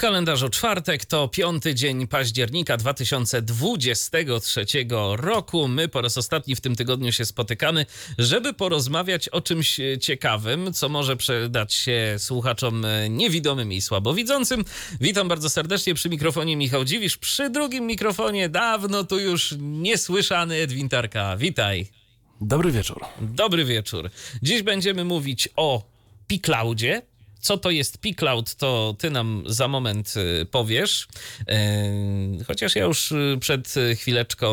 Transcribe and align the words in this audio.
Kalendarzu 0.00 0.48
czwartek 0.48 1.04
to 1.04 1.28
piąty 1.28 1.74
dzień 1.74 2.06
października 2.06 2.76
2023 2.76 4.66
roku. 5.16 5.68
My 5.68 5.88
po 5.88 6.00
raz 6.00 6.18
ostatni 6.18 6.56
w 6.56 6.60
tym 6.60 6.76
tygodniu 6.76 7.12
się 7.12 7.24
spotykamy, 7.24 7.86
żeby 8.18 8.52
porozmawiać 8.52 9.28
o 9.28 9.40
czymś 9.40 9.80
ciekawym, 10.00 10.72
co 10.72 10.88
może 10.88 11.16
przydać 11.16 11.74
się 11.74 12.14
słuchaczom 12.18 12.86
niewidomym 13.08 13.72
i 13.72 13.80
słabowidzącym. 13.80 14.64
Witam 15.00 15.28
bardzo 15.28 15.50
serdecznie 15.50 15.94
przy 15.94 16.08
mikrofonie 16.08 16.56
Michał 16.56 16.84
Dziwisz, 16.84 17.16
przy 17.16 17.50
drugim 17.50 17.86
mikrofonie 17.86 18.48
dawno 18.48 19.04
tu 19.04 19.18
już 19.18 19.54
niesłyszany 19.58 20.56
Edwin 20.56 20.88
Tarka. 20.88 21.36
Witaj. 21.36 21.86
Dobry 22.40 22.72
wieczór. 22.72 23.04
Dobry 23.20 23.64
wieczór. 23.64 24.10
Dziś 24.42 24.62
będziemy 24.62 25.04
mówić 25.04 25.48
o 25.56 25.82
Picloudzie, 26.26 27.02
co 27.40 27.58
to 27.58 27.70
jest 27.70 27.98
P-Cloud, 27.98 28.54
to 28.54 28.96
ty 28.98 29.10
nam 29.10 29.44
za 29.46 29.68
moment 29.68 30.14
y, 30.16 30.46
powiesz. 30.46 31.08
Y, 31.40 32.44
chociaż 32.44 32.76
ja 32.76 32.84
już 32.84 33.12
y, 33.12 33.38
przed 33.40 33.74
chwileczką 33.96 34.50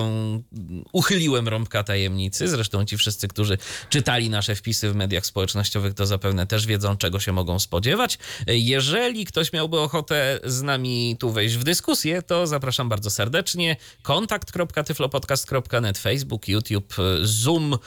uchyliłem 0.91 1.47
rąbka 1.47 1.83
tajemnicy. 1.83 2.47
Zresztą 2.47 2.85
ci 2.85 2.97
wszyscy, 2.97 3.27
którzy 3.27 3.57
czytali 3.89 4.29
nasze 4.29 4.55
wpisy 4.55 4.91
w 4.91 4.95
mediach 4.95 5.25
społecznościowych, 5.25 5.93
to 5.93 6.05
zapewne 6.05 6.47
też 6.47 6.65
wiedzą, 6.65 6.97
czego 6.97 7.19
się 7.19 7.31
mogą 7.31 7.59
spodziewać. 7.59 8.17
Jeżeli 8.47 9.25
ktoś 9.25 9.53
miałby 9.53 9.79
ochotę 9.79 10.39
z 10.43 10.61
nami 10.61 11.15
tu 11.19 11.31
wejść 11.31 11.55
w 11.55 11.63
dyskusję, 11.63 12.21
to 12.21 12.47
zapraszam 12.47 12.89
bardzo 12.89 13.09
serdecznie. 13.09 13.75
kontakt.tyflopodcast.net, 14.01 15.97
Facebook, 15.97 16.47
YouTube, 16.47 16.95
Zoom 17.21 17.77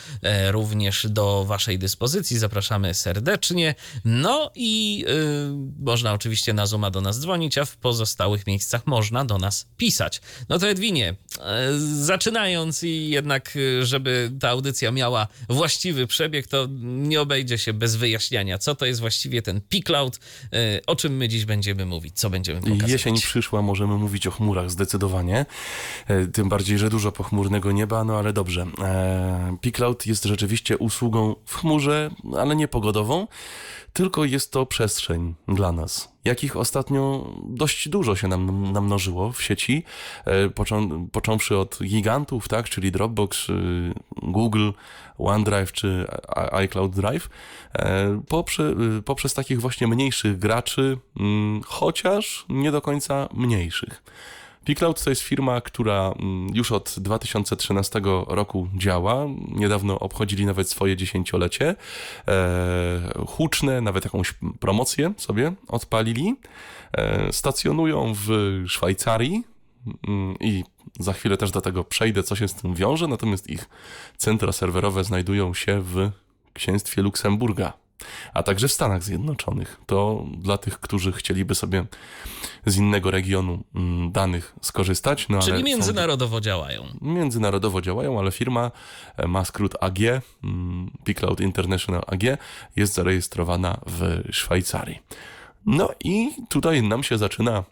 również 0.51 1.07
do 1.09 1.45
waszej 1.45 1.79
dyspozycji. 1.79 2.39
Zapraszamy 2.39 2.95
serdecznie. 2.95 3.75
No 4.05 4.51
i 4.55 4.90
i 4.91 5.05
y, 5.05 5.85
można 5.85 6.13
oczywiście 6.13 6.53
na 6.53 6.67
Zooma 6.67 6.91
do 6.91 7.01
nas 7.01 7.21
dzwonić, 7.21 7.59
a 7.59 7.65
w 7.65 7.77
pozostałych 7.77 8.47
miejscach 8.47 8.87
można 8.87 9.25
do 9.25 9.39
nas 9.39 9.67
pisać. 9.77 10.21
No 10.49 10.59
to 10.59 10.69
Edwinie, 10.69 11.15
y, 11.37 12.05
zaczynając 12.05 12.83
i 12.83 13.11
jednak, 13.11 13.57
y, 13.57 13.87
żeby 13.87 14.33
ta 14.41 14.49
audycja 14.49 14.91
miała 14.91 15.29
właściwy 15.49 16.07
przebieg, 16.07 16.47
to 16.47 16.67
nie 16.83 17.21
obejdzie 17.21 17.59
się 17.59 17.73
bez 17.73 17.97
wyjaśniania, 17.97 18.59
co 18.59 18.75
to 18.75 18.87
jest 18.87 19.01
właściwie 19.01 19.43
ten 19.43 19.61
P-Cloud, 19.61 20.19
o 20.87 20.97
czym 20.97 21.17
my 21.17 21.29
dziś 21.29 21.45
będziemy 21.45 21.87
mówić, 21.87 22.19
co 22.19 22.31
będziemy 22.31 22.61
pokazywać. 22.61 22.91
Jesień 22.91 23.19
przyszła, 23.19 23.63
możemy 23.63 23.97
mówić 23.97 24.27
o 24.27 24.31
chmurach 24.31 24.71
zdecydowanie, 24.71 25.47
e, 26.07 26.27
tym 26.27 26.49
bardziej, 26.49 26.79
że 26.79 26.91
dużo 26.91 27.13
pochmurnego 27.13 27.73
nieba, 27.73 28.05
no 28.05 28.19
ale 28.19 28.33
dobrze. 28.33 28.67
E, 28.83 29.57
P-Cloud 29.61 30.07
jest 30.07 30.25
rzeczywiście 30.25 30.79
usługą 30.79 31.35
w 31.47 31.55
chmurze, 31.57 32.11
ale 32.39 32.57
nie 32.57 32.69
pogodową, 32.69 33.27
tylko 33.93 34.25
jest 34.25 34.53
to 34.53 34.67
przestrzeń 34.67 35.35
dla 35.49 35.73
nas. 35.73 36.13
Jakich 36.25 36.57
ostatnio 36.57 37.31
dość 37.45 37.89
dużo 37.89 38.17
się 38.17 38.29
nam 38.29 38.73
namnożyło 38.73 39.33
w 39.33 39.43
sieci, 39.43 39.85
e, 40.25 40.51
począ, 40.51 41.09
począwszy 41.09 41.57
od 41.57 41.79
gigantów, 41.83 42.49
tak, 42.49 42.69
czyli 42.69 42.93
Dropbox, 42.93 43.47
Google, 44.23 44.71
OneDrive 45.19 45.73
czy 45.73 46.07
iCloud 46.53 46.95
Drive, 46.95 47.29
e, 47.73 48.23
poprze, 48.29 48.75
poprzez 49.05 49.35
takich 49.35 49.61
właśnie 49.61 49.87
mniejszych 49.87 50.39
graczy, 50.39 50.99
mm, 51.21 51.63
chociaż 51.63 52.45
nie 52.49 52.73
do 52.73 52.81
końca 52.81 53.29
mniejszych. 53.35 54.03
Pcloud 54.65 55.05
to 55.05 55.11
jest 55.11 55.23
firma, 55.23 55.61
która 55.61 56.15
już 56.55 56.73
od 56.73 56.95
2013 56.99 58.01
roku 58.27 58.69
działa. 58.77 59.27
Niedawno 59.49 59.99
obchodzili 59.99 60.47
nawet 60.47 60.71
swoje 60.71 60.97
dziesięciolecie. 60.97 61.77
E, 62.29 63.25
huczne, 63.27 63.81
nawet 63.81 64.05
jakąś 64.05 64.35
promocję 64.61 65.13
sobie 65.17 65.53
odpalili. 65.69 66.37
E, 66.93 67.33
stacjonują 67.33 68.13
w 68.27 68.29
Szwajcarii 68.67 69.45
i 70.41 70.65
za 70.99 71.13
chwilę 71.13 71.37
też 71.37 71.51
do 71.51 71.61
tego 71.61 71.85
przejdę, 71.85 72.23
co 72.23 72.37
się 72.37 72.49
z 72.49 72.55
tym 72.55 72.75
wiąże. 72.75 73.09
Natomiast 73.09 73.51
ich 73.51 73.69
centra 74.17 74.53
serwerowe 74.53 75.05
znajdują 75.05 75.55
się 75.55 75.81
w 75.81 76.11
księstwie 76.53 77.03
Luksemburga 77.03 77.80
a 78.35 78.43
także 78.43 78.69
w 78.69 78.73
Stanach 78.73 79.03
Zjednoczonych. 79.03 79.81
To 79.87 80.27
dla 80.39 80.59
tych, 80.59 80.81
którzy 80.81 81.13
chcieliby 81.13 81.55
sobie 81.55 81.85
z 82.67 82.77
innego 82.77 83.11
regionu 83.11 83.65
mm, 83.75 84.13
danych 84.13 84.55
skorzystać. 84.61 85.29
No, 85.29 85.39
Czyli 85.39 85.65
międzynarodowo 85.65 86.37
są... 86.37 86.41
działają. 86.41 86.87
Międzynarodowo 87.01 87.81
działają, 87.81 88.19
ale 88.19 88.33
firma 88.33 88.71
e, 89.17 89.27
ma 89.27 89.45
skrót 89.45 89.75
AG, 89.81 89.99
mm, 90.45 90.91
P-Cloud 91.05 91.41
International 91.41 92.03
AG, 92.07 92.23
jest 92.77 92.95
zarejestrowana 92.95 93.81
w 93.87 94.23
Szwajcarii. 94.31 94.99
No 95.67 95.91
i 96.05 96.31
tutaj 96.49 96.83
nam 96.83 97.03
się 97.03 97.19
zaczyna 97.19 97.65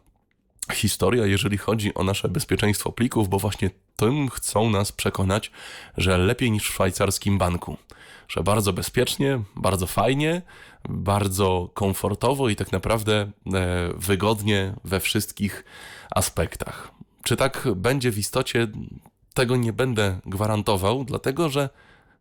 historia, 0.73 1.27
jeżeli 1.27 1.59
chodzi 1.59 1.95
o 1.95 2.05
nasze 2.05 2.29
bezpieczeństwo 2.29 2.93
plików, 2.93 3.29
bo 3.29 3.39
właśnie 3.39 3.71
tym 3.97 4.29
chcą 4.29 4.71
nas 4.71 4.93
przekonać, 4.93 5.51
że 5.97 6.19
lepiej 6.19 6.51
niż 6.51 6.63
w 6.63 6.73
szwajcarskim 6.73 7.39
banku 7.39 7.77
że 8.29 8.43
bardzo 8.43 8.73
bezpiecznie, 8.73 9.43
bardzo 9.57 9.87
fajnie, 9.87 10.43
bardzo 10.89 11.71
komfortowo 11.75 12.49
i 12.49 12.57
tak 12.57 12.73
naprawdę 12.73 13.15
e, 13.15 13.31
wygodnie 13.95 14.75
we 14.85 15.01
wszystkich 15.01 15.65
aspektach. 16.11 16.91
Czy 17.23 17.37
tak 17.37 17.69
będzie 17.77 18.11
w 18.11 18.19
istocie, 18.19 18.69
tego 19.35 19.57
nie 19.57 19.73
będę 19.73 20.21
gwarantował, 20.27 21.05
dlatego 21.05 21.49
że 21.49 21.69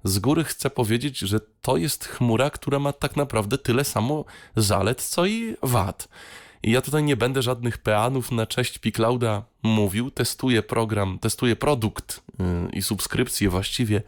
z 0.03 0.19
góry 0.19 0.43
chcę 0.43 0.69
powiedzieć, 0.69 1.19
że 1.19 1.39
to 1.61 1.77
jest 1.77 2.05
chmura, 2.05 2.49
która 2.49 2.79
ma 2.79 2.93
tak 2.93 3.15
naprawdę 3.15 3.57
tyle 3.57 3.83
samo 3.83 4.25
zalet, 4.55 5.01
co 5.01 5.25
i 5.25 5.55
wad. 5.63 6.07
I 6.63 6.71
ja 6.71 6.81
tutaj 6.81 7.03
nie 7.03 7.17
będę 7.17 7.41
żadnych 7.41 7.77
peanów 7.77 8.31
na 8.31 8.45
cześć 8.45 8.77
Piclouda 8.77 9.43
mówił. 9.63 10.11
Testuję 10.11 10.63
program, 10.63 11.19
testuję 11.19 11.55
produkt 11.55 12.23
yy, 12.39 12.45
i 12.73 12.81
subskrypcję 12.81 13.49
właściwie 13.49 14.01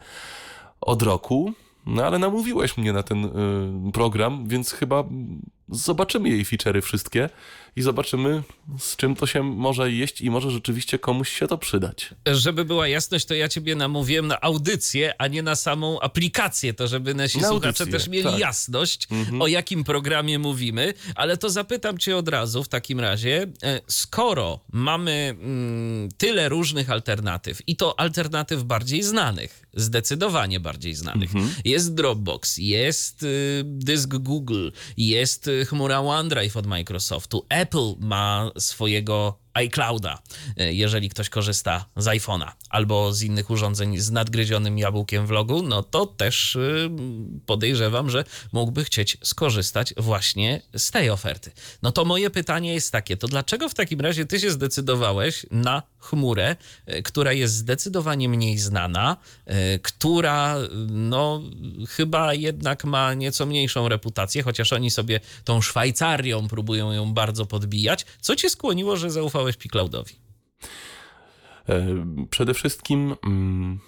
od 0.80 1.02
roku. 1.02 1.52
No 1.86 2.04
ale 2.04 2.18
namówiłeś 2.18 2.76
mnie 2.76 2.92
na 2.92 3.02
ten 3.02 3.24
y, 3.24 3.92
program, 3.92 4.48
więc 4.48 4.72
chyba 4.72 5.04
zobaczymy 5.68 6.28
jej 6.28 6.44
feature'y 6.44 6.80
wszystkie 6.80 7.28
i 7.76 7.82
zobaczymy, 7.82 8.42
z 8.78 8.96
czym 8.96 9.16
to 9.16 9.26
się 9.26 9.42
może 9.42 9.92
jeść 9.92 10.20
i 10.20 10.30
może 10.30 10.50
rzeczywiście 10.50 10.98
komuś 10.98 11.28
się 11.38 11.48
to 11.48 11.58
przydać. 11.58 12.10
Żeby 12.26 12.64
była 12.64 12.88
jasność, 12.88 13.26
to 13.26 13.34
ja 13.34 13.48
ciebie 13.48 13.74
namówiłem 13.74 14.26
na 14.26 14.40
audycję, 14.40 15.14
a 15.18 15.26
nie 15.26 15.42
na 15.42 15.56
samą 15.56 16.00
aplikację, 16.00 16.74
to 16.74 16.88
żeby 16.88 17.14
nasi 17.14 17.38
na 17.38 17.48
słuchacze 17.48 17.66
audycję, 17.68 17.86
też 17.86 18.08
mieli 18.08 18.24
tak. 18.24 18.38
jasność, 18.38 19.08
mhm. 19.10 19.42
o 19.42 19.46
jakim 19.46 19.84
programie 19.84 20.38
mówimy, 20.38 20.94
ale 21.14 21.36
to 21.36 21.50
zapytam 21.50 21.98
cię 21.98 22.16
od 22.16 22.28
razu 22.28 22.64
w 22.64 22.68
takim 22.68 23.00
razie, 23.00 23.46
e, 23.62 23.80
skoro 23.86 24.60
mamy 24.72 25.36
mm, 25.40 26.08
tyle 26.18 26.48
różnych 26.48 26.90
alternatyw 26.90 27.62
i 27.66 27.76
to 27.76 28.00
alternatyw 28.00 28.62
bardziej 28.62 29.02
znanych, 29.02 29.66
zdecydowanie 29.74 30.60
bardziej 30.60 30.94
znanych. 30.94 31.34
Mhm. 31.34 31.54
Jest 31.64 31.94
Dropbox, 31.94 32.56
jest 32.58 33.22
y, 33.22 33.62
dysk 33.64 34.14
Google, 34.14 34.70
jest 34.96 35.48
y, 35.48 35.66
chmura 35.66 36.00
OneDrive 36.00 36.56
od 36.56 36.66
Microsoftu, 36.66 37.46
Apple 37.48 37.69
ma 38.00 38.50
swojego 38.58 39.38
iClouda, 39.54 40.18
e, 40.56 40.72
jeżeli 40.72 41.08
ktoś 41.08 41.28
korzysta 41.28 41.84
z 41.96 42.04
iPhone'a 42.04 42.52
albo 42.70 43.12
z 43.12 43.22
innych 43.22 43.50
urządzeń 43.50 43.98
z 43.98 44.10
nadgryzionym 44.10 44.78
jabłkiem 44.78 45.26
w 45.26 45.30
logu, 45.30 45.62
no 45.62 45.82
to 45.82 46.06
też 46.06 46.56
y, 46.56 46.90
podejrzewam, 47.46 48.10
że 48.10 48.24
mógłby 48.52 48.84
chcieć 48.84 49.16
skorzystać 49.22 49.94
właśnie 49.96 50.62
z 50.76 50.90
tej 50.90 51.10
oferty. 51.10 51.50
No 51.82 51.92
to 51.92 52.04
moje 52.04 52.30
pytanie 52.30 52.74
jest 52.74 52.92
takie, 52.92 53.16
to 53.16 53.28
dlaczego 53.28 53.68
w 53.68 53.74
takim 53.74 54.00
razie 54.00 54.26
ty 54.26 54.40
się 54.40 54.50
zdecydowałeś 54.50 55.46
na 55.50 55.82
chmurę, 55.98 56.56
e, 56.86 57.02
która 57.02 57.32
jest 57.32 57.54
zdecydowanie 57.54 58.28
mniej 58.28 58.58
znana, 58.58 59.16
e, 59.46 59.78
która 59.78 60.56
no 60.88 61.42
chyba 61.88 62.34
jednak 62.34 62.84
ma 62.84 63.14
nieco 63.14 63.46
mniejszą 63.46 63.88
reputację, 63.88 64.42
chociaż 64.42 64.72
oni 64.72 64.90
sobie 64.90 65.20
tą 65.44 65.60
Szwajcarią 65.60 66.48
próbują 66.48 66.92
ją 66.92 67.14
bardzo 67.14 67.46
podbijać. 67.46 68.06
Co 68.20 68.36
cię 68.36 68.50
skłoniło, 68.50 68.96
że 68.96 69.10
zaufałeś 69.10 69.39
zaufałeś 69.40 69.56
Picloudowi? 69.56 70.14
E, 71.68 71.86
przede 72.30 72.54
wszystkim 72.54 73.16
mm, 73.26 73.80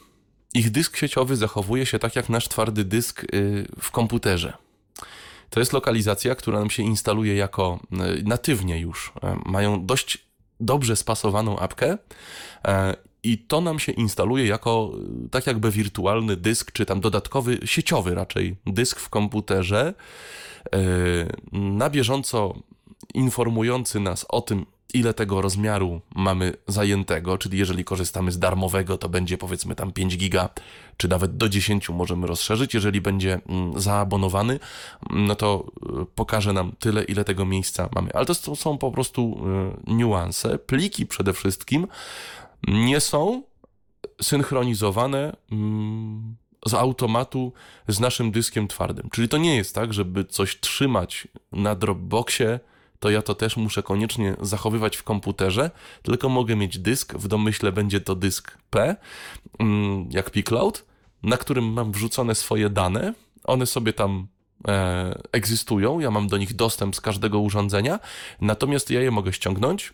ich 0.55 0.71
dysk 0.71 0.97
sieciowy 0.97 1.37
zachowuje 1.37 1.87
się 1.87 1.99
tak 1.99 2.17
jak 2.17 2.29
nasz 2.29 2.49
twardy 2.49 2.85
dysk 2.85 3.25
y, 3.35 3.67
w 3.81 3.91
komputerze. 3.91 4.53
To 5.51 5.61
jest 5.61 5.73
lokalizacja, 5.73 6.35
która 6.35 6.59
nam 6.59 6.71
się 6.71 6.83
instaluje 6.83 7.35
jako 7.37 7.81
y, 8.19 8.23
natywnie 8.25 8.81
już. 8.81 9.13
E, 9.23 9.39
mają 9.47 9.87
dość 9.87 10.19
dobrze 10.61 10.97
spasowaną 10.97 11.59
apkę 11.59 11.99
e, 12.65 12.97
i 13.23 13.39
to 13.39 13.61
nam 13.61 13.79
się 13.79 13.93
instaluje 13.93 14.47
jako 14.47 14.93
y, 15.27 15.29
tak 15.29 15.47
jakby 15.47 15.71
wirtualny 15.71 16.37
dysk, 16.37 16.73
czy 16.73 16.87
tam 16.87 17.01
dodatkowy, 17.01 17.59
sieciowy 17.65 18.15
raczej 18.15 18.57
dysk 18.67 19.01
w 19.01 19.09
komputerze. 19.09 19.95
Na 21.53 21.91
bieżąco 21.91 22.55
informujący 23.15 24.01
nas 24.01 24.27
o 24.29 24.41
tym, 24.41 24.67
ile 24.95 25.15
tego 25.15 25.41
rozmiaru 25.41 26.01
mamy 26.15 26.53
zajętego, 26.67 27.39
czyli 27.39 27.59
jeżeli 27.59 27.85
korzystamy 27.85 28.33
z 28.33 28.39
darmowego, 28.39 28.99
to 28.99 29.09
będzie 29.09 29.39
powiedzmy 29.39 29.75
tam 29.75 29.93
5 29.93 30.17
giga, 30.17 30.49
czy 30.97 31.09
nawet 31.09 31.37
do 31.37 31.49
10 31.49 31.89
możemy 31.89 32.27
rozszerzyć. 32.27 32.75
Jeżeli 32.75 33.01
będzie 33.01 33.41
mm, 33.49 33.81
zaabonowany, 33.81 34.61
mm, 35.11 35.27
no 35.27 35.35
to 35.35 35.67
y, 36.03 36.07
pokaże 36.15 36.53
nam 36.53 36.73
tyle, 36.79 37.05
ile 37.05 37.25
tego 37.25 37.47
miejsca 37.47 37.89
mamy. 37.95 38.11
Ale 38.15 38.27
to 38.27 38.57
są 38.57 38.79
po 38.79 38.91
prostu 38.91 39.41
y, 39.89 39.93
niuanse. 39.95 40.59
Pliki 40.59 41.07
przede 41.07 41.33
wszystkim 41.33 41.87
nie 42.69 43.01
są 43.01 43.43
synchronizowane 44.23 45.37
mm, 45.53 46.37
z 46.67 46.75
automatu 46.75 47.53
z 47.89 48.01
naszym 48.01 48.31
dyskiem 48.31 48.69
twardym. 48.69 49.11
Czyli 49.11 49.29
to 49.29 49.39
nie 49.39 49.57
jest 49.57 49.75
tak, 49.75 49.95
żeby 49.95 50.25
coś 50.25 50.61
trzymać 50.61 51.29
na 51.53 51.75
Dropboxie, 51.75 52.61
to 53.03 53.11
ja 53.11 53.23
to 53.23 53.35
też 53.35 53.57
muszę 53.57 53.83
koniecznie 53.83 54.37
zachowywać 54.41 54.97
w 54.97 55.03
komputerze, 55.03 55.71
tylko 56.03 56.29
mogę 56.29 56.57
mieć 56.57 56.79
dysk, 56.79 57.15
w 57.15 57.29
domyśle 57.29 57.73
będzie 57.73 58.01
to 58.01 58.15
dysk 58.15 58.59
P, 58.71 58.97
mm, 59.59 60.09
jak 60.11 60.31
pCloud, 60.31 60.85
na 61.23 61.37
którym 61.37 61.73
mam 61.73 61.93
wrzucone 61.93 62.35
swoje 62.35 62.71
dane, 62.71 63.15
one 63.45 63.67
sobie 63.67 63.93
tam 63.93 64.27
e, 64.69 65.19
egzystują, 65.33 66.01
ja 66.01 66.11
mam 66.11 66.29
do 66.29 66.39
nich 66.39 66.55
dostęp 66.55 66.97
z 66.97 67.01
każdego 67.01 67.41
urządzenia, 67.41 67.99
natomiast 68.41 68.91
ja 68.91 69.01
je 69.01 69.11
mogę 69.11 69.33
ściągnąć, 69.33 69.93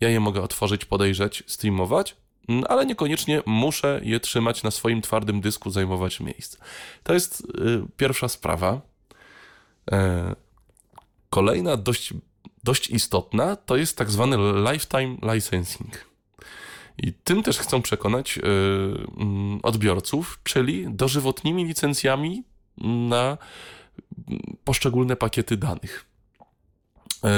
ja 0.00 0.08
je 0.08 0.20
mogę 0.20 0.42
otworzyć, 0.42 0.84
podejrzeć, 0.84 1.42
streamować, 1.46 2.16
mm, 2.48 2.64
ale 2.68 2.86
niekoniecznie 2.86 3.42
muszę 3.46 4.00
je 4.02 4.20
trzymać 4.20 4.62
na 4.62 4.70
swoim 4.70 5.02
twardym 5.02 5.40
dysku, 5.40 5.70
zajmować 5.70 6.20
miejsce. 6.20 6.58
To 7.02 7.14
jest 7.14 7.40
y, 7.40 7.44
pierwsza 7.96 8.28
sprawa. 8.28 8.80
E, 9.92 10.43
Kolejna 11.34 11.76
dość, 11.76 12.14
dość 12.64 12.90
istotna 12.90 13.56
to 13.56 13.76
jest 13.76 13.98
tak 13.98 14.10
zwany 14.10 14.36
lifetime 14.70 15.16
licensing. 15.34 16.04
I 16.98 17.12
tym 17.12 17.42
też 17.42 17.58
chcą 17.58 17.82
przekonać 17.82 18.36
yy, 18.36 18.42
odbiorców, 19.62 20.40
czyli 20.44 20.86
dożywotnimi 20.88 21.64
licencjami 21.64 22.42
na 22.78 23.38
poszczególne 24.64 25.16
pakiety 25.16 25.56
danych. 25.56 26.04
Yy, 27.24 27.30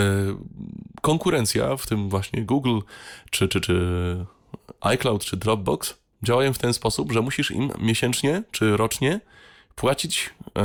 konkurencja, 1.02 1.76
w 1.76 1.86
tym 1.86 2.08
właśnie 2.08 2.42
Google, 2.42 2.78
czy, 3.30 3.48
czy, 3.48 3.60
czy 3.60 4.26
iCloud, 4.80 5.24
czy 5.24 5.36
Dropbox, 5.36 5.94
działają 6.22 6.52
w 6.52 6.58
ten 6.58 6.72
sposób, 6.72 7.12
że 7.12 7.20
musisz 7.20 7.50
im 7.50 7.70
miesięcznie 7.78 8.42
czy 8.50 8.76
rocznie 8.76 9.20
płacić 9.74 10.30
yy, 10.56 10.62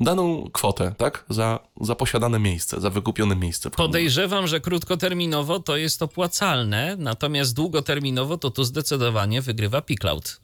daną 0.00 0.50
kwotę, 0.52 0.94
tak? 0.98 1.24
Za, 1.28 1.58
za 1.80 1.94
posiadane 1.94 2.38
miejsce, 2.38 2.80
za 2.80 2.90
wykupione 2.90 3.36
miejsce. 3.36 3.70
Podejrzewam, 3.70 4.46
że 4.46 4.60
krótkoterminowo 4.60 5.60
to 5.60 5.76
jest 5.76 6.02
opłacalne, 6.02 6.96
natomiast 6.98 7.54
długoterminowo 7.54 8.38
to 8.38 8.50
tu 8.50 8.64
zdecydowanie 8.64 9.42
wygrywa 9.42 9.80
Picloud. 9.80 10.40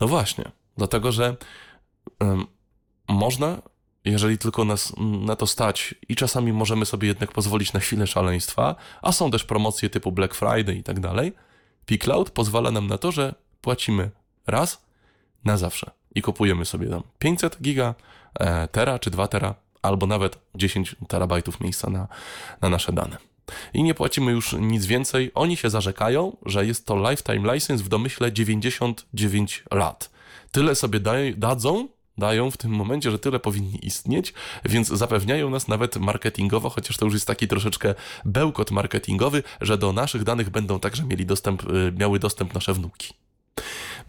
No 0.00 0.08
właśnie, 0.08 0.44
dlatego 0.76 1.12
że 1.12 1.36
um, 2.20 2.46
można, 3.08 3.62
jeżeli 4.04 4.38
tylko 4.38 4.64
nas 4.64 4.92
na 4.98 5.36
to 5.36 5.46
stać 5.46 5.94
i 6.08 6.16
czasami 6.16 6.52
możemy 6.52 6.86
sobie 6.86 7.08
jednak 7.08 7.32
pozwolić 7.32 7.72
na 7.72 7.80
chwilę 7.80 8.06
szaleństwa, 8.06 8.74
a 9.02 9.12
są 9.12 9.30
też 9.30 9.44
promocje 9.44 9.90
typu 9.90 10.12
Black 10.12 10.34
Friday 10.34 10.74
i 10.74 10.82
tak 10.82 11.00
dalej, 11.00 11.32
Picloud 11.86 12.30
pozwala 12.30 12.70
nam 12.70 12.86
na 12.86 12.98
to, 12.98 13.12
że 13.12 13.34
płacimy 13.60 14.10
raz 14.46 14.82
na 15.44 15.56
zawsze 15.56 15.90
i 16.14 16.22
kupujemy 16.22 16.64
sobie 16.64 16.88
tam 16.88 17.02
500 17.18 17.62
giga, 17.62 17.94
tera 18.72 18.98
czy 18.98 19.10
2 19.10 19.28
tera, 19.28 19.54
albo 19.82 20.06
nawet 20.06 20.38
10 20.54 20.96
terabajtów 21.08 21.60
miejsca 21.60 21.90
na, 21.90 22.08
na 22.60 22.68
nasze 22.68 22.92
dane. 22.92 23.16
I 23.74 23.82
nie 23.82 23.94
płacimy 23.94 24.32
już 24.32 24.52
nic 24.52 24.86
więcej. 24.86 25.30
Oni 25.34 25.56
się 25.56 25.70
zarzekają, 25.70 26.36
że 26.46 26.66
jest 26.66 26.86
to 26.86 27.10
lifetime 27.10 27.54
license 27.54 27.84
w 27.84 27.88
domyśle 27.88 28.32
99 28.32 29.64
lat. 29.70 30.10
Tyle 30.52 30.74
sobie 30.74 31.00
daj, 31.00 31.34
dadzą, 31.36 31.88
dają 32.18 32.50
w 32.50 32.56
tym 32.56 32.70
momencie, 32.70 33.10
że 33.10 33.18
tyle 33.18 33.40
powinni 33.40 33.86
istnieć, 33.86 34.34
więc 34.64 34.88
zapewniają 34.88 35.50
nas 35.50 35.68
nawet 35.68 35.96
marketingowo, 35.96 36.70
chociaż 36.70 36.96
to 36.96 37.04
już 37.04 37.14
jest 37.14 37.26
taki 37.26 37.48
troszeczkę 37.48 37.94
bełkot 38.24 38.70
marketingowy, 38.70 39.42
że 39.60 39.78
do 39.78 39.92
naszych 39.92 40.24
danych 40.24 40.50
będą 40.50 40.80
także 40.80 41.04
mieli 41.04 41.26
dostęp, 41.26 41.62
y, 41.70 41.92
miały 41.98 42.18
dostęp 42.18 42.54
nasze 42.54 42.74
wnuki. 42.74 43.14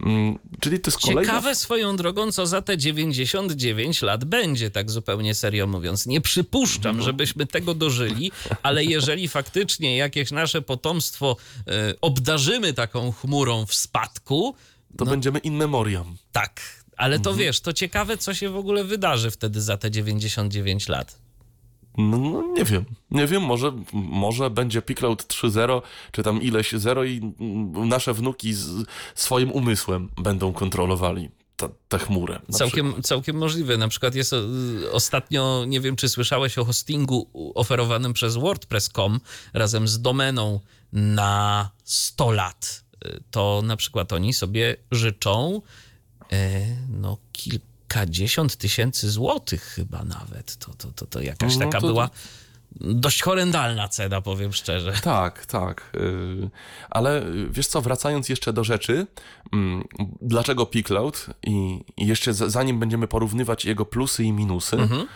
Mm, 0.00 0.38
czyli 0.60 0.80
to 0.80 0.90
jest 0.90 1.00
kolejna... 1.00 1.22
Ciekawe 1.22 1.54
swoją 1.54 1.96
drogą, 1.96 2.32
co 2.32 2.46
za 2.46 2.62
te 2.62 2.78
99 2.78 4.02
lat 4.02 4.24
będzie, 4.24 4.70
tak 4.70 4.90
zupełnie 4.90 5.34
serio 5.34 5.66
mówiąc. 5.66 6.06
Nie 6.06 6.20
przypuszczam, 6.20 6.96
no. 6.96 7.02
żebyśmy 7.02 7.46
tego 7.46 7.74
dożyli, 7.74 8.32
ale 8.62 8.84
jeżeli 8.84 9.28
faktycznie 9.28 9.96
jakieś 9.96 10.30
nasze 10.30 10.62
potomstwo 10.62 11.36
y, 11.58 12.00
obdarzymy 12.00 12.72
taką 12.72 13.12
chmurą 13.12 13.66
w 13.66 13.74
spadku... 13.74 14.54
To 14.96 15.04
no, 15.04 15.10
będziemy 15.10 15.38
in 15.38 15.54
memoriam. 15.54 16.16
Tak, 16.32 16.60
ale 16.96 17.20
to 17.20 17.30
mhm. 17.30 17.46
wiesz, 17.46 17.60
to 17.60 17.72
ciekawe, 17.72 18.16
co 18.16 18.34
się 18.34 18.48
w 18.48 18.56
ogóle 18.56 18.84
wydarzy 18.84 19.30
wtedy 19.30 19.60
za 19.60 19.76
te 19.76 19.90
99 19.90 20.88
lat. 20.88 21.21
No, 21.98 22.18
no, 22.18 22.42
nie 22.56 22.64
wiem, 22.64 22.84
nie 23.10 23.26
wiem, 23.26 23.42
może, 23.42 23.72
może 23.92 24.50
będzie 24.50 24.82
Picloud 24.82 25.22
3.0, 25.22 25.82
czy 26.12 26.22
tam 26.22 26.42
ileś 26.42 26.72
0 26.72 27.04
i 27.04 27.34
nasze 27.74 28.14
wnuki 28.14 28.54
z 28.54 28.70
swoim 29.14 29.52
umysłem 29.52 30.08
będą 30.16 30.52
kontrolowali 30.52 31.30
tę 31.88 31.98
chmurę. 31.98 32.40
Całkiem, 32.50 33.02
całkiem 33.02 33.36
możliwe. 33.36 33.76
Na 33.76 33.88
przykład 33.88 34.14
jest 34.14 34.32
y, 34.32 34.92
ostatnio, 34.92 35.64
nie 35.66 35.80
wiem 35.80 35.96
czy 35.96 36.08
słyszałeś 36.08 36.58
o 36.58 36.64
hostingu 36.64 37.30
oferowanym 37.54 38.12
przez 38.12 38.36
WordPress.com 38.36 39.20
razem 39.54 39.88
z 39.88 40.02
domeną 40.02 40.60
na 40.92 41.70
100 41.84 42.30
lat. 42.32 42.84
Y, 43.04 43.22
to 43.30 43.62
na 43.64 43.76
przykład 43.76 44.12
oni 44.12 44.32
sobie 44.32 44.76
życzą 44.90 45.62
y, 46.32 46.36
no 46.88 47.18
kilka 47.32 47.71
kilkadziesiąt 47.92 48.56
tysięcy 48.56 49.10
złotych 49.10 49.62
chyba 49.62 50.04
nawet. 50.04 50.56
To, 50.56 50.74
to, 50.74 50.88
to, 50.92 51.06
to 51.06 51.20
jakaś 51.20 51.56
no, 51.56 51.64
taka 51.64 51.80
to... 51.80 51.86
była 51.86 52.10
dość 52.80 53.22
horrendalna 53.22 53.88
cena, 53.88 54.20
powiem 54.20 54.52
szczerze. 54.52 54.92
Tak, 55.02 55.46
tak. 55.46 55.90
Y, 55.96 56.50
ale 56.90 57.24
wiesz 57.50 57.66
co, 57.66 57.80
wracając 57.80 58.28
jeszcze 58.28 58.52
do 58.52 58.64
rzeczy, 58.64 59.06
mm, 59.52 59.84
dlaczego 60.20 60.66
Picloud 60.66 61.26
i 61.46 61.84
jeszcze 61.98 62.34
zanim 62.34 62.80
będziemy 62.80 63.08
porównywać 63.08 63.64
jego 63.64 63.84
plusy 63.84 64.24
i 64.24 64.32
minusy, 64.32 64.76
mhm. 64.76 65.06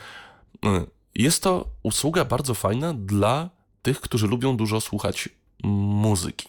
Y, 0.65 0.87
jest 1.15 1.43
to 1.43 1.69
usługa 1.83 2.25
bardzo 2.25 2.55
fajna 2.55 2.95
dla 2.95 3.51
tych, 3.83 4.01
którzy 4.01 4.27
lubią 4.27 4.57
dużo 4.57 4.81
słuchać 4.81 5.29
muzyki. 5.65 6.49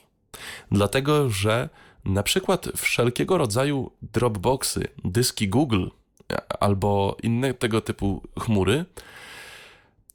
Dlatego, 0.72 1.30
że 1.30 1.70
na 2.06 2.24
przykład 2.24 2.68
wszelkiego 2.76 3.38
rodzaju 3.38 3.92
Dropboxy, 4.02 4.88
dyski 5.06 5.50
Google 5.50 5.88
albo 6.60 7.18
inne 7.24 7.54
tego 7.54 7.82
typu 7.82 8.22
chmury 8.40 8.86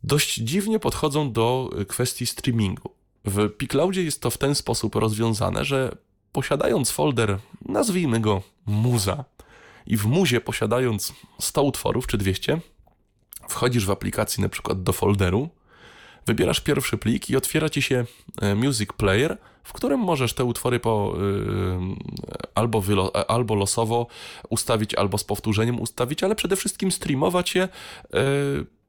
dość 0.05 0.35
dziwnie 0.35 0.79
podchodzą 0.79 1.33
do 1.33 1.71
kwestii 1.89 2.27
streamingu. 2.27 2.91
W 3.25 3.49
Picloudzie 3.51 4.05
jest 4.05 4.21
to 4.21 4.31
w 4.31 4.39
ten 4.39 4.55
sposób 4.55 4.95
rozwiązane, 4.95 5.65
że 5.65 5.97
posiadając 6.33 6.91
folder, 6.91 7.39
nazwijmy 7.69 8.21
go 8.21 8.43
muza, 8.67 9.25
i 9.87 9.97
w 9.97 10.07
muzie 10.07 10.41
posiadając 10.41 11.13
100 11.41 11.63
utworów 11.63 12.07
czy 12.07 12.19
200, 12.19 12.61
wchodzisz 13.49 13.87
w 13.87 13.91
aplikacji 13.91 14.43
na 14.43 14.49
przykład 14.49 14.83
do 14.83 14.93
folderu, 14.93 15.49
wybierasz 16.27 16.61
pierwszy 16.61 16.99
plik 16.99 17.31
i 17.31 17.37
otwiera 17.37 17.69
ci 17.69 17.83
się 17.83 18.05
e, 18.41 18.55
Music 18.55 18.93
Player, 18.93 19.39
w 19.65 19.73
którym 19.73 20.01
możesz 20.01 20.35
te 20.35 20.45
utwory 20.45 20.81
po, 20.81 21.15
yy, 21.17 21.97
albo, 22.55 22.81
wylo, 22.81 23.31
albo 23.31 23.55
losowo 23.55 24.07
ustawić, 24.49 24.95
albo 24.95 25.19
z 25.19 25.25
powtórzeniem 25.25 25.81
ustawić, 25.81 26.23
ale 26.23 26.35
przede 26.35 26.57
wszystkim 26.57 26.93
streamować 26.93 27.55
je 27.55 27.69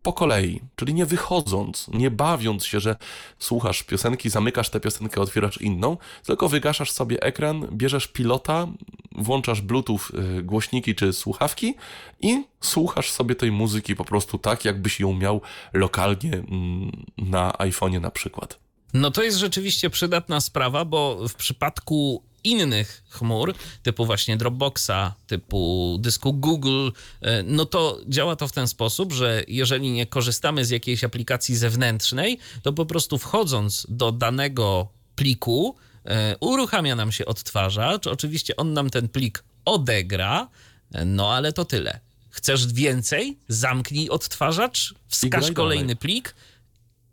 po 0.04 0.14
kolei, 0.14 0.62
czyli 0.76 0.94
nie 0.94 1.06
wychodząc, 1.06 1.88
nie 1.94 2.12
bawiąc 2.12 2.66
się, 2.66 2.80
że 2.80 2.96
słuchasz 3.40 3.84
piosenki, 3.84 4.30
zamykasz 4.30 4.70
tę 4.70 4.80
piosenkę, 4.80 5.22
otwierasz 5.22 5.62
inną, 5.62 5.98
tylko 6.26 6.50
wygaszasz 6.50 6.92
sobie 6.92 7.24
ekran, 7.24 7.68
bierzesz 7.72 8.08
pilota, 8.08 8.68
włączasz 9.12 9.62
Bluetooth, 9.62 10.00
y, 10.40 10.44
głośniki 10.44 10.96
czy 10.96 11.14
słuchawki 11.14 11.76
i 12.22 12.44
słuchasz 12.62 13.12
sobie 13.12 13.36
tej 13.36 13.52
muzyki 13.52 13.96
po 13.96 14.06
prostu 14.06 14.38
tak, 14.38 14.66
jakbyś 14.66 15.00
ją 15.00 15.14
miał 15.14 15.42
lokalnie 15.74 16.34
mm, 16.34 16.92
na 17.18 17.52
iPhone'ie 17.52 18.02
na 18.02 18.12
przykład. 18.12 18.60
No 18.94 19.12
to 19.12 19.24
jest 19.24 19.38
rzeczywiście 19.38 19.90
przydatna 19.90 20.42
sprawa, 20.42 20.86
bo 20.86 21.28
w 21.28 21.34
przypadku 21.36 22.24
innych 22.44 23.04
chmur, 23.10 23.54
typu 23.84 24.06
właśnie 24.06 24.38
Dropboxa, 24.38 25.16
typu 25.28 25.98
dysku 26.00 26.34
Google, 26.34 26.90
e, 27.22 27.44
no 27.44 27.66
to 27.66 28.02
działa 28.08 28.36
to 28.36 28.48
w 28.48 28.52
ten 28.52 28.68
sposób, 28.68 29.14
że 29.14 29.44
jeżeli 29.48 29.92
nie 29.92 30.06
korzystamy 30.06 30.66
z 30.66 30.70
jakiejś 30.70 31.04
aplikacji 31.04 31.56
zewnętrznej, 31.56 32.40
to 32.62 32.74
po 32.74 32.86
prostu 32.86 33.18
wchodząc 33.18 33.88
do 33.90 34.12
danego 34.12 34.88
pliku, 35.16 35.76
e, 36.06 36.36
uruchamia 36.40 36.96
nam 36.96 37.12
się 37.12 37.26
odtwarzacz. 37.26 38.08
Oczywiście 38.08 38.56
on 38.56 38.74
nam 38.74 38.90
ten 38.90 39.10
plik 39.10 39.44
odegra, 39.66 40.50
e, 40.94 41.06
no 41.06 41.34
ale 41.34 41.54
to 41.54 41.66
tyle. 41.66 42.00
Chcesz 42.30 42.74
więcej? 42.74 43.38
Zamknij 43.48 44.10
odtwarzacz, 44.10 44.94
wskaż 45.08 45.52
kolejny 45.52 45.96
plik 45.96 46.36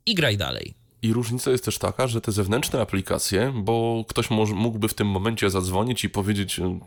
i 0.07 0.15
graj 0.15 0.37
dalej. 0.37 0.80
I 1.03 1.13
różnica 1.13 1.51
jest 1.51 1.65
też 1.65 1.79
taka, 1.79 2.07
że 2.07 2.21
te 2.21 2.33
zewnętrzne 2.33 2.81
aplikacje, 2.81 3.53
bo 3.57 4.05
ktoś 4.09 4.31
mógłby 4.55 4.89
w 4.89 4.95
tym 4.95 5.09
momencie 5.09 5.51
zadzwonić 5.51 6.05
i 6.05 6.11
powiedzieć, 6.11 6.59
e, 6.59 6.79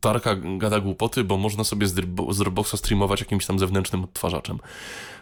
Tarka 0.00 0.36
gada 0.58 0.80
głupoty, 0.80 1.24
bo 1.24 1.36
można 1.36 1.64
sobie 1.64 1.86
z, 1.86 1.94
Dropboxa 2.38 2.76
streamować 2.76 3.20
jakimś 3.20 3.46
tam 3.46 3.58
zewnętrznym 3.58 4.04
odtwarzaczem. 4.04 4.58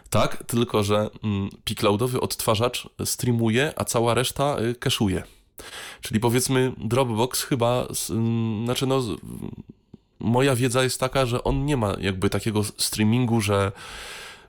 Tak, 0.09 0.43
tylko 0.47 0.83
że 0.83 1.09
mm, 1.23 1.49
Picloudowy 1.63 2.21
odtwarzacz 2.21 2.89
streamuje, 3.05 3.73
a 3.75 3.85
cała 3.85 4.13
reszta 4.13 4.57
y, 4.59 4.73
cache'uje. 4.73 5.21
Czyli 6.01 6.19
powiedzmy 6.19 6.73
Dropbox 6.77 7.43
chyba, 7.43 7.87
mm, 8.09 8.65
znaczy 8.65 8.87
no, 8.87 9.01
moja 10.19 10.55
wiedza 10.55 10.83
jest 10.83 10.99
taka, 10.99 11.25
że 11.25 11.43
on 11.43 11.65
nie 11.65 11.77
ma 11.77 11.95
jakby 11.99 12.29
takiego 12.29 12.63
streamingu, 12.63 13.41
że 13.41 13.71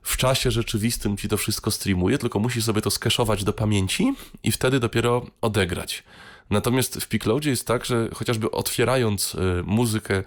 w 0.02 0.16
czasie 0.16 0.50
rzeczywistym 0.50 1.16
ci 1.16 1.28
to 1.28 1.36
wszystko 1.36 1.70
streamuje, 1.70 2.18
tylko 2.18 2.38
musi 2.38 2.62
sobie 2.62 2.82
to 2.82 2.90
skeszować 2.90 3.44
do 3.44 3.52
pamięci 3.52 4.14
i 4.42 4.52
wtedy 4.52 4.80
dopiero 4.80 5.26
odegrać. 5.40 6.04
Natomiast 6.50 6.96
w 6.96 7.08
Picloadzie 7.08 7.50
jest 7.50 7.66
tak, 7.66 7.84
że 7.84 8.08
chociażby 8.14 8.50
otwierając 8.50 9.34
y, 9.34 9.62
muzykę 9.66 10.22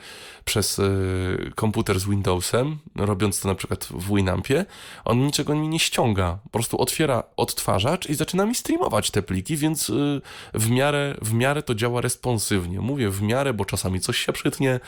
przez 0.45 0.79
y, 0.79 1.51
komputer 1.55 1.99
z 1.99 2.05
Windowsem, 2.05 2.77
robiąc 2.95 3.39
to 3.39 3.47
na 3.47 3.55
przykład 3.55 3.85
w 3.85 4.15
Winampie, 4.15 4.65
on 5.05 5.25
niczego 5.25 5.55
mi 5.55 5.67
nie 5.67 5.79
ściąga. 5.79 6.39
Po 6.43 6.49
prostu 6.49 6.81
otwiera 6.81 7.23
odtwarzacz 7.37 8.09
i 8.09 8.15
zaczyna 8.15 8.45
mi 8.45 8.55
streamować 8.55 9.11
te 9.11 9.21
pliki, 9.23 9.57
więc 9.57 9.89
y, 9.89 10.21
w 10.53 10.69
miarę, 10.69 11.15
w 11.21 11.33
miarę 11.33 11.63
to 11.63 11.75
działa 11.75 12.01
responsywnie. 12.01 12.81
Mówię 12.81 13.09
w 13.09 13.21
miarę, 13.21 13.53
bo 13.53 13.65
czasami 13.65 13.99
coś 13.99 14.17
się 14.17 14.33
przytnie, 14.33 14.79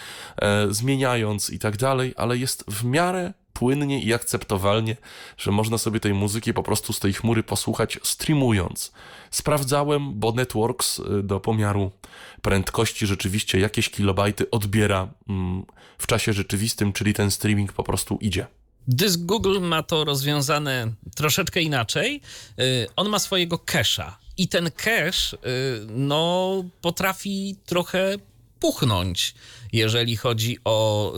e, 0.41 0.67
zmieniając 0.69 1.49
i 1.49 1.59
tak 1.59 1.77
dalej, 1.77 2.13
ale 2.17 2.37
jest 2.37 2.63
w 2.67 2.85
miarę 2.85 3.33
płynnie 3.55 4.01
i 4.01 4.13
akceptowalnie, 4.13 4.97
że 5.37 5.51
można 5.51 5.77
sobie 5.77 5.99
tej 5.99 6.13
muzyki 6.13 6.53
po 6.53 6.63
prostu 6.63 6.93
z 6.93 6.99
tej 6.99 7.13
chmury 7.13 7.43
posłuchać 7.43 7.99
streamując. 8.03 8.91
Sprawdzałem, 9.31 10.19
bo 10.19 10.31
Networks 10.31 10.99
y, 10.99 11.23
do 11.23 11.39
pomiaru 11.39 11.91
prędkości 12.41 13.07
rzeczywiście 13.07 13.59
jakieś 13.59 13.89
kilobajty 13.89 14.49
odbiera 14.49 15.07
mm, 15.29 15.65
w 15.97 16.07
czasie 16.07 16.33
rzeczywistym, 16.33 16.93
czyli 16.93 17.13
ten 17.13 17.31
streaming 17.31 17.73
po 17.73 17.83
prostu 17.83 18.17
idzie. 18.21 18.47
Dysk 18.87 19.19
Google 19.19 19.59
ma 19.61 19.83
to 19.83 20.05
rozwiązane 20.05 20.93
troszeczkę 21.15 21.61
inaczej. 21.61 22.21
Y, 22.59 22.87
on 22.95 23.09
ma 23.09 23.19
swojego 23.19 23.57
cache'a 23.57 24.11
i 24.37 24.47
ten 24.47 24.71
cache 24.71 25.11
y, 25.11 25.87
no, 25.89 26.63
potrafi 26.81 27.55
trochę 27.65 28.15
puchnąć, 28.59 29.35
jeżeli 29.73 30.15
chodzi 30.15 30.57
o 30.65 31.13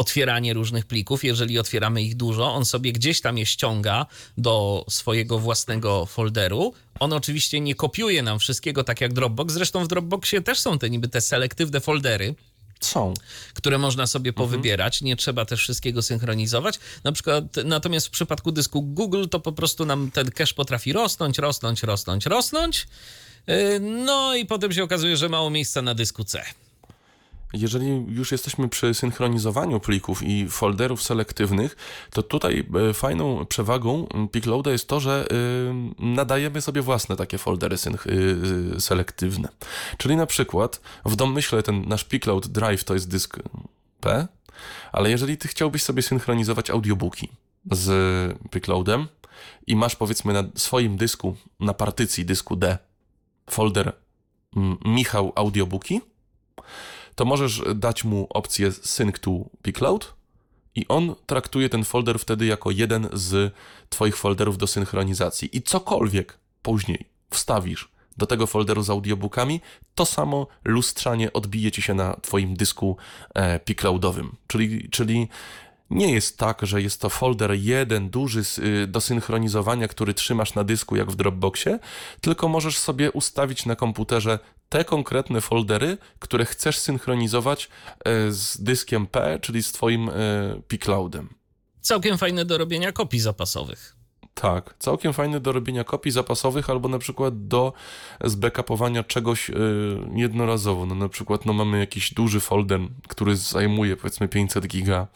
otwieranie 0.00 0.54
różnych 0.54 0.86
plików. 0.86 1.24
Jeżeli 1.24 1.58
otwieramy 1.58 2.02
ich 2.02 2.16
dużo, 2.16 2.54
on 2.54 2.64
sobie 2.64 2.92
gdzieś 2.92 3.20
tam 3.20 3.38
je 3.38 3.46
ściąga 3.46 4.06
do 4.38 4.84
swojego 4.88 5.38
własnego 5.38 6.06
folderu. 6.06 6.74
On 7.00 7.12
oczywiście 7.12 7.60
nie 7.60 7.74
kopiuje 7.74 8.22
nam 8.22 8.38
wszystkiego 8.38 8.84
tak 8.84 9.00
jak 9.00 9.12
Dropbox. 9.12 9.54
Zresztą 9.54 9.84
w 9.84 9.88
Dropboxie 9.88 10.42
też 10.42 10.58
są 10.58 10.78
te 10.78 10.90
niby 10.90 11.08
te 11.08 11.20
selektywne 11.20 11.80
foldery. 11.80 12.34
Są. 12.80 13.14
Które 13.54 13.78
można 13.78 14.06
sobie 14.06 14.28
mhm. 14.28 14.48
powybierać. 14.48 15.02
Nie 15.02 15.16
trzeba 15.16 15.44
też 15.44 15.60
wszystkiego 15.60 16.02
synchronizować. 16.02 16.78
Na 17.04 17.12
przykład, 17.12 17.44
natomiast 17.64 18.06
w 18.06 18.10
przypadku 18.10 18.52
dysku 18.52 18.82
Google 18.82 19.24
to 19.30 19.40
po 19.40 19.52
prostu 19.52 19.86
nam 19.86 20.10
ten 20.10 20.30
cache 20.30 20.54
potrafi 20.54 20.92
rosnąć, 20.92 21.38
rosnąć, 21.38 21.82
rosnąć, 21.82 22.26
rosnąć. 22.26 22.86
Yy, 23.46 23.80
no 23.80 24.34
i 24.34 24.46
potem 24.46 24.72
się 24.72 24.84
okazuje, 24.84 25.16
że 25.16 25.28
mało 25.28 25.50
miejsca 25.50 25.82
na 25.82 25.94
dysku 25.94 26.24
C. 26.24 26.42
Jeżeli 27.52 28.04
już 28.08 28.32
jesteśmy 28.32 28.68
przy 28.68 28.94
synchronizowaniu 28.94 29.80
plików 29.80 30.22
i 30.22 30.48
folderów 30.48 31.02
selektywnych, 31.02 31.76
to 32.10 32.22
tutaj 32.22 32.66
e, 32.90 32.94
fajną 32.94 33.46
przewagą 33.46 34.06
Pickloada 34.32 34.70
jest 34.70 34.88
to, 34.88 35.00
że 35.00 35.26
e, 35.30 35.34
nadajemy 35.98 36.60
sobie 36.60 36.82
własne 36.82 37.16
takie 37.16 37.38
foldery 37.38 37.76
e, 37.76 38.80
selektywne. 38.80 39.48
Czyli 39.98 40.16
na 40.16 40.26
przykład 40.26 40.80
w 41.04 41.16
domyśle 41.16 41.62
ten 41.62 41.88
nasz 41.88 42.04
Pickload 42.04 42.46
Drive 42.46 42.84
to 42.84 42.94
jest 42.94 43.10
dysk 43.10 43.38
P, 44.00 44.28
ale 44.92 45.10
jeżeli 45.10 45.36
ty 45.36 45.48
chciałbyś 45.48 45.82
sobie 45.82 46.02
synchronizować 46.02 46.70
audiobooki 46.70 47.28
z 47.72 48.38
Pickloadem 48.50 49.08
i 49.66 49.76
masz 49.76 49.96
powiedzmy 49.96 50.32
na 50.32 50.44
swoim 50.54 50.96
dysku, 50.96 51.36
na 51.60 51.74
partycji 51.74 52.24
dysku 52.24 52.56
D 52.56 52.78
folder 53.50 53.92
Michał 54.84 55.32
Audiobooki, 55.36 56.00
to 57.20 57.24
możesz 57.24 57.62
dać 57.74 58.04
mu 58.04 58.26
opcję 58.30 58.72
Sync 58.72 59.18
to 59.18 59.30
Pcloud 59.62 60.14
i 60.74 60.88
on 60.88 61.14
traktuje 61.26 61.68
ten 61.68 61.84
folder 61.84 62.18
wtedy 62.18 62.46
jako 62.46 62.70
jeden 62.70 63.08
z 63.12 63.54
Twoich 63.88 64.16
folderów 64.16 64.58
do 64.58 64.66
synchronizacji. 64.66 65.56
I 65.56 65.62
cokolwiek 65.62 66.38
później 66.62 67.04
wstawisz 67.30 67.88
do 68.16 68.26
tego 68.26 68.46
folderu 68.46 68.82
z 68.82 68.90
audiobookami, 68.90 69.60
to 69.94 70.06
samo 70.06 70.46
lustrzanie 70.64 71.32
odbije 71.32 71.72
ci 71.72 71.82
się 71.82 71.94
na 71.94 72.16
Twoim 72.22 72.54
dysku 72.54 72.96
e, 73.34 73.60
Pcloudowym. 73.60 74.36
Czyli, 74.46 74.88
czyli 74.90 75.28
nie 75.90 76.12
jest 76.12 76.38
tak, 76.38 76.66
że 76.66 76.82
jest 76.82 77.00
to 77.00 77.08
folder 77.08 77.52
jeden 77.52 78.10
duży 78.10 78.42
y, 78.58 78.86
do 78.86 79.00
synchronizowania, 79.00 79.88
który 79.88 80.14
trzymasz 80.14 80.54
na 80.54 80.64
dysku 80.64 80.96
jak 80.96 81.10
w 81.10 81.16
Dropboxie, 81.16 81.78
tylko 82.20 82.48
możesz 82.48 82.78
sobie 82.78 83.12
ustawić 83.12 83.66
na 83.66 83.76
komputerze 83.76 84.38
te 84.68 84.84
konkretne 84.84 85.40
foldery, 85.40 85.98
które 86.18 86.44
chcesz 86.44 86.78
synchronizować 86.78 87.68
e, 88.04 88.32
z 88.32 88.62
dyskiem 88.62 89.06
P, 89.06 89.38
czyli 89.42 89.62
z 89.62 89.72
twoim 89.72 90.08
e, 90.08 90.12
pCloudem. 90.68 91.28
Całkiem 91.80 92.18
fajne 92.18 92.44
do 92.44 92.58
robienia 92.58 92.92
kopii 92.92 93.20
zapasowych. 93.20 93.96
Tak, 94.34 94.74
całkiem 94.78 95.12
fajne 95.12 95.40
do 95.40 95.52
robienia 95.52 95.84
kopii 95.84 96.12
zapasowych 96.12 96.70
albo 96.70 96.88
na 96.88 96.98
przykład 96.98 97.46
do 97.46 97.72
zbackupowania 98.24 99.04
czegoś 99.04 99.48
yy, 99.48 99.56
jednorazowo. 100.14 100.86
No 100.86 100.94
na 100.94 101.08
przykład 101.08 101.46
no 101.46 101.52
mamy 101.52 101.78
jakiś 101.78 102.14
duży 102.14 102.40
folder, 102.40 102.80
który 103.08 103.36
zajmuje 103.36 103.96
powiedzmy 103.96 104.28
500 104.28 104.66
giga 104.66 105.06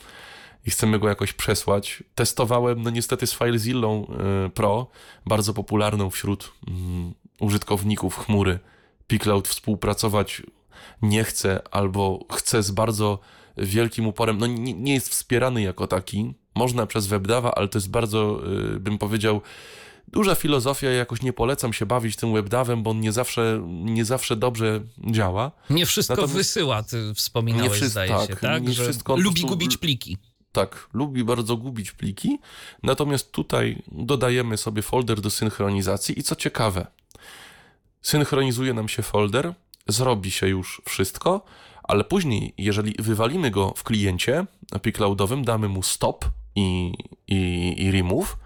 i 0.66 0.71
chcemy 0.71 0.99
go 0.99 1.09
jakoś 1.09 1.33
przesłać. 1.33 2.02
Testowałem 2.14 2.83
no 2.83 2.90
niestety 2.90 3.26
z 3.26 3.35
FileZilla 3.35 3.88
yy, 3.88 4.50
Pro, 4.54 4.87
bardzo 5.26 5.54
popularną 5.54 6.11
wśród 6.11 6.52
yy, 6.66 6.75
użytkowników 7.40 8.18
chmury 8.18 8.59
Picloud 9.06 9.49
współpracować 9.49 10.42
nie 11.02 11.25
chce 11.25 11.62
albo 11.71 12.25
chce 12.33 12.62
z 12.62 12.71
bardzo 12.71 13.18
wielkim 13.56 14.06
uporem, 14.06 14.38
no 14.38 14.47
nie, 14.47 14.75
nie 14.75 14.94
jest 14.94 15.09
wspierany 15.09 15.62
jako 15.62 15.87
taki. 15.87 16.35
Można 16.54 16.87
przez 16.87 17.06
WebDAVa, 17.06 17.52
ale 17.54 17.68
to 17.68 17.78
jest 17.78 17.90
bardzo, 17.90 18.40
y, 18.76 18.80
bym 18.80 18.99
powiedział, 18.99 19.40
duża 20.09 20.35
filozofia. 20.35 20.87
Ja 20.87 20.92
jakoś 20.92 21.23
nie 21.23 21.33
polecam 21.33 21.73
się 21.73 21.87
bawić 21.87 22.16
tym 22.16 22.33
WebDAVem, 22.33 22.83
bo 22.83 22.90
on 22.90 23.00
nie 23.00 23.12
zawsze, 23.12 23.62
nie 23.68 24.04
zawsze 24.04 24.37
dobrze 24.37 24.80
działa. 25.11 25.52
Nie 25.71 25.87
wszystko 25.87 26.14
Natomiast... 26.14 26.35
wysyła, 26.35 26.83
ty 26.83 27.14
wspominałeś, 27.14 27.64
nie 27.64 27.76
wszystko, 27.76 27.90
zdaje 27.90 28.26
się, 28.26 28.33
tak? 28.33 28.40
tak? 28.40 28.62
Nie 28.62 28.75
wszystko, 28.75 29.16
lubi 29.16 29.40
prostu... 29.40 29.47
gubić 29.47 29.76
pliki. 29.76 30.18
Tak, 30.54 30.88
lubi 30.92 31.25
bardzo 31.25 31.56
gubić 31.56 31.92
pliki. 31.92 32.38
Natomiast 32.82 33.32
tutaj 33.32 33.82
dodajemy 33.92 34.56
sobie 34.56 34.82
folder 34.82 35.20
do 35.20 35.30
synchronizacji 35.30 36.18
i 36.18 36.23
co 36.23 36.37
ciekawe, 36.37 36.87
synchronizuje 38.02 38.75
nam 38.75 38.88
się 38.88 39.02
folder, 39.02 39.54
zrobi 39.88 40.30
się 40.30 40.49
już 40.49 40.82
wszystko, 40.84 41.44
ale 41.82 42.04
później, 42.04 42.54
jeżeli 42.58 42.94
wywalimy 42.99 43.50
go 43.50 43.75
w 43.76 43.84
kliencie 43.84 44.46
pCloudowym, 44.82 45.44
damy 45.44 45.68
mu 45.68 45.82
stop 45.82 46.25
i, 46.54 46.92
i, 47.28 47.75
i 47.78 47.90
remove, 47.90 48.37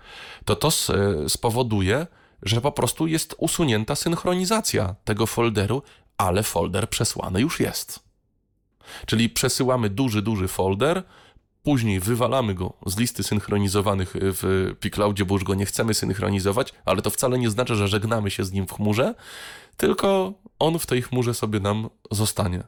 to 0.44 0.56
to 0.56 0.70
spowoduje, 1.28 2.06
że 2.42 2.60
po 2.60 2.72
prostu 2.72 3.06
jest 3.06 3.34
usunięta 3.38 3.94
synchronizacja 3.94 4.94
tego 5.04 5.26
folderu, 5.26 5.82
ale 6.16 6.42
folder 6.42 6.88
przesłany 6.88 7.40
już 7.40 7.60
jest. 7.60 8.08
Czyli 9.06 9.30
przesyłamy 9.30 9.90
duży, 9.90 10.22
duży 10.22 10.48
folder, 10.48 11.02
później 11.62 12.00
wywalamy 12.00 12.54
go 12.54 12.72
z 12.86 12.96
listy 12.96 13.22
synchronizowanych 13.22 14.14
w 14.14 14.74
pCloudzie, 14.80 15.24
bo 15.24 15.34
już 15.34 15.44
go 15.44 15.54
nie 15.54 15.66
chcemy 15.66 15.94
synchronizować, 15.94 16.72
ale 16.84 17.02
to 17.02 17.10
wcale 17.10 17.38
nie 17.38 17.50
znaczy, 17.50 17.76
że 17.76 17.88
żegnamy 17.88 18.30
się 18.30 18.44
z 18.44 18.52
nim 18.52 18.66
w 18.66 18.72
chmurze, 18.72 19.14
tylko 19.76 20.32
on 20.58 20.78
w 20.78 20.86
tej 20.86 21.02
chmurze 21.02 21.34
sobie 21.34 21.60
nam 21.60 21.88
zostanie. 22.10 22.62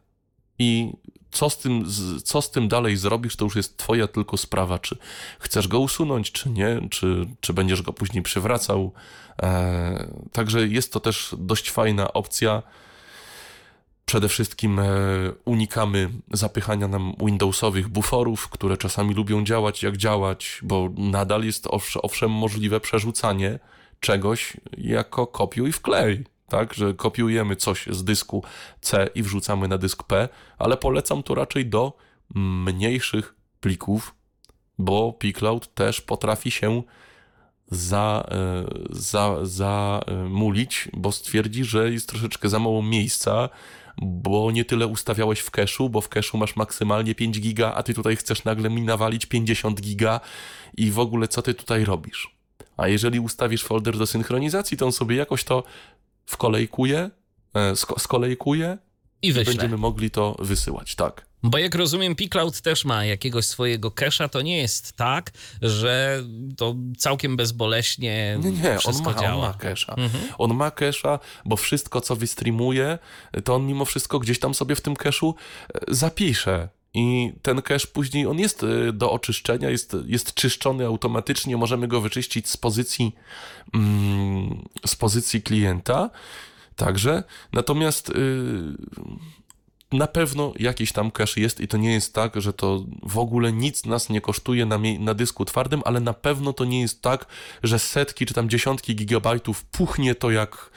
I 0.58 0.92
co 1.30 1.50
z 1.50 1.58
tym, 1.58 1.84
co 2.24 2.42
z 2.42 2.50
tym 2.50 2.68
dalej 2.68 2.96
zrobisz, 2.96 3.36
to 3.36 3.44
już 3.44 3.56
jest 3.56 3.76
twoja 3.76 4.08
tylko 4.08 4.36
sprawa, 4.36 4.78
czy 4.78 4.96
chcesz 5.38 5.68
go 5.68 5.80
usunąć, 5.80 6.32
czy 6.32 6.50
nie, 6.50 6.88
czy, 6.90 7.26
czy 7.40 7.52
będziesz 7.52 7.82
go 7.82 7.92
później 7.92 8.22
przywracał. 8.22 8.92
Eee, 9.38 10.06
także 10.32 10.66
jest 10.66 10.92
to 10.92 11.00
też 11.00 11.34
dość 11.38 11.70
fajna 11.70 12.12
opcja. 12.12 12.62
Przede 14.10 14.28
wszystkim 14.28 14.78
e, 14.78 14.84
unikamy 15.44 16.10
zapychania 16.32 16.88
nam 16.88 17.14
Windowsowych 17.24 17.88
buforów, 17.88 18.48
które 18.48 18.76
czasami 18.76 19.14
lubią 19.14 19.44
działać 19.44 19.82
jak 19.82 19.96
działać, 19.96 20.60
bo 20.62 20.90
nadal 20.96 21.44
jest 21.44 21.68
owszem 22.02 22.30
możliwe 22.30 22.80
przerzucanie 22.80 23.58
czegoś 24.00 24.56
jako 24.78 25.26
kopiuj 25.26 25.70
i 25.70 25.72
wklej. 25.72 26.24
Tak, 26.48 26.74
że 26.74 26.94
kopiujemy 26.94 27.56
coś 27.56 27.86
z 27.86 28.04
dysku 28.04 28.44
C 28.80 29.08
i 29.14 29.22
wrzucamy 29.22 29.68
na 29.68 29.78
dysk 29.78 30.02
P, 30.02 30.28
ale 30.58 30.76
polecam 30.76 31.22
to 31.22 31.34
raczej 31.34 31.66
do 31.66 31.92
mniejszych 32.34 33.34
plików, 33.60 34.14
bo 34.78 35.12
pCloud 35.12 35.74
też 35.74 36.00
potrafi 36.00 36.50
się 36.50 36.82
za, 37.70 38.28
e, 38.30 38.64
za, 38.90 39.36
zamulić, 39.42 40.88
bo 40.92 41.12
stwierdzi, 41.12 41.64
że 41.64 41.90
jest 41.90 42.08
troszeczkę 42.08 42.48
za 42.48 42.58
mało 42.58 42.82
miejsca, 42.82 43.48
bo 44.00 44.50
nie 44.50 44.64
tyle 44.64 44.86
ustawiałeś 44.86 45.40
w 45.40 45.50
cache'u, 45.50 45.90
bo 45.90 46.00
w 46.00 46.08
cache'u 46.08 46.38
masz 46.38 46.56
maksymalnie 46.56 47.14
5 47.14 47.40
giga, 47.40 47.72
a 47.74 47.82
ty 47.82 47.94
tutaj 47.94 48.16
chcesz 48.16 48.44
nagle 48.44 48.70
mi 48.70 48.82
nawalić 48.82 49.26
50 49.26 49.80
giga 49.80 50.20
i 50.76 50.90
w 50.90 50.98
ogóle 50.98 51.28
co 51.28 51.42
ty 51.42 51.54
tutaj 51.54 51.84
robisz? 51.84 52.36
A 52.76 52.88
jeżeli 52.88 53.20
ustawisz 53.20 53.64
folder 53.64 53.98
do 53.98 54.06
synchronizacji, 54.06 54.76
to 54.76 54.86
on 54.86 54.92
sobie 54.92 55.16
jakoś 55.16 55.44
to 55.44 55.64
wkolejkuje, 56.26 57.10
e, 57.54 57.76
skolejkuje 57.76 58.78
i, 59.22 59.28
i 59.28 59.32
będziemy 59.32 59.76
mogli 59.76 60.10
to 60.10 60.36
wysyłać, 60.38 60.94
tak. 60.94 61.29
Bo 61.42 61.58
jak 61.58 61.74
rozumiem, 61.74 62.14
pCloud 62.14 62.60
też 62.60 62.84
ma 62.84 63.04
jakiegoś 63.04 63.44
swojego 63.44 63.90
cache'a, 63.90 64.28
to 64.28 64.42
nie 64.42 64.58
jest 64.58 64.92
tak, 64.92 65.30
że 65.62 66.22
to 66.56 66.74
całkiem 66.98 67.36
bezboleśnie 67.36 68.38
nie, 68.42 68.50
nie, 68.50 68.78
on 68.84 69.02
ma, 69.02 69.14
działa. 69.14 69.46
on 69.46 69.52
ma 69.52 69.52
cache'a. 69.52 69.98
Mhm. 69.98 70.24
On 70.38 70.54
ma 70.54 70.68
cache'a, 70.68 71.18
bo 71.44 71.56
wszystko, 71.56 72.00
co 72.00 72.16
wystreamuje, 72.16 72.98
to 73.44 73.54
on 73.54 73.66
mimo 73.66 73.84
wszystko 73.84 74.18
gdzieś 74.18 74.38
tam 74.38 74.54
sobie 74.54 74.74
w 74.74 74.80
tym 74.80 74.94
cache'u 74.94 75.34
e, 75.74 75.80
zapisze. 75.88 76.68
I 76.94 77.32
ten 77.42 77.62
cache 77.62 77.86
później, 77.86 78.26
on 78.26 78.38
jest 78.38 78.62
e, 78.62 78.92
do 78.92 79.12
oczyszczenia, 79.12 79.70
jest, 79.70 79.96
jest 80.06 80.34
czyszczony 80.34 80.86
automatycznie, 80.86 81.56
możemy 81.56 81.88
go 81.88 82.00
wyczyścić 82.00 82.48
z 82.48 82.56
pozycji, 82.56 83.14
mm, 83.74 84.68
z 84.86 84.96
pozycji 84.96 85.42
klienta. 85.42 86.10
Także, 86.76 87.22
natomiast 87.52 88.08
yy, 88.08 88.76
na 89.92 90.06
pewno 90.06 90.52
jakiś 90.58 90.92
tam 90.92 91.10
cache 91.10 91.40
jest 91.40 91.60
i 91.60 91.68
to 91.68 91.76
nie 91.76 91.92
jest 91.92 92.14
tak, 92.14 92.40
że 92.40 92.52
to 92.52 92.84
w 93.02 93.18
ogóle 93.18 93.52
nic 93.52 93.86
nas 93.86 94.08
nie 94.08 94.20
kosztuje 94.20 94.66
na, 94.66 94.78
na 94.98 95.14
dysku 95.14 95.44
twardym, 95.44 95.82
ale 95.84 96.00
na 96.00 96.12
pewno 96.12 96.52
to 96.52 96.64
nie 96.64 96.80
jest 96.80 97.02
tak, 97.02 97.26
że 97.62 97.78
setki 97.78 98.26
czy 98.26 98.34
tam 98.34 98.48
dziesiątki 98.48 98.96
gigabajtów 98.96 99.64
puchnie 99.64 100.14
to 100.14 100.30
jak 100.30 100.70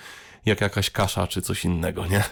jak 0.45 0.61
jakaś 0.61 0.89
kasza 0.89 1.27
czy 1.27 1.41
coś 1.41 1.65
innego, 1.65 2.05
nie? 2.07 2.23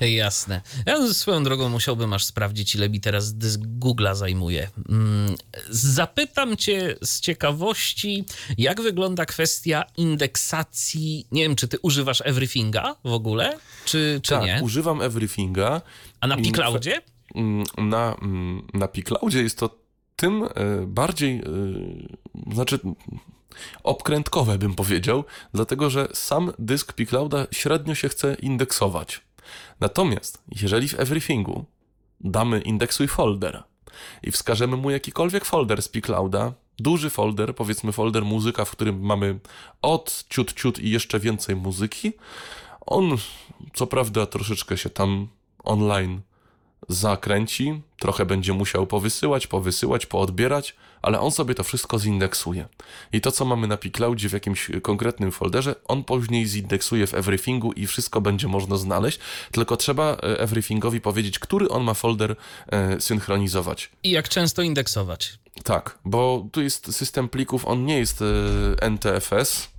Jasne. 0.16 0.60
Ja 0.86 1.12
swoją 1.12 1.44
drogą 1.44 1.68
musiałbym 1.68 2.12
aż 2.12 2.24
sprawdzić, 2.24 2.74
ile 2.74 2.88
mi 2.88 3.00
teraz 3.00 3.34
dysk 3.34 3.60
Google'a 3.60 4.14
zajmuje. 4.14 4.70
Mm, 4.88 5.36
zapytam 5.70 6.56
cię 6.56 6.96
z 7.02 7.20
ciekawości, 7.20 8.24
jak 8.58 8.80
wygląda 8.80 9.26
kwestia 9.26 9.84
indeksacji. 9.96 11.26
Nie 11.32 11.42
wiem, 11.42 11.56
czy 11.56 11.68
ty 11.68 11.78
używasz 11.82 12.22
Everythinga 12.24 12.96
w 13.04 13.12
ogóle, 13.12 13.58
czy, 13.84 14.20
czy 14.22 14.34
tak, 14.34 14.44
nie? 14.44 14.60
używam 14.62 15.02
Everythinga. 15.02 15.80
A 16.20 16.26
na 16.26 16.36
Picloudzie? 16.36 17.02
Mm, 17.34 17.64
na, 17.78 18.16
mm, 18.22 18.66
na 18.74 18.88
Picloudzie 18.88 19.42
jest 19.42 19.58
to 19.58 19.84
tym 20.16 20.42
e, 20.42 20.48
bardziej, 20.86 21.38
e, 21.38 22.54
znaczy 22.54 22.78
obkrętkowe, 23.82 24.58
bym 24.58 24.74
powiedział, 24.74 25.24
dlatego 25.54 25.90
że 25.90 26.08
sam 26.12 26.52
dysk 26.58 26.92
pClouda 26.92 27.46
średnio 27.50 27.94
się 27.94 28.08
chce 28.08 28.34
indeksować. 28.34 29.20
Natomiast 29.80 30.42
jeżeli 30.62 30.88
w 30.88 31.00
Everythingu 31.00 31.64
damy 32.20 32.60
indeksuj 32.60 33.08
folder 33.08 33.62
i 34.22 34.30
wskażemy 34.30 34.76
mu 34.76 34.90
jakikolwiek 34.90 35.44
folder 35.44 35.82
z 35.82 35.88
pClouda, 35.88 36.52
duży 36.78 37.10
folder, 37.10 37.54
powiedzmy 37.54 37.92
folder 37.92 38.24
muzyka, 38.24 38.64
w 38.64 38.70
którym 38.70 39.00
mamy 39.00 39.38
od 39.82 40.24
ciut 40.28 40.52
ciut 40.52 40.78
i 40.78 40.90
jeszcze 40.90 41.20
więcej 41.20 41.56
muzyki, 41.56 42.12
on 42.86 43.16
co 43.74 43.86
prawda 43.86 44.26
troszeczkę 44.26 44.76
się 44.76 44.90
tam 44.90 45.28
online 45.64 46.20
zakręci, 46.88 47.80
trochę 47.98 48.26
będzie 48.26 48.52
musiał 48.52 48.86
powysyłać, 48.86 49.46
powysyłać, 49.46 50.06
poodbierać, 50.06 50.74
ale 51.02 51.20
on 51.20 51.30
sobie 51.30 51.54
to 51.54 51.64
wszystko 51.64 51.98
zindeksuje. 51.98 52.68
I 53.12 53.20
to, 53.20 53.32
co 53.32 53.44
mamy 53.44 53.66
na 53.66 53.76
pCloudzie 53.76 54.28
w 54.28 54.32
jakimś 54.32 54.70
konkretnym 54.82 55.32
folderze, 55.32 55.74
on 55.88 56.04
później 56.04 56.46
zindeksuje 56.46 57.06
w 57.06 57.14
Everythingu 57.14 57.72
i 57.72 57.86
wszystko 57.86 58.20
będzie 58.20 58.48
można 58.48 58.76
znaleźć, 58.76 59.18
tylko 59.52 59.76
trzeba 59.76 60.12
e, 60.12 60.16
Everythingowi 60.40 61.00
powiedzieć, 61.00 61.38
który 61.38 61.68
on 61.68 61.84
ma 61.84 61.94
folder 61.94 62.36
e, 62.66 63.00
synchronizować. 63.00 63.90
I 64.02 64.10
jak 64.10 64.28
często 64.28 64.62
indeksować. 64.62 65.38
Tak, 65.62 65.98
bo 66.04 66.46
tu 66.52 66.62
jest 66.62 66.94
system 66.96 67.28
plików, 67.28 67.66
on 67.66 67.84
nie 67.84 67.98
jest 67.98 68.22
e, 68.22 68.24
NTFS, 68.90 69.73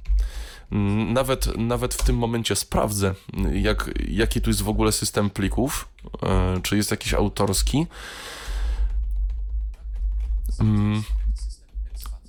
nawet, 0.72 1.58
nawet 1.58 1.94
w 1.94 2.04
tym 2.04 2.18
momencie 2.18 2.56
sprawdzę, 2.56 3.14
jak, 3.54 3.92
jaki 4.08 4.42
tu 4.42 4.50
jest 4.50 4.62
w 4.62 4.70
ogóle 4.70 4.92
system 4.92 5.30
plików, 5.30 5.88
e, 6.24 6.60
czy 6.64 6.78
jest 6.78 6.92
jakiś 6.92 7.14
autorski. 7.14 7.88
Mm, 10.60 11.04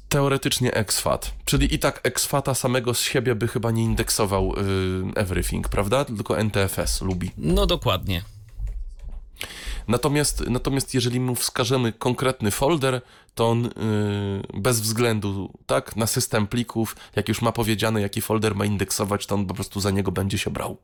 teoretycznie 0.08 0.74
exFAT, 0.74 1.34
czyli 1.44 1.74
i 1.74 1.78
tak 1.78 2.00
exFATA 2.02 2.54
samego 2.54 2.94
z 2.94 3.00
siebie 3.00 3.34
by 3.34 3.48
chyba 3.48 3.70
nie 3.70 3.82
indeksował 3.82 4.52
y, 4.52 4.54
everything, 5.14 5.68
prawda? 5.68 6.04
Tylko 6.04 6.38
NTFS 6.38 7.02
lubi. 7.02 7.30
No 7.38 7.66
dokładnie. 7.66 8.22
Natomiast, 9.88 10.44
natomiast 10.50 10.94
jeżeli 10.94 11.20
mu 11.20 11.34
wskażemy 11.34 11.92
konkretny 11.92 12.50
folder, 12.50 13.00
to 13.34 13.48
on 13.48 13.62
yy, 13.62 14.60
bez 14.60 14.80
względu 14.80 15.52
tak, 15.66 15.96
na 15.96 16.06
system 16.06 16.46
plików, 16.46 16.96
jak 17.16 17.28
już 17.28 17.42
ma 17.42 17.52
powiedziane, 17.52 18.00
jaki 18.00 18.22
folder 18.22 18.54
ma 18.54 18.64
indeksować, 18.64 19.26
to 19.26 19.34
on 19.34 19.46
po 19.46 19.54
prostu 19.54 19.80
za 19.80 19.90
niego 19.90 20.12
będzie 20.12 20.38
się 20.38 20.50
brał. 20.50 20.76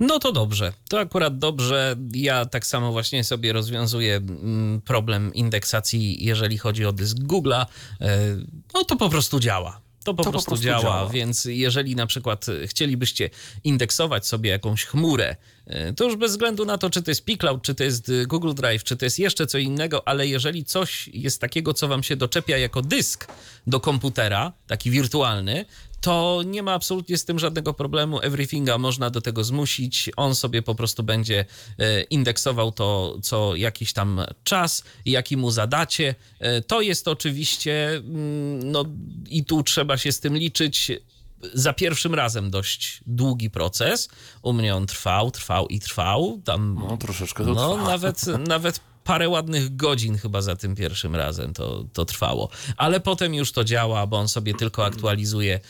No 0.00 0.18
to 0.18 0.32
dobrze. 0.32 0.72
To 0.88 1.00
akurat 1.00 1.38
dobrze. 1.38 1.96
Ja 2.14 2.46
tak 2.46 2.66
samo 2.66 2.92
właśnie 2.92 3.24
sobie 3.24 3.52
rozwiązuję 3.52 4.16
mm, 4.16 4.80
problem 4.80 5.34
indeksacji, 5.34 6.24
jeżeli 6.24 6.58
chodzi 6.58 6.86
o 6.86 6.92
dysk 6.92 7.16
Google'a. 7.18 7.66
E, 8.00 8.36
no 8.74 8.84
to 8.84 8.96
po 8.96 9.08
prostu 9.08 9.40
działa. 9.40 9.80
To 10.04 10.14
po, 10.14 10.24
to 10.24 10.30
prostu, 10.30 10.50
po 10.50 10.50
prostu 10.50 10.64
działa, 10.64 10.82
działa, 10.82 11.08
więc 11.08 11.44
jeżeli 11.44 11.96
na 11.96 12.06
przykład 12.06 12.46
chcielibyście 12.66 13.30
indeksować 13.64 14.26
sobie 14.26 14.50
jakąś 14.50 14.84
chmurę, 14.84 15.36
e, 15.66 15.92
to 15.92 16.04
już 16.04 16.16
bez 16.16 16.30
względu 16.30 16.64
na 16.64 16.78
to, 16.78 16.90
czy 16.90 17.02
to 17.02 17.10
jest 17.10 17.24
pCloud, 17.24 17.62
czy 17.62 17.74
to 17.74 17.84
jest 17.84 18.12
Google 18.26 18.54
Drive, 18.54 18.84
czy 18.84 18.96
to 18.96 19.04
jest 19.04 19.18
jeszcze 19.18 19.46
co 19.46 19.58
innego, 19.58 20.08
ale 20.08 20.26
jeżeli 20.26 20.64
coś 20.64 21.08
jest 21.08 21.40
takiego, 21.40 21.74
co 21.74 21.88
wam 21.88 22.02
się 22.02 22.16
doczepia 22.16 22.58
jako 22.58 22.82
dysk 22.82 23.26
do 23.66 23.80
komputera, 23.80 24.52
taki 24.66 24.90
wirtualny, 24.90 25.64
to 26.00 26.42
nie 26.46 26.62
ma 26.62 26.72
absolutnie 26.72 27.18
z 27.18 27.24
tym 27.24 27.38
żadnego 27.38 27.74
problemu. 27.74 28.20
Everythinga 28.20 28.78
można 28.78 29.10
do 29.10 29.20
tego 29.20 29.44
zmusić. 29.44 30.10
On 30.16 30.34
sobie 30.34 30.62
po 30.62 30.74
prostu 30.74 31.02
będzie 31.02 31.44
e, 31.78 32.02
indeksował 32.02 32.72
to 32.72 33.18
co 33.22 33.56
jakiś 33.56 33.92
tam 33.92 34.20
czas, 34.44 34.84
jaki 35.04 35.36
mu 35.36 35.50
zadacie. 35.50 36.14
E, 36.38 36.62
to 36.62 36.80
jest 36.80 37.08
oczywiście, 37.08 37.90
mm, 37.90 38.72
no 38.72 38.84
i 39.28 39.44
tu 39.44 39.62
trzeba 39.62 39.96
się 39.96 40.12
z 40.12 40.20
tym 40.20 40.36
liczyć 40.36 40.92
za 41.54 41.72
pierwszym 41.72 42.14
razem 42.14 42.50
dość 42.50 43.00
długi 43.06 43.50
proces. 43.50 44.08
U 44.42 44.52
mnie 44.52 44.76
on 44.76 44.86
trwał, 44.86 45.30
trwał 45.30 45.68
i 45.68 45.80
trwał. 45.80 46.40
Tam, 46.44 46.86
no, 46.88 46.96
troszeczkę 46.96 47.44
to 47.44 47.54
no, 47.54 47.74
trwa. 47.74 47.84
Nawet, 47.84 48.26
nawet 48.48 48.80
parę 49.10 49.28
ładnych 49.28 49.76
godzin 49.76 50.18
chyba 50.18 50.42
za 50.42 50.56
tym 50.56 50.74
pierwszym 50.74 51.16
razem 51.16 51.52
to, 51.52 51.84
to 51.92 52.04
trwało. 52.04 52.48
Ale 52.76 53.00
potem 53.00 53.34
już 53.34 53.52
to 53.52 53.64
działa, 53.64 54.06
bo 54.06 54.18
on 54.18 54.28
sobie 54.28 54.54
tylko 54.54 54.84
aktualizuje 54.84 55.60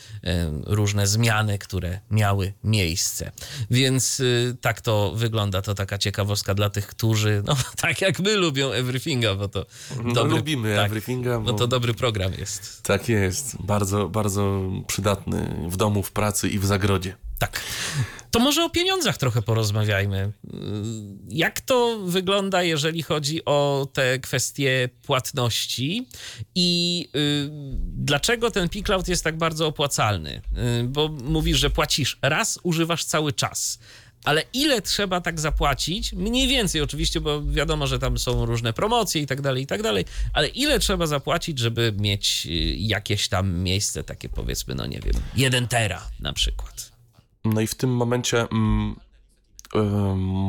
różne 0.65 1.07
zmiany, 1.07 1.57
które 1.57 1.99
miały 2.11 2.53
miejsce. 2.63 3.31
Więc 3.71 4.19
y, 4.19 4.57
tak 4.61 4.81
to 4.81 5.11
wygląda. 5.15 5.61
To 5.61 5.75
taka 5.75 5.97
ciekawostka 5.97 6.53
dla 6.53 6.69
tych, 6.69 6.87
którzy, 6.87 7.43
no 7.45 7.55
tak 7.81 8.01
jak 8.01 8.19
my 8.19 8.35
lubią 8.35 8.71
Everythinga, 8.71 9.35
bo 9.35 9.47
to 9.47 9.65
no, 10.03 10.13
dobry, 10.13 10.37
lubimy 10.37 10.75
tak, 10.75 10.85
Everythinga, 10.85 11.39
bo, 11.39 11.51
bo 11.51 11.57
to 11.57 11.67
dobry 11.67 11.93
program 11.93 12.33
jest. 12.33 12.83
Tak 12.83 13.09
jest. 13.09 13.57
Bardzo, 13.59 14.09
bardzo 14.09 14.61
przydatny 14.87 15.67
w 15.69 15.77
domu, 15.77 16.03
w 16.03 16.11
pracy 16.11 16.49
i 16.49 16.59
w 16.59 16.65
zagrodzie. 16.65 17.15
Tak. 17.41 17.61
To 18.31 18.39
może 18.39 18.63
o 18.63 18.69
pieniądzach 18.69 19.17
trochę 19.17 19.41
porozmawiajmy. 19.41 20.31
Jak 21.29 21.61
to 21.61 21.99
wygląda, 22.05 22.63
jeżeli 22.63 23.03
chodzi 23.03 23.45
o 23.45 23.87
te 23.93 24.19
kwestie 24.19 24.89
płatności 25.03 26.07
i 26.55 27.09
y, 27.15 27.49
dlaczego 27.95 28.51
ten 28.51 28.69
pCloud 28.69 29.07
jest 29.07 29.23
tak 29.23 29.37
bardzo 29.37 29.67
opłacalny? 29.67 30.41
Y, 30.81 30.83
bo 30.83 31.09
mówisz, 31.09 31.57
że 31.57 31.69
płacisz 31.69 32.19
raz, 32.21 32.59
używasz 32.63 33.05
cały 33.05 33.33
czas. 33.33 33.79
Ale 34.23 34.43
ile 34.53 34.81
trzeba 34.81 35.21
tak 35.21 35.39
zapłacić? 35.39 36.13
Mniej 36.13 36.47
więcej 36.47 36.81
oczywiście, 36.81 37.21
bo 37.21 37.43
wiadomo, 37.43 37.87
że 37.87 37.99
tam 37.99 38.17
są 38.17 38.45
różne 38.45 38.73
promocje 38.73 39.21
i 39.21 39.27
tak 39.27 39.41
dalej, 39.41 39.63
i 39.63 39.67
tak 39.67 39.81
dalej, 39.81 40.05
ale 40.33 40.47
ile 40.47 40.79
trzeba 40.79 41.07
zapłacić, 41.07 41.59
żeby 41.59 41.93
mieć 41.99 42.45
y, 42.45 42.49
jakieś 42.77 43.27
tam 43.27 43.59
miejsce 43.59 44.03
takie 44.03 44.29
powiedzmy, 44.29 44.75
no 44.75 44.85
nie 44.85 44.99
wiem, 44.99 45.13
jeden 45.35 45.67
tera 45.67 46.07
na 46.19 46.33
przykład? 46.33 46.90
No 47.45 47.61
i 47.61 47.67
w 47.67 47.75
tym 47.75 47.95
momencie 47.95 48.47
mm, 48.51 48.95
y, 49.75 49.79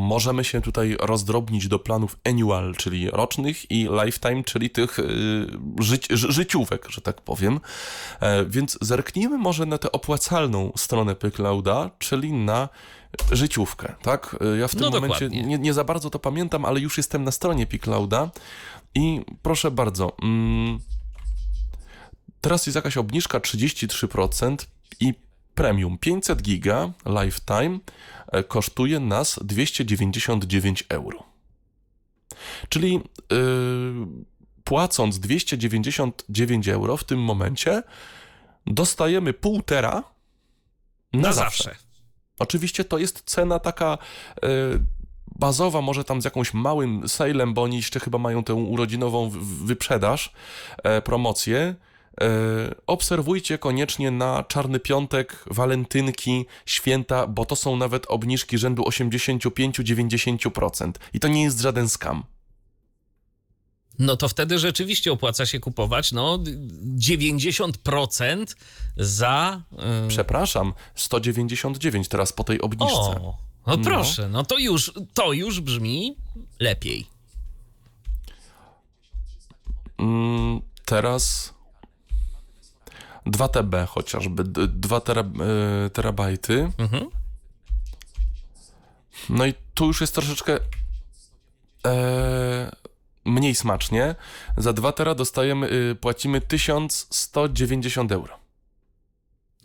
możemy 0.08 0.44
się 0.44 0.60
tutaj 0.60 0.96
rozdrobnić 1.00 1.68
do 1.68 1.78
planów 1.78 2.18
annual, 2.24 2.74
czyli 2.76 3.10
rocznych, 3.10 3.70
i 3.70 3.88
lifetime, 4.04 4.44
czyli 4.44 4.70
tych 4.70 4.98
y, 4.98 5.46
ży, 5.80 5.98
życiówek, 6.10 6.88
że 6.90 7.00
tak 7.00 7.20
powiem. 7.20 7.60
E, 8.20 8.44
więc 8.44 8.78
zerknijmy 8.80 9.38
może 9.38 9.66
na 9.66 9.78
tę 9.78 9.92
opłacalną 9.92 10.72
stronę 10.76 11.14
PyClouda, 11.14 11.90
czyli 11.98 12.32
na 12.32 12.68
życiówkę, 13.32 13.94
tak? 14.02 14.36
E, 14.54 14.58
ja 14.58 14.68
w 14.68 14.70
tym 14.70 14.80
no 14.80 14.90
momencie 14.90 15.28
nie, 15.28 15.58
nie, 15.58 15.74
za 15.74 15.84
bardzo 15.84 16.10
to 16.10 16.18
pamiętam, 16.18 16.64
ale 16.64 16.80
już 16.80 16.96
jestem 16.96 17.24
na 17.24 17.30
stronie 17.30 17.66
PyClouda 17.66 18.30
I 18.94 19.20
proszę 19.42 19.70
bardzo, 19.70 20.16
mm, 20.22 20.78
teraz 22.40 22.66
jest 22.66 22.76
jakaś 22.76 22.96
obniżka 22.96 23.38
33% 23.40 24.56
i 24.56 24.81
premium 25.54 25.98
500 25.98 26.42
giga 26.42 26.92
lifetime 27.06 27.78
e, 28.32 28.44
kosztuje 28.44 29.00
nas 29.00 29.38
299 29.42 30.84
euro. 30.88 31.22
Czyli 32.68 32.92
yy, 32.92 33.00
płacąc 34.64 35.18
299 35.18 36.68
euro 36.68 36.96
w 36.96 37.04
tym 37.04 37.20
momencie 37.22 37.82
dostajemy 38.66 39.32
pół 39.32 39.62
tera 39.62 40.02
na, 41.12 41.20
na 41.20 41.32
zawsze. 41.32 41.64
zawsze. 41.64 41.82
Oczywiście 42.38 42.84
to 42.84 42.98
jest 42.98 43.22
cena 43.24 43.58
taka 43.58 43.98
yy, 44.42 44.48
bazowa, 45.38 45.80
może 45.80 46.04
tam 46.04 46.22
z 46.22 46.24
jakąś 46.24 46.54
małym 46.54 47.08
salem, 47.08 47.54
bo 47.54 47.62
oni 47.62 47.76
jeszcze 47.76 48.00
chyba 48.00 48.18
mają 48.18 48.44
tę 48.44 48.54
urodzinową 48.54 49.30
wyprzedaż, 49.64 50.32
promocję. 51.04 51.74
E, 52.20 52.74
obserwujcie 52.86 53.58
koniecznie 53.58 54.10
na 54.10 54.44
Czarny 54.48 54.80
Piątek, 54.80 55.44
Walentynki, 55.46 56.46
Święta, 56.66 57.26
bo 57.26 57.44
to 57.44 57.56
są 57.56 57.76
nawet 57.76 58.06
obniżki 58.08 58.58
rzędu 58.58 58.82
85-90%. 58.82 60.92
I 61.12 61.20
to 61.20 61.28
nie 61.28 61.42
jest 61.42 61.60
żaden 61.60 61.88
skam. 61.88 62.24
No 63.98 64.16
to 64.16 64.28
wtedy 64.28 64.58
rzeczywiście 64.58 65.12
opłaca 65.12 65.46
się 65.46 65.60
kupować 65.60 66.12
no 66.12 66.38
90% 66.98 68.56
za. 68.96 69.62
Yy... 69.72 69.78
Przepraszam, 70.08 70.72
199 70.94 72.08
teraz 72.08 72.32
po 72.32 72.44
tej 72.44 72.60
obniżce. 72.60 72.96
O, 72.96 73.38
no, 73.66 73.76
no 73.76 73.78
proszę, 73.78 74.28
no 74.28 74.44
to 74.44 74.58
już, 74.58 74.92
to 75.14 75.32
już 75.32 75.60
brzmi 75.60 76.16
lepiej. 76.60 77.06
Mm, 79.98 80.60
teraz 80.84 81.54
2 83.26 83.48
TB 83.48 83.74
chociażby, 83.88 84.44
2 84.68 85.00
tera, 85.00 85.22
e, 85.22 85.90
terabajty. 85.90 86.72
Mhm. 86.78 87.10
No 89.28 89.46
i 89.46 89.54
tu 89.74 89.86
już 89.86 90.00
jest 90.00 90.14
troszeczkę 90.14 90.58
e, 91.86 92.72
mniej 93.24 93.54
smacznie. 93.54 94.14
Za 94.56 94.72
2 94.72 94.92
tera 94.92 95.14
dostajemy, 95.14 95.70
y, 95.72 95.94
płacimy 95.94 96.40
1190 96.40 98.12
euro. 98.12 98.38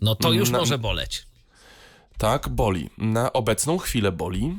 No 0.00 0.14
to 0.14 0.32
już 0.32 0.50
Na, 0.50 0.58
może 0.58 0.78
boleć. 0.78 1.26
Tak, 2.18 2.48
boli. 2.48 2.90
Na 2.98 3.32
obecną 3.32 3.78
chwilę 3.78 4.12
boli. 4.12 4.58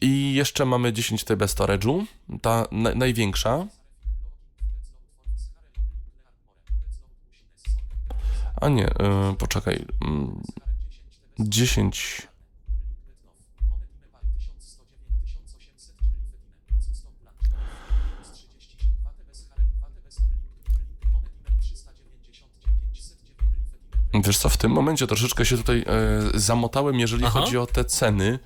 I 0.00 0.34
jeszcze 0.34 0.64
mamy 0.64 0.92
10 0.92 1.24
TB 1.24 1.42
storage'u, 1.42 2.04
ta 2.42 2.66
na, 2.72 2.94
największa. 2.94 3.66
A 8.62 8.68
nie, 8.68 8.82
yy, 8.82 9.36
poczekaj. 9.38 9.86
Yy, 11.38 11.48
10. 11.48 12.28
Wiesz 24.24 24.38
co, 24.38 24.48
w 24.48 24.56
tym 24.56 24.72
momencie 24.72 25.06
troszeczkę 25.06 25.44
się 25.44 25.56
tutaj 25.56 25.84
e, 25.86 26.38
zamotałem, 26.38 27.00
jeżeli 27.00 27.24
Aha. 27.24 27.40
chodzi 27.40 27.58
o 27.58 27.66
te 27.66 27.84
ceny. 27.84 28.38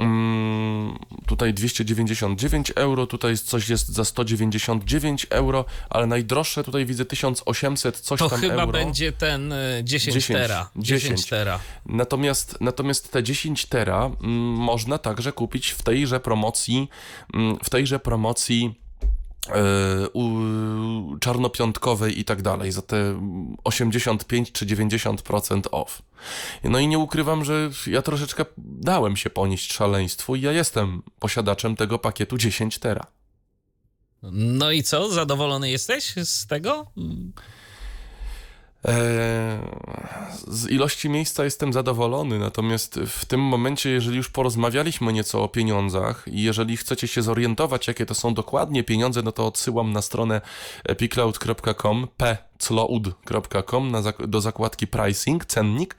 Mm, 0.00 0.98
tutaj 1.26 1.54
299 1.54 2.72
euro, 2.76 3.06
tutaj 3.06 3.38
coś 3.38 3.68
jest 3.68 3.88
za 3.88 4.04
199 4.04 5.26
euro, 5.30 5.64
ale 5.90 6.06
najdroższe 6.06 6.64
tutaj 6.64 6.86
widzę 6.86 7.04
1800 7.04 8.00
coś 8.00 8.18
to 8.18 8.30
tam 8.30 8.44
euro. 8.44 8.56
To 8.56 8.60
chyba 8.60 8.72
będzie 8.72 9.12
ten 9.12 9.54
10, 9.82 10.14
10 10.14 10.26
tera. 10.26 10.70
10, 10.76 11.02
10 11.02 11.26
tera. 11.26 11.58
Natomiast, 11.86 12.56
natomiast 12.60 13.12
te 13.12 13.22
10 13.22 13.66
tera 13.66 14.10
mm, 14.22 14.30
można 14.54 14.98
także 14.98 15.32
kupić 15.32 15.70
w 15.70 15.82
tejże 15.82 16.20
promocji, 16.20 16.88
mm, 17.34 17.58
w 17.64 17.70
tejże 17.70 17.98
promocji 17.98 18.79
czarnopiątkowej 21.20 22.20
i 22.20 22.24
tak 22.24 22.42
dalej, 22.42 22.72
za 22.72 22.82
te 22.82 23.20
85 23.64 24.52
czy 24.52 24.66
90% 24.66 25.62
off. 25.70 26.02
No 26.64 26.78
i 26.78 26.88
nie 26.88 26.98
ukrywam, 26.98 27.44
że 27.44 27.70
ja 27.86 28.02
troszeczkę 28.02 28.44
dałem 28.58 29.16
się 29.16 29.30
ponieść 29.30 29.72
szaleństwu 29.72 30.36
i 30.36 30.40
ja 30.40 30.52
jestem 30.52 31.02
posiadaczem 31.18 31.76
tego 31.76 31.98
pakietu 31.98 32.38
10 32.38 32.78
tera. 32.78 33.06
No 34.32 34.70
i 34.70 34.82
co, 34.82 35.08
zadowolony 35.08 35.70
jesteś 35.70 36.14
z 36.24 36.46
tego? 36.46 36.86
E, 38.84 39.58
z 40.48 40.68
ilości 40.68 41.08
miejsca 41.08 41.44
jestem 41.44 41.72
zadowolony, 41.72 42.38
natomiast 42.38 43.00
w 43.06 43.24
tym 43.24 43.40
momencie, 43.40 43.90
jeżeli 43.90 44.16
już 44.16 44.28
porozmawialiśmy 44.28 45.12
nieco 45.12 45.42
o 45.42 45.48
pieniądzach 45.48 46.24
i 46.26 46.42
jeżeli 46.42 46.76
chcecie 46.76 47.08
się 47.08 47.22
zorientować, 47.22 47.88
jakie 47.88 48.06
to 48.06 48.14
są 48.14 48.34
dokładnie 48.34 48.84
pieniądze, 48.84 49.22
no 49.22 49.32
to 49.32 49.46
odsyłam 49.46 49.92
na 49.92 50.02
stronę 50.02 50.40
pcloud.com, 50.98 52.08
pcloud.com 52.58 53.92
do 54.18 54.40
zakładki 54.40 54.86
pricing, 54.86 55.44
cennik. 55.44 55.96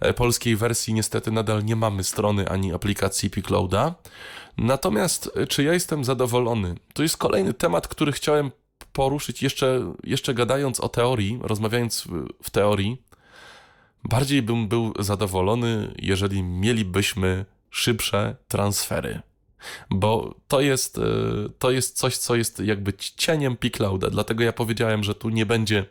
E, 0.00 0.14
polskiej 0.14 0.56
wersji 0.56 0.94
niestety 0.94 1.30
nadal 1.30 1.64
nie 1.64 1.76
mamy 1.76 2.04
strony 2.04 2.48
ani 2.48 2.72
aplikacji 2.72 3.30
pclouda. 3.30 3.94
Natomiast 4.58 5.30
e, 5.36 5.46
czy 5.46 5.62
ja 5.62 5.72
jestem 5.72 6.04
zadowolony? 6.04 6.74
To 6.92 7.02
jest 7.02 7.16
kolejny 7.16 7.54
temat, 7.54 7.88
który 7.88 8.12
chciałem 8.12 8.50
poruszyć 8.98 9.42
jeszcze, 9.42 9.94
jeszcze 10.04 10.34
gadając 10.34 10.80
o 10.80 10.88
teorii, 10.88 11.38
rozmawiając 11.42 12.08
w, 12.42 12.50
teorii, 12.50 13.02
bardziej 14.04 14.42
bym 14.42 14.68
był 14.68 14.92
zadowolony, 14.98 15.94
jeżeli 15.98 16.42
mielibyśmy 16.42 17.44
szybsze 17.70 18.36
transfery. 18.48 19.20
Bo 19.90 20.34
to 20.48 20.60
jest, 20.60 20.98
e, 20.98 21.02
to 21.58 21.70
jest 21.70 21.96
coś, 21.96 22.16
co 22.16 22.36
jest 22.36 22.60
jakby 22.60 22.92
cieniem 22.92 23.56
Piclouda. 23.56 24.10
Dlatego 24.10 24.44
ja 24.44 24.52
powiedziałem, 24.52 25.04
że 25.04 25.14
tu 25.14 25.28
nie 25.28 25.46
będzie 25.46 25.84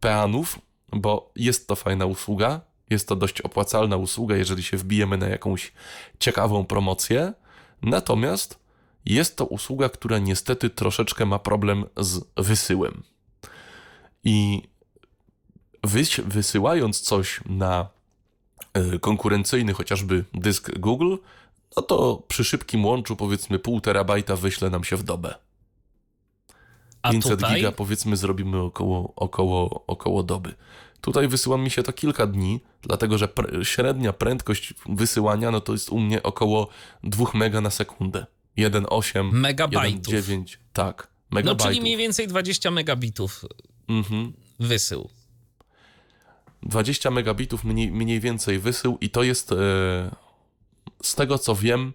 peanów, 0.00 0.58
bo 0.92 1.32
jest 1.36 1.68
to 1.68 1.76
fajna 1.76 2.06
usługa. 2.06 2.60
Jest 2.90 3.08
to 3.08 3.16
dość 3.16 3.40
opłacalna 3.40 3.96
usługa, 3.96 4.36
jeżeli 4.36 4.62
się 4.62 4.76
wbijemy 4.76 5.18
na 5.18 5.28
jakąś 5.28 5.72
ciekawą 6.18 6.64
promocję. 6.64 7.32
Natomiast 7.82 8.59
jest 9.06 9.36
to 9.36 9.46
usługa, 9.46 9.88
która 9.88 10.18
niestety 10.18 10.70
troszeczkę 10.70 11.26
ma 11.26 11.38
problem 11.38 11.84
z 11.96 12.24
wysyłem. 12.36 13.02
I 14.24 14.62
wysyłając 16.24 17.00
coś 17.00 17.40
na 17.46 17.88
e, 18.74 18.98
konkurencyjny 18.98 19.74
chociażby 19.74 20.24
dysk 20.34 20.78
Google, 20.78 21.16
no 21.76 21.82
to 21.82 22.22
przy 22.28 22.44
szybkim 22.44 22.84
łączu 22.84 23.16
powiedzmy 23.16 23.58
pół 23.58 23.80
terabajta 23.80 24.36
wyśle 24.36 24.70
nam 24.70 24.84
się 24.84 24.96
w 24.96 25.02
dobę. 25.02 25.34
A 27.02 27.10
500 27.10 27.40
tutaj? 27.40 27.56
giga 27.56 27.72
powiedzmy 27.72 28.16
zrobimy 28.16 28.62
około, 28.62 29.12
około, 29.16 29.84
około 29.86 30.22
doby. 30.22 30.54
Tutaj 31.00 31.28
wysyła 31.28 31.58
mi 31.58 31.70
się 31.70 31.82
to 31.82 31.92
kilka 31.92 32.26
dni, 32.26 32.60
dlatego 32.82 33.18
że 33.18 33.28
średnia 33.62 34.12
prędkość 34.12 34.74
wysyłania 34.88 35.50
no 35.50 35.60
to 35.60 35.72
jest 35.72 35.90
u 35.90 36.00
mnie 36.00 36.22
około 36.22 36.68
2 37.04 37.26
mega 37.34 37.60
na 37.60 37.70
sekundę. 37.70 38.26
1,8, 38.58 39.32
megabajtów. 39.32 40.14
1,9, 40.14 40.56
tak, 40.72 41.08
megabajtów. 41.30 41.66
No 41.66 41.70
czyli 41.70 41.80
mniej 41.80 41.96
więcej 41.96 42.28
20 42.28 42.70
megabitów 42.70 43.44
mhm. 43.88 44.32
wysył. 44.58 45.10
20 46.62 47.10
megabitów 47.10 47.64
mniej, 47.64 47.92
mniej 47.92 48.20
więcej 48.20 48.58
wysył 48.58 48.98
i 49.00 49.10
to 49.10 49.22
jest 49.22 49.52
e, 49.52 49.56
z 51.02 51.14
tego 51.14 51.38
co 51.38 51.54
wiem, 51.54 51.92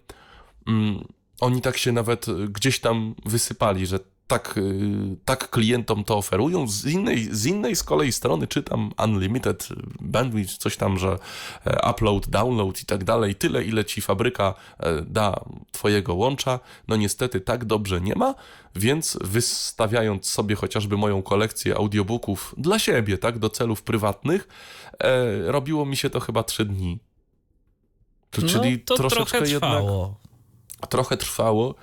mm, 0.66 1.04
oni 1.40 1.62
tak 1.62 1.76
się 1.76 1.92
nawet 1.92 2.26
gdzieś 2.48 2.80
tam 2.80 3.14
wysypali, 3.24 3.86
że 3.86 3.98
tak, 4.26 4.56
y, 4.56 5.16
tak 5.24 5.50
klientom 5.50 6.04
to 6.04 6.16
oferują. 6.16 6.68
Z 6.68 6.86
innej, 6.86 7.28
z 7.32 7.46
innej 7.46 7.76
z 7.76 7.82
kolei 7.82 8.12
strony 8.12 8.46
czytam 8.46 8.92
unlimited 9.04 9.68
bandwidth, 10.00 10.56
coś 10.56 10.76
tam, 10.76 10.98
że 10.98 11.18
e, 11.64 11.90
upload, 11.90 12.28
download 12.28 12.82
i 12.82 12.86
tak 12.86 13.04
dalej, 13.04 13.34
tyle 13.34 13.64
ile 13.64 13.84
ci 13.84 14.00
fabryka 14.00 14.54
e, 14.78 15.02
da 15.02 15.40
twojego 15.72 16.14
łącza. 16.14 16.60
No 16.88 16.96
niestety 16.96 17.40
tak 17.40 17.64
dobrze 17.64 18.00
nie 18.00 18.14
ma, 18.14 18.34
więc 18.74 19.18
wystawiając 19.20 20.28
sobie 20.28 20.56
chociażby 20.56 20.96
moją 20.96 21.22
kolekcję 21.22 21.76
audiobooków 21.76 22.54
dla 22.58 22.78
siebie, 22.78 23.18
tak, 23.18 23.38
do 23.38 23.50
celów 23.50 23.82
prywatnych, 23.82 24.48
e, 24.98 25.52
robiło 25.52 25.86
mi 25.86 25.96
się 25.96 26.10
to 26.10 26.20
chyba 26.20 26.42
trzy 26.42 26.64
dni. 26.64 26.98
To, 28.30 28.42
czyli 28.42 28.72
no, 28.72 28.78
to 28.84 28.94
troszeczkę 28.96 29.38
trochę 29.38 29.46
trwało. 29.46 30.00
jednak 30.02 30.26
trochę 30.86 31.16
trwało 31.16 31.74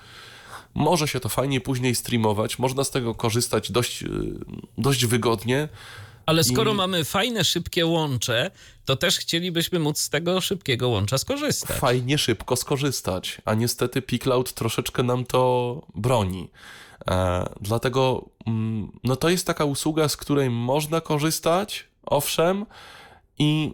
może 0.74 1.08
się 1.08 1.20
to 1.20 1.28
fajnie 1.28 1.60
później 1.60 1.94
streamować, 1.94 2.58
można 2.58 2.84
z 2.84 2.90
tego 2.90 3.14
korzystać 3.14 3.70
dość, 3.70 4.02
y, 4.02 4.08
dość 4.78 5.06
wygodnie. 5.06 5.68
Ale 6.26 6.44
skoro 6.44 6.72
I... 6.72 6.74
mamy 6.74 7.04
fajne, 7.04 7.44
szybkie 7.44 7.86
łącze, 7.86 8.50
to 8.84 8.96
też 8.96 9.18
chcielibyśmy 9.18 9.78
móc 9.78 9.98
z 9.98 10.10
tego 10.10 10.40
szybkiego 10.40 10.88
łącza 10.88 11.18
skorzystać. 11.18 11.76
Fajnie, 11.76 12.18
szybko 12.18 12.56
skorzystać, 12.56 13.42
a 13.44 13.54
niestety 13.54 14.02
Picloud 14.02 14.52
troszeczkę 14.52 15.02
nam 15.02 15.24
to 15.24 15.82
broni. 15.94 16.50
E, 17.10 17.44
dlatego 17.60 18.28
mm, 18.46 18.98
no 19.04 19.16
to 19.16 19.28
jest 19.28 19.46
taka 19.46 19.64
usługa, 19.64 20.08
z 20.08 20.16
której 20.16 20.50
można 20.50 21.00
korzystać, 21.00 21.84
owszem, 22.06 22.66
i 23.38 23.72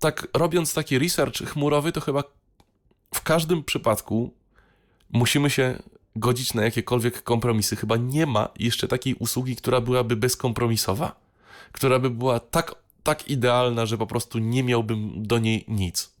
tak 0.00 0.28
robiąc 0.34 0.74
taki 0.74 0.98
research 0.98 1.36
chmurowy, 1.36 1.92
to 1.92 2.00
chyba 2.00 2.22
w 3.14 3.22
każdym 3.22 3.64
przypadku 3.64 4.34
musimy 5.12 5.50
się 5.50 5.82
godzić 6.20 6.54
na 6.54 6.62
jakiekolwiek 6.64 7.22
kompromisy. 7.22 7.76
Chyba 7.76 7.96
nie 7.96 8.26
ma 8.26 8.48
jeszcze 8.58 8.88
takiej 8.88 9.14
usługi, 9.14 9.56
która 9.56 9.80
byłaby 9.80 10.16
bezkompromisowa, 10.16 11.16
która 11.72 11.98
by 11.98 12.10
była 12.10 12.40
tak, 12.40 12.74
tak 13.02 13.28
idealna, 13.28 13.86
że 13.86 13.98
po 13.98 14.06
prostu 14.06 14.38
nie 14.38 14.62
miałbym 14.62 15.26
do 15.26 15.38
niej 15.38 15.64
nic 15.68 16.20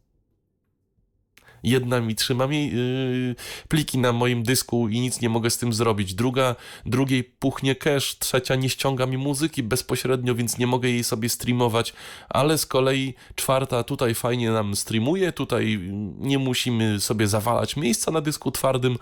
jedna 1.62 2.00
mi 2.00 2.14
trzyma 2.14 2.46
mi 2.46 2.70
yy, 2.70 3.34
pliki 3.68 3.98
na 3.98 4.12
moim 4.12 4.42
dysku 4.42 4.88
i 4.88 5.00
nic 5.00 5.20
nie 5.20 5.28
mogę 5.28 5.50
z 5.50 5.58
tym 5.58 5.72
zrobić. 5.72 6.14
Druga, 6.14 6.56
drugiej 6.86 7.24
puchnie 7.24 7.74
cache, 7.74 8.16
trzecia 8.18 8.54
nie 8.54 8.68
ściąga 8.68 9.06
mi 9.06 9.18
muzyki 9.18 9.62
bezpośrednio, 9.62 10.34
więc 10.34 10.58
nie 10.58 10.66
mogę 10.66 10.88
jej 10.88 11.04
sobie 11.04 11.28
streamować, 11.28 11.92
ale 12.28 12.58
z 12.58 12.66
kolei 12.66 13.14
czwarta 13.34 13.84
tutaj 13.84 14.14
fajnie 14.14 14.50
nam 14.50 14.76
streamuje, 14.76 15.32
tutaj 15.32 15.90
nie 16.18 16.38
musimy 16.38 17.00
sobie 17.00 17.26
zawalać 17.26 17.76
miejsca 17.76 18.10
na 18.10 18.20
dysku 18.20 18.50
twardym, 18.50 18.98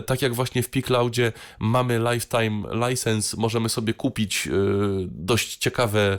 tak 0.00 0.22
jak 0.22 0.34
właśnie 0.34 0.62
w 0.62 0.70
Picloudzie 0.70 1.32
mamy 1.58 2.00
lifetime 2.12 2.88
license, 2.88 3.36
możemy 3.36 3.68
sobie 3.68 3.94
kupić 3.94 4.46
yy, 4.46 4.52
dość 5.10 5.56
ciekawe 5.56 6.18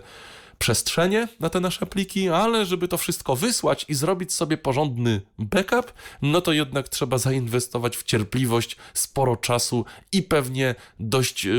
przestrzenie 0.59 1.27
na 1.39 1.49
te 1.49 1.59
nasze 1.59 1.85
pliki, 1.85 2.29
ale 2.29 2.65
żeby 2.65 2.87
to 2.87 2.97
wszystko 2.97 3.35
wysłać 3.35 3.85
i 3.89 3.93
zrobić 3.93 4.33
sobie 4.33 4.57
porządny 4.57 5.21
backup, 5.39 5.93
no 6.21 6.41
to 6.41 6.53
jednak 6.53 6.89
trzeba 6.89 7.17
zainwestować 7.17 7.97
w 7.97 8.03
cierpliwość, 8.03 8.75
sporo 8.93 9.37
czasu 9.37 9.85
i 10.11 10.23
pewnie 10.23 10.75
dość 10.99 11.45
yy, 11.45 11.53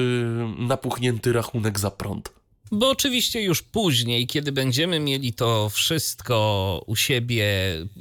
napuchnięty 0.58 1.32
rachunek 1.32 1.78
za 1.78 1.90
prąd. 1.90 2.43
Bo 2.74 2.90
oczywiście 2.90 3.42
już 3.42 3.62
później, 3.62 4.26
kiedy 4.26 4.52
będziemy 4.52 5.00
mieli 5.00 5.32
to 5.32 5.68
wszystko 5.68 6.82
u 6.86 6.96
siebie 6.96 7.46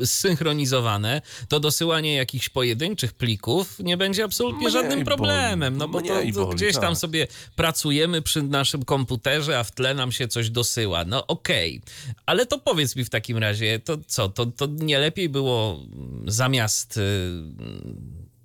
zsynchronizowane, 0.05 1.21
to 1.47 1.59
dosyłanie 1.59 2.15
jakichś 2.15 2.49
pojedynczych 2.49 3.13
plików 3.13 3.79
nie 3.79 3.97
będzie 3.97 4.23
absolutnie 4.23 4.69
żadnym 4.69 5.03
problemem. 5.05 5.77
No 5.77 5.87
bo 5.87 6.01
to, 6.01 6.07
to 6.07 6.13
boli, 6.13 6.55
gdzieś 6.55 6.73
tam 6.73 6.81
tak. 6.81 6.97
sobie 6.97 7.27
pracujemy 7.55 8.21
przy 8.21 8.41
naszym 8.41 8.85
komputerze, 8.85 9.59
a 9.59 9.63
w 9.63 9.71
tle 9.71 9.93
nam 9.93 10.11
się 10.11 10.27
coś 10.27 10.49
dosyła. 10.49 11.05
No 11.05 11.27
okej, 11.27 11.81
okay. 11.83 12.15
ale 12.25 12.45
to 12.45 12.59
powiedz 12.59 12.95
mi 12.95 13.03
w 13.03 13.09
takim 13.09 13.37
razie, 13.37 13.79
to 13.79 13.97
co, 14.07 14.29
to, 14.29 14.45
to 14.45 14.65
nie 14.65 14.99
lepiej 14.99 15.29
było 15.29 15.79
zamiast. 16.27 16.99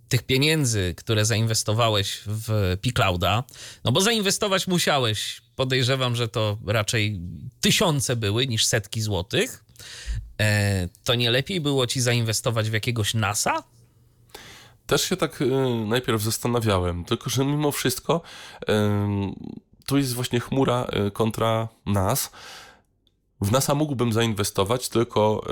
Tych 0.09 0.23
pieniędzy, 0.23 0.95
które 0.97 1.25
zainwestowałeś 1.25 2.21
w 2.27 2.77
Piclouda, 2.81 3.45
no 3.85 3.93
bo 3.93 4.01
zainwestować 4.01 4.67
musiałeś, 4.67 5.43
podejrzewam, 5.57 6.17
że 6.17 6.29
to 6.29 6.59
raczej 6.67 7.21
tysiące 7.61 8.17
były 8.17 8.47
niż 8.47 8.67
setki 8.67 9.01
złotych, 9.01 9.65
e, 10.41 10.89
to 11.05 11.15
nie 11.15 11.31
lepiej 11.31 11.61
było 11.61 11.87
ci 11.87 12.01
zainwestować 12.01 12.71
w 12.71 12.73
jakiegoś 12.73 13.15
NASA? 13.15 13.63
Też 14.87 15.03
się 15.03 15.17
tak 15.17 15.43
e, 15.43 15.47
najpierw 15.87 16.23
zastanawiałem, 16.23 17.05
tylko 17.05 17.31
że 17.31 17.45
mimo 17.45 17.73
wszystko 17.73 18.21
e, 18.69 19.33
tu 19.87 19.99
jest 19.99 20.15
właśnie 20.15 20.41
chmura 20.41 20.87
kontra 21.13 21.69
nas. 21.87 22.31
W 23.41 23.53
NASA 23.53 23.75
mógłbym 23.75 24.13
zainwestować, 24.13 24.89
tylko 24.89 25.47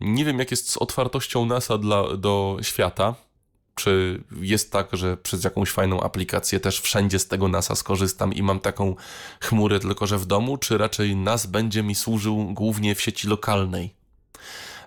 nie 0.00 0.24
wiem, 0.24 0.38
jak 0.38 0.50
jest 0.50 0.70
z 0.70 0.76
otwartością 0.76 1.46
NASA 1.46 1.78
dla, 1.78 2.16
do 2.16 2.56
świata. 2.62 3.14
Czy 3.74 4.22
jest 4.40 4.72
tak, 4.72 4.88
że 4.92 5.16
przez 5.16 5.44
jakąś 5.44 5.70
fajną 5.70 6.00
aplikację 6.00 6.60
też 6.60 6.80
wszędzie 6.80 7.18
z 7.18 7.28
tego 7.28 7.48
NASA 7.48 7.74
skorzystam 7.74 8.32
i 8.32 8.42
mam 8.42 8.60
taką 8.60 8.94
chmurę 9.40 9.80
tylko, 9.80 10.06
że 10.06 10.18
w 10.18 10.26
domu, 10.26 10.56
czy 10.56 10.78
raczej 10.78 11.16
NAS 11.16 11.46
będzie 11.46 11.82
mi 11.82 11.94
służył 11.94 12.52
głównie 12.52 12.94
w 12.94 13.00
sieci 13.00 13.28
lokalnej? 13.28 13.94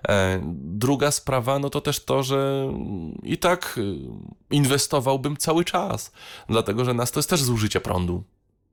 E, 0.08 0.40
druga 0.54 1.10
sprawa, 1.10 1.58
no 1.58 1.70
to 1.70 1.80
też 1.80 2.04
to, 2.04 2.22
że 2.22 2.72
i 3.22 3.38
tak 3.38 3.78
y, 3.78 3.96
inwestowałbym 4.50 5.36
cały 5.36 5.64
czas, 5.64 6.12
dlatego 6.48 6.84
że 6.84 6.94
NAS 6.94 7.10
to 7.10 7.18
jest 7.18 7.30
też 7.30 7.42
zużycie 7.42 7.80
prądu 7.80 8.24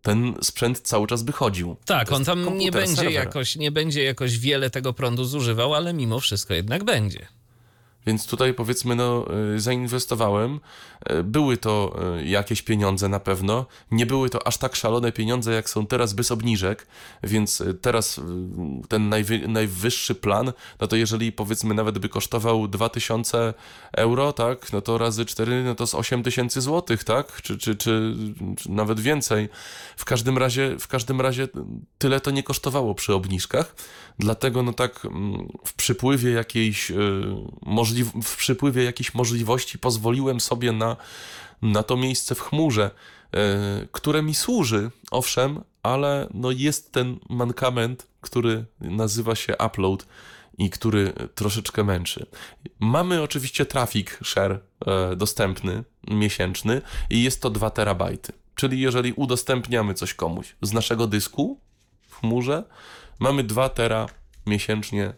ten 0.06 0.34
sprzęt 0.42 0.80
cały 0.80 1.08
czas 1.08 1.24
by 1.24 1.32
chodził. 1.32 1.76
Tak, 1.86 2.12
on 2.12 2.26
tam 2.26 2.58
nie 2.58 2.72
będzie, 2.72 3.12
jakoś, 3.12 3.56
nie 3.56 3.72
będzie 3.72 4.04
jakoś 4.04 4.40
wiele 4.40 4.70
tego 4.70 4.94
prądu 4.94 5.26
zużywał, 5.26 5.74
ale 5.74 5.94
mimo 5.94 6.20
wszystko 6.20 6.54
jednak 6.54 6.84
będzie. 6.84 7.28
Więc 8.06 8.28
tutaj 8.28 8.54
powiedzmy, 8.54 8.96
no, 8.96 9.26
y, 9.56 9.60
zainwestowałem. 9.60 10.60
Y, 11.12 11.24
były 11.24 11.58
to 11.58 11.96
y, 12.20 12.26
jakieś 12.26 12.62
pieniądze 12.62 13.10
na 13.10 13.20
pewno. 13.20 13.66
Nie 13.92 14.06
były 14.06 14.30
to 14.30 14.48
aż 14.48 14.58
tak 14.58 14.76
szalone 14.76 15.12
pieniądze, 15.12 15.54
jak 15.54 15.70
są 15.70 15.88
teraz 15.88 16.14
bez 16.14 16.32
obniżek, 16.32 16.88
więc 17.24 17.64
teraz 17.82 18.22
ten 18.90 19.10
najwy, 19.10 19.48
najwyższy 19.48 20.16
plan, 20.16 20.54
no 20.82 20.88
to 20.88 20.96
jeżeli 20.96 21.32
powiedzmy 21.32 21.74
nawet 21.74 22.00
by 22.00 22.10
kosztował 22.10 22.68
2000 22.68 23.54
euro, 23.94 24.34
tak, 24.34 24.74
no 24.74 24.82
to 24.82 24.98
razy 24.98 25.26
4, 25.26 25.64
no 25.64 25.76
to 25.76 25.88
z 25.88 25.96
8000 25.96 26.62
złotych, 26.62 27.04
tak, 27.04 27.42
czy, 27.42 27.58
czy, 27.58 27.76
czy, 27.76 28.16
czy 28.58 28.72
nawet 28.72 29.00
więcej. 29.00 29.50
W 29.98 30.06
każdym 30.06 30.38
razie, 30.38 30.76
w 30.80 30.88
każdym 30.88 31.22
razie 31.22 31.48
tyle 31.98 32.20
to 32.20 32.32
nie 32.32 32.44
kosztowało 32.44 32.96
przy 32.96 33.14
obniżkach, 33.14 33.76
dlatego 34.20 34.64
no 34.64 34.74
tak 34.74 35.06
mm, 35.06 35.48
w 35.66 35.74
przypływie 35.74 36.32
jakiejś 36.32 36.92
możliwości 37.62 37.95
w 38.04 38.36
przypływie 38.38 38.84
jakichś 38.84 39.14
możliwości 39.14 39.80
pozwoliłem 39.80 40.40
sobie 40.40 40.72
na, 40.72 40.98
na 41.62 41.84
to 41.84 41.98
miejsce 41.98 42.36
w 42.36 42.42
chmurze, 42.42 42.92
e, 43.34 43.88
które 43.92 44.22
mi 44.22 44.36
służy, 44.36 44.92
owszem, 45.12 45.64
ale 45.84 46.28
no 46.34 46.52
jest 46.52 46.92
ten 46.92 47.20
mankament, 47.30 48.08
który 48.22 48.66
nazywa 48.82 49.36
się 49.36 49.56
upload 49.66 50.06
i 50.58 50.70
który 50.70 51.14
troszeczkę 51.36 51.84
męczy. 51.84 52.26
Mamy 52.80 53.22
oczywiście 53.22 53.66
trafik 53.66 54.20
share 54.24 54.60
e, 54.86 55.16
dostępny, 55.16 55.84
miesięczny 56.08 56.82
i 57.10 57.24
jest 57.24 57.42
to 57.42 57.50
2 57.50 57.70
terabajty. 57.70 58.34
Czyli 58.56 58.80
jeżeli 58.80 59.14
udostępniamy 59.14 59.94
coś 59.94 60.14
komuś 60.14 60.56
z 60.62 60.74
naszego 60.74 61.08
dysku 61.08 61.60
w 62.08 62.20
chmurze, 62.20 62.64
mamy 63.20 63.44
2 63.44 63.70
tera 63.70 64.06
miesięcznie 64.46 65.14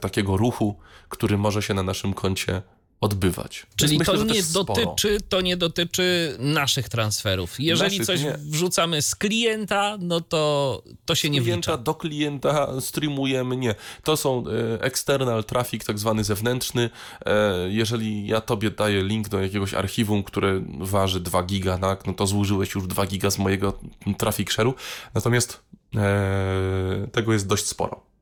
takiego 0.00 0.36
ruchu, 0.36 0.76
który 1.08 1.38
może 1.38 1.62
się 1.62 1.74
na 1.74 1.82
naszym 1.82 2.14
koncie 2.14 2.62
odbywać. 3.00 3.66
Czyli 3.76 3.98
myślę, 3.98 4.18
to, 4.18 4.24
nie 4.24 4.42
dotyczy, 4.42 5.20
to 5.28 5.40
nie 5.40 5.56
dotyczy 5.56 6.36
naszych 6.38 6.88
transferów. 6.88 7.60
Jeżeli 7.60 7.98
naszych, 7.98 8.06
coś 8.06 8.22
nie. 8.22 8.38
wrzucamy 8.38 9.02
z 9.02 9.14
klienta, 9.14 9.98
no 10.00 10.20
to 10.20 10.82
to 11.04 11.14
się 11.14 11.28
z 11.28 11.30
nie 11.30 11.40
klienta 11.40 11.72
wlicza. 11.72 11.82
do 11.82 11.94
klienta 11.94 12.80
streamujemy, 12.80 13.56
nie. 13.56 13.74
To 14.02 14.16
są 14.16 14.44
e, 14.46 14.82
external 14.82 15.44
traffic, 15.44 15.84
tak 15.84 15.98
zwany 15.98 16.24
zewnętrzny. 16.24 16.90
E, 17.26 17.54
jeżeli 17.68 18.26
ja 18.26 18.40
tobie 18.40 18.70
daję 18.70 19.02
link 19.02 19.28
do 19.28 19.42
jakiegoś 19.42 19.74
archiwum, 19.74 20.22
które 20.22 20.62
waży 20.78 21.20
2 21.20 21.42
giga, 21.42 21.78
tak, 21.78 22.06
no 22.06 22.14
to 22.14 22.26
zużyłeś 22.26 22.74
już 22.74 22.86
2 22.86 23.06
giga 23.06 23.30
z 23.30 23.38
mojego 23.38 23.78
traffic 24.18 24.48
share'u. 24.48 24.72
Natomiast 25.14 25.62
e, 25.96 27.08
tego 27.12 27.32
jest 27.32 27.46
dość 27.46 27.66
sporo. 27.66 28.15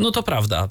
No 0.00 0.10
to 0.10 0.22
prawda. 0.22 0.68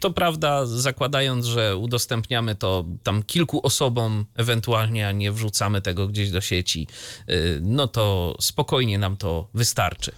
To 0.00 0.10
prawda, 0.10 0.66
zakładając, 0.66 1.46
że 1.46 1.76
udostępniamy 1.76 2.54
to 2.54 2.84
tam 3.02 3.22
kilku 3.22 3.66
osobom 3.66 4.24
ewentualnie, 4.36 5.08
a 5.08 5.12
nie 5.12 5.32
wrzucamy 5.32 5.82
tego 5.82 6.08
gdzieś 6.08 6.30
do 6.30 6.40
sieci, 6.40 6.86
y, 7.30 7.60
no 7.62 7.88
to 7.88 8.36
spokojnie 8.40 8.98
nam 8.98 9.16
to 9.16 9.48
wystarczy 9.54 10.12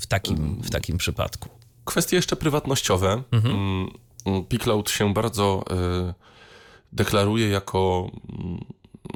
w 0.00 0.06
takim, 0.06 0.62
w 0.62 0.70
takim 0.70 0.98
przypadku. 0.98 1.48
Kwestie 1.84 2.16
jeszcze 2.16 2.36
prywatnościowe. 2.36 3.22
Mhm. 3.32 3.54
Mm, 4.26 4.44
Picloud 4.44 4.90
się 4.90 5.14
bardzo 5.14 5.64
y, 6.10 6.14
deklaruje 6.92 7.48
jako 7.48 8.10
mm, 8.30 8.33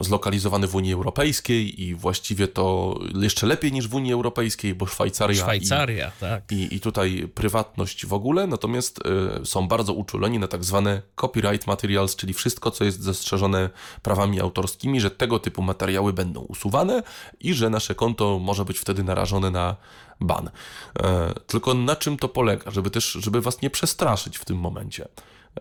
zlokalizowany 0.01 0.67
w 0.67 0.75
Unii 0.75 0.93
Europejskiej 0.93 1.83
i 1.83 1.95
właściwie 1.95 2.49
to 2.49 2.95
jeszcze 3.15 3.47
lepiej 3.47 3.73
niż 3.73 3.89
w 3.89 3.95
Unii 3.95 4.13
Europejskiej, 4.13 4.75
bo 4.75 4.87
Szwajcaria. 4.87 5.43
Szwajcaria, 5.43 6.09
i, 6.09 6.21
tak. 6.21 6.53
I, 6.53 6.75
I 6.75 6.81
tutaj 6.81 7.29
prywatność 7.35 8.07
w 8.07 8.13
ogóle, 8.13 8.47
natomiast 8.47 9.01
y, 9.43 9.47
są 9.47 9.69
bardzo 9.69 9.93
uczuleni 9.93 10.39
na 10.39 10.49
tak 10.49 10.65
zwane 10.65 11.03
copyright 11.17 11.67
materials, 11.67 12.17
czyli 12.17 12.35
wszystko, 12.35 12.71
co 12.71 12.85
jest 12.85 13.03
zastrzeżone 13.03 13.71
prawami 14.03 14.41
autorskimi, 14.41 15.01
że 15.01 15.11
tego 15.11 15.39
typu 15.39 15.63
materiały 15.63 16.13
będą 16.13 16.41
usuwane 16.41 17.03
i 17.41 17.55
że 17.55 17.71
nasze 17.71 17.95
konto 17.95 18.39
może 18.39 18.65
być 18.65 18.79
wtedy 18.79 19.05
narażone 19.05 19.51
na 19.51 19.77
ban. 20.21 20.51
E, 21.01 21.35
tylko 21.47 21.75
na 21.75 21.97
czym 21.97 22.17
to 22.17 22.29
polega, 22.29 22.71
żeby 22.71 22.91
też, 22.91 23.13
żeby 23.13 23.41
was 23.41 23.63
nie 23.63 23.71
przestraszyć 23.71 24.39
w 24.39 24.45
tym 24.45 24.57
momencie. 24.57 25.09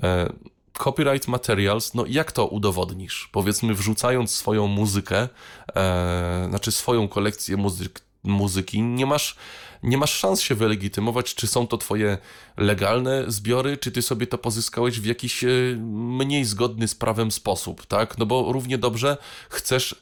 E, 0.03 0.33
copyright 0.77 1.27
materials, 1.27 1.93
no 1.93 2.05
jak 2.07 2.31
to 2.31 2.47
udowodnisz? 2.47 3.29
Powiedzmy, 3.31 3.73
wrzucając 3.73 4.35
swoją 4.35 4.67
muzykę, 4.67 5.29
e, 5.75 6.45
znaczy 6.49 6.71
swoją 6.71 7.07
kolekcję 7.07 7.57
muzyk 7.57 8.01
muzyki, 8.23 8.81
nie 8.81 9.05
masz, 9.05 9.35
nie 9.83 9.97
masz 9.97 10.13
szans 10.13 10.41
się 10.41 10.55
wylegitymować, 10.55 11.35
czy 11.35 11.47
są 11.47 11.67
to 11.67 11.77
twoje 11.77 12.17
legalne 12.57 13.23
zbiory, 13.27 13.77
czy 13.77 13.91
ty 13.91 14.01
sobie 14.01 14.27
to 14.27 14.37
pozyskałeś 14.37 14.99
w 14.99 15.05
jakiś 15.05 15.43
e, 15.43 15.47
mniej 15.87 16.45
zgodny 16.45 16.87
z 16.87 16.95
prawem 16.95 17.31
sposób, 17.31 17.85
tak? 17.85 18.17
No 18.17 18.25
bo 18.25 18.51
równie 18.51 18.77
dobrze 18.77 19.17
chcesz 19.49 20.01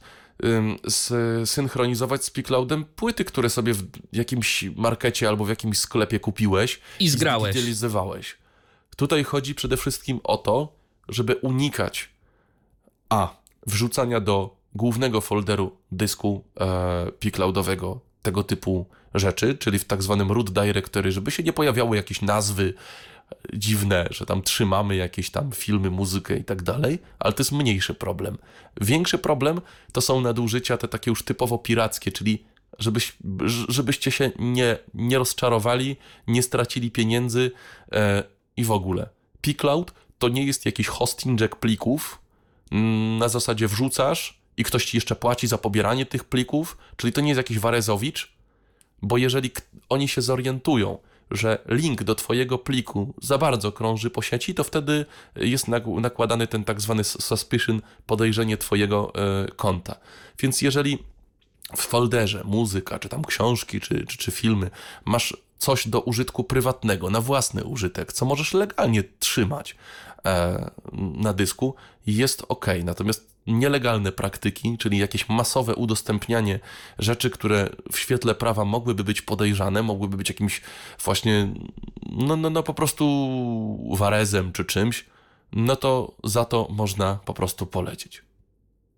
synchronizować 1.45 2.25
z 2.25 2.29
Picloudem 2.29 2.85
płyty, 2.85 3.25
które 3.25 3.49
sobie 3.49 3.73
w 3.73 3.83
jakimś 4.13 4.63
markecie 4.75 5.27
albo 5.27 5.45
w 5.45 5.49
jakimś 5.49 5.77
sklepie 5.77 6.19
kupiłeś 6.19 6.79
i 6.99 7.09
zgrałeś. 7.09 7.55
I 7.55 8.44
Tutaj 8.95 9.23
chodzi 9.23 9.55
przede 9.55 9.77
wszystkim 9.77 10.19
o 10.23 10.37
to, 10.37 10.73
żeby 11.09 11.35
unikać 11.35 12.09
a. 13.09 13.35
wrzucania 13.67 14.19
do 14.19 14.55
głównego 14.75 15.21
folderu 15.21 15.77
dysku 15.91 16.43
e, 16.59 17.11
Picloudowego 17.19 17.99
tego 18.21 18.43
typu 18.43 18.85
rzeczy, 19.13 19.57
czyli 19.57 19.79
w 19.79 19.85
tak 19.85 20.03
zwanym 20.03 20.31
root 20.31 20.49
directory, 20.49 21.11
żeby 21.11 21.31
się 21.31 21.43
nie 21.43 21.53
pojawiały 21.53 21.97
jakieś 21.97 22.21
nazwy 22.21 22.73
dziwne, 23.53 24.07
że 24.11 24.25
tam 24.25 24.41
trzymamy 24.41 24.95
jakieś 24.95 25.29
tam 25.29 25.51
filmy, 25.51 25.89
muzykę 25.89 26.37
i 26.37 26.43
tak 26.43 26.63
dalej, 26.63 26.99
ale 27.19 27.33
to 27.33 27.41
jest 27.41 27.51
mniejszy 27.51 27.93
problem. 27.93 28.37
Większy 28.81 29.17
problem 29.17 29.61
to 29.91 30.01
są 30.01 30.21
nadużycia 30.21 30.77
te 30.77 30.87
takie 30.87 31.11
już 31.11 31.23
typowo 31.23 31.57
pirackie, 31.57 32.11
czyli 32.11 32.45
żebyś, 32.79 33.17
żebyście 33.67 34.11
się 34.11 34.31
nie, 34.39 34.77
nie 34.93 35.17
rozczarowali, 35.17 35.95
nie 36.27 36.43
stracili 36.43 36.91
pieniędzy 36.91 37.51
e, 37.91 38.23
i 38.57 38.63
w 38.63 38.71
ogóle. 38.71 39.09
Pcloud 39.41 39.93
to 40.19 40.29
nie 40.29 40.45
jest 40.45 40.65
jakiś 40.65 40.87
hosting 40.87 41.41
jack 41.41 41.55
plików, 41.55 42.19
mm, 42.71 43.17
na 43.17 43.29
zasadzie 43.29 43.67
wrzucasz 43.67 44.39
i 44.57 44.63
ktoś 44.63 44.85
ci 44.85 44.97
jeszcze 44.97 45.15
płaci 45.15 45.47
za 45.47 45.57
pobieranie 45.57 46.05
tych 46.05 46.23
plików, 46.23 46.77
czyli 46.97 47.13
to 47.13 47.21
nie 47.21 47.29
jest 47.29 47.37
jakiś 47.37 47.59
Warezowicz, 47.59 48.35
bo 49.01 49.17
jeżeli 49.17 49.51
oni 49.89 50.07
się 50.07 50.21
zorientują, 50.21 50.97
że 51.31 51.59
link 51.67 52.03
do 52.03 52.15
Twojego 52.15 52.57
pliku 52.57 53.13
za 53.21 53.37
bardzo 53.37 53.71
krąży 53.71 54.09
po 54.09 54.21
sieci, 54.21 54.53
to 54.53 54.63
wtedy 54.63 55.05
jest 55.35 55.67
nakładany 56.01 56.47
ten 56.47 56.63
tak 56.63 56.81
zwany 56.81 57.03
suspicion, 57.03 57.81
podejrzenie 58.05 58.57
Twojego 58.57 59.13
e, 59.15 59.47
konta. 59.51 59.95
Więc 60.39 60.61
jeżeli 60.61 60.97
w 61.75 61.81
folderze 61.81 62.43
muzyka, 62.43 62.99
czy 62.99 63.09
tam 63.09 63.25
książki, 63.25 63.81
czy, 63.81 64.05
czy, 64.05 64.17
czy 64.17 64.31
filmy 64.31 64.69
masz 65.05 65.37
coś 65.57 65.87
do 65.87 66.01
użytku 66.01 66.43
prywatnego, 66.43 67.09
na 67.09 67.21
własny 67.21 67.63
użytek, 67.63 68.13
co 68.13 68.25
możesz 68.25 68.53
legalnie 68.53 69.03
trzymać 69.19 69.75
e, 70.25 70.71
na 70.93 71.33
dysku, 71.33 71.75
jest 72.05 72.45
ok. 72.47 72.65
Natomiast 72.83 73.35
nielegalne 73.47 74.11
praktyki, 74.11 74.77
czyli 74.77 74.97
jakieś 74.97 75.29
masowe 75.29 75.75
udostępnianie 75.75 76.59
rzeczy, 76.99 77.29
które 77.29 77.69
w 77.91 77.99
świetle 77.99 78.35
prawa 78.35 78.65
mogłyby 78.65 79.03
być 79.03 79.21
podejrzane, 79.21 79.83
mogłyby 79.83 80.17
być 80.17 80.29
jakimś 80.29 80.61
właśnie, 81.03 81.53
no, 82.11 82.35
no, 82.35 82.49
no 82.49 82.63
po 82.63 82.73
prostu 82.73 83.95
warezem 83.97 84.51
czy 84.51 84.65
czymś, 84.65 85.05
no 85.51 85.75
to 85.75 86.15
za 86.23 86.45
to 86.45 86.67
można 86.71 87.19
po 87.25 87.33
prostu 87.33 87.65
polecić. 87.65 88.24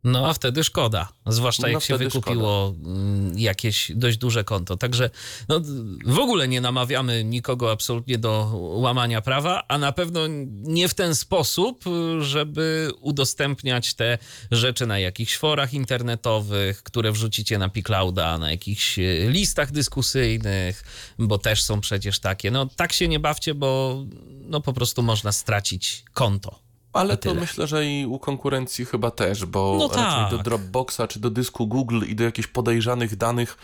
No 0.07 0.29
a 0.29 0.33
wtedy 0.33 0.63
szkoda, 0.63 1.09
zwłaszcza 1.25 1.61
no, 1.61 1.67
jak 1.67 1.83
się 1.83 1.97
wykupiło 1.97 2.73
szkoda. 2.73 2.89
Mm, 2.89 3.39
jakieś 3.39 3.91
dość 3.95 4.17
duże 4.17 4.43
konto. 4.43 4.77
Także 4.77 5.09
no, 5.49 5.61
w 6.05 6.19
ogóle 6.19 6.47
nie 6.47 6.61
namawiamy 6.61 7.23
nikogo 7.23 7.71
absolutnie 7.71 8.17
do 8.17 8.51
łamania 8.55 9.21
prawa, 9.21 9.63
a 9.67 9.77
na 9.77 9.91
pewno 9.91 10.21
nie 10.47 10.87
w 10.87 10.93
ten 10.93 11.15
sposób, 11.15 11.83
żeby 12.19 12.91
udostępniać 13.01 13.93
te 13.93 14.17
rzeczy 14.51 14.85
na 14.85 14.99
jakichś 14.99 15.37
forach 15.37 15.73
internetowych, 15.73 16.83
które 16.83 17.11
wrzucicie 17.11 17.57
na 17.57 17.69
Piclouda, 17.69 18.37
na 18.37 18.51
jakichś 18.51 18.99
e, 18.99 19.29
listach 19.29 19.71
dyskusyjnych, 19.71 20.83
bo 21.19 21.37
też 21.37 21.63
są 21.63 21.81
przecież 21.81 22.19
takie. 22.19 22.51
No 22.51 22.65
tak 22.65 22.93
się 22.93 23.07
nie 23.07 23.19
bawcie, 23.19 23.53
bo 23.53 24.03
no 24.41 24.61
po 24.61 24.73
prostu 24.73 25.03
można 25.03 25.31
stracić 25.31 26.03
konto. 26.13 26.66
Ale 26.97 27.17
to 27.17 27.33
myślę, 27.33 27.67
że 27.67 27.85
i 27.85 28.05
u 28.05 28.19
konkurencji 28.19 28.85
chyba 28.85 29.11
też, 29.11 29.45
bo 29.45 29.75
no 29.79 29.87
raczej 29.87 30.03
tak. 30.03 30.31
do 30.31 30.37
Dropboxa 30.37 31.01
czy 31.09 31.19
do 31.19 31.29
dysku 31.29 31.67
Google 31.67 32.01
i 32.07 32.15
do 32.15 32.23
jakichś 32.23 32.47
podejrzanych 32.47 33.15
danych 33.15 33.57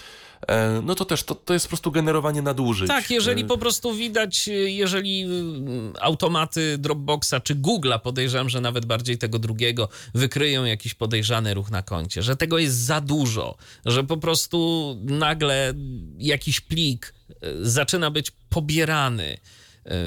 e, 0.47 0.81
no 0.83 0.95
to 0.95 1.05
też 1.05 1.23
to, 1.23 1.35
to 1.35 1.53
jest 1.53 1.65
po 1.65 1.69
prostu 1.69 1.91
generowanie 1.91 2.41
nadużyć. 2.41 2.87
Tak, 2.87 3.11
jeżeli 3.11 3.41
e, 3.41 3.45
po 3.45 3.57
prostu 3.57 3.93
widać, 3.93 4.49
jeżeli 4.65 5.21
mm, 5.21 5.93
automaty 6.01 6.77
Dropboxa 6.77 7.33
czy 7.43 7.55
Google'a, 7.55 7.99
podejrzewam, 7.99 8.49
że 8.49 8.61
nawet 8.61 8.85
bardziej 8.85 9.17
tego 9.17 9.39
drugiego, 9.39 9.89
wykryją 10.13 10.65
jakiś 10.65 10.93
podejrzany 10.93 11.53
ruch 11.53 11.71
na 11.71 11.81
koncie, 11.81 12.23
że 12.23 12.35
tego 12.35 12.57
jest 12.57 12.77
za 12.77 13.01
dużo, 13.01 13.55
że 13.85 14.03
po 14.03 14.17
prostu 14.17 14.97
nagle 15.03 15.73
jakiś 16.17 16.61
plik 16.61 17.13
e, 17.29 17.35
zaczyna 17.61 18.11
być 18.11 18.31
pobierany 18.49 19.37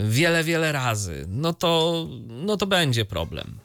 wiele, 0.04 0.44
wiele 0.44 0.72
razy, 0.72 1.26
no 1.28 1.52
to, 1.52 2.06
no 2.26 2.56
to 2.56 2.66
będzie 2.66 3.04
problem. 3.04 3.58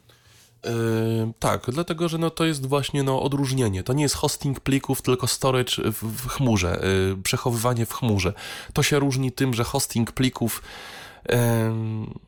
Yy, 0.65 1.33
tak, 1.39 1.65
dlatego 1.67 2.09
że 2.09 2.17
no 2.17 2.29
to 2.29 2.45
jest 2.45 2.65
właśnie 2.65 3.03
no, 3.03 3.21
odróżnienie. 3.21 3.83
To 3.83 3.93
nie 3.93 4.03
jest 4.03 4.15
hosting 4.15 4.59
plików, 4.59 5.01
tylko 5.01 5.27
storage 5.27 5.73
w, 5.91 6.03
w 6.03 6.27
chmurze, 6.27 6.81
yy, 6.83 7.23
przechowywanie 7.23 7.85
w 7.85 7.93
chmurze. 7.93 8.33
To 8.73 8.83
się 8.83 8.99
różni 8.99 9.31
tym, 9.31 9.53
że 9.53 9.63
hosting 9.63 10.11
plików 10.11 10.63
yy, 11.29 11.35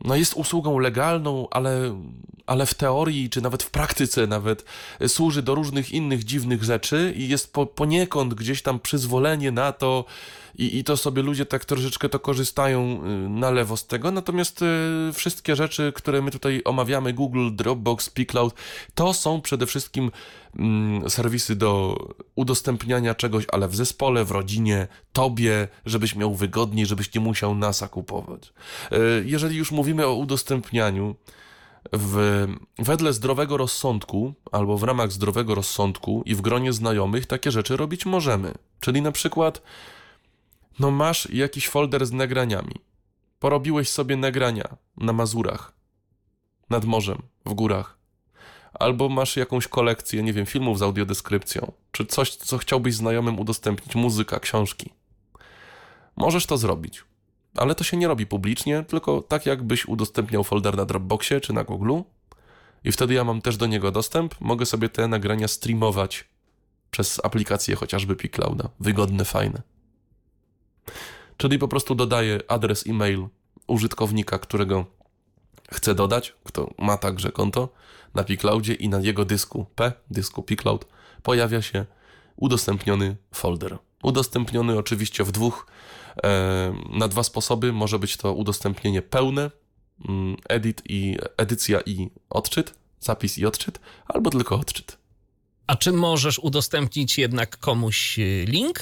no 0.04 0.16
jest 0.16 0.34
usługą 0.34 0.80
legalną, 0.80 1.48
ale, 1.52 2.02
ale 2.46 2.66
w 2.66 2.74
teorii, 2.74 3.30
czy 3.30 3.42
nawet 3.42 3.64
w 3.64 3.70
praktyce 3.70 4.28
nawet 4.28 4.66
służy 5.08 5.42
do 5.42 5.56
różnych 5.56 5.92
innych 5.92 6.24
dziwnych 6.24 6.64
rzeczy 6.64 7.14
i 7.18 7.28
jest 7.28 7.54
po, 7.54 7.66
poniekąd 7.66 8.34
gdzieś 8.34 8.62
tam 8.62 8.80
przyzwolenie 8.80 9.52
na 9.52 9.72
to, 9.72 10.06
i, 10.56 10.78
i 10.78 10.84
to 10.84 10.98
sobie 10.98 11.22
ludzie 11.22 11.46
tak 11.46 11.66
troszeczkę 11.66 12.10
to 12.10 12.20
korzystają 12.20 13.04
y, 13.06 13.30
na 13.30 13.52
lewo 13.52 13.78
z 13.78 13.88
tego, 13.88 14.12
natomiast 14.12 14.62
y, 14.62 15.14
wszystkie 15.14 15.56
rzeczy, 15.56 15.94
które 15.96 16.22
my 16.22 16.32
tutaj 16.32 16.62
omawiamy, 16.66 17.14
Google, 17.14 17.50
Dropbox, 17.56 18.10
Pcloud, 18.10 18.54
to 18.96 19.14
są 19.14 19.42
przede 19.42 19.66
wszystkim 19.66 20.12
mm, 20.56 21.10
serwisy 21.10 21.56
do 21.56 21.98
udostępniania 22.36 23.16
czegoś, 23.16 23.46
ale 23.52 23.68
w 23.68 23.76
zespole, 23.76 24.26
w 24.26 24.32
rodzinie, 24.32 24.88
tobie, 25.14 25.68
żebyś 25.86 26.16
miał 26.16 26.36
wygodniej, 26.36 26.86
żebyś 26.86 27.14
nie 27.14 27.22
musiał 27.22 27.56
NASA 27.56 27.88
kupować. 27.88 28.54
Y, 28.92 29.24
jeżeli 29.26 29.58
już 29.58 29.72
mówimy 29.72 30.08
o 30.08 30.16
udostępnianiu, 30.16 31.16
w, 31.94 32.48
wedle 32.80 33.14
zdrowego 33.14 33.58
rozsądku, 33.58 34.34
albo 34.52 34.78
w 34.78 34.84
ramach 34.84 35.12
zdrowego 35.12 35.56
rozsądku 35.56 36.24
i 36.26 36.36
w 36.36 36.42
gronie 36.42 36.74
znajomych 36.74 37.26
takie 37.26 37.52
rzeczy 37.52 37.78
robić 37.78 38.06
możemy. 38.06 38.54
Czyli 38.80 39.02
na 39.02 39.12
przykład 39.12 39.62
no 40.80 40.92
masz 40.92 41.30
jakiś 41.30 41.70
folder 41.70 42.06
z 42.06 42.12
nagraniami. 42.12 42.76
Porobiłeś 43.40 43.90
sobie 43.90 44.18
nagrania 44.18 44.78
na 44.98 45.14
Mazurach, 45.14 45.74
nad 46.70 46.86
morzem, 46.86 47.22
w 47.46 47.54
górach. 47.54 47.98
Albo 48.74 49.10
masz 49.10 49.38
jakąś 49.38 49.68
kolekcję, 49.68 50.24
nie 50.24 50.34
wiem, 50.34 50.46
filmów 50.46 50.80
z 50.80 50.82
audiodeskrypcją, 50.82 51.72
czy 51.92 52.06
coś, 52.06 52.36
co 52.36 52.58
chciałbyś 52.58 52.96
znajomym 52.96 53.40
udostępnić, 53.40 53.96
muzyka, 53.96 54.40
książki. 54.40 54.90
Możesz 56.16 56.46
to 56.46 56.58
zrobić, 56.58 57.04
ale 57.56 57.76
to 57.76 57.84
się 57.84 57.98
nie 57.98 58.08
robi 58.08 58.26
publicznie, 58.26 58.84
tylko 58.84 59.22
tak 59.22 59.46
jakbyś 59.46 59.86
udostępniał 59.86 60.44
folder 60.44 60.78
na 60.78 60.86
Dropboxie 60.86 61.42
czy 61.42 61.54
na 61.54 61.64
Google 61.64 62.02
i 62.84 62.92
wtedy 62.92 63.14
ja 63.14 63.24
mam 63.24 63.42
też 63.42 63.58
do 63.58 63.66
niego 63.66 63.92
dostęp, 63.92 64.36
mogę 64.42 64.66
sobie 64.66 64.90
te 64.90 65.08
nagrania 65.08 65.48
streamować 65.48 66.26
przez 66.92 67.26
aplikację 67.26 67.76
chociażby 67.76 68.16
Piclouda. 68.16 68.70
Wygodne, 68.80 69.26
fajne. 69.26 69.62
Czyli 71.38 71.60
po 71.60 71.68
prostu 71.68 71.96
dodaję 71.96 72.40
adres 72.48 72.88
e-mail 72.88 73.28
użytkownika, 73.68 74.40
którego 74.40 74.86
chcę 75.72 75.96
dodać, 75.96 76.34
kto 76.44 76.74
ma 76.78 76.98
także 76.98 77.32
konto 77.32 77.70
na 78.14 78.24
Picloudzie 78.24 78.74
i 78.74 78.90
na 78.90 79.00
jego 79.00 79.26
dysku 79.26 79.66
P, 79.76 79.94
dysku 80.12 80.44
Picloud, 80.44 80.86
pojawia 81.24 81.62
się 81.62 81.86
udostępniony 82.36 83.16
folder. 83.32 83.78
Udostępniony 84.04 84.78
oczywiście 84.78 85.24
w 85.24 85.32
dwóch, 85.32 85.68
e, 86.24 86.76
na 86.90 87.08
dwa 87.08 87.24
sposoby. 87.24 87.74
Może 87.74 88.00
być 88.00 88.18
to 88.18 88.34
udostępnienie 88.34 89.02
pełne, 89.02 89.52
mm, 90.10 90.38
edit 90.50 90.82
i 90.90 91.18
edycja 91.38 91.82
i 91.86 92.10
odczyt, 92.30 92.74
zapis 93.00 93.38
i 93.38 93.46
odczyt, 93.46 93.80
albo 94.08 94.30
tylko 94.30 94.56
odczyt. 94.56 94.98
A 95.68 95.76
czy 95.76 95.92
możesz 95.92 96.40
udostępnić 96.40 97.18
jednak 97.18 97.58
komuś 97.58 98.20
e, 98.20 98.22
link? 98.46 98.80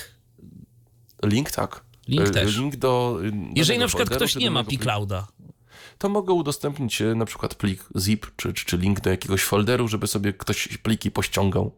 Link 1.24 1.52
tak. 1.52 1.91
Link 2.12 2.28
e, 2.28 2.32
też. 2.32 2.58
Link 2.58 2.76
do. 2.76 3.20
Jeżeli 3.56 3.80
na 3.80 3.88
przykład 3.88 4.10
ktoś 4.10 4.36
nie 4.36 4.52
ma 4.52 4.64
Piclouda. 4.64 5.28
To 5.98 6.10
mogę 6.10 6.34
udostępnić 6.34 7.02
e, 7.02 7.16
na 7.16 7.26
przykład 7.26 7.56
plik 7.56 7.84
zip, 8.00 8.28
czy, 8.36 8.54
czy, 8.54 8.66
czy 8.66 8.78
link 8.78 9.00
do 9.00 9.10
jakiegoś 9.10 9.44
folderu, 9.44 9.88
żeby 9.88 10.08
sobie 10.08 10.34
ktoś 10.34 10.78
pliki 10.78 11.12
pościągał. 11.12 11.72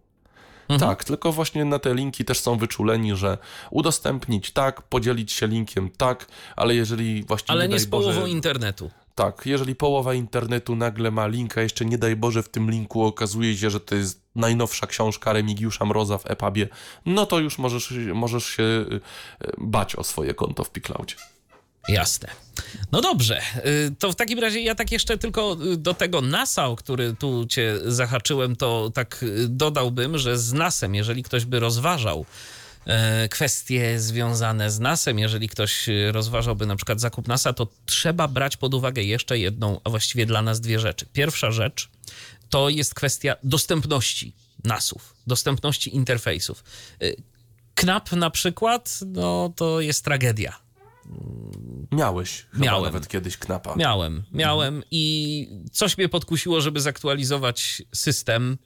Mhm. 0.69 0.89
Tak, 0.89 1.03
tylko 1.03 1.31
właśnie 1.31 1.65
na 1.65 1.79
te 1.79 1.95
linki 1.95 2.25
też 2.25 2.39
są 2.39 2.57
wyczuleni, 2.57 3.15
że 3.15 3.37
udostępnić 3.71 4.51
tak, 4.51 4.81
podzielić 4.81 5.31
się 5.31 5.47
linkiem 5.47 5.89
tak, 5.97 6.27
ale 6.55 6.75
jeżeli 6.75 7.23
właśnie. 7.23 7.51
Ale 7.51 7.67
nie, 7.67 7.73
nie 7.73 7.79
z 7.79 7.87
połową 7.87 8.19
Boże, 8.19 8.29
internetu. 8.29 8.91
Tak, 9.15 9.41
jeżeli 9.45 9.75
połowa 9.75 10.13
internetu 10.13 10.75
nagle 10.75 11.11
ma 11.11 11.27
linka, 11.27 11.61
jeszcze 11.61 11.85
nie 11.85 11.97
daj 11.97 12.15
Boże 12.15 12.43
w 12.43 12.49
tym 12.49 12.71
linku 12.71 13.03
okazuje 13.03 13.57
się, 13.57 13.69
że 13.69 13.79
to 13.79 13.95
jest 13.95 14.21
najnowsza 14.35 14.87
książka 14.87 15.33
Remigiusza 15.33 15.85
Mroza 15.85 16.17
w 16.17 16.31
EPUBie, 16.31 16.67
no 17.05 17.25
to 17.25 17.39
już 17.39 17.57
możesz, 17.57 17.93
możesz 18.13 18.45
się 18.45 18.63
y, 18.63 19.01
bać 19.57 19.95
o 19.95 20.03
swoje 20.03 20.33
konto 20.33 20.63
w 20.63 20.71
Picloudzie. 20.71 21.15
Jasne. 21.87 22.29
No 22.91 23.01
dobrze, 23.01 23.41
y, 23.65 23.95
to 23.99 24.11
w 24.11 24.15
takim 24.15 24.39
razie 24.39 24.61
ja 24.61 24.75
tak 24.75 24.91
jeszcze 24.91 25.17
tylko 25.17 25.57
y, 25.73 25.77
do 25.77 25.93
tego 25.93 26.21
NASA, 26.21 26.67
o 26.67 26.75
który 26.75 27.15
tu 27.19 27.45
cię 27.45 27.79
zahaczyłem, 27.85 28.55
to 28.55 28.91
tak 28.93 29.25
dodałbym, 29.47 30.17
że 30.17 30.37
z 30.37 30.53
NASem, 30.53 30.95
jeżeli 30.95 31.23
ktoś 31.23 31.45
by 31.45 31.59
rozważał 31.59 32.19
e, 32.19 32.62
kwestie 33.29 33.99
związane 33.99 34.71
z 34.71 34.79
NASem, 34.79 35.19
jeżeli 35.19 35.49
ktoś 35.49 35.89
rozważałby 36.11 36.65
na 36.65 36.75
przykład 36.75 36.99
zakup 36.99 37.27
NASA, 37.27 37.53
to 37.53 37.67
trzeba 37.85 38.27
brać 38.27 38.57
pod 38.57 38.73
uwagę 38.73 39.03
jeszcze 39.03 39.39
jedną, 39.39 39.79
a 39.83 39.89
właściwie 39.89 40.25
dla 40.25 40.41
nas 40.41 40.61
dwie 40.61 40.79
rzeczy. 40.79 41.05
Pierwsza 41.13 41.51
rzecz 41.51 41.89
to 42.49 42.69
jest 42.69 42.95
kwestia 42.95 43.35
dostępności 43.43 44.35
NASów, 44.63 45.15
dostępności 45.27 45.95
interfejsów. 45.95 46.63
Y, 47.03 47.15
KNAP 47.75 48.11
na 48.11 48.29
przykład, 48.29 48.99
no 49.05 49.53
to 49.55 49.81
jest 49.81 50.05
tragedia. 50.05 50.59
Miałeś 51.91 52.45
chyba 52.51 52.65
miałem. 52.65 52.83
nawet 52.83 53.07
kiedyś 53.07 53.37
knapa. 53.37 53.75
Miałem, 53.75 54.23
miałem 54.31 54.75
mhm. 54.75 54.83
i 54.91 55.47
coś 55.71 55.97
mnie 55.97 56.09
podkusiło, 56.09 56.61
żeby 56.61 56.81
zaktualizować 56.81 57.81
system 57.95 58.57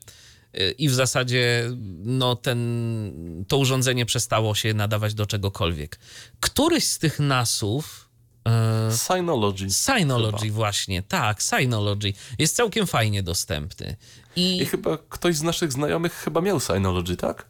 i 0.78 0.90
w 0.90 0.94
zasadzie 0.94 1.72
no, 2.04 2.36
ten, 2.36 3.46
to 3.48 3.58
urządzenie 3.58 4.06
przestało 4.06 4.56
się 4.56 4.74
nadawać 4.74 5.14
do 5.14 5.26
czegokolwiek. 5.26 6.00
Któryś 6.40 6.84
z 6.84 7.00
tych 7.00 7.20
NASów 7.20 8.08
E, 8.48 8.92
Synology. 8.92 9.70
Synology 9.70 10.46
chyba. 10.46 10.56
właśnie, 10.56 11.04
tak, 11.04 11.44
Synology. 11.44 12.14
Jest 12.40 12.56
całkiem 12.56 12.88
fajnie 12.88 13.24
dostępny. 13.24 13.96
I... 14.36 14.62
I 14.62 14.66
chyba 14.66 14.98
ktoś 15.10 15.36
z 15.36 15.42
naszych 15.42 15.72
znajomych 15.72 16.14
chyba 16.14 16.42
miał 16.42 16.60
Synology, 16.60 17.18
tak? 17.18 17.46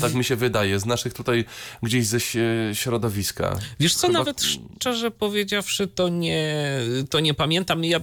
Tak 0.00 0.14
mi 0.14 0.24
się 0.24 0.36
wydaje, 0.36 0.80
z 0.80 0.86
naszych 0.86 1.14
tutaj 1.14 1.44
gdzieś 1.82 2.06
ze 2.06 2.18
środowiska. 2.74 3.58
Wiesz 3.80 3.94
co, 3.94 4.06
Chyba... 4.06 4.18
nawet 4.18 4.42
szczerze 4.42 5.10
powiedziawszy, 5.10 5.86
to 5.86 6.08
nie, 6.08 6.78
to 7.10 7.20
nie 7.20 7.34
pamiętam. 7.34 7.84
Ja, 7.84 8.00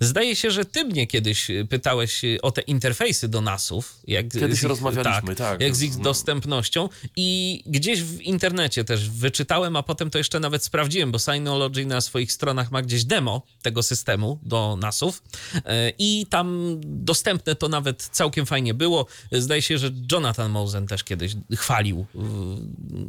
zdaje 0.00 0.36
się, 0.36 0.50
że 0.50 0.64
ty 0.64 0.84
mnie 0.84 1.06
kiedyś 1.06 1.50
pytałeś 1.68 2.22
o 2.42 2.50
te 2.50 2.60
interfejsy 2.60 3.28
do 3.28 3.40
NASów. 3.40 3.98
Jak 4.06 4.28
kiedyś 4.28 4.62
ich, 4.62 4.68
rozmawialiśmy, 4.68 5.34
tak, 5.34 5.50
tak. 5.50 5.60
Jak 5.60 5.76
z 5.76 5.82
ich 5.82 5.96
no. 5.96 6.04
dostępnością 6.04 6.88
i 7.16 7.62
gdzieś 7.66 8.02
w 8.02 8.20
internecie 8.20 8.84
też 8.84 9.10
wyczytałem, 9.10 9.76
a 9.76 9.82
potem 9.82 10.10
to 10.10 10.18
jeszcze 10.18 10.40
nawet 10.40 10.64
sprawdziłem, 10.64 11.12
bo 11.12 11.18
Synology 11.18 11.86
na 11.86 12.00
swoich 12.00 12.32
stronach 12.32 12.70
ma 12.70 12.82
gdzieś 12.82 13.04
demo 13.04 13.42
tego 13.62 13.82
systemu 13.82 14.38
do 14.42 14.76
NASów 14.80 15.22
e, 15.64 15.92
i 15.98 16.26
tam 16.30 16.76
dostępne 16.84 17.54
to 17.54 17.68
nawet 17.68 18.02
całkiem 18.12 18.46
fajnie 18.46 18.74
było. 18.74 19.06
Zdaje 19.32 19.62
się, 19.62 19.78
że 19.78 19.90
Jonathan 20.12 20.50
Mosen 20.50 20.86
też 20.94 21.04
kiedyś 21.04 21.36
chwalił 21.56 22.06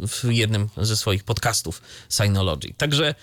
w 0.08 0.24
jednym 0.30 0.70
ze 0.78 0.98
swoich 0.98 1.24
podcastów 1.24 1.82
Synology. 2.10 2.74
Także 2.78 3.10
e, 3.10 3.16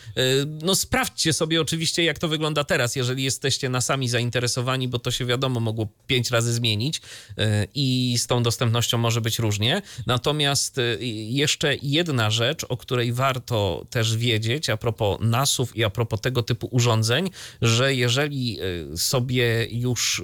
no 0.63 0.75
sprawdźcie 0.75 1.33
sobie 1.33 1.61
oczywiście, 1.61 2.05
jak 2.05 2.19
to 2.19 2.29
wygląda 2.29 2.65
teraz, 2.65 2.97
jeżeli 2.97 3.25
jesteście 3.25 3.69
na 3.69 3.81
sami 3.81 4.09
zainteresowani, 4.09 4.89
bo 4.89 4.99
to 4.99 5.11
się 5.11 5.27
wiadomo 5.27 5.61
mogło 5.61 5.89
pięć 6.07 6.31
razy 6.31 6.53
zmienić 6.53 7.01
e, 7.39 7.67
i 7.75 8.17
z 8.19 8.27
tą 8.27 8.43
dostępnością 8.43 8.99
może 8.99 9.21
być 9.21 9.39
różnie. 9.39 9.83
Natomiast 10.07 10.81
jeszcze 11.29 11.77
jedna 11.83 12.31
rzecz, 12.31 12.67
o 12.69 12.77
której 12.77 13.13
warto 13.13 13.87
też 13.91 14.17
wiedzieć 14.17 14.71
a 14.71 14.77
propos 14.77 15.19
NASów 15.21 15.77
i 15.77 15.85
a 15.85 15.91
propos 15.91 16.21
tego 16.21 16.43
typu 16.43 16.69
urządzeń, 16.71 17.31
że 17.63 17.95
jeżeli 17.95 18.59
sobie 18.97 19.67
już 19.71 20.23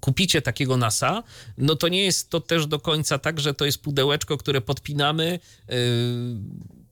kupicie 0.00 0.42
takiego 0.42 0.76
NASA, 0.76 1.22
no 1.58 1.76
to 1.76 1.88
nie 1.88 2.04
jest 2.04 2.30
to 2.30 2.40
też 2.40 2.66
do 2.66 2.78
końca 2.78 3.18
tak, 3.18 3.40
że 3.40 3.51
to 3.54 3.64
jest 3.64 3.82
pudełeczko, 3.82 4.38
które 4.38 4.60
podpinamy, 4.60 5.38
yy, 5.68 5.76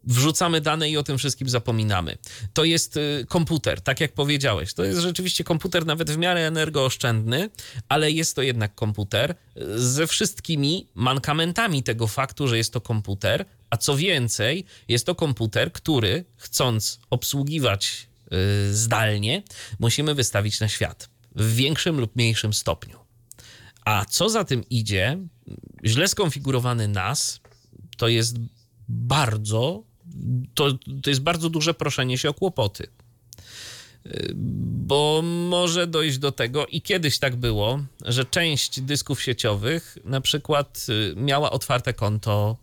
wrzucamy 0.05 0.61
dane 0.61 0.91
i 0.91 0.97
o 0.97 1.03
tym 1.03 1.19
wszystkim 1.19 1.49
zapominamy. 1.49 2.19
To 2.53 2.65
jest 2.65 2.97
yy, 2.97 3.27
komputer, 3.29 3.81
tak 3.81 4.01
jak 4.01 4.13
powiedziałeś. 4.13 4.75
To 4.75 4.85
jest 4.85 5.01
rzeczywiście 5.01 5.45
komputer 5.45 5.87
nawet 5.87 6.11
w 6.11 6.17
miarę 6.17 6.47
energooszczędny, 6.47 7.51
ale 7.89 8.11
jest 8.11 8.37
to 8.37 8.43
jednak 8.43 8.75
komputer 8.75 9.35
ze 9.77 10.07
wszystkimi 10.07 10.87
mankamentami 10.95 11.83
tego 11.83 12.07
faktu, 12.07 12.49
że 12.49 12.57
jest 12.57 12.73
to 12.73 12.81
komputer, 12.81 13.45
a 13.71 13.77
co 13.77 13.97
więcej, 13.97 14.65
jest 14.89 15.07
to 15.07 15.15
komputer, 15.15 15.73
który 15.73 16.25
chcąc 16.37 17.01
obsługiwać 17.11 18.09
yy, 18.31 18.39
zdalnie, 18.75 19.43
musimy 19.79 20.15
wystawić 20.15 20.61
na 20.61 20.69
świat 20.69 21.09
w 21.37 21.55
większym 21.55 22.01
lub 22.01 22.17
mniejszym 22.17 22.55
stopniu. 22.55 22.99
A 23.85 24.05
co 24.05 24.29
za 24.29 24.45
tym 24.45 24.69
idzie, 24.69 25.19
źle 25.84 26.09
skonfigurowany 26.09 26.88
NAS 26.88 27.40
to 27.96 28.09
jest 28.09 28.36
bardzo, 28.88 29.82
to, 30.55 30.72
to 31.03 31.11
jest 31.11 31.22
bardzo 31.22 31.51
duże 31.51 31.74
proszenie 31.74 32.18
się 32.18 32.28
o 32.28 32.34
kłopoty. 32.34 32.86
Bo 34.64 35.22
może 35.48 35.86
dojść 35.86 36.18
do 36.18 36.32
tego, 36.32 36.66
i 36.66 36.82
kiedyś 36.82 37.18
tak 37.18 37.36
było, 37.36 37.80
że 38.05 38.24
część 38.24 38.80
dysków 38.80 39.22
sieciowych 39.22 39.98
na 40.05 40.20
przykład 40.20 40.86
y, 40.88 41.14
miała 41.16 41.51
otwarte 41.51 41.94
konto 41.94 42.57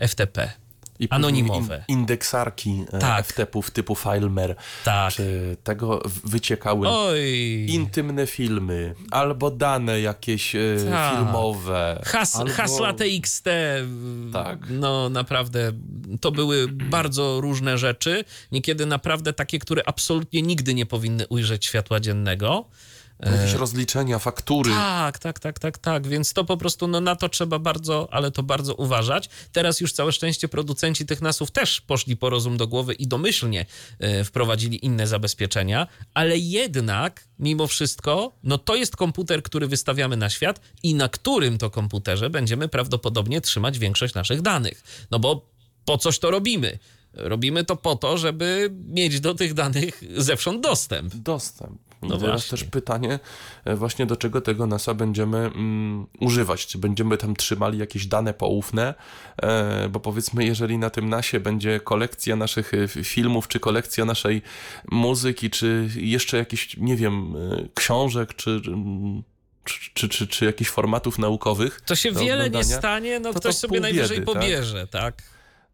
y, 0.00 0.08
FTP 0.08 0.61
i 1.02 1.08
anonimowe. 1.10 1.84
indeksarki 1.88 2.84
e, 2.92 2.98
tak. 2.98 3.26
FTP-ów 3.26 3.70
typu 3.70 3.94
FileMare, 3.94 4.54
tak. 4.84 5.12
czy 5.12 5.56
tego 5.64 6.02
wyciekały 6.24 6.88
Oj. 6.88 7.66
intymne 7.68 8.26
filmy, 8.26 8.94
albo 9.10 9.50
dane 9.50 10.00
jakieś 10.00 10.56
e, 10.56 10.60
tak. 10.90 11.16
filmowe. 11.16 12.02
Has, 12.04 12.36
albo... 12.36 12.52
Hasła 12.52 12.92
TXT, 12.92 13.44
tak. 14.32 14.58
no 14.70 15.08
naprawdę, 15.08 15.72
to 16.20 16.32
były 16.32 16.68
bardzo 16.68 17.40
różne 17.40 17.78
rzeczy, 17.78 18.24
niekiedy 18.52 18.86
naprawdę 18.86 19.32
takie, 19.32 19.58
które 19.58 19.82
absolutnie 19.86 20.42
nigdy 20.42 20.74
nie 20.74 20.86
powinny 20.86 21.28
ujrzeć 21.28 21.66
światła 21.66 22.00
dziennego. 22.00 22.68
Jakieś 23.22 23.52
rozliczenia, 23.52 24.18
faktury. 24.18 24.70
Tak, 24.70 25.18
tak, 25.18 25.40
tak, 25.40 25.58
tak, 25.58 25.78
tak. 25.78 26.06
Więc 26.06 26.32
to 26.32 26.44
po 26.44 26.56
prostu 26.56 26.88
no, 26.88 27.00
na 27.00 27.16
to 27.16 27.28
trzeba 27.28 27.58
bardzo, 27.58 28.08
ale 28.10 28.30
to 28.30 28.42
bardzo 28.42 28.74
uważać. 28.74 29.28
Teraz 29.52 29.80
już 29.80 29.92
całe 29.92 30.12
szczęście 30.12 30.48
producenci 30.48 31.06
tych 31.06 31.22
nasów 31.22 31.50
też 31.50 31.80
poszli 31.80 32.16
po 32.16 32.30
rozum 32.30 32.56
do 32.56 32.66
głowy 32.66 32.94
i 32.94 33.06
domyślnie 33.06 33.66
y, 34.20 34.24
wprowadzili 34.24 34.84
inne 34.86 35.06
zabezpieczenia, 35.06 35.86
ale 36.14 36.38
jednak 36.38 37.24
mimo 37.38 37.66
wszystko, 37.66 38.32
no 38.42 38.58
to 38.58 38.76
jest 38.76 38.96
komputer, 38.96 39.42
który 39.42 39.66
wystawiamy 39.66 40.16
na 40.16 40.30
świat 40.30 40.60
i 40.82 40.94
na 40.94 41.08
którym 41.08 41.58
to 41.58 41.70
komputerze 41.70 42.30
będziemy 42.30 42.68
prawdopodobnie 42.68 43.40
trzymać 43.40 43.78
większość 43.78 44.14
naszych 44.14 44.42
danych. 44.42 44.82
No 45.10 45.18
bo 45.18 45.50
po 45.84 45.98
coś 45.98 46.18
to 46.18 46.30
robimy? 46.30 46.78
Robimy 47.12 47.64
to 47.64 47.76
po 47.76 47.96
to, 47.96 48.18
żeby 48.18 48.70
mieć 48.88 49.20
do 49.20 49.34
tych 49.34 49.54
danych 49.54 50.02
zewsząd 50.16 50.62
dostęp. 50.62 51.14
Dostęp. 51.14 51.91
No 52.02 52.18
teraz 52.18 52.48
też 52.48 52.64
pytanie 52.64 53.18
e, 53.64 53.76
właśnie 53.76 54.06
do 54.06 54.16
czego 54.16 54.40
tego 54.40 54.66
NASA 54.66 54.94
będziemy 54.94 55.38
mm, 55.38 56.06
używać. 56.20 56.66
Czy 56.66 56.78
będziemy 56.78 57.16
tam 57.16 57.36
trzymali 57.36 57.78
jakieś 57.78 58.06
dane 58.06 58.34
poufne, 58.34 58.94
e, 59.42 59.88
bo 59.88 60.00
powiedzmy 60.00 60.44
jeżeli 60.44 60.78
na 60.78 60.90
tym 60.90 61.08
NASie 61.08 61.40
będzie 61.40 61.80
kolekcja 61.80 62.36
naszych 62.36 62.74
e, 62.74 62.88
filmów, 62.88 63.48
czy 63.48 63.60
kolekcja 63.60 64.04
naszej 64.04 64.42
muzyki, 64.90 65.50
czy 65.50 65.88
jeszcze 65.96 66.36
jakieś, 66.36 66.76
nie 66.76 66.96
wiem, 66.96 67.36
e, 67.36 67.68
książek, 67.74 68.34
czy 68.36 68.60
czy, 69.64 69.90
czy, 69.94 70.08
czy, 70.08 70.26
czy 70.26 70.44
jakichś 70.44 70.70
formatów 70.70 71.18
naukowych. 71.18 71.80
To 71.80 71.94
się 71.94 72.12
wiele 72.12 72.50
nie 72.50 72.64
stanie, 72.64 73.20
no 73.20 73.32
to 73.32 73.40
ktoś 73.40 73.54
to 73.54 73.60
sobie 73.60 73.80
najwyżej 73.80 74.18
biedy, 74.18 74.32
tak? 74.32 74.34
pobierze, 74.34 74.86
tak? 74.86 75.16
tak? 75.16 75.22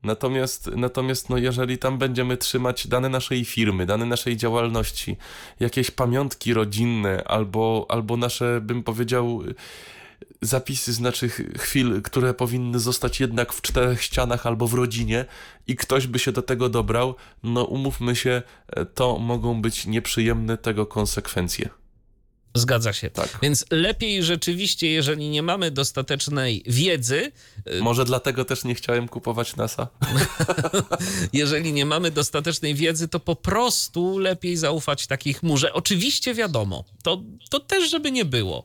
Natomiast, 0.02 0.70
natomiast 0.76 1.30
no 1.30 1.38
jeżeli 1.38 1.78
tam 1.78 1.98
będziemy 1.98 2.36
trzymać 2.36 2.86
dane 2.86 3.08
naszej 3.08 3.44
firmy, 3.44 3.86
dane 3.86 4.06
naszej 4.06 4.36
działalności, 4.36 5.16
jakieś 5.60 5.90
pamiątki 5.90 6.54
rodzinne 6.54 7.24
albo, 7.24 7.86
albo 7.88 8.16
nasze, 8.16 8.60
bym 8.60 8.82
powiedział, 8.82 9.42
zapisy 10.42 10.92
z 10.92 11.00
naszych 11.00 11.40
chwil, 11.58 12.02
które 12.02 12.34
powinny 12.34 12.78
zostać 12.78 13.20
jednak 13.20 13.52
w 13.52 13.62
czterech 13.62 14.02
ścianach 14.02 14.46
albo 14.46 14.68
w 14.68 14.74
rodzinie 14.74 15.24
i 15.66 15.76
ktoś 15.76 16.06
by 16.06 16.18
się 16.18 16.32
do 16.32 16.42
tego 16.42 16.68
dobrał, 16.68 17.14
no 17.42 17.64
umówmy 17.64 18.16
się, 18.16 18.42
to 18.94 19.18
mogą 19.18 19.62
być 19.62 19.86
nieprzyjemne 19.86 20.58
tego 20.58 20.86
konsekwencje. 20.86 21.68
Zgadza 22.54 22.92
się. 22.92 23.10
Tak. 23.10 23.38
Więc 23.42 23.64
lepiej 23.70 24.22
rzeczywiście, 24.22 24.90
jeżeli 24.90 25.28
nie 25.28 25.42
mamy 25.42 25.70
dostatecznej 25.70 26.62
wiedzy. 26.66 27.32
Y, 27.66 27.80
Może 27.82 28.04
dlatego 28.04 28.44
też 28.44 28.64
nie 28.64 28.74
chciałem 28.74 29.08
kupować 29.08 29.56
NASA. 29.56 29.88
jeżeli 31.32 31.72
nie 31.72 31.86
mamy 31.86 32.10
dostatecznej 32.10 32.74
wiedzy, 32.74 33.08
to 33.08 33.20
po 33.20 33.36
prostu 33.36 34.18
lepiej 34.18 34.56
zaufać 34.56 35.06
takiej 35.06 35.34
chmurze. 35.34 35.72
Oczywiście 35.72 36.34
wiadomo, 36.34 36.84
to, 37.02 37.22
to 37.50 37.60
też, 37.60 37.90
żeby 37.90 38.12
nie 38.12 38.24
było. 38.24 38.64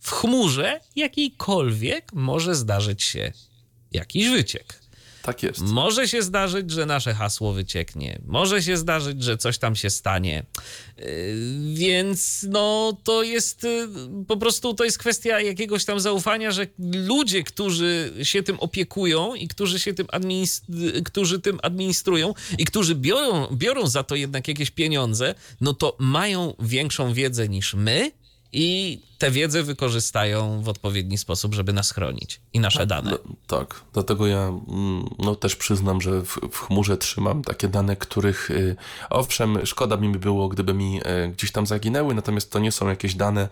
W 0.00 0.10
chmurze 0.10 0.80
jakiejkolwiek 0.96 2.12
może 2.12 2.54
zdarzyć 2.54 3.02
się 3.02 3.32
jakiś 3.92 4.28
wyciek. 4.28 4.83
Tak 5.24 5.42
jest. 5.42 5.60
Może 5.60 6.08
się 6.08 6.22
zdarzyć, 6.22 6.70
że 6.70 6.86
nasze 6.86 7.14
hasło 7.14 7.52
wycieknie. 7.52 8.18
Może 8.26 8.62
się 8.62 8.76
zdarzyć, 8.76 9.22
że 9.22 9.38
coś 9.38 9.58
tam 9.58 9.76
się 9.76 9.90
stanie. 9.90 10.44
Yy, 10.98 11.04
więc 11.74 12.46
no 12.48 12.96
to 13.04 13.22
jest 13.22 13.62
yy, 13.62 13.88
po 14.28 14.36
prostu 14.36 14.74
to 14.74 14.84
jest 14.84 14.98
kwestia 14.98 15.40
jakiegoś 15.40 15.84
tam 15.84 16.00
zaufania, 16.00 16.50
że 16.50 16.66
ludzie, 16.78 17.42
którzy 17.42 18.12
się 18.22 18.42
tym 18.42 18.60
opiekują 18.60 19.34
i 19.34 19.48
którzy 19.48 19.80
się 19.80 19.94
tym, 19.94 20.06
administ- 20.06 21.02
którzy 21.04 21.40
tym 21.40 21.58
administrują 21.62 22.34
i 22.58 22.64
którzy 22.64 22.94
biorą, 22.94 23.46
biorą 23.52 23.86
za 23.86 24.02
to 24.02 24.14
jednak 24.14 24.48
jakieś 24.48 24.70
pieniądze, 24.70 25.34
no 25.60 25.74
to 25.74 25.96
mają 25.98 26.54
większą 26.58 27.12
wiedzę 27.12 27.48
niż 27.48 27.74
my 27.74 28.10
i 28.54 29.00
tę 29.18 29.30
wiedzę 29.30 29.62
wykorzystają 29.62 30.62
w 30.62 30.68
odpowiedni 30.68 31.18
sposób, 31.18 31.54
żeby 31.54 31.72
nas 31.72 31.90
chronić 31.90 32.40
i 32.52 32.60
nasze 32.60 32.78
tak, 32.78 32.88
dane. 32.88 33.10
No, 33.10 33.18
tak, 33.46 33.80
dlatego 33.92 34.26
ja 34.26 34.38
mm, 34.38 35.08
no, 35.18 35.34
też 35.34 35.56
przyznam, 35.56 36.00
że 36.00 36.22
w, 36.22 36.38
w 36.52 36.58
chmurze 36.58 36.96
trzymam 36.96 37.42
takie 37.42 37.68
dane, 37.68 37.96
których 37.96 38.50
y, 38.50 38.76
owszem, 39.10 39.66
szkoda 39.66 39.96
mi 39.96 40.08
by 40.08 40.18
było, 40.18 40.48
gdyby 40.48 40.74
mi 40.74 41.00
y, 41.00 41.28
gdzieś 41.28 41.52
tam 41.52 41.66
zaginęły, 41.66 42.14
natomiast 42.14 42.50
to 42.50 42.58
nie 42.58 42.72
są 42.72 42.88
jakieś 42.88 43.14
dane, 43.14 43.48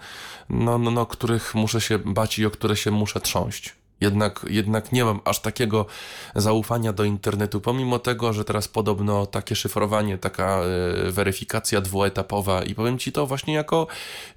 no, 0.50 0.78
no, 0.78 0.90
no, 0.90 1.06
których 1.06 1.54
muszę 1.54 1.80
się 1.80 1.98
bać 1.98 2.38
i 2.38 2.46
o 2.46 2.50
które 2.50 2.76
się 2.76 2.90
muszę 2.90 3.20
trząść. 3.20 3.81
Jednak, 4.02 4.46
jednak 4.50 4.92
nie 4.92 5.04
mam 5.04 5.20
aż 5.24 5.40
takiego 5.40 5.86
zaufania 6.34 6.92
do 6.92 7.04
internetu, 7.04 7.60
pomimo 7.60 7.98
tego, 7.98 8.32
że 8.32 8.44
teraz 8.44 8.68
podobno 8.68 9.26
takie 9.26 9.56
szyfrowanie, 9.56 10.18
taka 10.18 10.60
e, 10.60 11.10
weryfikacja 11.10 11.80
dwuetapowa 11.80 12.62
i 12.62 12.74
powiem 12.74 12.98
ci 12.98 13.12
to 13.12 13.26
właśnie 13.26 13.54
jako 13.54 13.86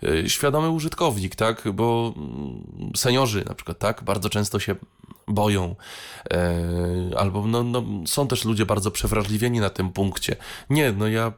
e, 0.03 0.30
świadomy 0.30 0.70
użytkownik, 0.70 1.36
tak, 1.36 1.72
bo 1.74 2.13
mm, 2.18 2.91
seniorzy 2.95 3.43
na 3.47 3.55
przykład, 3.55 3.80
tak, 3.80 4.03
bardzo 4.03 4.30
często 4.30 4.59
się 4.59 4.76
boją, 5.28 5.76
e, 6.32 7.18
albo 7.18 7.47
no, 7.47 7.63
no, 7.63 7.84
są 8.05 8.28
też 8.28 8.45
ludzie 8.45 8.66
bardzo 8.66 8.91
przewrażliwieni 8.91 9.59
na 9.59 9.70
tym 9.70 9.89
punkcie. 9.91 10.36
Nie, 10.70 10.91
no 10.91 11.07
ja 11.07 11.32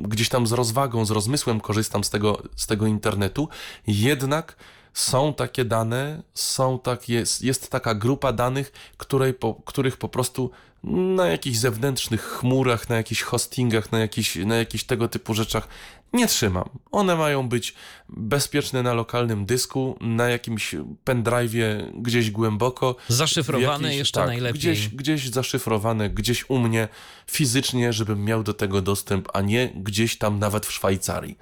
gdzieś 0.00 0.28
tam 0.28 0.46
z 0.46 0.52
rozwagą, 0.52 1.04
z 1.04 1.10
rozmysłem 1.10 1.60
korzystam 1.60 2.04
z 2.04 2.10
tego, 2.10 2.42
z 2.56 2.66
tego 2.66 2.86
internetu, 2.86 3.48
jednak 3.86 4.56
są 4.96 5.34
takie 5.34 5.64
dane, 5.64 6.22
są 6.34 6.78
tak, 6.78 7.08
jest, 7.08 7.42
jest 7.42 7.70
taka 7.70 7.94
grupa 7.94 8.32
danych, 8.32 8.72
której 8.96 9.34
po, 9.34 9.54
których 9.54 9.96
po 9.96 10.08
prostu 10.08 10.50
na 10.84 11.26
jakichś 11.26 11.58
zewnętrznych 11.58 12.22
chmurach, 12.22 12.88
na 12.88 12.96
jakichś 12.96 13.22
hostingach, 13.22 13.92
na 13.92 13.98
jakichś, 13.98 14.36
na 14.36 14.56
jakichś 14.56 14.84
tego 14.84 15.08
typu 15.08 15.34
rzeczach 15.34 15.68
nie 16.12 16.26
trzymam. 16.26 16.68
One 16.92 17.16
mają 17.16 17.48
być 17.48 17.74
bezpieczne 18.08 18.82
na 18.82 18.94
lokalnym 18.94 19.46
dysku, 19.46 19.96
na 20.00 20.28
jakimś 20.28 20.74
pendrive'ie 21.04 21.90
gdzieś 22.02 22.30
głęboko. 22.30 22.96
Zaszyfrowane 23.08 23.88
jakiś, 23.88 23.98
jeszcze 23.98 24.20
tak, 24.20 24.28
najlepiej. 24.28 24.60
Gdzieś, 24.60 24.88
gdzieś 24.88 25.28
zaszyfrowane, 25.28 26.10
gdzieś 26.10 26.50
u 26.50 26.58
mnie 26.58 26.88
fizycznie, 27.26 27.92
żebym 27.92 28.24
miał 28.24 28.42
do 28.42 28.54
tego 28.54 28.82
dostęp, 28.82 29.28
a 29.32 29.40
nie 29.40 29.68
gdzieś 29.74 30.18
tam 30.18 30.38
nawet 30.38 30.66
w 30.66 30.72
Szwajcarii. 30.72 31.38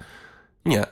Nie. 0.65 0.85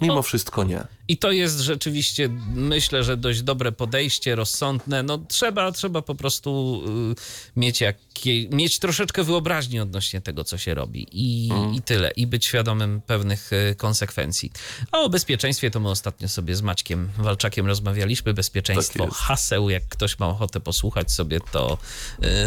Mimo 0.00 0.22
wszystko 0.22 0.64
nie. 0.64 0.84
I 1.08 1.16
to 1.16 1.32
jest 1.32 1.60
rzeczywiście, 1.60 2.28
myślę, 2.54 3.04
że 3.04 3.16
dość 3.16 3.42
dobre 3.42 3.72
podejście, 3.72 4.34
rozsądne. 4.34 5.02
No 5.02 5.18
trzeba, 5.18 5.72
trzeba 5.72 6.02
po 6.02 6.14
prostu 6.14 6.82
y, 7.12 7.60
mieć, 7.60 7.80
jakie, 7.80 8.48
mieć 8.48 8.78
troszeczkę 8.78 9.24
wyobraźni 9.24 9.80
odnośnie 9.80 10.20
tego, 10.20 10.44
co 10.44 10.58
się 10.58 10.74
robi. 10.74 11.06
I, 11.12 11.48
mm. 11.52 11.74
I 11.74 11.82
tyle. 11.82 12.10
I 12.10 12.26
być 12.26 12.44
świadomym 12.44 13.00
pewnych 13.06 13.52
y, 13.52 13.74
konsekwencji. 13.74 14.52
A 14.92 15.00
o 15.00 15.08
bezpieczeństwie 15.08 15.70
to 15.70 15.80
my 15.80 15.90
ostatnio 15.90 16.28
sobie 16.28 16.56
z 16.56 16.62
Maćkiem 16.62 17.10
Walczakiem 17.18 17.66
rozmawialiśmy. 17.66 18.34
Bezpieczeństwo 18.34 19.04
tak 19.04 19.14
haseł. 19.14 19.70
Jak 19.70 19.88
ktoś 19.88 20.18
ma 20.18 20.28
ochotę 20.28 20.60
posłuchać 20.60 21.12
sobie, 21.12 21.40
to 21.52 21.78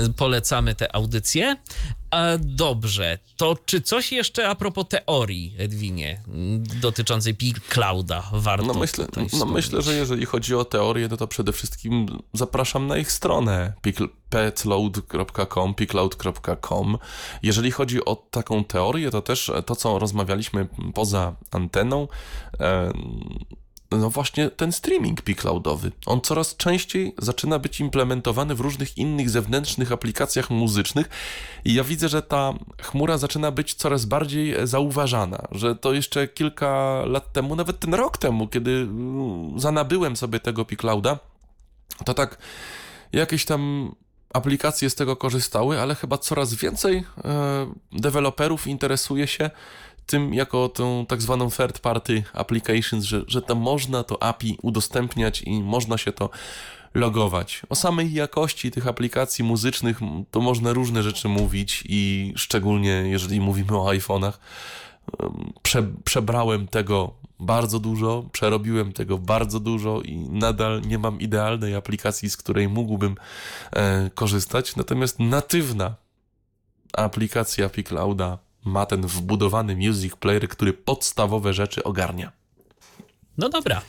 y, 0.08 0.14
polecamy 0.14 0.76
te 0.76 0.96
audycje. 0.96 1.56
A 2.12 2.38
dobrze, 2.40 3.20
to 3.38 3.58
czy 3.66 3.82
coś 3.82 4.12
jeszcze 4.12 4.50
a 4.50 4.56
propos 4.56 4.86
teorii, 4.90 5.56
Edwinie, 5.58 6.22
dotyczącej 6.82 7.36
Clouda 7.70 8.30
warto. 8.48 8.66
No 8.66 8.74
myślę, 8.74 9.08
no 9.40 9.46
myślę, 9.46 9.82
że 9.82 9.94
jeżeli 9.94 10.26
chodzi 10.26 10.56
o 10.56 10.66
teorię, 10.66 11.08
no 11.12 11.18
to 11.18 11.28
przede 11.28 11.52
wszystkim 11.52 12.06
zapraszam 12.34 12.88
na 12.88 12.98
ich 12.98 13.12
stronę 13.12 13.74
petload.com, 14.30 15.76
picloud.com. 15.76 16.98
Jeżeli 17.44 17.72
chodzi 17.72 18.06
o 18.06 18.16
taką 18.16 18.64
teorię, 18.64 19.12
to 19.12 19.22
też 19.22 19.52
to, 19.66 19.76
co 19.76 20.00
rozmawialiśmy 20.00 20.68
poza 20.94 21.36
anteną, 21.52 22.08
no 23.92 24.10
właśnie 24.10 24.50
ten 24.50 24.72
streaming 24.72 25.22
picloudowy. 25.22 25.92
On 26.06 26.22
coraz 26.22 26.56
częściej 26.56 27.14
zaczyna 27.18 27.60
być 27.60 27.80
implementowany 27.80 28.56
w 28.56 28.60
różnych 28.60 28.98
innych 28.98 29.30
zewnętrznych 29.30 29.92
aplikacjach 29.92 30.50
muzycznych 30.50 31.10
i 31.66 31.74
ja 31.74 31.84
widzę, 31.84 32.10
że 32.10 32.22
ta 32.22 32.54
chmura 32.82 33.18
zaczyna 33.18 33.52
być 33.52 33.74
coraz 33.74 34.06
bardziej 34.06 34.56
zauważana, 34.64 35.48
że 35.52 35.76
to 35.76 35.94
jeszcze 35.94 36.28
kilka 36.28 37.02
lat 37.06 37.34
temu, 37.34 37.56
nawet 37.56 37.80
ten 37.80 37.94
rok 37.94 38.18
temu, 38.18 38.48
kiedy 38.48 38.72
mm, 38.72 39.60
zanabyłem 39.60 40.16
sobie 40.16 40.40
tego 40.40 40.66
piclouda, 40.66 41.20
to 42.06 42.14
tak 42.14 42.38
jakieś 43.14 43.46
tam 43.46 43.92
aplikacje 44.34 44.90
z 44.90 44.96
tego 44.96 45.16
korzystały, 45.16 45.82
ale 45.82 45.96
chyba 45.96 46.18
coraz 46.18 46.54
więcej 46.54 47.04
e, 47.26 47.74
deweloperów 47.92 48.68
interesuje 48.68 49.28
się 49.28 49.50
tym 50.08 50.34
jako 50.34 50.70
tą 50.70 51.06
tak 51.06 51.22
zwaną 51.22 51.52
third 51.52 51.80
party 51.80 52.24
applications, 52.34 53.04
że, 53.04 53.22
że 53.28 53.42
tam 53.42 53.58
można 53.58 54.04
to 54.04 54.24
API 54.24 54.58
udostępniać 54.62 55.42
i 55.42 55.64
można 55.64 55.98
się 55.98 56.12
to 56.12 56.30
logować. 56.94 57.62
O 57.70 57.76
samej 57.76 58.14
jakości 58.14 58.72
tych 58.72 58.88
aplikacji 58.88 59.44
muzycznych 59.44 60.00
to 60.32 60.42
można 60.42 60.74
różne 60.74 61.04
rzeczy 61.04 61.28
mówić 61.28 61.84
i 61.90 62.34
szczególnie 62.36 62.90
jeżeli 62.90 63.42
mówimy 63.42 63.78
o 63.78 63.86
iPhone'ach, 63.86 64.34
prze, 65.62 65.84
przebrałem 66.04 66.68
tego 66.68 67.14
bardzo 67.40 67.80
dużo, 67.80 68.30
przerobiłem 68.32 68.94
tego 68.94 69.18
bardzo 69.18 69.60
dużo 69.60 70.02
i 70.02 70.18
nadal 70.18 70.82
nie 70.82 70.98
mam 70.98 71.20
idealnej 71.20 71.76
aplikacji, 71.76 72.30
z 72.30 72.38
której 72.38 72.70
mógłbym 72.70 73.16
e, 73.72 74.10
korzystać. 74.10 74.76
Natomiast 74.76 75.20
natywna 75.20 75.96
aplikacja 76.94 77.70
Piclouda 77.70 78.38
ma 78.68 78.86
ten 78.86 79.08
wbudowany 79.08 79.76
music 79.76 80.16
player, 80.16 80.50
który 80.50 80.74
podstawowe 80.74 81.54
rzeczy 81.54 81.84
ogarnia. 81.84 82.32
No 83.38 83.50
dobra. 83.50 83.82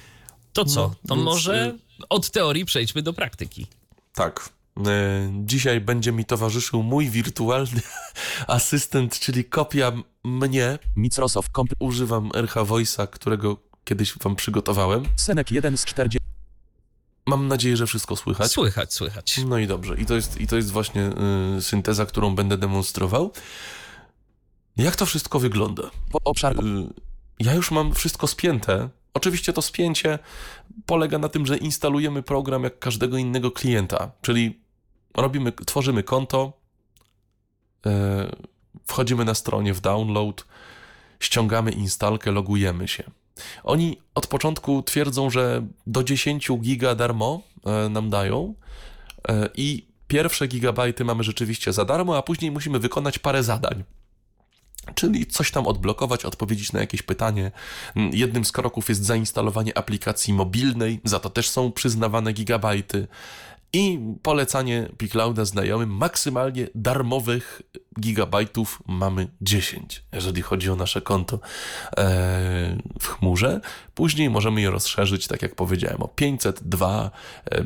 To 0.53 0.64
co? 0.64 0.81
No, 0.81 0.95
to 1.09 1.14
więc... 1.14 1.24
może 1.24 1.74
y, 2.01 2.09
od 2.09 2.31
teorii 2.31 2.64
przejdźmy 2.64 3.03
do 3.03 3.12
praktyki. 3.12 3.66
Tak. 4.14 4.49
E, 4.87 5.31
dzisiaj 5.45 5.81
będzie 5.81 6.12
mi 6.12 6.24
towarzyszył 6.24 6.83
mój 6.83 7.11
wirtualny 7.11 7.81
asystent, 8.47 9.20
czyli 9.20 9.45
kopia 9.45 9.93
mnie. 10.24 10.79
Microsoft 10.97 11.53
Comp. 11.57 11.70
Używam 11.79 12.31
RH 12.35 12.55
Voice'a, 12.55 13.09
którego 13.09 13.57
kiedyś 13.85 14.18
wam 14.18 14.37
przygotowałem. 14.37 15.05
Senek 15.16 15.51
1 15.51 15.76
z 15.76 15.85
40. 15.85 16.29
Mam 17.26 17.49
nadzieję, 17.49 17.76
że 17.76 17.87
wszystko 17.87 18.16
słychać. 18.16 18.53
Słychać, 18.53 18.95
słychać. 18.95 19.41
No 19.47 19.59
i 19.59 19.66
dobrze. 19.66 19.95
I 19.95 20.07
to 20.07 20.14
jest, 20.14 20.41
i 20.41 20.47
to 20.47 20.57
jest 20.57 20.70
właśnie 20.70 21.11
y, 21.59 21.62
synteza, 21.62 22.07
którą 22.07 22.35
będę 22.35 22.59
demonstrował. 22.59 23.33
Jak 24.79 24.97
to 24.97 25.07
wszystko 25.07 25.39
wygląda? 25.39 25.83
Po 26.11 26.18
obszar... 26.24 26.64
Y, 26.64 26.89
ja 27.41 27.55
już 27.55 27.70
mam 27.70 27.95
wszystko 27.95 28.26
spięte. 28.26 28.89
Oczywiście 29.14 29.53
to 29.53 29.62
spięcie 29.62 30.18
polega 30.87 31.18
na 31.18 31.29
tym, 31.29 31.47
że 31.47 31.57
instalujemy 31.57 32.22
program 32.22 32.64
jak 32.64 32.79
każdego 32.79 33.18
innego 33.18 33.51
klienta, 33.51 34.11
czyli 34.22 34.61
robimy, 35.16 35.53
tworzymy 35.53 36.03
konto, 36.03 36.53
yy, 37.85 37.93
wchodzimy 38.87 39.24
na 39.24 39.35
stronie 39.35 39.74
w 39.74 39.81
download, 39.81 40.47
ściągamy 41.20 41.70
instalkę, 41.70 42.31
logujemy 42.31 42.89
się. 42.89 43.05
Oni 43.64 43.97
od 44.14 44.26
początku 44.26 44.83
twierdzą, 44.83 45.31
że 45.31 45.66
do 45.87 46.05
10 46.05 46.51
giga 46.61 46.95
darmo 46.95 47.43
yy, 47.66 47.91
nam 47.91 48.11
dają 48.11 48.55
yy, 49.29 49.49
i 49.55 49.87
pierwsze 50.09 50.47
gigabajty 50.47 51.05
mamy 51.05 51.24
rzeczywiście 51.24 51.72
za 51.72 51.85
darmo, 51.85 52.16
a 52.16 52.22
później 52.22 52.51
musimy 52.51 52.79
wykonać 52.79 53.18
parę 53.18 53.43
zadań. 53.43 53.85
Czyli 54.95 55.26
coś 55.26 55.51
tam 55.51 55.66
odblokować, 55.66 56.24
odpowiedzieć 56.24 56.72
na 56.72 56.80
jakieś 56.80 57.03
pytanie. 57.03 57.51
Jednym 58.12 58.45
z 58.45 58.53
kroków 58.53 58.89
jest 58.89 59.05
zainstalowanie 59.05 59.78
aplikacji 59.78 60.34
mobilnej, 60.34 61.01
za 61.05 61.20
to 61.20 61.30
też 61.30 61.49
są 61.49 61.72
przyznawane 61.72 62.32
gigabajty. 62.32 63.09
I 63.72 64.01
polecanie 64.22 64.89
Piclouda 64.99 65.45
znajomym 65.45 65.91
maksymalnie 65.91 66.66
darmowych 66.74 67.62
gigabajtów 68.01 68.82
mamy 68.86 69.28
10, 69.41 70.05
jeżeli 70.12 70.43
chodzi 70.43 70.70
o 70.70 70.76
nasze 70.76 71.01
konto 71.01 71.41
e, 71.97 72.78
w 73.01 73.07
chmurze. 73.07 73.61
Później 73.95 74.30
możemy 74.30 74.61
je 74.61 74.70
rozszerzyć, 74.70 75.26
tak 75.26 75.43
jak 75.43 75.55
powiedziałem, 75.55 76.03
o 76.03 76.09
502, 76.09 77.11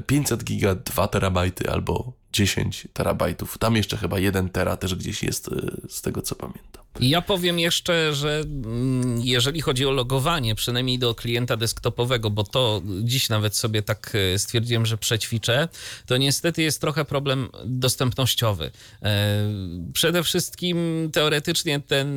500 0.07 0.41
e, 0.41 0.45
giga, 0.45 0.75
2 0.75 1.09
terabajty 1.09 1.71
albo 1.71 2.13
10 2.33 2.89
terabajtów. 2.93 3.59
Tam 3.59 3.77
jeszcze 3.77 3.97
chyba 3.97 4.19
1 4.19 4.49
tera 4.49 4.77
też 4.77 4.95
gdzieś 4.95 5.23
jest, 5.23 5.49
e, 5.49 5.89
z 5.89 6.03
tego 6.03 6.23
co 6.23 6.35
pamiętam. 6.35 6.82
Ja 7.01 7.23
powiem 7.23 7.59
jeszcze, 7.59 8.15
że 8.15 8.41
mm, 8.41 9.21
jeżeli 9.21 9.61
chodzi 9.61 9.87
o 9.87 9.91
logowanie, 9.91 10.55
przynajmniej 10.55 10.99
do 10.99 11.15
klienta 11.15 11.57
desktopowego, 11.57 12.31
bo 12.31 12.45
to 12.45 12.83
dziś 13.03 13.29
nawet 13.29 13.57
sobie 13.57 13.83
tak 13.83 14.13
e, 14.35 14.39
stwierdziłem, 14.39 14.87
że 14.87 14.99
przećwiczę, 14.99 15.69
to 16.07 16.17
niestety 16.17 16.63
jest 16.63 16.81
trochę 16.81 17.05
problem 17.05 17.49
dostępnościowy. 17.65 18.71
E, 19.03 19.49
przede 19.93 20.23
wszystkim 20.23 21.09
teoretycznie 21.13 21.81
ten 21.81 22.09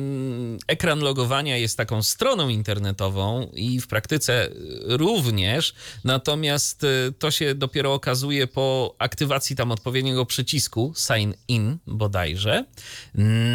ekran 0.66 1.00
logowania 1.00 1.56
jest 1.56 1.76
taką 1.76 2.02
stroną 2.02 2.48
internetową 2.48 3.50
i 3.54 3.80
w 3.80 3.86
praktyce 3.86 4.48
również, 4.82 5.74
natomiast 6.04 6.84
e, 6.84 6.88
to 7.18 7.30
się 7.30 7.54
dopiero 7.54 7.94
okazuje 7.94 8.46
po 8.46 8.94
aktywacji 8.98 9.56
tam 9.56 9.72
odpowiedniego 9.72 10.26
przycisku 10.26 10.92
sign 10.96 11.32
in 11.48 11.78
bodajże. 11.86 12.64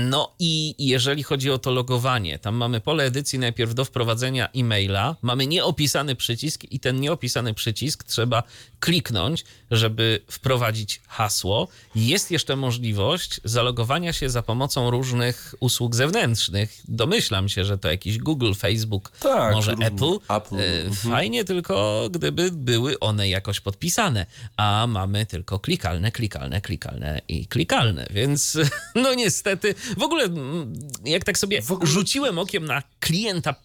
No 0.10 0.36
i 0.40 0.76
jeżeli 0.80 1.11
jeżeli 1.12 1.24
chodzi 1.24 1.52
o 1.52 1.58
to 1.58 1.72
logowanie, 1.72 2.40
tam 2.40 2.56
mamy 2.56 2.82
pole 2.82 3.04
edycji 3.04 3.40
najpierw 3.40 3.74
do 3.74 3.86
wprowadzenia 3.86 4.50
e-maila, 4.56 5.16
mamy 5.22 5.48
nieopisany 5.48 6.16
przycisk 6.16 6.64
i 6.72 6.80
ten 6.80 7.00
nieopisany 7.00 7.54
przycisk 7.54 8.04
trzeba 8.04 8.44
kliknąć, 8.80 9.46
żeby 9.72 10.22
wprowadzić 10.28 11.02
hasło. 11.08 11.68
Jest 11.96 12.32
jeszcze 12.32 12.56
możliwość 12.56 13.42
zalogowania 13.44 14.14
się 14.14 14.30
za 14.30 14.42
pomocą 14.42 14.92
różnych 14.92 15.56
usług 15.60 15.96
zewnętrznych. 15.96 16.82
Domyślam 16.88 17.50
się, 17.50 17.66
że 17.66 17.78
to 17.78 17.88
jakiś 17.88 18.18
Google, 18.18 18.54
Facebook, 18.54 19.12
tak, 19.20 19.54
może 19.54 19.72
Apple. 19.72 20.18
Apple. 20.30 20.56
E, 20.56 20.82
mhm. 20.82 20.94
Fajnie 20.94 21.46
tylko, 21.46 22.08
gdyby 22.12 22.52
były 22.52 23.00
one 23.00 23.30
jakoś 23.30 23.60
podpisane, 23.60 24.26
a 24.58 24.88
mamy 24.88 25.26
tylko 25.26 25.60
klikalne, 25.60 26.12
klikalne, 26.12 26.62
klikalne 26.62 27.22
i 27.28 27.48
klikalne, 27.48 28.08
więc 28.10 28.58
no 29.04 29.14
niestety, 29.14 29.76
w 29.98 30.04
ogóle 30.04 30.30
jak 31.06 31.24
tak 31.24 31.38
sobie 31.38 31.62
rzuciłem 31.84 32.40
okiem 32.40 32.66
na 32.66 32.84
klienta 33.00 33.56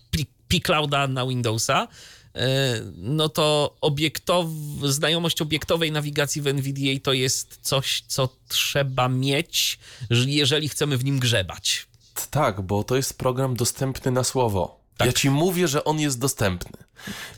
P-Clouda 0.48 1.08
na 1.08 1.26
Windowsa, 1.26 1.88
e, 2.34 2.80
no 2.96 3.28
to 3.28 3.76
obiektow, 3.80 4.46
znajomość 4.84 5.42
obiektowej 5.42 5.92
nawigacji 5.92 6.42
w 6.42 6.46
NVDA 6.46 7.00
to 7.02 7.12
jest 7.12 7.58
coś, 7.62 8.04
co 8.06 8.28
trzeba 8.48 9.08
mieć, 9.08 9.78
jeżeli 10.10 10.68
chcemy 10.68 10.96
w 10.96 11.04
nim 11.04 11.18
grzebać. 11.18 11.86
Tak, 12.30 12.60
bo 12.60 12.84
to 12.84 12.96
jest 12.96 13.18
program 13.18 13.56
dostępny 13.56 14.10
na 14.10 14.24
słowo. 14.24 14.85
Tak. 14.96 15.06
Ja 15.06 15.12
ci 15.12 15.30
mówię, 15.30 15.68
że 15.68 15.84
on 15.84 16.00
jest 16.00 16.18
dostępny. 16.18 16.86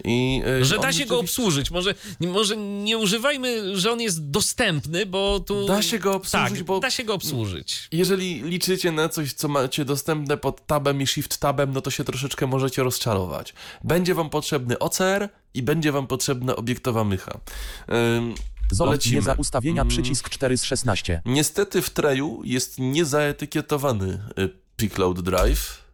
I, 0.04 0.42
yy, 0.46 0.64
że 0.64 0.76
da 0.76 0.82
się 0.82 0.86
rzeczywiście... 0.86 1.06
go 1.06 1.20
obsłużyć. 1.20 1.70
Może, 1.70 1.94
może 2.20 2.56
nie 2.56 2.98
używajmy, 2.98 3.78
że 3.78 3.92
on 3.92 4.00
jest 4.00 4.30
dostępny, 4.30 5.06
bo 5.06 5.40
tu. 5.40 5.66
Da 5.66 5.82
się 5.82 5.98
go 5.98 6.14
obsłużyć, 6.14 6.58
tak, 6.58 6.64
bo. 6.64 6.80
Da 6.80 6.90
się 6.90 7.04
go 7.04 7.14
obsłużyć. 7.14 7.88
Jeżeli 7.92 8.42
liczycie 8.42 8.92
na 8.92 9.08
coś, 9.08 9.32
co 9.32 9.48
macie 9.48 9.84
dostępne 9.84 10.36
pod 10.36 10.66
tabem 10.66 11.02
i 11.02 11.06
shift 11.06 11.38
tabem, 11.38 11.72
no 11.72 11.80
to 11.80 11.90
się 11.90 12.04
troszeczkę 12.04 12.46
możecie 12.46 12.82
rozczarować. 12.82 13.54
Będzie 13.84 14.14
wam 14.14 14.30
potrzebny 14.30 14.78
OCR 14.78 15.28
i 15.54 15.62
będzie 15.62 15.92
wam 15.92 16.06
potrzebna 16.06 16.56
obiektowa 16.56 17.04
mycha. 17.04 17.40
Zobaczcie 18.70 19.22
za 19.22 19.32
ustawienia 19.32 19.82
mm. 19.82 19.88
przycisk 19.88 20.28
4 20.28 20.58
z 20.58 20.64
16. 20.64 21.22
Niestety 21.24 21.82
w 21.82 21.90
treju 21.90 22.40
jest 22.44 22.78
niezaetykietowany 22.78 24.20
y, 24.38 24.48
Picloud 24.76 25.20
Drive 25.20 25.87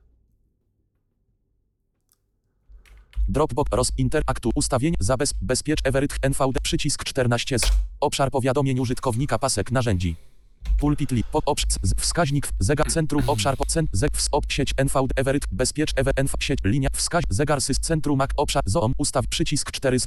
Dropbox 3.28 3.72
roz 3.72 3.92
interaktu 3.98 4.50
ustawień 4.54 4.94
zabezpiecz 5.00 5.80
Everett 5.84 6.18
NVD 6.22 6.60
przycisk 6.62 7.04
14 7.04 7.56
obszar 8.00 8.30
powiadomień 8.30 8.80
użytkownika 8.80 9.38
pasek 9.38 9.72
narzędzi. 9.72 10.16
Pulpit 10.78 11.10
lip, 11.10 11.26
pop, 11.26 11.42
obsz, 11.46 11.64
wskaźnik, 11.96 12.48
zegar, 12.58 12.92
centrum, 12.92 13.22
obszar, 13.26 13.56
cent, 13.66 13.90
zeg, 13.92 14.10
op, 14.32 14.44
sieć, 14.52 14.74
NVD, 14.84 15.12
Everett, 15.16 15.44
bezpiecz, 15.52 15.92
EWN, 15.96 16.28
sieć, 16.40 16.58
linia, 16.64 16.88
wskaź, 16.92 17.24
zegar, 17.30 17.62
sys, 17.62 17.80
centrum, 17.80 18.18
mak, 18.18 18.30
obszar, 18.36 18.62
zoom, 18.66 18.92
ustaw, 18.98 19.26
przycisk 19.26 19.70
4 19.70 19.98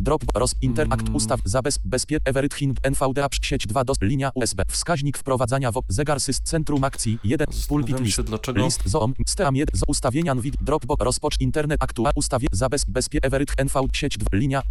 Drop, 0.00 0.22
roz, 0.34 0.54
interakt, 0.62 1.02
mm. 1.02 1.16
ustaw, 1.16 1.40
zabez, 1.44 1.78
bezpie, 1.84 2.18
Everett, 2.24 2.54
Hin, 2.54 2.74
NVDA, 2.82 3.28
sieć 3.42 3.66
2, 3.66 3.84
dos, 3.84 3.96
linia 4.00 4.30
USB, 4.34 4.62
wskaźnik 4.68 5.18
wprowadzania 5.18 5.72
WOP, 5.72 5.84
zegar 5.88 6.20
sys, 6.20 6.40
centrum 6.44 6.84
akcji, 6.84 7.18
1, 7.24 7.46
pulpit 7.68 8.00
list, 8.00 8.20
dlaczego... 8.20 8.64
list, 8.64 8.82
zoom, 8.84 9.14
steam 9.26 9.56
1, 9.56 9.80
z 9.80 9.82
ustawienia 9.86 10.34
NVID, 10.34 10.56
Dropbox, 10.60 11.04
rozpocz, 11.04 11.40
internet, 11.40 11.82
aktua, 11.82 12.10
ustawie, 12.14 12.48
zabez, 12.52 12.84
bezpie, 12.84 13.18
Everett, 13.22 13.60
NV, 13.64 13.80
sieć 13.92 14.18
2, 14.18 14.28
linia, 14.32 14.62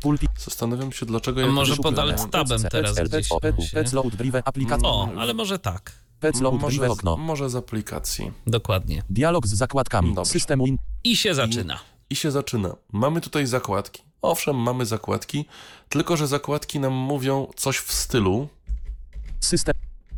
pulpit. 0.00 0.30
Zastanawiam 0.38 0.92
się, 0.92 1.06
dlaczego 1.06 1.40
ja 1.40 1.46
Może 1.46 1.76
pod 1.76 1.98
alt 1.98 2.30
tabem 2.30 2.62
teraz 2.70 2.94
gdzieś. 2.94 3.28
O, 4.82 5.08
ale 5.18 5.34
może 5.34 5.58
tak. 5.58 5.92
Drive 6.20 6.90
okno. 6.90 7.16
Może 7.16 7.50
z 7.50 7.56
aplikacji. 7.56 8.32
Dokładnie. 8.46 9.02
Dialog 9.10 9.46
z 9.46 9.54
zakładkami. 9.54 10.14
Dobrze. 10.14 10.32
Systemu 10.32 10.66
in... 10.66 10.76
I 11.04 11.16
się 11.16 11.34
zaczyna. 11.34 11.74
I, 11.74 12.12
I 12.12 12.16
się 12.16 12.30
zaczyna. 12.30 12.76
Mamy 12.92 13.20
tutaj 13.20 13.46
zakładki. 13.46 14.02
Owszem, 14.22 14.56
mamy 14.56 14.86
zakładki, 14.86 15.44
tylko 15.88 16.16
że 16.16 16.26
zakładki 16.26 16.80
nam 16.80 16.92
mówią 16.92 17.46
coś 17.56 17.78
w 17.78 17.92
stylu. 17.92 18.48
System. 19.40 19.74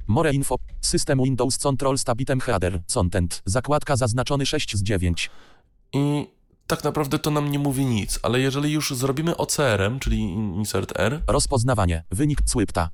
More 0.07 0.32
info. 0.32 0.57
System 0.80 1.22
Windows 1.22 1.59
Control 1.59 1.98
Stabitem 1.98 2.40
Header. 2.40 2.80
Content. 2.94 3.42
Zakładka 3.44 3.96
zaznaczony 3.96 4.46
6 4.46 4.76
z 4.76 4.82
9. 4.82 5.30
I 5.92 6.26
tak 6.66 6.84
naprawdę 6.84 7.18
to 7.18 7.30
nam 7.30 7.50
nie 7.50 7.59
mówi 7.59 7.84
nic, 7.84 8.18
ale 8.22 8.40
jeżeli 8.40 8.72
już 8.72 8.90
zrobimy 8.90 9.36
OCR-em, 9.36 10.00
czyli 10.00 10.20
insert 10.20 10.92
R. 11.00 11.22
Rozpoznawanie. 11.26 12.05
Wynik 12.11 12.42
Cwipta. 12.42 12.90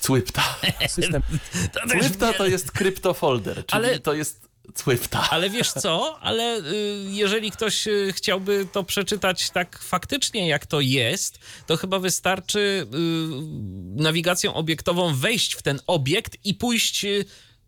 Cwipta. 0.00 0.42
System. 0.88 1.22
Cwipta 1.90 2.32
to 2.32 2.46
jest 2.46 2.72
kryptofolder, 2.72 3.66
czyli 3.66 3.84
ale... 3.84 4.00
to 4.00 4.14
jest 4.14 4.48
Swifta. 4.74 5.30
Ale 5.30 5.50
wiesz 5.50 5.72
co? 5.72 6.18
Ale 6.20 6.58
y, 6.58 6.62
jeżeli 7.10 7.50
ktoś 7.50 7.86
y, 7.86 8.12
chciałby 8.16 8.66
to 8.72 8.84
przeczytać 8.84 9.50
tak 9.50 9.78
faktycznie, 9.78 10.48
jak 10.48 10.66
to 10.66 10.80
jest, 10.80 11.38
to 11.66 11.76
chyba 11.76 11.98
wystarczy 11.98 12.58
y, 12.58 14.02
nawigacją 14.02 14.54
obiektową 14.54 15.14
wejść 15.14 15.54
w 15.54 15.62
ten 15.62 15.80
obiekt 15.86 16.36
i 16.44 16.54
pójść 16.54 17.06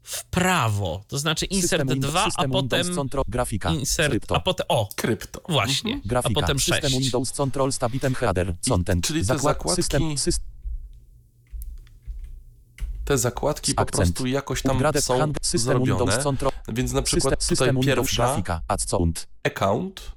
w 0.03 0.25
prawo. 0.25 1.05
To 1.09 1.19
znaczy 1.19 1.47
insert 1.47 1.83
system 1.83 2.01
2, 2.01 2.29
a 2.37 2.49
potem 2.49 2.95
control, 2.95 3.25
grafika, 3.29 3.71
insert, 3.71 4.11
krypto. 4.11 4.37
a 4.37 4.41
potem 4.41 4.67
o. 4.69 4.89
Krypto. 4.97 5.41
Właśnie. 5.49 5.93
Mhm. 5.93 6.09
Grafika, 6.09 6.41
a 6.41 6.43
potem 6.43 6.59
6. 6.59 6.83
System 6.83 7.01
Windows 7.01 7.33
Control 7.33 7.73
Stabitem 7.73 8.15
Header. 8.15 8.55
Content. 8.69 9.07
Czyli 9.07 9.21
te 9.21 9.27
Zakład, 9.27 9.43
zakładki... 9.57 9.83
System, 9.83 10.19
system 10.19 10.56
te 13.07 13.19
zakładki 13.19 13.75
po 13.75 13.87
prostu 13.87 14.27
jakoś 14.27 14.63
tam 14.63 14.81
są 15.01 15.33
zrobione. 15.43 16.19
Więc 16.69 16.93
na 16.93 17.03
przykład 17.03 17.47
tutaj 17.47 17.77
pierwsza 17.83 18.27
grafika, 18.27 18.61
account, 19.45 20.13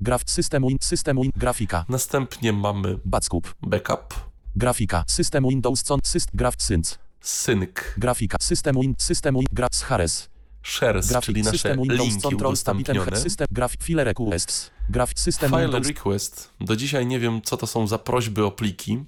graf, 0.00 0.22
system, 0.26 0.62
win, 0.68 0.78
system 0.80 1.16
win, 1.16 1.30
grafika. 1.36 1.84
Następnie 1.88 2.52
mamy 2.52 2.98
backup, 3.04 3.54
backup, 3.62 4.14
grafika, 4.56 5.04
system 5.06 5.48
Windows, 5.48 5.82
con, 5.82 6.00
syst, 6.04 6.28
graf, 6.34 6.54
sync, 6.58 6.98
sync, 7.20 7.70
grafika, 7.98 8.36
system 8.40 8.80
win, 8.80 8.94
system 8.98 9.34
win, 9.34 9.46
graf, 9.52 9.74
shares, 9.74 10.28
shares, 10.62 11.08
grafik, 11.08 11.26
czyli 11.26 11.42
nasze 11.42 11.52
system 11.58 11.78
Windows, 11.78 12.00
linki 12.08 12.22
control, 12.22 12.48
udostępnione. 12.48 13.16
System, 13.16 13.46
graf, 13.50 13.72
file 13.82 14.04
requests, 14.04 14.70
graf, 14.90 15.10
system 15.16 15.50
File 15.50 15.62
Windows. 15.62 15.86
request. 15.86 16.50
Do 16.60 16.76
dzisiaj 16.76 17.06
nie 17.06 17.20
wiem, 17.20 17.42
co 17.42 17.56
to 17.56 17.66
są 17.66 17.86
za 17.86 17.98
prośby 17.98 18.44
o 18.44 18.50
pliki. 18.50 19.04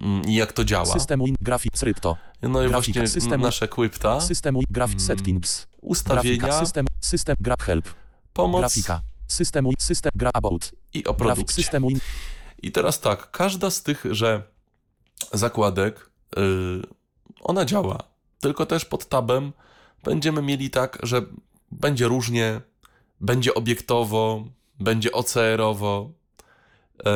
Mm, 0.00 0.24
i 0.28 0.34
jak 0.34 0.52
to 0.52 0.64
działa. 0.64 0.86
System 0.86 1.24
Win 1.24 1.36
Graphic 1.40 1.78
Srypto. 1.78 2.16
No 2.42 2.62
i 2.62 2.68
Grafika, 2.68 2.70
właśnie 2.70 3.08
system, 3.08 3.40
nasze 3.40 3.68
Quipta. 3.68 4.20
System 4.20 4.54
Win 4.54 4.64
Graphic 4.70 5.00
mm, 5.00 5.06
Settings. 5.06 5.66
Ustawienia. 5.80 6.38
Grafika, 6.38 6.60
system, 6.60 6.86
system 7.00 7.36
Grab 7.40 7.62
Help. 7.62 7.94
Pomoc. 8.32 8.60
Grafika. 8.60 9.02
System 9.28 9.64
Win, 9.64 9.74
system 9.78 10.12
Grab 10.14 10.36
About. 10.36 10.72
I 10.94 11.04
o 11.04 11.14
produkcie. 11.14 11.54
System 11.54 11.88
Win. 11.88 11.98
I 12.62 12.72
teraz 12.72 13.00
tak, 13.00 13.30
każda 13.30 13.70
z 13.70 13.82
tych, 13.82 14.04
że 14.10 14.42
zakładek, 15.32 16.10
yy, 16.36 16.82
ona 17.40 17.64
działa. 17.64 17.98
Tylko 18.40 18.66
też 18.66 18.84
pod 18.84 19.08
tabem 19.08 19.52
będziemy 20.04 20.42
mieli 20.42 20.70
tak, 20.70 20.98
że 21.02 21.22
będzie 21.72 22.08
różnie, 22.08 22.60
będzie 23.20 23.54
obiektowo, 23.54 24.44
będzie 24.80 25.12
OCR-owo. 25.12 26.10
Yy, 27.04 27.12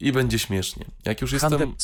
i 0.00 0.12
będzie 0.12 0.38
śmiesznie. 0.38 0.84
Jak 1.04 1.20
już 1.20 1.32
jestem 1.32 1.74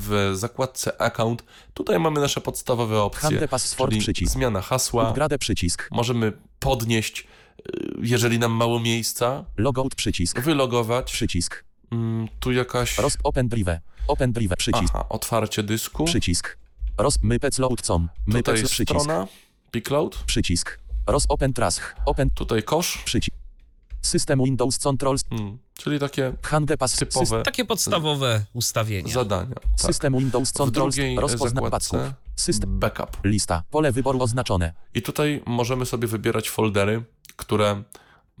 w 0.00 0.32
zakładce 0.34 1.00
Account, 1.02 1.44
tutaj 1.74 2.00
mamy 2.00 2.20
nasze 2.20 2.40
podstawowe 2.40 3.02
opcje. 3.02 3.48
Czyli 3.88 4.00
przycisk. 4.00 4.32
Zmiana 4.32 4.60
hasła. 4.60 5.08
Upgrade 5.08 5.38
przycisk. 5.38 5.88
Możemy 5.90 6.32
podnieść, 6.58 7.26
y, 7.60 7.94
jeżeli 8.00 8.38
nam 8.38 8.52
mało 8.52 8.80
miejsca. 8.80 9.44
Logout 9.56 9.94
przycisk. 9.94 10.40
Wylogować. 10.40 11.12
Przycisk. 11.12 11.64
Mm, 11.92 12.28
tu 12.40 12.52
jakaś... 12.52 12.98
Roz 12.98 13.16
open 13.24 13.48
drive. 13.48 13.78
Open 14.08 14.32
drive 14.32 14.56
przycisk. 14.56 14.92
Aha, 14.94 15.04
otwarcie 15.08 15.62
dysku. 15.62 16.04
Przycisk. 16.04 16.58
Roz 16.98 17.22
mypec 17.22 17.58
load 17.58 17.82
com. 17.82 18.08
Mypec 18.26 18.44
tutaj 18.44 18.64
przycisk. 18.64 19.00
strona. 19.00 19.26
Picloud. 19.70 20.16
Przycisk. 20.26 20.78
Roz 21.06 21.26
open 21.28 21.52
trask. 21.52 21.94
Open. 22.06 22.30
Tutaj 22.30 22.62
kosz. 22.62 22.98
Przycisk. 23.04 23.36
System 24.02 24.44
Windows 24.44 24.78
Controls. 24.78 25.24
Hmm, 25.30 25.58
czyli 25.74 25.98
takie 25.98 26.32
typowe 26.98 27.42
takie 27.42 27.64
podstawowe 27.64 28.44
ustawienia. 28.52 29.12
Zadania. 29.12 29.54
Tak. 29.54 29.80
System 29.80 30.18
Windows 30.18 30.52
Controls 30.52 30.96
rozpozna 31.18 31.60
System. 32.36 32.78
backup. 32.78 33.16
Lista. 33.24 33.62
Pole 33.70 33.92
wyboru 33.92 34.22
oznaczone. 34.22 34.72
I 34.94 35.02
tutaj 35.02 35.42
możemy 35.46 35.86
sobie 35.86 36.08
wybierać 36.08 36.50
foldery, 36.50 37.04
które 37.36 37.82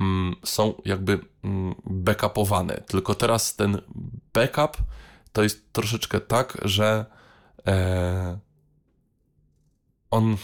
mm, 0.00 0.36
są 0.44 0.74
jakby 0.84 1.20
mm, 1.44 1.74
backupowane. 1.84 2.80
Tylko 2.86 3.14
teraz 3.14 3.56
ten 3.56 3.80
backup 4.34 4.76
to 5.32 5.42
jest 5.42 5.72
troszeczkę 5.72 6.20
tak, 6.20 6.58
że 6.62 7.06
e, 7.66 8.38
on 10.10 10.36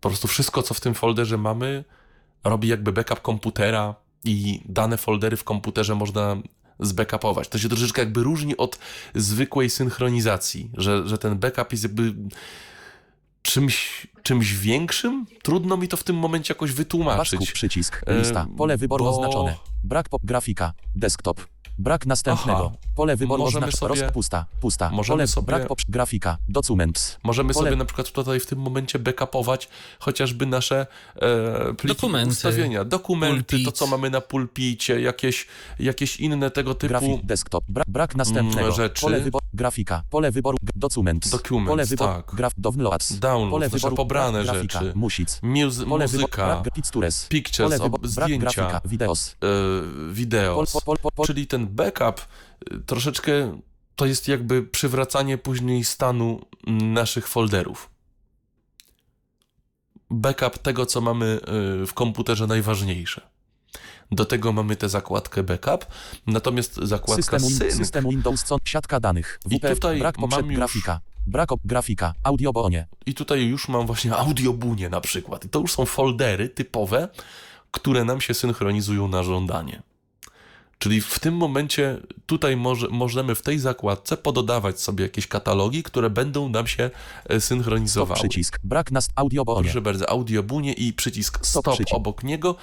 po 0.00 0.08
prostu 0.08 0.28
wszystko, 0.28 0.62
co 0.62 0.74
w 0.74 0.80
tym 0.80 0.94
folderze 0.94 1.38
mamy, 1.38 1.84
robi 2.44 2.68
jakby 2.68 2.92
backup 2.92 3.22
komputera 3.22 3.94
i 4.24 4.60
dane 4.68 4.96
foldery 4.96 5.36
w 5.36 5.44
komputerze 5.44 5.94
można 5.94 6.36
zbackupować. 6.80 7.48
To 7.48 7.58
się 7.58 7.68
troszeczkę 7.68 8.02
jakby 8.02 8.22
różni 8.22 8.56
od 8.56 8.78
zwykłej 9.14 9.70
synchronizacji, 9.70 10.70
że, 10.76 11.08
że 11.08 11.18
ten 11.18 11.38
backup 11.38 11.72
jest 11.72 11.84
jakby 11.84 12.14
czymś, 13.42 14.06
czymś 14.22 14.52
większym? 14.54 15.26
Trudno 15.42 15.76
mi 15.76 15.88
to 15.88 15.96
w 15.96 16.04
tym 16.04 16.16
momencie 16.16 16.54
jakoś 16.54 16.72
wytłumaczyć. 16.72 17.38
Pasku, 17.38 17.54
przycisk. 17.54 18.02
E, 18.06 18.18
Lista. 18.18 18.46
Pole 18.56 18.76
wyboru 18.76 19.04
bo- 19.04 19.10
oznaczone. 19.10 19.56
Brak 19.84 20.08
pop. 20.08 20.22
Grafika. 20.24 20.72
Desktop. 20.96 21.40
Brak 21.80 22.06
następnego. 22.06 22.66
Aha. 22.66 22.76
Pole 22.94 23.16
wyboru 23.16 23.42
Możemy 23.42 23.66
oznaczone. 23.66 23.92
sobie- 23.94 24.02
Roz... 24.02 24.12
Pusta. 24.12 24.46
Pusta. 24.60 24.90
możemy 24.90 25.16
Pole... 25.16 25.26
sobie- 25.26 25.46
Brak 25.46 25.66
pop. 25.66 25.78
Grafika. 25.88 26.38
Documents. 26.48 27.18
Możemy 27.22 27.52
Pole- 27.54 27.64
sobie 27.70 27.76
na 27.76 27.84
przykład 27.84 28.10
tutaj 28.12 28.40
w 28.40 28.46
tym 28.46 28.58
momencie 28.58 28.98
backupować 28.98 29.68
chociażby 29.98 30.46
nasze 30.46 30.86
e, 31.16 31.74
pliki 31.74 31.86
Dokumenty. 31.96 32.30
ustawienia, 32.30 32.84
dokumenty, 32.84 33.44
Pulpit. 33.44 33.64
to 33.66 33.72
co 33.72 33.86
mamy 33.86 34.10
na 34.10 34.20
pulpicie, 34.20 35.00
jakieś, 35.00 35.46
jakieś 35.78 36.16
inne 36.20 36.50
tego 36.50 36.74
typu 36.74 36.88
Grafik. 36.88 37.26
Desktop. 37.26 37.64
Brak, 37.68 37.86
brak 37.90 38.14
następnego. 38.16 38.60
Mm, 38.60 38.72
rzeczy. 38.72 39.00
Pole 39.02 39.20
wyboru. 39.20 39.46
Grafika. 39.54 40.02
Pole 40.10 40.30
wyboru. 40.30 40.58
Documents. 40.76 41.30
Documents, 41.30 41.68
Pole 41.70 41.84
wyboru. 41.84 42.10
tak. 42.12 42.34
Graf. 42.34 42.52
Downloads. 42.58 43.18
Downloads, 43.18 43.50
Pole 43.50 43.68
wyboru. 43.68 43.96
pobrane 43.96 44.42
grafika, 44.44 44.80
rzeczy. 44.80 44.92
Music. 44.98 45.40
Muz- 45.42 45.84
Pole 45.88 46.04
muzyka, 46.04 46.26
wyboru. 46.46 46.62
Brak 46.62 46.74
pictures. 46.74 47.26
pictures, 47.28 47.70
Pole 47.70 47.78
wyboru. 47.84 48.08
Zdjęcia, 48.08 48.38
grafika. 48.38 48.80
Videos. 48.84 49.36
e, 49.42 49.46
videos. 50.12 50.72
Pol, 50.72 50.82
pol, 50.84 50.96
pol, 51.02 51.12
pol, 51.14 51.26
Czyli 51.26 51.46
ten 51.46 51.66
backup 51.70 52.26
y, 52.72 52.80
troszeczkę 52.80 53.60
to 53.96 54.06
jest 54.06 54.28
jakby 54.28 54.62
przywracanie 54.62 55.38
później 55.38 55.84
stanu 55.84 56.40
naszych 56.66 57.28
folderów. 57.28 57.90
Backup 60.10 60.58
tego, 60.58 60.86
co 60.86 61.00
mamy 61.00 61.40
y, 61.82 61.86
w 61.86 61.94
komputerze 61.94 62.46
najważniejsze. 62.46 63.30
Do 64.12 64.24
tego 64.24 64.52
mamy 64.52 64.76
tę 64.76 64.88
zakładkę 64.88 65.42
backup, 65.42 65.86
natomiast 66.26 66.74
zakładka 66.76 67.38
System, 67.38 67.72
system 67.72 68.08
Windows, 68.08 68.44
co, 68.44 68.56
siatka 68.64 69.00
danych, 69.00 69.40
I 69.50 69.60
tutaj 69.60 69.98
brak 69.98 70.14
poprzed, 70.14 70.40
mam 70.40 70.50
już- 70.50 70.56
grafika, 70.56 71.00
brak 71.26 71.52
op, 71.52 71.60
grafika, 71.64 72.12
audiobonie, 72.22 72.86
i 73.06 73.14
tutaj 73.14 73.44
już 73.46 73.68
mam 73.68 73.86
właśnie 73.86 74.16
audiobunie 74.16 74.88
na 74.88 75.00
przykład. 75.00 75.44
I 75.44 75.48
to 75.48 75.58
już 75.60 75.72
są 75.72 75.86
foldery 75.86 76.48
typowe, 76.48 77.08
które 77.70 78.04
nam 78.04 78.20
się 78.20 78.34
synchronizują 78.34 79.08
na 79.08 79.22
żądanie. 79.22 79.82
Czyli 80.82 81.00
w 81.00 81.18
tym 81.18 81.34
momencie 81.36 81.98
tutaj 82.26 82.56
może, 82.56 82.88
możemy 82.90 83.34
w 83.34 83.42
tej 83.42 83.58
zakładce 83.58 84.16
pododawać 84.16 84.80
sobie 84.80 85.04
jakieś 85.04 85.26
katalogi, 85.26 85.82
które 85.82 86.10
będą 86.10 86.48
nam 86.48 86.66
się 86.66 86.84
e, 86.84 86.90
stop 87.40 87.42
synchronizowały. 87.42 88.20
przycisk, 88.20 88.58
brak 88.64 88.90
nas, 88.90 89.08
audiobonie, 89.14 89.62
Proszę 89.64 89.80
bardzo, 89.80 90.10
audiobunie 90.10 90.72
i 90.72 90.92
przycisk 90.92 91.46
Stop 91.46 91.62
stop 91.64 91.74
przycisk. 91.74 91.94
obok 91.96 92.22
niego, 92.24 92.56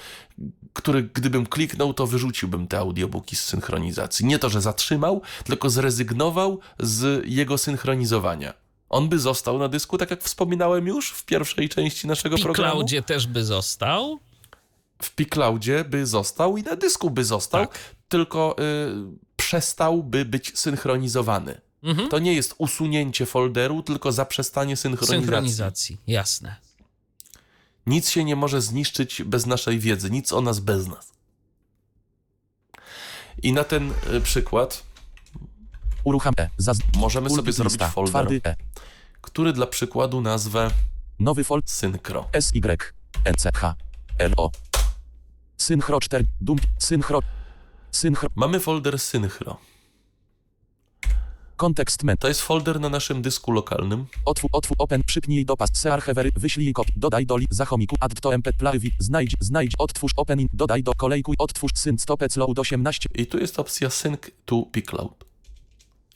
który 0.72 1.02
gdybym 1.02 1.46
kliknął, 1.46 1.94
to 1.94 2.06
wyrzuciłbym 2.06 2.66
te 2.66 2.78
audiobooki 2.78 3.36
z 3.36 3.44
synchronizacji. 3.44 4.26
Nie 4.26 4.38
to, 4.38 4.48
że 4.50 4.60
zatrzymał, 4.60 5.22
tylko 5.44 5.70
zrezygnował 5.70 6.60
z 6.78 7.24
jego 7.26 7.58
synchronizowania. 7.58 8.54
On 8.88 9.08
by 9.08 9.18
został 9.18 9.58
na 9.58 9.68
dysku, 9.68 9.98
tak 9.98 10.10
jak 10.10 10.22
wspominałem 10.22 10.86
już 10.86 11.10
w 11.10 11.24
pierwszej 11.24 11.68
części 11.68 12.06
naszego 12.06 12.36
W 12.36 12.40
programu. 12.42 12.72
Cloudzie 12.72 13.02
też 13.02 13.26
by 13.26 13.44
został. 13.44 14.18
W 15.02 15.10
Picloudzie 15.14 15.84
by 15.84 16.06
został 16.06 16.56
i 16.56 16.62
na 16.62 16.76
dysku 16.76 17.10
by 17.10 17.24
został, 17.24 17.66
Tak. 17.66 17.78
Tylko 18.08 18.56
y, 18.58 19.18
przestałby 19.36 20.24
być 20.24 20.58
synchronizowany. 20.58 21.60
Mhm. 21.82 22.08
To 22.08 22.18
nie 22.18 22.34
jest 22.34 22.54
usunięcie 22.58 23.26
folderu, 23.26 23.82
tylko 23.82 24.12
zaprzestanie 24.12 24.76
synchronizacji. 24.76 25.20
Synchronizacji, 25.20 25.96
jasne. 26.06 26.56
Nic 27.86 28.10
się 28.10 28.24
nie 28.24 28.36
może 28.36 28.60
zniszczyć 28.60 29.22
bez 29.22 29.46
naszej 29.46 29.78
wiedzy, 29.78 30.10
nic 30.10 30.32
o 30.32 30.40
nas 30.40 30.60
bez 30.60 30.86
nas. 30.86 31.12
I 33.42 33.52
na 33.52 33.64
ten 33.64 33.92
y, 34.14 34.20
przykład 34.20 34.82
urucham 36.04 36.34
E, 36.38 36.48
możemy 36.96 37.30
sobie 37.30 37.52
zrobić 37.52 37.82
folder, 37.82 38.40
E, 38.44 38.56
który 39.20 39.52
dla 39.52 39.66
przykładu 39.66 40.20
nazwę 40.20 40.70
nowy 41.18 41.44
fold, 41.44 41.70
Synchro. 41.70 42.28
SY, 42.40 42.60
NCH, 43.24 43.62
LO, 44.36 44.50
synchro 45.56 46.00
4, 46.00 46.24
dump, 46.40 46.60
synchro, 46.78 47.20
synchro, 47.90 48.28
Mamy 48.36 48.60
folder 48.60 48.98
Synchro. 48.98 49.56
kontekst 51.56 52.02
men, 52.04 52.16
To 52.16 52.28
jest 52.28 52.40
folder 52.40 52.80
na 52.80 52.88
naszym 52.88 53.22
dysku 53.22 53.52
lokalnym. 53.52 54.06
otwór, 54.24 54.50
otwór, 54.52 54.76
open, 54.78 55.02
przypnij 55.06 55.44
do 55.44 55.56
pas, 55.56 55.70
searchevery, 55.72 56.30
wyślij 56.36 56.72
kop, 56.72 56.86
dodaj 56.96 57.26
do 57.26 57.36
li, 57.36 57.46
zachomiku, 57.50 57.96
add 58.00 58.20
to 58.20 58.32
mp, 58.38 58.52
plawi, 58.52 58.90
znajdź, 58.98 59.34
znajdź, 59.40 59.72
odtwórz, 59.78 60.12
opening, 60.16 60.50
dodaj 60.52 60.82
do 60.82 60.94
kolejku, 60.94 61.32
odtwórz, 61.38 61.72
sync, 61.74 62.02
stopec, 62.02 62.36
load 62.36 62.58
18, 62.58 63.08
I 63.14 63.26
tu 63.26 63.38
jest 63.38 63.58
opcja 63.58 63.90
Sync 63.90 64.18
to 64.44 64.62
Picloud. 64.72 65.24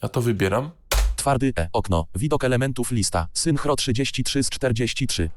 Ja 0.03 0.09
to 0.09 0.21
wybieram. 0.21 0.69
Twardy 1.15 1.53
E. 1.57 1.69
Okno. 1.73 2.05
Widok 2.15 2.43
elementów 2.43 2.91
lista. 2.91 3.27
Synchro 3.33 3.75
33 3.75 4.43
z 4.43 4.49
43. 4.49 5.29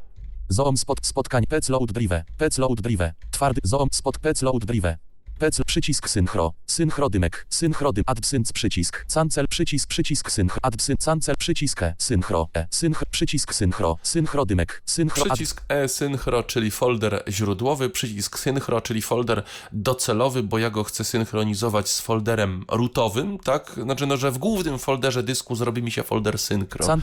Zoom 0.48 0.76
spot 0.76 1.06
spotkań 1.06 1.46
Pec 1.46 1.68
load 1.68 1.92
drive. 1.92 2.24
Pec 2.36 2.58
load 2.58 2.80
drive. 2.80 3.12
Twardy 3.30 3.60
zoom 3.64 3.88
spot 3.92 4.18
Pec 4.18 4.42
load 4.42 4.64
drive. 4.64 4.96
Pec 5.38 5.60
przycisk 5.66 6.08
synchro. 6.08 6.52
Synchro 6.66 7.10
dymek. 7.10 7.46
Synchro 7.50 7.92
dym 7.92 8.04
adbsync 8.06 8.52
przycisk. 8.52 9.06
Cancel 9.14 9.48
przycisk 9.48 9.88
przycisk 9.88 10.30
synchro. 10.30 10.58
Adbsync 10.62 11.04
cancel 11.04 11.36
przycisk 11.38 11.82
E. 11.82 11.94
Synchro 11.98 12.48
E. 12.56 12.66
Synchro 12.70 13.06
przycisk 13.10 13.54
synchro. 13.54 13.98
Synchro 14.02 14.46
dymek. 14.46 14.82
Synchro. 14.86 15.24
Przycisk 15.24 15.64
e-synchro, 15.68 16.42
czyli 16.42 16.70
folder 16.70 17.22
źródłowy, 17.28 17.90
przycisk 17.90 18.38
synchro, 18.38 18.80
czyli 18.80 19.02
folder 19.02 19.42
docelowy, 19.72 20.42
bo 20.42 20.58
ja 20.58 20.70
go 20.70 20.84
chcę 20.84 21.04
synchronizować 21.04 21.88
z 21.88 22.00
folderem 22.00 22.64
rootowym, 22.68 23.38
tak? 23.38 23.72
Znaczy, 23.82 24.06
no, 24.06 24.16
że 24.16 24.30
w 24.30 24.38
głównym 24.38 24.78
folderze 24.78 25.22
dysku 25.22 25.54
zrobi 25.54 25.82
mi 25.82 25.90
się 25.90 26.02
folder 26.02 26.38
synchro. 26.38 26.98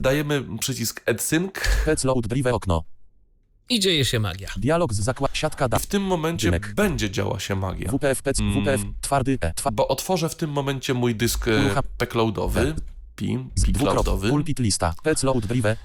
Dajemy 0.00 0.44
przycisk 0.60 1.02
adsync 1.06 1.50
Pec 1.84 2.04
load 2.04 2.26
drive 2.26 2.46
okno. 2.46 2.84
I 3.68 3.80
dzieje 3.80 4.04
się 4.04 4.20
magia. 4.20 4.48
Dialog 4.56 4.92
z 4.94 5.00
zakład 5.00 5.30
siatka 5.36 5.68
da. 5.68 5.78
w 5.78 5.86
tym 5.86 6.02
momencie 6.02 6.46
Dymek. 6.46 6.74
będzie 6.74 7.10
działa 7.10 7.40
się 7.40 7.56
magia. 7.56 7.90
WPF 7.90 8.22
pec 8.22 8.40
Mm. 8.40 8.52
WPF 8.64 8.80
twardy 9.00 9.38
E. 9.40 9.54
Twa... 9.54 9.70
Bo 9.70 9.88
otworzę 9.88 10.28
w 10.28 10.34
tym 10.34 10.50
momencie 10.50 10.94
mój 10.94 11.14
dysk 11.14 11.48
e, 11.48 11.50
Urucham- 11.50 11.82
pecloudowy, 11.98 12.74
pi, 13.16 13.38
Dwukrop. 13.56 13.74
picloudowy 13.78 14.28
Pulpit 14.30 14.58
lista. 14.58 14.94
Pec 15.02 15.22
load 15.22 15.46
drive. 15.46 15.76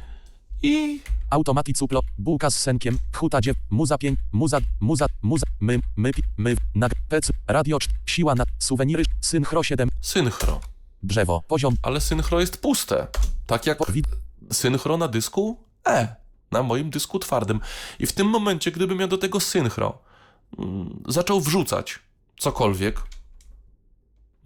i 0.62 1.00
Automatic 1.30 1.78
suplo, 1.78 2.02
bułka 2.18 2.50
z 2.50 2.56
senkiem, 2.60 2.98
huta 3.16 3.42
dziew, 3.42 3.58
muza 3.70 3.98
pięć, 3.98 4.20
muza, 4.32 4.58
muza, 4.82 5.06
muza, 5.22 5.46
my, 5.62 5.80
my, 5.98 6.12
pi- 6.14 6.22
my, 6.38 6.56
nag, 6.76 6.92
pec, 7.10 7.32
radio, 7.48 7.78
siła 8.06 8.36
na, 8.36 8.44
suweniry, 8.60 9.04
synchro 9.22 9.64
7, 9.64 9.90
synchro. 10.02 10.60
drzewo, 11.04 11.42
poziom, 11.48 11.76
Ale 11.82 12.02
synchro 12.02 12.40
jest 12.40 12.58
puste. 12.62 13.08
Tak 13.48 13.66
jak 13.68 13.78
synchro 14.52 14.98
na 14.98 15.08
dysku 15.08 15.58
E, 15.88 16.16
na 16.52 16.64
moim 16.64 16.89
dysku 16.89 17.20
twardym. 17.20 17.60
I 18.00 18.08
w 18.08 18.14
tym 18.14 18.28
momencie, 18.28 18.72
gdybym 18.72 19.00
ja 19.00 19.08
do 19.08 19.18
tego 19.18 19.39
synchro 19.39 19.98
mm, 20.60 21.04
zaczął 21.08 21.41
wrzucać 21.41 22.00
cokolwiek, 22.38 23.02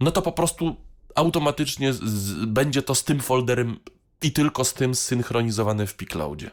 no 0.00 0.10
to 0.10 0.22
po 0.22 0.32
prostu 0.32 0.76
automatycznie 1.14 1.92
z, 1.92 2.04
z, 2.04 2.44
będzie 2.44 2.82
to 2.82 2.94
z 2.94 3.04
tym 3.04 3.20
folderem 3.20 3.76
i 4.22 4.32
tylko 4.32 4.64
z 4.64 4.74
tym 4.74 4.94
zsynchronizowane 4.94 5.86
w 5.86 5.96
Picloudzie. 5.96 6.50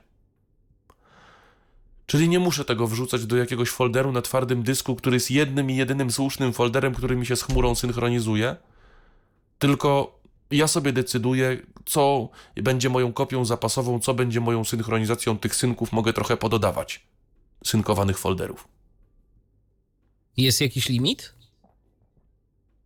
Czyli 2.05 2.29
nie 2.29 2.39
muszę 2.39 2.65
tego 2.65 2.87
wrzucać 2.87 3.25
do 3.25 3.37
jakiegoś 3.37 3.69
folderu 3.69 4.11
na 4.11 4.21
twardym 4.21 4.63
dysku, 4.63 4.95
który 4.95 5.15
jest 5.15 5.31
jednym 5.31 5.71
i 5.71 5.75
jedynym 5.75 6.11
słusznym 6.11 6.53
folderem, 6.53 6.95
który 6.95 7.15
mi 7.15 7.25
się 7.25 7.35
z 7.35 7.43
chmurą 7.43 7.75
synchronizuje, 7.75 8.55
tylko 9.59 10.19
ja 10.51 10.67
sobie 10.67 10.93
decyduję, 10.93 11.57
co 11.85 12.29
będzie 12.55 12.89
moją 12.89 13.13
kopią 13.13 13.45
zapasową, 13.45 13.99
co 13.99 14.13
będzie 14.13 14.39
moją 14.41 14.63
synchronizacją 14.65 15.37
tych 15.37 15.55
synków, 15.55 15.91
mogę 15.91 16.13
trochę 16.13 16.37
pododawać 16.37 17.05
synkowanych 17.65 18.17
folderów. 18.19 18.67
Jest 20.37 20.61
jakiś 20.61 20.89
limit? 20.89 21.33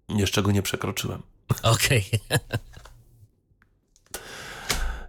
Jeszcze 0.10 0.42
go 0.44 0.52
nie 0.52 0.62
przekroczyłem. 0.62 1.22
Okej. 1.64 2.06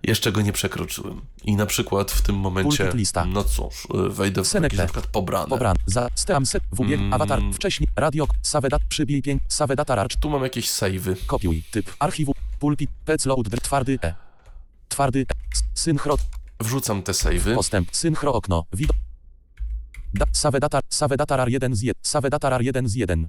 Jeszcze 0.03 0.33
go 0.33 0.41
nie 0.41 0.53
przekroczyłem. 0.53 1.21
I 1.45 1.57
na 1.57 1.67
przykład 1.67 2.11
w 2.11 2.23
tym 2.23 2.37
momencie, 2.37 2.91
lista. 2.95 3.25
no 3.25 3.45
cóż, 3.45 3.87
wejdę 4.11 4.45
w 4.45 4.55
jakieś 4.55 4.79
na 4.79 4.85
przykład 4.85 5.07
pobrane. 5.07 5.49
pobran, 5.49 5.77
za, 5.87 6.09
steam 6.15 6.47
set, 6.47 6.63
wbieg, 6.73 7.01
Mm. 7.01 7.13
awatar, 7.15 7.41
wcześniej, 7.55 7.89
radio, 7.97 8.27
savedat, 8.43 8.83
przybij 8.89 9.23
pięć, 9.23 9.43
savedata 9.49 9.95
rarcz, 9.95 10.17
Tu 10.17 10.31
mam 10.31 10.43
jakieś 10.43 10.71
savey. 10.71 11.17
kopiuj, 11.27 11.63
typ, 11.71 11.93
archiwu, 11.99 12.33
pulpit, 12.61 12.91
pec 13.05 13.27
load, 13.27 13.49
twardy 13.63 13.99
E, 14.03 14.15
twardy 14.89 15.21
E, 15.21 15.35
Synchro. 15.75 16.17
Wrzucam 16.61 17.03
te 17.03 17.15
savey. 17.15 17.55
Postęp. 17.55 17.89
Synchro 17.93 18.33
okno. 18.35 18.65
Widok. 18.73 18.97
Da, 20.15 20.25
save 20.33 20.61
data. 20.61 20.81
Save 20.89 21.17
data 21.17 21.37
rar 21.37 21.49
1 21.49 21.75
z 21.75 21.83
1. 21.83 21.95
Save 22.03 22.31
data 22.31 22.51
rar 22.51 22.63
1 22.63 22.89
z 22.89 22.95
1. 22.95 23.29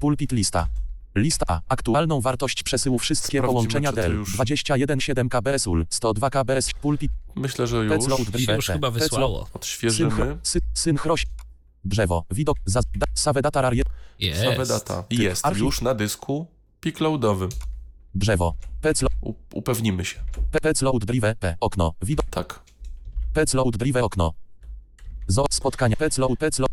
Pulpit 0.00 0.32
lista. 0.32 0.68
Lista 1.16 1.44
A. 1.48 1.60
Aktualną 1.68 2.20
wartość 2.20 2.62
przesyłu 2.62 2.98
wszystkie 2.98 3.38
Sprawdzimy, 3.38 3.46
połączenia 3.52 3.90
już- 4.08 4.34
21,7 4.36 5.28
kbs 5.28 5.66
UL. 5.66 5.86
102 5.90 6.30
kbs. 6.30 6.72
Pulpit. 6.72 7.12
Myślę, 7.34 7.66
że 7.66 7.76
już 7.76 8.04
Się 8.46 8.52
już 8.52 8.66
chyba 8.66 8.90
wysłało. 8.90 9.48
odświeżymy. 9.52 10.10
Synchro. 10.10 10.38
Sy, 10.42 10.60
synchroś. 10.74 11.26
Drzewo. 11.84 12.24
Widok. 12.30 12.56
Za, 12.64 12.80
da, 12.96 13.06
save 13.14 13.42
data 13.42 13.62
rar 13.62 13.74
1. 13.74 13.92
Save 14.20 14.58
Jest. 14.58 14.70
data. 14.70 15.04
Jest 15.10 15.46
archiw. 15.46 15.62
już 15.62 15.80
na 15.80 15.94
dysku 15.94 16.46
pickloadowym. 16.80 17.48
Drzewo. 18.16 18.54
Pec, 18.80 19.04
U- 19.20 19.34
upewnimy 19.54 20.04
się. 20.04 20.20
pe- 20.52 20.60
pec 20.60 20.82
load 20.82 21.04
drive. 21.04 21.34
P. 21.40 21.56
Okno. 21.60 21.92
Widok. 22.02 22.26
Tak. 22.30 22.60
Pec 23.32 23.54
load 23.54 23.76
drive. 23.76 24.02
Okno. 24.02 24.32
Zo. 25.28 25.44
Spotkanie. 25.50 25.96
Pec 25.96 26.18
load. 26.18 26.38
Pec 26.38 26.58
load. 26.58 26.70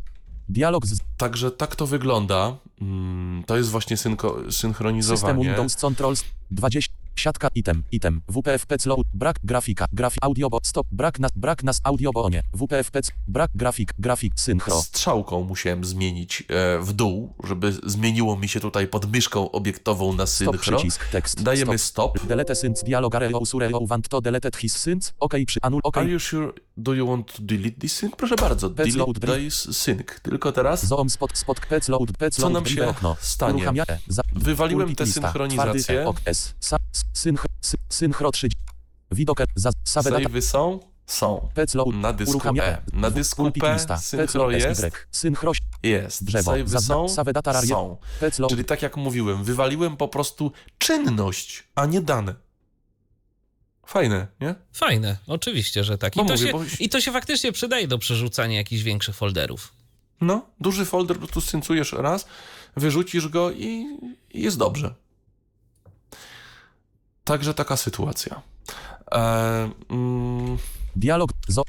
Dialog 0.50 0.86
z 0.86 1.00
Także 1.18 1.52
tak 1.52 1.76
to 1.76 1.88
wygląda. 1.88 2.58
Mm, 2.88 3.44
To 3.44 3.58
jest 3.58 3.70
właśnie 3.70 3.98
synko, 3.98 4.30
System 4.36 4.52
synchronizowanie. 4.52 5.44
Windows 5.44 5.76
Controls 5.76 6.24
20 6.52 6.94
siatka 7.16 7.50
item 7.56 7.84
item 7.92 8.22
WPF 8.28 8.66
pec 8.66 8.86
load 8.86 9.02
brak 9.14 9.36
grafika 9.44 9.86
grafik 9.94 10.18
audio 10.24 10.50
bo 10.50 10.60
stop 10.64 10.88
brak 10.92 11.20
nas 11.20 11.32
brak 11.36 11.64
nas 11.64 11.80
audio 11.84 12.12
bo 12.12 12.30
nie 12.30 12.42
WPF 12.54 12.92
pec 12.92 13.12
brak 13.28 13.52
grafik 13.56 13.94
grafik 14.00 14.34
synchro 14.36 14.82
Strzałką 14.82 15.44
musiałem 15.44 15.86
zmienić 15.86 16.44
e, 16.50 16.80
w 16.80 16.94
dół, 16.94 17.34
żeby 17.44 17.74
zmieniło 17.86 18.38
mi 18.38 18.48
się 18.48 18.60
tutaj 18.60 18.88
pod 18.88 19.12
myszką 19.12 19.52
obiektową 19.52 20.14
na 20.14 20.26
stop 20.26 20.56
synchro. 20.56 20.78
przycisk 20.78 21.08
tekst 21.08 21.44
Dajemy 21.44 21.78
stop. 21.78 22.18
stop. 22.18 22.28
delete 22.28 22.56
sync 22.56 22.84
dialog 22.84 23.16
areo 23.16 23.46
sureo 23.46 23.88
want 23.88 24.10
to 24.10 24.22
deleted 24.22 24.56
his 24.58 24.78
sync 24.78 25.14
ok 25.20 25.34
przy 25.48 25.60
anul 25.62 25.80
ok 25.84 25.98
Are 25.98 26.10
you 26.10 26.20
sure? 26.20 26.52
Do 26.78 26.94
you 26.94 27.08
want 27.08 27.34
to 27.34 27.42
delete 27.44 27.80
this 27.80 27.96
sync? 27.96 28.16
Proszę 28.16 28.36
bardzo, 28.36 28.70
delete 28.70 29.36
this 29.38 29.78
sync. 29.78 30.20
Tylko 30.22 30.52
teraz 30.52 30.86
zoom 30.86 31.10
spot 31.10 31.38
spot 31.38 31.60
pec 31.66 31.88
load 31.90 32.18
pec 32.18 32.36
Co 32.36 32.42
load 32.42 32.54
nam 32.54 32.64
drive 32.64 32.73
się 32.76 32.88
okno 32.88 33.18
stanie? 33.20 33.54
uruchamia 33.56 33.86
za, 34.08 34.22
Wywaliłem 34.36 34.96
tę 34.96 35.06
synchronizację. 35.08 36.06
ok 36.08 36.20
s 36.26 36.54
sa, 36.62 36.78
s- 36.94 37.04
synchro 37.14 37.48
sy, 37.62 37.78
synchro 37.90 38.32
3 38.32 38.48
widok 39.12 39.42
e, 39.42 39.46
za 39.56 39.70
save 39.84 40.04
savey 40.04 40.42
są? 40.42 40.80
Są. 41.06 41.50
Na 41.94 42.14
dysku 42.14 42.32
uruchamia 42.32 42.64
E. 42.64 42.82
Na 42.94 43.12
dysku 43.12 43.52
P 43.52 43.60
pec 43.60 43.88
synchro 44.02 44.52
jest? 44.52 44.82
SY 44.82 44.92
synchro 45.12 45.52
Jest. 45.84 46.24
Drzewo. 46.24 46.52
Zazna- 46.66 46.80
są? 46.96 47.10
save 47.10 47.34
data 47.34 47.62
Są. 47.62 47.98
Czyli 48.50 48.66
tak 48.66 48.82
jak 48.82 48.98
mówiłem, 48.98 49.44
wywaliłem 49.44 49.98
po 49.98 50.08
prostu 50.08 50.52
czynność, 50.78 51.64
a 51.76 51.86
nie 51.86 52.02
dane. 52.02 52.36
Fajne, 53.86 54.28
nie? 54.42 54.56
Fajne, 54.74 55.18
oczywiście, 55.28 55.84
że 55.84 55.98
tak. 55.98 56.16
I, 56.16 56.20
No 56.20 56.26
to 56.26 56.34
mówię, 56.34 56.46
się, 56.48 56.52
bo- 56.52 56.64
I 56.80 56.90
to 56.90 57.02
się 57.02 57.12
faktycznie 57.12 57.52
przydaje 57.52 57.88
do 57.88 57.98
przerzucania 57.98 58.58
jakichś 58.58 58.84
większych 58.84 59.16
folderów. 59.16 59.74
No, 60.22 60.46
duży 60.60 60.86
folder 60.86 61.18
po 61.18 61.22
prostu 61.28 61.42
syncujesz 61.42 61.94
raz, 61.94 62.26
wyrzucisz 62.76 63.28
go 63.28 63.52
i, 63.52 63.98
i 64.32 64.42
jest 64.42 64.58
dobrze. 64.58 64.96
Także 67.24 67.54
taka 67.54 67.78
sytuacja. 67.78 68.42
E, 69.12 69.72
mm, 69.90 70.58
Dialog. 70.96 71.32
Z- 71.48 71.62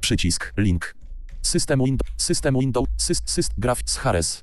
przycisk. 0.00 0.52
Link. 0.56 0.94
System 1.42 1.80
Windows. 1.84 2.10
System 2.16 2.58
Windows. 2.58 2.88
Syst, 2.96 3.30
syst, 3.30 3.52
grafik. 3.58 3.88
Shares. 3.90 4.42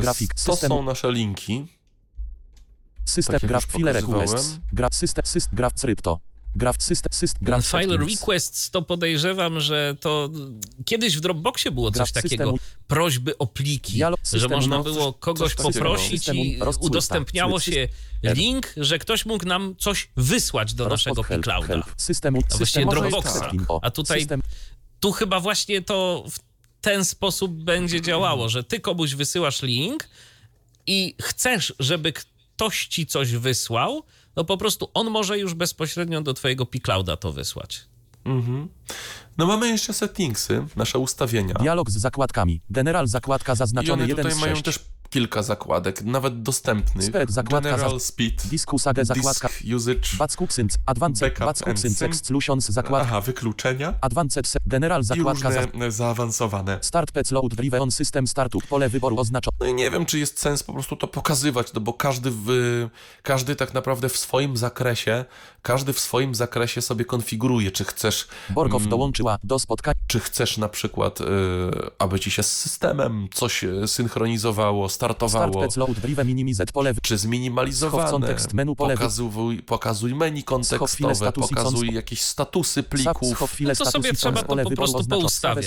grafik, 0.00 0.34
to 0.34 0.56
są 0.56 0.82
nasze 0.82 1.12
linki. 1.12 1.66
System 3.04 3.40
Tak 3.40 3.48
graf 3.48 3.64
file 3.64 3.92
requests. 3.92 4.58
Graf 4.72 4.94
system 4.94 5.26
syst 5.26 5.48
graf 5.52 5.72
crypto. 5.74 6.20
Graf 6.56 6.82
system 6.82 7.12
syst 7.12 7.34
Ten 7.38 7.46
graf 7.46 7.66
file 7.66 7.96
requests 7.96 8.70
to 8.70 8.82
podejrzewam, 8.82 9.60
że 9.60 9.96
to 10.00 10.30
kiedyś 10.84 11.16
w 11.16 11.20
Dropboxie 11.20 11.70
było 11.70 11.90
coś 11.90 12.12
takiego, 12.12 12.54
prośby 12.86 13.38
o 13.38 13.46
pliki, 13.46 14.00
że 14.32 14.48
można 14.48 14.78
no, 14.78 14.84
było 14.84 15.12
kogoś 15.12 15.54
poprosić 15.54 16.28
i 16.28 16.58
rozcwórka. 16.58 16.86
udostępniało 16.86 17.60
System- 17.60 17.74
się 17.74 17.88
link, 18.34 18.72
że 18.76 18.98
ktoś 18.98 19.26
mógł 19.26 19.46
nam 19.46 19.74
coś 19.78 20.08
wysłać 20.16 20.74
do 20.74 20.88
naszego. 20.88 21.22
Systemu, 21.96 22.38
A 22.38 22.56
właściwie 22.56 22.66
system 22.66 22.88
Dropboxa. 22.88 23.50
A 23.82 23.90
tutaj 23.90 24.20
System, 24.20 24.42
tu 25.00 25.12
chyba 25.12 25.40
właśnie 25.40 25.82
to 25.82 26.24
w 26.30 26.38
ten 26.80 27.04
sposób 27.04 27.52
będzie 27.52 28.00
działało, 28.00 28.48
że 28.48 28.64
ty 28.64 28.80
komuś 28.80 29.14
wysyłasz 29.14 29.62
link 29.62 30.08
i 30.86 31.14
chcesz, 31.22 31.74
żeby 31.78 32.12
ktoś 32.12 32.86
ci 32.86 33.06
coś 33.06 33.32
wysłał, 33.32 34.02
no 34.38 34.44
po 34.44 34.56
prostu 34.56 34.90
on 34.94 35.10
może 35.10 35.38
już 35.38 35.54
bezpośrednio 35.54 36.20
do 36.20 36.34
twojego 36.34 36.66
Piclouda 36.66 37.16
to 37.16 37.32
wysłać. 37.32 37.84
Mhm. 38.24 38.68
No 39.38 39.46
mamy 39.46 39.68
jeszcze 39.68 39.92
settingsy, 39.92 40.66
nasze 40.76 40.98
ustawienia. 40.98 41.54
dialog 41.54 41.90
z 41.90 41.96
zakładkami. 41.96 42.60
General 42.70 43.06
zakładka 43.06 43.52
I 43.52 43.56
zaznaczony 43.56 44.02
one 44.02 44.08
1 44.08 44.16
tutaj 44.16 44.38
z 44.38 44.40
mają 44.40 44.54
6. 44.54 44.64
też 44.64 44.78
kilka 45.10 45.42
zakładek, 45.42 46.02
nawet 46.04 46.42
dostępnych. 46.42 47.04
Spec, 47.06 47.30
zakładka 47.30 47.70
General 47.70 48.00
Speed, 48.00 48.48
Disku 48.48 48.78
sagę 48.78 49.04
zakładka. 49.04 49.48
Disk 49.48 49.74
Usage, 49.76 50.00
Backup 50.18 50.52
sync. 50.52 50.74
Advanced. 50.86 51.28
Backup 51.28 51.46
Backup 51.46 51.68
and 51.68 51.80
sync. 51.80 51.98
sync. 51.98 52.14
Exclusions 52.14 52.68
zakładka. 52.68 53.08
aha, 53.08 53.20
wykluczenia 53.20 53.94
Advanced. 54.00 54.52
General 54.66 55.00
i 55.00 55.04
zakładka. 55.04 55.52
za- 55.52 55.66
różne 55.66 55.92
zaawansowane. 55.92 56.78
Start 56.82 57.12
pec 57.12 57.30
load 57.30 57.54
drive 57.54 57.74
on 57.74 57.90
system 57.90 58.26
startup. 58.26 58.66
Pole 58.66 58.88
wyboru 58.88 59.20
oznaczone. 59.20 59.56
No 59.60 59.66
i 59.66 59.74
nie 59.74 59.90
wiem, 59.90 60.06
czy 60.06 60.18
jest 60.18 60.40
sens 60.40 60.62
po 60.62 60.72
prostu 60.72 60.96
to 60.96 61.08
pokazywać, 61.08 61.72
no 61.72 61.80
bo 61.80 61.92
każdy, 61.92 62.30
w, 62.30 62.46
każdy 63.22 63.56
tak 63.56 63.74
naprawdę 63.74 64.08
w 64.08 64.16
swoim 64.16 64.56
zakresie, 64.56 65.24
każdy 65.62 65.92
w 65.92 66.00
swoim 66.00 66.34
zakresie 66.34 66.82
sobie 66.82 67.04
konfiguruje, 67.04 67.70
czy 67.70 67.84
chcesz, 67.84 68.28
Borkow 68.50 68.80
Mm. 68.82 68.90
dołączyła 68.90 69.38
do 69.44 69.58
spotkania. 69.58 69.94
czy 70.06 70.20
chcesz 70.20 70.58
na 70.58 70.68
przykład, 70.68 71.20
y, 71.20 71.24
aby 71.98 72.20
ci 72.20 72.30
się 72.30 72.42
z 72.42 72.52
systemem 72.52 73.28
coś 73.34 73.64
y, 73.64 73.88
synchronizowało, 73.88 74.88
startowało, 74.98 75.66
load 75.76 75.92
drive 76.00 76.18
pole 76.72 76.94
czy 77.02 77.18
zminimalizowane, 77.18 78.08
Schowcą 78.08 78.26
tekst 78.26 78.54
menu, 78.54 78.76
pole 78.76 78.94
pokazuj, 78.94 79.62
pokazuj 79.62 80.14
menu 80.14 80.42
kontekstowe, 80.42 81.32
pokazuj 81.32 81.94
jakieś 81.94 82.20
statusy 82.20 82.82
plików. 82.82 83.58
No 83.60 83.74
to 83.74 83.90
sobie 83.90 84.12
trzeba 84.12 84.42
to 84.42 84.56
po 84.56 84.70
prostu 84.70 85.04
poustawiać. 85.04 85.66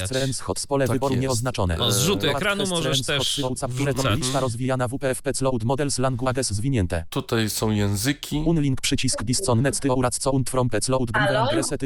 Pole 0.68 0.88
Tak 0.88 0.96
wyboru 0.96 1.16
nieoznaczone. 1.16 1.78
No, 1.78 1.92
zrzuty 1.92 2.30
ekranu 2.30 2.68
możesz 2.68 3.02
też 3.02 3.42
wrzucać. 3.70 4.16
Lista 4.16 4.40
rozwijana 4.40 4.88
WPF 4.88 5.22
load 5.42 5.64
models 5.64 6.00
languages 6.00 6.52
zwinięte. 6.52 7.06
Tutaj 7.10 7.50
są 7.50 7.72
języki. 7.72 8.44
Unlink 8.46 8.82
przycisk 8.82 9.24
discon 9.24 9.64
co 10.20 10.32
und 10.32 10.50
from 10.50 10.70
load 10.88 11.12
drive 11.12 11.66
set 11.66 11.82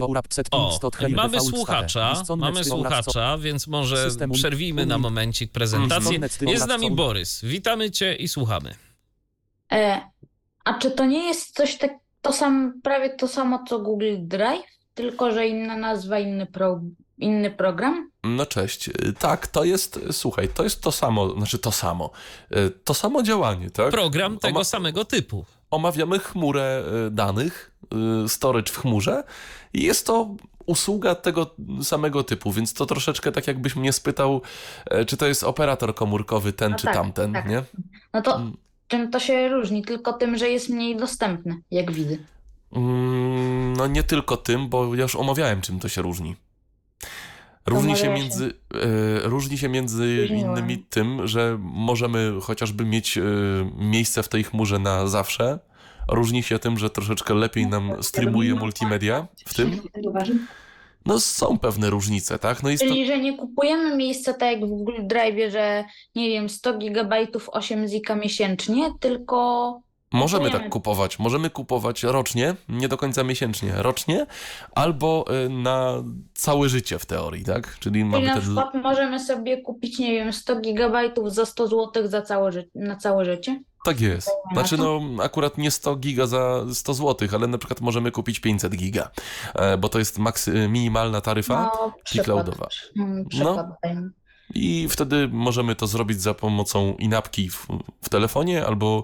mamy 1.15 1.41
słuchacza, 1.41 2.23
mamy 2.37 2.63
słuchacza, 2.63 3.37
więc 3.37 3.67
może 3.67 4.09
przerwijmy 4.33 4.85
na 4.85 4.97
momencik 4.97 5.51
prezentację. 5.51 6.19
Jest 6.41 6.63
z 6.63 6.67
nami 6.67 6.87
co- 6.87 7.34
Borys. 7.41 7.53
Witamy 7.53 7.91
cię 7.91 8.15
i 8.15 8.27
słuchamy. 8.27 8.75
E, 9.71 10.01
a 10.65 10.73
czy 10.79 10.91
to 10.91 11.05
nie 11.05 11.27
jest 11.27 11.55
coś 11.55 11.77
tak, 11.77 11.91
to 12.21 12.33
sam, 12.33 12.81
prawie 12.83 13.09
to 13.09 13.27
samo 13.27 13.63
co 13.69 13.79
Google 13.79 14.15
Drive, 14.19 14.65
tylko 14.93 15.31
że 15.31 15.47
inna 15.47 15.77
nazwa, 15.77 16.19
inny, 16.19 16.45
pro, 16.45 16.81
inny 17.17 17.51
program? 17.51 18.09
No 18.23 18.45
cześć. 18.45 18.87
Y, 18.89 19.13
Tak, 19.19 19.47
to 19.47 19.63
jest, 19.63 19.99
słuchaj, 20.11 20.47
to 20.49 20.63
jest 20.63 20.81
to 20.81 20.91
samo, 20.91 21.29
znaczy 21.29 21.59
to 21.59 21.71
samo. 21.71 22.11
Y, 22.51 22.69
To 22.83 22.93
samo 22.93 23.23
działanie, 23.23 23.69
tak? 23.69 23.91
Program 23.91 24.37
tego 24.39 24.59
Oma- 24.59 24.63
samego 24.63 25.05
typu. 25.05 25.45
Omawiamy 25.71 26.19
chmurę 26.19 26.83
y, 27.07 27.11
danych, 27.11 27.71
storage 28.27 28.71
w 28.73 28.77
chmurze 28.77 29.23
i 29.73 29.83
jest 29.83 30.05
to 30.07 30.35
usługa 30.65 31.15
tego 31.15 31.55
samego 31.83 32.23
typu, 32.23 32.51
więc 32.51 32.73
to 32.73 32.85
troszeczkę 32.85 33.31
tak 33.31 33.47
jakbyś 33.47 33.75
mnie 33.75 33.93
spytał, 33.93 34.41
e, 34.85 35.05
czy 35.05 35.17
to 35.17 35.25
jest 35.27 35.43
operator 35.43 35.95
komórkowy 35.95 36.53
ten 36.53 36.71
No 36.71 36.77
czy 36.77 36.85
tak, 36.85 36.93
tamten, 36.95 37.33
tak. 37.33 37.49
nie? 37.49 37.63
No 38.13 38.21
to 38.21 38.35
Mm. 38.35 38.57
czym 38.87 39.11
to 39.11 39.19
się 39.19 39.49
różni? 39.49 39.81
Tylko 39.83 40.13
tym, 40.13 40.37
że 40.37 40.49
jest 40.49 40.69
mniej 40.69 40.97
dostępny, 40.97 41.57
jak 41.71 41.91
widzę. 41.91 42.17
Mm, 42.71 43.73
No 43.77 43.87
nie 43.87 44.03
tylko 44.03 44.37
tym, 44.37 44.69
bo 44.69 44.95
ja 44.95 45.01
już 45.03 45.15
omawiałem, 45.15 45.61
czym 45.61 45.79
to 45.79 45.89
się 45.89 46.01
różni. 46.01 46.35
Różni 47.65 47.97
się 47.97 48.09
między, 48.13 48.53
e, 48.73 49.27
różni 49.29 49.57
się 49.57 49.69
między 49.69 50.27
innymi 50.29 50.77
tym, 50.77 51.27
że 51.27 51.57
możemy 51.61 52.33
chociażby 52.41 52.85
mieć 52.85 53.17
e, 53.17 53.21
miejsce 53.77 54.23
w 54.23 54.27
tej 54.27 54.43
chmurze 54.43 54.79
na 54.79 55.07
zawsze. 55.07 55.59
Różni 56.07 56.43
się 56.43 56.59
tym, 56.59 56.77
że 56.77 56.89
troszeczkę 56.89 57.33
lepiej 57.33 57.67
nam 57.67 58.03
streamuje 58.03 58.55
multimedia 58.55 59.27
w 59.45 59.53
tym. 59.53 59.81
No 61.05 61.19
są 61.19 61.59
pewne 61.59 61.89
różnice, 61.89 62.39
tak? 62.39 62.63
No 62.63 62.69
jest 62.69 62.83
to, 62.83 62.89
Czyli, 62.89 63.05
że 63.05 63.19
nie 63.19 63.37
kupujemy 63.37 63.95
miejsca 63.95 64.33
tak 64.33 64.51
jak 64.51 64.65
w 64.65 64.67
Google 64.69 65.07
Drive, 65.07 65.51
że 65.51 65.83
nie 66.15 66.29
wiem, 66.29 66.49
100 66.49 66.77
GB 66.77 67.27
8 67.51 67.87
zika 67.87 68.15
miesięcznie, 68.15 68.93
tylko 68.99 69.81
Możemy 70.15 70.51
tak 70.51 70.69
kupować. 70.69 71.19
Możemy 71.19 71.49
kupować 71.49 72.03
rocznie, 72.03 72.55
nie 72.69 72.87
do 72.87 72.97
końca 72.97 73.23
miesięcznie, 73.23 73.73
rocznie, 73.75 74.25
albo 74.75 75.25
y, 75.45 75.49
na 75.49 75.93
całe 76.33 76.69
życie 76.69 76.99
w 76.99 77.05
teorii, 77.05 77.43
tak? 77.45 77.77
Czyli 77.79 77.79
Czyli 77.79 78.05
mamy 78.05 78.25
na 78.25 78.41
przykład 78.41 78.73
możemy 78.73 79.19
sobie 79.19 79.61
kupić, 79.61 79.99
nie 79.99 80.11
wiem, 80.13 80.33
100 80.33 80.55
gigabajtów 80.59 81.33
za 81.33 81.45
100 81.45 81.67
zł 81.67 82.07
za 82.07 82.21
całe 82.21 82.51
ży- 82.51 82.69
na 82.75 82.95
całe 82.95 83.25
życie. 83.25 83.59
Tak 83.85 84.01
jest. 84.01 84.27
na 84.27 84.53
Znaczy, 84.53 84.77
no, 84.77 85.01
akurat 85.23 85.57
nie 85.57 85.71
100 85.71 85.95
giga 85.95 86.27
za 86.27 86.65
100 86.73 86.93
zł, 86.93 87.27
ale 87.33 87.47
na 87.47 87.57
przykład 87.57 87.81
możemy 87.81 88.11
kupić 88.11 88.39
500 88.39 88.75
giga, 88.75 89.09
e, 89.55 89.77
bo 89.77 89.89
to 89.89 89.99
jest 89.99 90.19
maksy, 90.19 90.67
minimalna 90.69 91.21
taryfa. 91.21 91.71
No, 91.75 91.93
przykład. 92.03 92.25
cloudowa. 92.25 92.67
Mm, 92.99 93.25
Przykład 93.25 93.67
dajmy. 93.83 94.09
I 94.53 94.87
wtedy 94.89 95.27
możemy 95.31 95.75
to 95.75 95.87
zrobić 95.87 96.21
za 96.21 96.33
pomocą 96.33 96.95
inapki 96.99 97.49
w, 97.49 97.67
w 98.01 98.09
telefonie 98.09 98.65
albo 98.65 99.03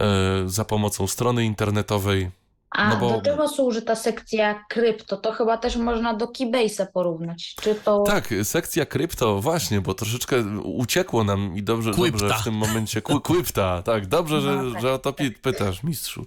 e, 0.00 0.04
za 0.46 0.64
pomocą 0.64 1.06
strony 1.06 1.44
internetowej. 1.44 2.30
A 2.70 2.88
No 2.88 2.96
bo- 2.96 3.10
do 3.10 3.22
czego 3.22 3.48
służy 3.48 3.82
ta 3.82 3.94
sekcja 3.96 4.64
krypto? 4.68 5.16
To 5.16 5.32
chyba 5.32 5.56
też 5.56 5.76
można 5.76 6.14
do 6.14 6.26
Keybase'a 6.26 6.86
porównać. 6.94 7.54
Czy 7.62 7.74
to... 7.74 8.02
Tak, 8.02 8.34
sekcja 8.42 8.86
krypto, 8.86 9.40
właśnie, 9.40 9.80
bo 9.80 9.94
troszeczkę 9.94 10.36
uciekło 10.62 11.24
nam 11.24 11.56
i 11.56 11.62
dobrze, 11.62 11.90
Quipta. 11.92 12.18
dobrze 12.18 12.38
w 12.40 12.44
tym 12.44 12.54
momencie. 12.54 13.00
Qu- 13.02 13.20
Quipta, 13.20 13.82
tak, 13.82 14.06
dobrze, 14.06 14.40
że, 14.40 14.56
No 14.56 14.72
tak, 14.72 14.80
że 14.82 14.92
o 14.92 14.98
to 14.98 15.12
pi- 15.12 15.30
pytasz, 15.30 15.82
mistrzu. 15.82 16.24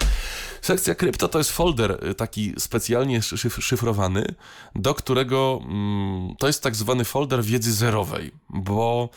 Sekcja 0.61 0.95
krypto 0.95 1.27
to 1.27 1.37
jest 1.37 1.51
folder 1.51 2.05
y, 2.09 2.15
taki 2.15 2.53
specjalnie 2.57 3.19
szyf- 3.19 3.61
szyfrowany, 3.61 4.35
do 4.75 4.95
którego 4.95 5.61
mm, 5.63 6.35
to 6.39 6.47
jest 6.47 6.63
tak 6.63 6.75
zwany 6.75 7.05
folder 7.05 7.43
wiedzy 7.43 7.73
zerowej, 7.73 8.31
bo 8.49 9.09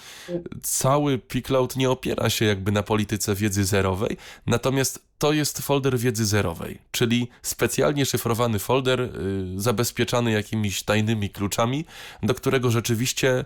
cały 0.63 1.19
Pcloud 1.19 1.77
nie 1.77 1.91
opiera 1.91 2.31
się 2.31 2.45
jakby 2.45 2.73
na 2.73 2.83
polityce 2.83 3.35
wiedzy 3.35 3.65
zerowej, 3.65 4.17
natomiast 4.47 5.05
to 5.19 5.33
jest 5.33 5.59
folder 5.59 5.99
wiedzy 5.99 6.27
zerowej, 6.27 6.79
czyli 6.91 7.29
specjalnie 7.43 8.07
szyfrowany 8.07 8.59
folder 8.59 9.01
y, 9.01 9.11
zabezpieczany 9.57 10.33
jakimiś 10.33 10.83
tajnymi 10.83 11.31
kluczami, 11.31 11.85
do 12.23 12.35
którego 12.35 12.71
rzeczywiście 12.71 13.45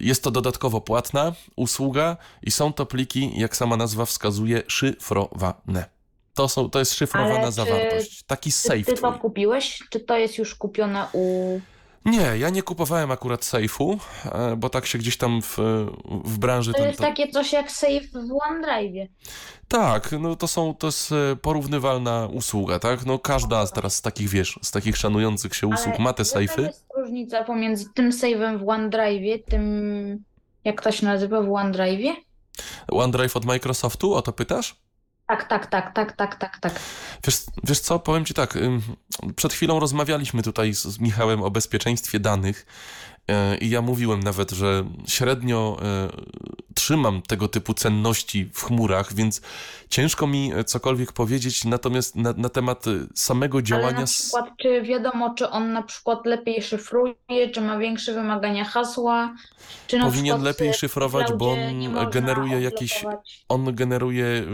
jest 0.00 0.22
to 0.24 0.30
dodatkowo 0.30 0.80
płatna 0.80 1.32
usługa 1.56 2.16
i 2.42 2.50
są 2.50 2.72
to 2.72 2.86
pliki, 2.86 3.32
jak 3.36 3.56
sama 3.56 3.76
nazwa 3.76 4.04
wskazuje, 4.04 4.62
szyfrowane. 4.66 5.93
To, 6.34 6.48
są, 6.48 6.70
to 6.70 6.78
jest 6.78 6.94
szyfrowana 6.94 7.34
Ale 7.34 7.46
czy- 7.46 7.52
zawartość. 7.52 8.22
Taki 8.26 8.50
Czy 8.50 8.56
safe 8.58 8.82
ty 8.82 8.92
to 8.94 9.10
twój. 9.10 9.20
kupiłeś? 9.20 9.82
Czy 9.90 10.00
to 10.00 10.16
jest 10.16 10.38
już 10.38 10.54
kupione 10.54 11.06
u... 11.12 11.60
Nie, 12.04 12.38
ja 12.38 12.50
nie 12.50 12.62
kupowałem 12.62 13.10
akurat 13.10 13.40
safe'u, 13.40 13.98
e, 14.32 14.56
bo 14.56 14.68
tak 14.70 14.86
się 14.86 14.98
gdzieś 14.98 15.16
tam 15.16 15.42
w, 15.42 15.58
w 16.24 16.38
branży... 16.38 16.72
To 16.72 16.78
ten- 16.78 16.86
jest 16.88 17.00
takie 17.00 17.28
coś 17.28 17.52
jak 17.52 17.70
safe 17.72 18.00
w 18.12 18.14
OneDrive'ie. 18.50 19.06
Tak, 19.68 20.14
no 20.20 20.36
to 20.36 20.48
są, 20.48 20.74
to 20.74 20.86
jest 20.86 21.12
e, 21.12 21.36
porównywalna 21.36 22.28
usługa, 22.32 22.78
tak? 22.78 23.06
No 23.06 23.18
każda 23.18 23.66
z 23.66 23.72
teraz 23.72 23.96
z 23.96 24.02
takich, 24.02 24.28
wiesz, 24.28 24.58
z 24.62 24.70
takich 24.70 24.96
szanujących 24.96 25.54
się 25.54 25.66
usług 25.66 25.94
Ale 25.94 26.04
ma 26.04 26.12
te 26.12 26.22
safe'y. 26.22 26.62
jest 26.66 26.84
różnica 26.96 27.44
pomiędzy 27.44 27.84
tym 27.94 28.10
save'em 28.10 28.58
w 28.58 28.62
OneDrive'ie, 28.62 29.42
tym... 29.48 30.24
Jak 30.64 30.82
to 30.82 30.92
się 30.92 31.06
nazywa 31.06 31.42
w 31.42 31.46
OneDrive'ie? 31.46 32.12
OneDrive 32.88 33.36
od 33.36 33.44
Microsoftu, 33.44 34.14
o 34.14 34.22
to 34.22 34.32
pytasz? 34.32 34.76
Tak, 35.26 35.48
tak, 35.48 35.66
tak, 35.66 35.94
tak, 35.94 36.16
tak, 36.16 36.36
tak, 36.36 36.58
tak. 36.58 36.80
Wiesz, 37.24 37.36
wiesz 37.64 37.80
co, 37.80 37.98
powiem 37.98 38.24
ci 38.24 38.34
tak, 38.34 38.58
przed 39.36 39.52
chwilą 39.52 39.80
rozmawialiśmy 39.80 40.42
tutaj 40.42 40.74
z, 40.74 40.82
z 40.82 40.98
Michałem 40.98 41.42
o 41.42 41.50
bezpieczeństwie 41.50 42.20
danych 42.20 42.66
e, 43.28 43.56
i 43.58 43.70
ja 43.70 43.82
mówiłem 43.82 44.20
nawet, 44.20 44.50
że 44.50 44.84
średnio 45.06 45.76
e, 45.82 46.08
trzymam 46.74 47.22
tego 47.22 47.48
typu 47.48 47.74
cenności 47.74 48.50
w 48.52 48.62
chmurach, 48.62 49.14
więc 49.14 49.40
ciężko 49.88 50.26
mi 50.26 50.52
e, 50.54 50.64
cokolwiek 50.64 51.12
powiedzieć 51.12 51.64
natomiast 51.64 52.16
na, 52.16 52.32
na 52.36 52.48
temat 52.48 52.86
e, 52.86 52.90
samego 53.14 53.58
Ale 53.58 53.62
działania... 53.64 53.96
na 53.96 54.02
s- 54.02 54.22
przykład, 54.22 54.50
czy 54.62 54.82
wiadomo, 54.82 55.34
czy 55.34 55.50
on 55.50 55.72
na 55.72 55.82
przykład 55.82 56.26
lepiej 56.26 56.62
szyfruje, 56.62 57.14
czy 57.54 57.60
ma 57.60 57.78
większe 57.78 58.14
wymagania 58.14 58.64
hasła, 58.64 59.34
czy 59.86 59.98
na 59.98 60.04
Powinien 60.04 60.36
przykład 60.36 60.42
lepiej 60.42 60.74
szyfrować, 60.74 61.32
bo 61.32 61.52
on 61.98 62.10
generuje 62.10 62.60
jakieś 62.60 62.92
odblokować. 62.96 63.44
on 63.48 63.74
generuje 63.74 64.24
y, 64.26 64.46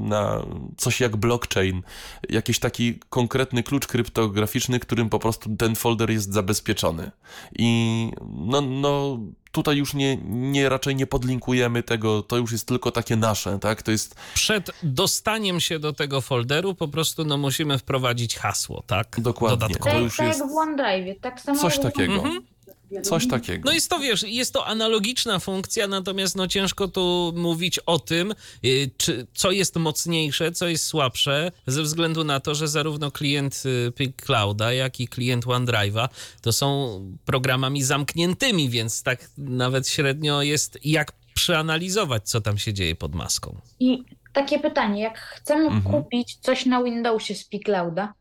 na 0.00 0.42
coś 0.76 1.00
jak 1.00 1.16
blockchain, 1.16 1.82
jakiś 2.28 2.58
taki 2.58 2.98
konkretny 3.08 3.62
klucz 3.62 3.86
kryptograficzny, 3.86 4.80
którym 4.80 5.08
po 5.10 5.18
prostu 5.18 5.56
ten 5.56 5.74
folder 5.76 6.10
jest 6.10 6.32
zabezpieczony. 6.32 7.10
I 7.58 8.10
no, 8.30 8.60
no 8.60 9.18
tutaj 9.54 9.76
już 9.76 9.94
nie, 9.94 10.16
nie 10.26 10.68
raczej 10.68 10.96
nie 10.96 11.06
podlinkujemy 11.06 11.82
tego, 11.82 12.22
to 12.22 12.36
już 12.36 12.52
jest 12.52 12.68
tylko 12.68 12.90
takie 12.90 13.16
nasze, 13.16 13.58
tak? 13.58 13.82
To 13.82 13.90
jest 13.90 14.14
Przed 14.34 14.70
dostaniem 14.82 15.60
się 15.60 15.78
do 15.78 15.92
tego 15.92 16.20
folderu 16.20 16.74
po 16.74 16.88
prostu 16.88 17.24
no, 17.24 17.36
musimy 17.36 17.78
wprowadzić 17.78 18.36
hasło, 18.36 18.82
tak? 18.86 19.20
Dokładnie. 19.20 19.58
Dodatkowo. 19.58 19.94
Tak, 19.94 20.02
już 20.02 20.16
tak 20.16 20.26
jest 20.26 20.40
jak 20.40 20.48
w 20.48 20.52
OneDrive'ie, 20.52 21.20
tak 21.20 21.40
samo 21.40 21.60
coś 21.60 21.78
takiego. 21.78 22.14
Mhm. 22.14 22.53
Coś 23.02 23.28
takiego. 23.28 23.62
No 23.64 23.72
jest 23.72 23.90
to, 23.90 23.98
wiesz, 23.98 24.22
jest 24.22 24.52
to 24.52 24.66
analogiczna 24.66 25.38
funkcja, 25.38 25.86
natomiast 25.88 26.36
no 26.36 26.46
ciężko 26.48 26.88
tu 26.88 27.32
mówić 27.36 27.78
o 27.78 27.98
tym, 27.98 28.34
y, 28.64 28.90
czy, 28.96 29.26
co 29.34 29.50
jest 29.50 29.76
mocniejsze, 29.76 30.52
co 30.52 30.68
jest 30.68 30.86
słabsze, 30.86 31.52
ze 31.66 31.82
względu 31.82 32.24
na 32.24 32.40
to, 32.40 32.54
że 32.54 32.68
zarówno 32.68 33.10
klient 33.10 33.62
y, 33.66 33.92
Pig 33.92 34.22
Clouda, 34.22 34.72
jak 34.72 35.00
i 35.00 35.08
klient 35.08 35.44
OneDrive'a 35.46 36.08
to 36.42 36.52
są 36.52 37.00
programami 37.24 37.82
zamkniętymi, 37.82 38.68
więc 38.68 39.02
tak 39.02 39.30
nawet 39.38 39.88
średnio 39.88 40.42
jest 40.42 40.78
jak 40.84 41.12
przeanalizować, 41.34 42.28
co 42.28 42.40
tam 42.40 42.58
się 42.58 42.72
dzieje 42.72 42.94
pod 42.96 43.14
maską. 43.14 43.56
I 43.80 44.02
takie 44.32 44.58
pytanie, 44.58 45.02
jak 45.02 45.18
chcemy 45.18 45.64
Mhm. 45.66 45.82
kupić 45.82 46.36
coś 46.36 46.66
na 46.66 46.82
Windowsie 46.82 47.34
z 47.34 47.44
Piclouda, 47.44 48.12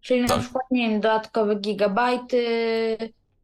czyli 0.00 0.20
na 0.22 0.28
Tak. 0.28 0.40
przykład, 0.40 0.64
nie 0.70 0.88
wiem, 0.90 1.00
dodatkowe 1.00 1.54
gigabajty, 1.54 2.46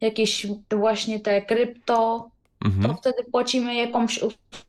jakieś 0.05 0.47
właśnie 0.75 1.19
te 1.19 1.41
krypto, 1.41 2.29
to 2.59 2.67
Mhm. 2.67 2.97
wtedy 2.97 3.23
płacimy 3.31 3.75
jakąś 3.75 4.19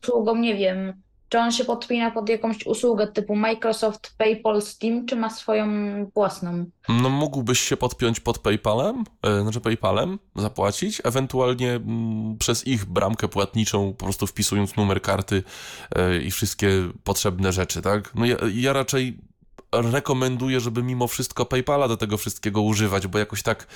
usługą, 0.03 0.37
nie 0.37 0.55
wiem, 0.55 0.93
czy 1.29 1.39
on 1.39 1.53
się 1.53 1.65
podpina 1.65 2.11
pod 2.11 2.29
jakąś 2.29 2.67
usługę 2.67 3.07
typu 3.07 3.37
Microsoft, 3.37 4.15
PayPal, 4.19 4.63
Steam, 4.63 5.07
czy 5.07 5.17
ma 5.17 5.31
swoją 5.31 5.67
własną? 6.15 6.65
No 6.89 7.09
mógłbyś 7.09 7.61
się 7.61 7.77
podpiąć 7.77 8.21
pod 8.21 8.39
PayPalem, 8.39 9.05
e, 9.23 9.43
znaczy 9.43 9.61
PayPalem, 9.61 10.19
zapłacić, 10.37 11.01
ewentualnie 11.05 11.73
mm, 11.73 12.37
przez 12.39 12.67
ich 12.67 12.85
bramkę 12.85 13.29
płatniczą, 13.29 13.95
po 13.99 14.05
prostu 14.05 14.27
wpisując 14.27 14.77
numer 14.77 15.03
karty 15.03 15.43
e, 15.97 16.19
i 16.19 16.31
wszystkie 16.31 16.71
potrzebne 17.05 17.53
rzeczy, 17.53 17.83
tak? 17.83 18.15
No 18.15 18.27
ja, 18.27 18.37
ja 18.55 18.73
raczej 18.73 19.19
rekomenduję, 19.73 20.61
żeby 20.61 20.83
mimo 20.83 21.07
wszystko 21.09 21.47
PayPala 21.47 21.89
do 21.89 21.97
tego 21.97 22.17
wszystkiego 22.17 22.63
używać, 22.63 23.07
bo 23.07 23.19
jakoś 23.19 23.43
tak 23.43 23.67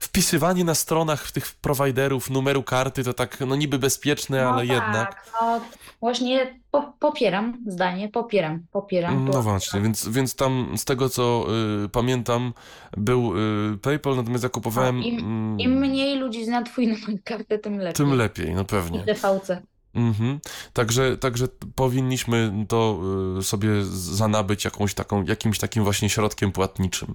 wpisywanie 0.00 0.64
na 0.64 0.74
stronach 0.74 1.30
tych 1.32 1.52
prowajderów 1.54 2.30
numeru 2.30 2.62
karty 2.62 3.04
to 3.04 3.14
tak, 3.14 3.40
no 3.40 3.56
niby 3.56 3.78
bezpieczne, 3.78 4.48
ale 4.48 4.56
no 4.56 4.62
jednak. 4.74 5.14
Tak, 5.14 5.30
no 5.42 5.60
właśnie 6.00 6.60
po, 6.70 6.92
popieram 6.98 7.58
zdanie, 7.66 8.08
popieram, 8.08 8.66
popieram. 8.72 9.28
No 9.28 9.42
właśnie, 9.42 9.80
więc, 9.80 10.08
więc 10.08 10.34
tam 10.34 10.72
z 10.76 10.84
tego 10.84 11.08
co 11.08 11.46
y, 11.84 11.88
pamiętam 11.88 12.52
był 12.96 13.32
y, 13.74 13.78
PayPal, 13.78 14.16
natomiast 14.16 14.44
ja 14.44 14.50
kupowałem... 14.50 14.96
No, 15.00 15.06
im- 15.06 15.18
mm, 15.18 15.60
Im 15.60 15.72
mniej 15.78 16.18
ludzi 16.18 16.44
zna 16.44 16.62
twój 16.62 16.86
numer 16.86 17.22
karty, 17.24 17.58
tym 17.58 17.78
lepiej. 17.78 17.94
Tym 17.94 18.14
lepiej, 18.14 18.54
no 18.54 18.64
pewnie. 18.64 19.00
I 19.00 19.04
TVC. 19.04 19.62
Mhm. 19.94 20.40
Także, 20.72 21.16
także 21.16 21.48
powinniśmy 21.74 22.66
to 22.68 23.00
y, 23.38 23.42
sobie 23.42 23.84
zanabyć 23.92 24.64
jakąś 24.64 24.94
taką, 24.94 25.24
jakimś 25.24 25.58
takim 25.58 25.84
właśnie 25.84 26.10
środkiem 26.10 26.52
płatniczym. 26.52 27.14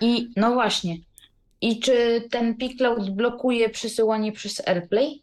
I 0.00 0.30
no 0.36 0.52
właśnie. 0.52 0.96
I 1.60 1.80
czy 1.80 2.28
ten 2.30 2.56
Picloud 2.56 3.10
blokuje 3.10 3.70
przesyłanie 3.70 4.32
przez 4.32 4.68
AirPlay? 4.68 5.22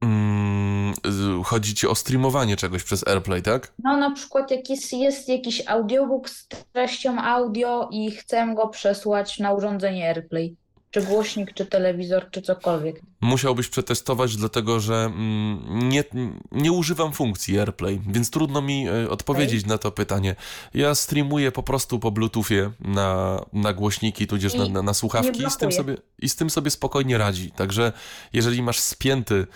Mm, 0.00 0.94
y, 1.40 1.44
chodzi 1.44 1.74
ci 1.74 1.86
o 1.86 1.94
streamowanie 1.94 2.56
czegoś 2.56 2.82
przez 2.82 3.08
AirPlay, 3.08 3.42
tak? 3.42 3.72
No 3.84 3.96
na 3.96 4.10
przykład 4.10 4.50
jak 4.50 4.70
jest, 4.70 4.92
jest 4.92 5.28
jakiś 5.28 5.62
audiobook 5.66 6.30
z 6.30 6.48
treścią 6.72 7.18
audio 7.18 7.88
i 7.92 8.10
chcę 8.10 8.54
go 8.56 8.68
przesłać 8.68 9.38
na 9.38 9.52
urządzenie 9.52 10.08
AirPlay. 10.08 10.56
Czy 10.90 11.02
głośnik, 11.02 11.54
czy 11.54 11.66
telewizor, 11.66 12.30
czy 12.30 12.42
cokolwiek. 12.42 13.00
Musiałbyś 13.20 13.68
przetestować, 13.68 14.36
dlatego 14.36 14.80
że 14.80 14.94
mm, 14.94 15.88
nie, 15.88 16.04
nie 16.52 16.72
używam 16.72 17.12
funkcji 17.12 17.58
AirPlay, 17.58 18.00
więc 18.06 18.30
trudno 18.30 18.62
mi 18.62 18.88
y, 18.88 19.10
odpowiedzieć 19.10 19.66
na 19.66 19.78
to 19.78 19.92
pytanie. 19.92 20.36
Ja 20.74 20.94
streamuję 20.94 21.52
po 21.52 21.62
prostu 21.62 21.98
po 21.98 22.10
Bluetoothie 22.10 22.70
na, 22.80 23.40
na 23.52 23.72
głośniki, 23.72 24.26
tudzież 24.26 24.54
na, 24.54 24.68
na, 24.68 24.82
na 24.82 24.94
słuchawki 24.94 25.42
i 25.42 25.50
z, 25.50 25.56
tym 25.56 25.72
sobie, 25.72 25.96
i 26.18 26.28
z 26.28 26.36
tym 26.36 26.50
sobie 26.50 26.70
spokojnie 26.70 27.18
radzi. 27.18 27.50
Także 27.50 27.92
jeżeli 28.32 28.62
masz 28.62 28.78
spięty 28.78 29.34
y, 29.34 29.46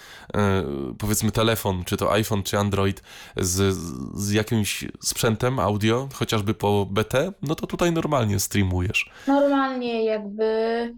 powiedzmy 0.99 1.33
telefon, 1.33 1.85
czy 1.85 1.97
to 1.97 2.13
iPhone, 2.13 2.43
czy 2.43 2.59
Android 2.59 3.03
z, 3.37 3.77
z 4.15 4.33
jakimś 4.33 4.85
sprzętem 5.03 5.59
audio, 5.59 6.09
chociażby 6.15 6.55
po 6.55 6.87
BT, 6.91 7.33
no 7.43 7.55
to 7.55 7.67
tutaj 7.67 7.93
normalnie 7.93 8.41
streamujesz. 8.41 9.11
Normalnie 9.27 10.05
jakby 10.05 10.95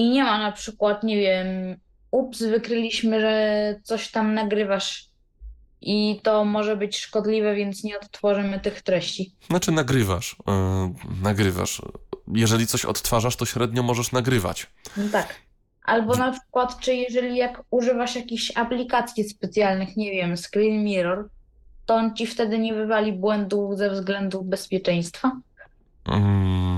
i 0.00 0.10
nie 0.10 0.24
ma 0.24 0.38
na 0.38 0.52
przykład, 0.52 1.02
nie 1.02 1.16
wiem, 1.16 1.46
ups, 2.10 2.42
wykryliśmy, 2.42 3.20
że 3.20 3.74
coś 3.82 4.10
tam 4.10 4.34
nagrywasz 4.34 5.08
i 5.80 6.20
to 6.22 6.44
może 6.44 6.76
być 6.76 6.98
szkodliwe, 6.98 7.54
więc 7.54 7.84
nie 7.84 8.00
odtworzymy 8.00 8.60
tych 8.60 8.82
treści. 8.82 9.34
Znaczy 9.48 9.72
nagrywasz, 9.72 10.36
yy, 10.46 11.22
nagrywasz. 11.22 11.82
Jeżeli 12.34 12.66
coś 12.66 12.84
odtwarzasz, 12.84 13.36
to 13.36 13.46
średnio 13.46 13.82
możesz 13.82 14.12
nagrywać. 14.12 14.66
No 14.96 15.04
tak. 15.12 15.34
Albo 15.84 16.16
na 16.16 16.32
przykład, 16.32 16.80
czy 16.80 16.94
jeżeli 16.94 17.36
jak 17.36 17.62
używasz 17.70 18.16
jakichś 18.16 18.52
aplikacji 18.56 19.24
specjalnych, 19.24 19.96
nie 19.96 20.10
wiem, 20.10 20.36
Screen 20.36 20.84
Mirror, 20.84 21.28
to 21.86 21.94
on 21.94 22.14
ci 22.14 22.26
wtedy 22.26 22.58
nie 22.58 22.74
wywali 22.74 23.12
błędu 23.12 23.76
ze 23.76 23.90
względu 23.90 24.42
bezpieczeństwa? 24.42 25.32
Mm, 26.08 26.69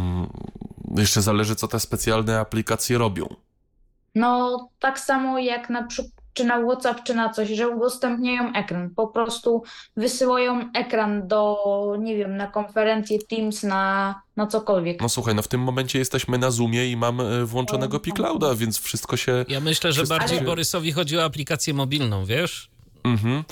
jeszcze 1.01 1.22
zależy, 1.22 1.55
co 1.55 1.68
te 1.68 1.80
specjalne 1.80 2.38
aplikacje 2.38 2.99
robią. 2.99 3.26
No, 4.14 4.68
tak 4.78 5.01
samo 5.01 5.38
jak 5.38 5.70
na 5.70 5.82
przykład 5.82 6.22
czy 6.34 6.45
na 6.45 6.62
WhatsApp, 6.62 7.03
czy 7.03 7.14
na 7.14 7.28
coś, 7.28 7.49
że 7.49 7.68
udostępniają 7.68 8.53
ekran. 8.53 8.90
Po 8.90 9.07
prostu 9.07 9.62
wysyłają 9.97 10.72
ekran 10.74 11.28
do, 11.28 11.57
nie 11.99 12.16
wiem, 12.16 12.36
na 12.36 12.47
konferencję 12.47 13.18
Teams, 13.18 13.62
na, 13.62 14.14
na 14.36 14.47
cokolwiek. 14.47 15.01
No 15.01 15.09
słuchaj, 15.09 15.34
no 15.34 15.43
w 15.43 15.49
tym 15.49 15.61
momencie 15.61 15.99
jesteśmy 15.99 16.38
na 16.38 16.51
Zoomie 16.51 16.90
i 16.90 16.97
mam 16.97 17.20
e, 17.20 17.45
włączonego 17.45 18.01
Piclouda, 18.01 18.55
więc 18.55 18.80
wszystko 18.80 19.16
się... 19.16 19.45
Ja 19.49 19.61
myślę, 19.61 19.93
że 19.93 20.05
bardziej 20.05 20.38
się... 20.38 20.45
Borysowi 20.45 20.93
chodzi 20.93 21.18
o 21.18 21.24
aplikację 21.24 21.74
mobilną, 21.74 22.24
wiesz? 22.24 22.70
Mhm. 23.05 23.45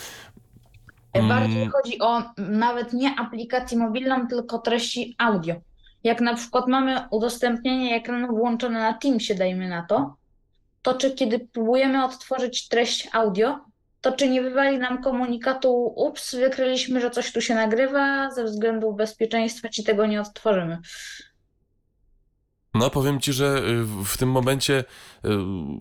Bardziej 1.29 1.63
Mm. 1.63 1.71
chodzi 1.71 1.99
o 2.01 2.23
nawet 2.39 2.93
nie 2.93 3.15
aplikację 3.19 3.79
mobilną, 3.79 4.29
tylko 4.29 4.59
treści 4.59 5.15
audio. 5.19 5.55
Jak 6.05 6.21
na 6.21 6.35
przykład 6.35 6.69
mamy 6.69 7.05
udostępnienie 7.11 7.97
ekranu 7.97 8.37
włączone 8.37 8.79
na 8.79 8.95
Teamsie, 8.95 9.35
dajmy 9.35 9.69
na 9.69 9.83
to, 9.83 10.17
to 10.83 10.95
czy 10.95 11.11
kiedy 11.11 11.39
próbujemy 11.39 12.05
odtworzyć 12.05 12.69
treść 12.69 13.09
audio, 13.13 13.59
to 14.01 14.13
czy 14.13 14.29
nie 14.29 14.43
wywali 14.43 14.79
nam 14.79 15.03
komunikatu, 15.03 15.93
ups, 15.97 16.35
wykryliśmy, 16.35 17.01
że 17.01 17.11
coś 17.11 17.33
tu 17.33 17.41
się 17.41 17.55
nagrywa, 17.55 18.31
ze 18.31 18.45
względu 18.45 18.93
bezpieczeństwa 18.93 19.69
ci 19.69 19.85
tego 19.85 20.07
nie 20.07 20.21
odtworzymy. 20.21 20.79
No, 22.75 22.91
powiem 22.91 23.21
ci, 23.21 23.33
że 23.33 23.59
y, 23.59 24.05
w 24.05 24.17
tym 24.17 24.31
momencie 24.31 24.85
y, 25.25 25.29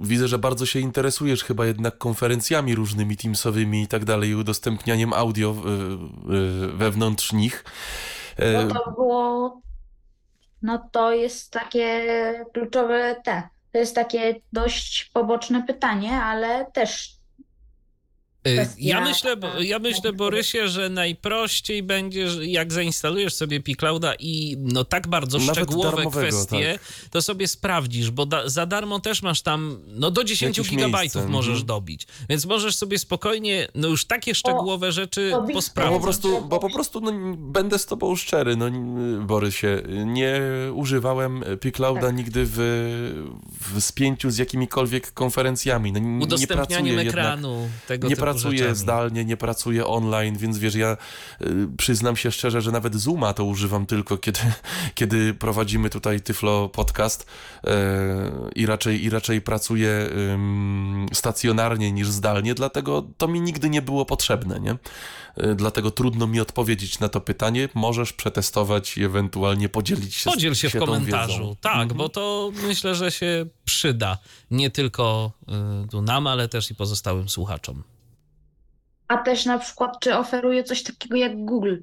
widzę, 0.01 0.27
że 0.27 0.37
bardzo 0.39 0.65
się 0.65 0.79
interesujesz 0.79 1.43
chyba 1.43 1.65
jednak 1.65 1.97
konferencjami 1.97 2.75
różnymi 2.75 3.17
teamsowymi 3.17 3.83
i 3.83 3.87
tak 3.87 4.05
dalej, 4.05 4.35
udostępnianiem 4.35 5.13
audio 5.13 5.51
y, 5.51 6.67
wewnątrz 6.67 7.33
nich. 7.33 7.65
No 8.53 8.67
to 8.67 8.91
było, 8.91 9.61
no 10.61 10.89
to 10.91 11.11
jest 11.13 11.51
takie 11.51 12.05
kluczowe 12.53 13.15
te. 13.23 13.49
To 13.71 13.77
jest 13.77 13.95
takie 13.95 14.35
dość 14.53 15.09
poboczne 15.13 15.63
pytanie, 15.63 16.11
ale 16.11 16.65
też 16.65 17.18
Ja 18.77 19.01
myślę, 19.01 19.35
ja 19.59 19.79
myślę, 19.79 20.13
Borysie, 20.13 20.67
że 20.67 20.89
najprościej 20.89 21.83
będzie, 21.83 22.29
że 22.29 22.45
jak 22.45 22.73
zainstalujesz 22.73 23.33
sobie 23.33 23.59
Piclouda 23.59 24.13
i 24.19 24.55
no 24.59 24.83
tak 24.83 25.07
bardzo 25.07 25.37
Nawet 25.37 25.55
szczegółowe 25.55 26.05
kwestie, 26.05 26.79
to 27.11 27.21
sobie 27.21 27.47
sprawdzisz, 27.47 28.11
bo 28.11 28.25
da, 28.25 28.49
za 28.49 28.65
darmo 28.65 28.99
też 28.99 29.21
masz 29.21 29.41
tam, 29.41 29.81
no 29.87 30.11
do 30.11 30.23
10 30.23 30.57
Jakieś 30.57 30.71
gigabajtów 30.71 31.15
miejsce, 31.15 31.31
możesz 31.31 31.49
mhm. 31.49 31.65
dobić. 31.65 32.07
Więc 32.29 32.45
możesz 32.45 32.75
sobie 32.75 32.99
spokojnie, 32.99 33.67
no 33.75 33.87
już 33.87 34.05
takie 34.05 34.35
szczegółowe 34.35 34.91
rzeczy 34.91 35.29
to 35.31 35.41
bit- 35.41 35.73
Bo 35.75 35.89
po 35.91 35.99
prostu, 35.99 36.41
bo 36.45 36.59
po 36.59 36.69
prostu 36.69 37.01
no, 37.01 37.11
będę 37.37 37.79
z 37.79 37.85
tobą 37.85 38.15
szczery, 38.15 38.55
no 38.55 38.65
Borysie, 39.25 39.81
nie 40.05 40.41
używałem 40.73 41.43
Piclouda 41.59 42.01
Tak. 42.01 42.15
nigdy 42.15 42.43
w, 42.45 42.57
w 43.73 43.81
spięciu 43.81 44.29
z 44.29 44.37
jakimikolwiek 44.37 45.11
konferencjami. 45.11 45.91
No, 45.91 45.97
n- 45.97 46.19
nie 46.19 46.27
pracuję 46.27 46.45
Udostępnianiem 46.45 46.85
jednak 46.85 47.07
ekranu, 47.07 47.69
tego 47.87 48.07
nie 48.07 48.15
typu 48.15 48.28
pracuję 48.33 48.57
rzeczami. 48.57 48.75
zdalnie, 48.75 49.25
nie 49.25 49.37
pracuję 49.37 49.87
online, 49.87 50.37
więc 50.37 50.57
wiesz, 50.57 50.75
ja 50.75 50.97
y, 51.41 51.67
przyznam 51.77 52.15
się 52.15 52.31
szczerze, 52.31 52.61
że 52.61 52.71
nawet 52.71 52.95
Zooma 52.95 53.33
to 53.33 53.43
używam 53.43 53.85
tylko, 53.85 54.17
kiedy, 54.17 54.39
kiedy 54.95 55.33
prowadzimy 55.33 55.89
tutaj 55.89 56.21
Tyflo 56.21 56.69
Podcast 56.69 57.23
y, 57.23 57.69
i, 58.55 58.65
raczej, 58.65 59.03
i 59.03 59.09
raczej 59.09 59.41
pracuję 59.41 60.09
stacjonarnie 61.13 61.91
niż 61.91 62.07
zdalnie, 62.09 62.55
dlatego 62.55 63.03
to 63.17 63.27
mi 63.27 63.41
nigdy 63.41 63.69
nie 63.69 63.81
było 63.81 64.05
potrzebne, 64.05 64.59
nie? 64.59 64.71
Y, 64.71 65.55
Dlatego 65.55 65.91
trudno 65.91 66.27
mi 66.27 66.39
odpowiedzieć 66.39 66.99
na 66.99 67.09
to 67.09 67.21
pytanie. 67.21 67.69
Możesz 67.73 68.13
przetestować 68.13 68.97
i 68.97 69.03
ewentualnie 69.03 69.69
podzielić 69.69 70.15
się 70.15 70.29
Podziel 70.31 70.55
się 70.55 70.69
w 70.69 70.73
tą 70.73 70.79
komentarzu. 70.79 71.33
wiedzą. 71.33 71.55
Tak, 71.61 71.73
Mhm. 71.81 71.97
bo 71.97 72.09
to 72.09 72.51
myślę, 72.67 72.95
że 72.95 73.11
się 73.11 73.45
przyda 73.65 74.17
nie 74.51 74.69
tylko 74.71 75.31
y, 75.85 75.87
tu 75.87 76.01
nam, 76.01 76.27
ale 76.27 76.47
też 76.47 76.71
i 76.71 76.75
pozostałym 76.75 77.29
słuchaczom. 77.29 77.83
A 79.09 79.17
też 79.17 79.45
na 79.45 79.59
przykład, 79.59 79.99
czy 79.99 80.17
oferuje 80.17 80.63
coś 80.63 80.83
takiego 80.83 81.15
jak 81.15 81.45
Google, 81.45 81.75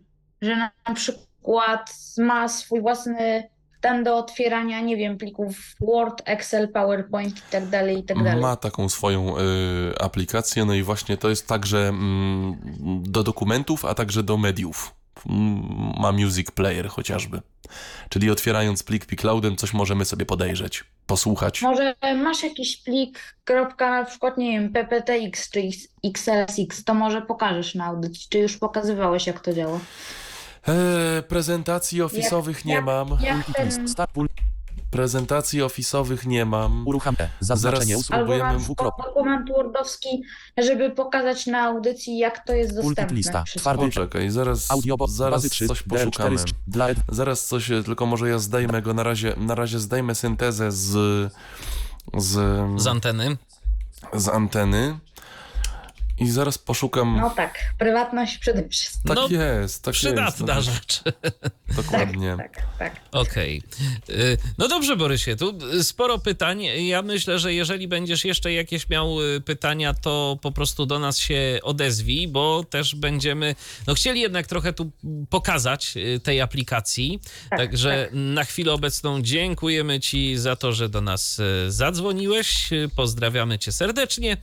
że 0.42 0.56
na, 0.56 0.94
przykład 0.94 1.94
ma 2.18 2.48
swój 2.48 2.80
własny 2.80 3.48
ten 3.80 4.04
do 4.04 4.16
otwierania, 4.16 4.80
nie 4.80 4.96
wiem, 4.96 5.18
plików 5.18 5.56
Word, 5.80 6.22
Excel, 6.24 6.68
PowerPoint 6.68 7.38
i 7.38 7.42
tak 7.50 7.68
dalej, 7.68 7.98
i 7.98 8.04
tak 8.04 8.22
dalej. 8.22 8.42
Ma 8.42 8.56
taką 8.56 8.88
swoją 8.88 9.38
y, 9.38 9.42
aplikację, 10.00 10.64
no 10.64 10.74
i 10.74 10.82
właśnie 10.82 11.16
to 11.16 11.28
jest 11.28 11.46
także 11.46 11.88
mm, 11.88 12.56
do 13.02 13.22
dokumentów, 13.22 13.84
a 13.84 13.94
także 13.94 14.22
do 14.22 14.36
mediów. 14.36 14.94
Ma 16.00 16.12
Music 16.12 16.50
Player 16.50 16.88
chociażby. 16.88 17.40
Czyli 18.08 18.30
otwierając 18.30 18.82
plik 18.82 19.06
Picloudem 19.06 19.56
coś 19.56 19.72
możemy 19.72 20.04
sobie 20.04 20.26
podejrzeć, 20.26 20.84
posłuchać. 21.06 21.62
Może 21.62 21.94
masz 22.22 22.42
jakiś 22.42 22.76
plik, 22.76 23.36
kropka, 23.44 23.90
na 23.90 24.04
przykład, 24.04 24.38
nie 24.38 24.60
wiem, 24.60 24.72
PPTX 24.72 25.50
czy 25.50 25.60
XLSX, 26.04 26.84
to 26.84 26.94
może 26.94 27.22
pokażesz 27.22 27.74
na 27.74 27.84
audycji, 27.84 28.26
czy 28.30 28.38
już 28.38 28.56
pokazywałeś, 28.56 29.26
jak 29.26 29.40
to 29.40 29.52
działa. 29.52 29.80
E, 30.68 31.22
prezentacji 31.22 32.02
ofisowych 32.02 32.64
nie 32.64 32.74
jak- 32.74 32.84
mam. 32.84 33.08
Jak 33.20 33.46
ten, 33.54 33.88
Prezentacji 34.90 35.62
ofisowych 35.62 36.26
nie 36.26 36.44
mam. 36.44 36.86
urucham 36.86 37.16
E. 37.20 37.28
Zaznaczenie 37.40 37.84
Zaraz 37.86 38.00
usług. 38.00 38.14
albo 38.18 38.26
spróbujemy 38.32 38.58
przykład 38.58 38.64
dwukropek. 38.64 39.06
dokument 39.06 39.48
wordowski, 39.48 40.22
żeby 40.58 40.90
pokazać 40.90 41.46
na 41.46 41.62
audycji, 41.62 42.18
jak 42.18 42.44
to 42.46 42.52
jest 42.52 42.70
Pulpit 42.70 42.86
dostępne. 42.88 43.16
lista. 43.16 43.44
wszystko. 43.44 43.60
Twardy 43.60 43.84
Poczekaj, 43.86 44.30
zaraz, 44.30 44.68
zaraz 45.08 45.34
bazy 45.42 45.50
3 45.50 45.66
coś 45.68 45.82
DL4 45.82 46.04
poszukamy. 46.06 46.36
dla 46.66 46.88
ed- 46.88 47.00
Zaraz 47.08 47.46
coś, 47.46 47.68
tylko 47.84 48.06
może 48.06 48.28
ja 48.28 48.38
zdejmę 48.38 48.82
go 48.82 48.94
na 48.94 49.02
razie, 49.02 49.34
na 49.36 49.54
razie 49.54 49.78
zdejmę 49.78 50.14
syntezę 50.14 50.72
z, 50.72 50.86
z, 52.16 52.32
Z 52.82 52.86
anteny. 52.86 53.36
z 54.14 54.28
anteny 54.28 54.98
i 56.18 56.30
zaraz 56.30 56.58
poszukam. 56.58 57.16
No 57.20 57.30
tak, 57.30 57.58
prywatność 57.78 58.38
przede 58.38 58.68
wszystkim. 58.68 59.14
tak 59.14 59.16
no, 59.16 59.28
jest, 59.28 59.82
tak 59.82 59.94
Przydatna 59.94 60.56
jest. 60.56 60.68
rzecz. 60.68 61.02
no, 61.04 61.12
Dokładnie. 61.82 62.34
Tak, 62.38 62.66
tak. 62.78 63.00
Okej. 63.12 63.62
Y, 64.10 64.38
No 64.58 64.68
dobrze, 64.68 64.96
Borysie, 64.96 65.36
tu 65.36 65.58
sporo 65.82 66.18
pytań. 66.18 66.62
Ja 66.62 67.02
myślę, 67.02 67.38
że 67.38 67.54
jeżeli 67.54 67.88
będziesz 67.88 68.24
jeszcze 68.24 68.52
jakieś 68.52 68.88
miał 68.88 69.22
y, 69.22 69.40
pytania, 69.40 69.94
to 69.94 70.38
po 70.42 70.52
prostu 70.52 70.86
do 70.86 70.98
nas 70.98 71.18
się 71.18 71.58
odezwij, 71.62 72.28
bo 72.28 72.64
też 72.70 72.94
będziemy 72.94 73.54
no, 73.86 73.94
chcieli 73.94 74.20
jednak 74.20 74.46
trochę 74.46 74.72
tu 74.72 74.90
pokazać 75.30 75.94
y, 75.96 76.20
tej 76.20 76.40
aplikacji. 76.40 77.20
Tak, 77.50 77.58
Także 77.58 78.08
na 78.12 78.44
chwilę 78.44 78.72
obecną 78.72 79.22
dziękujemy 79.22 80.00
Ci 80.00 80.36
za 80.36 80.56
to, 80.56 80.72
że 80.72 80.88
do 80.88 81.00
nas 81.00 81.38
y, 81.38 81.72
zadzwoniłeś. 81.72 82.70
Pozdrawiamy 82.96 83.58
Cię 83.58 83.72
serdecznie. 83.72 84.36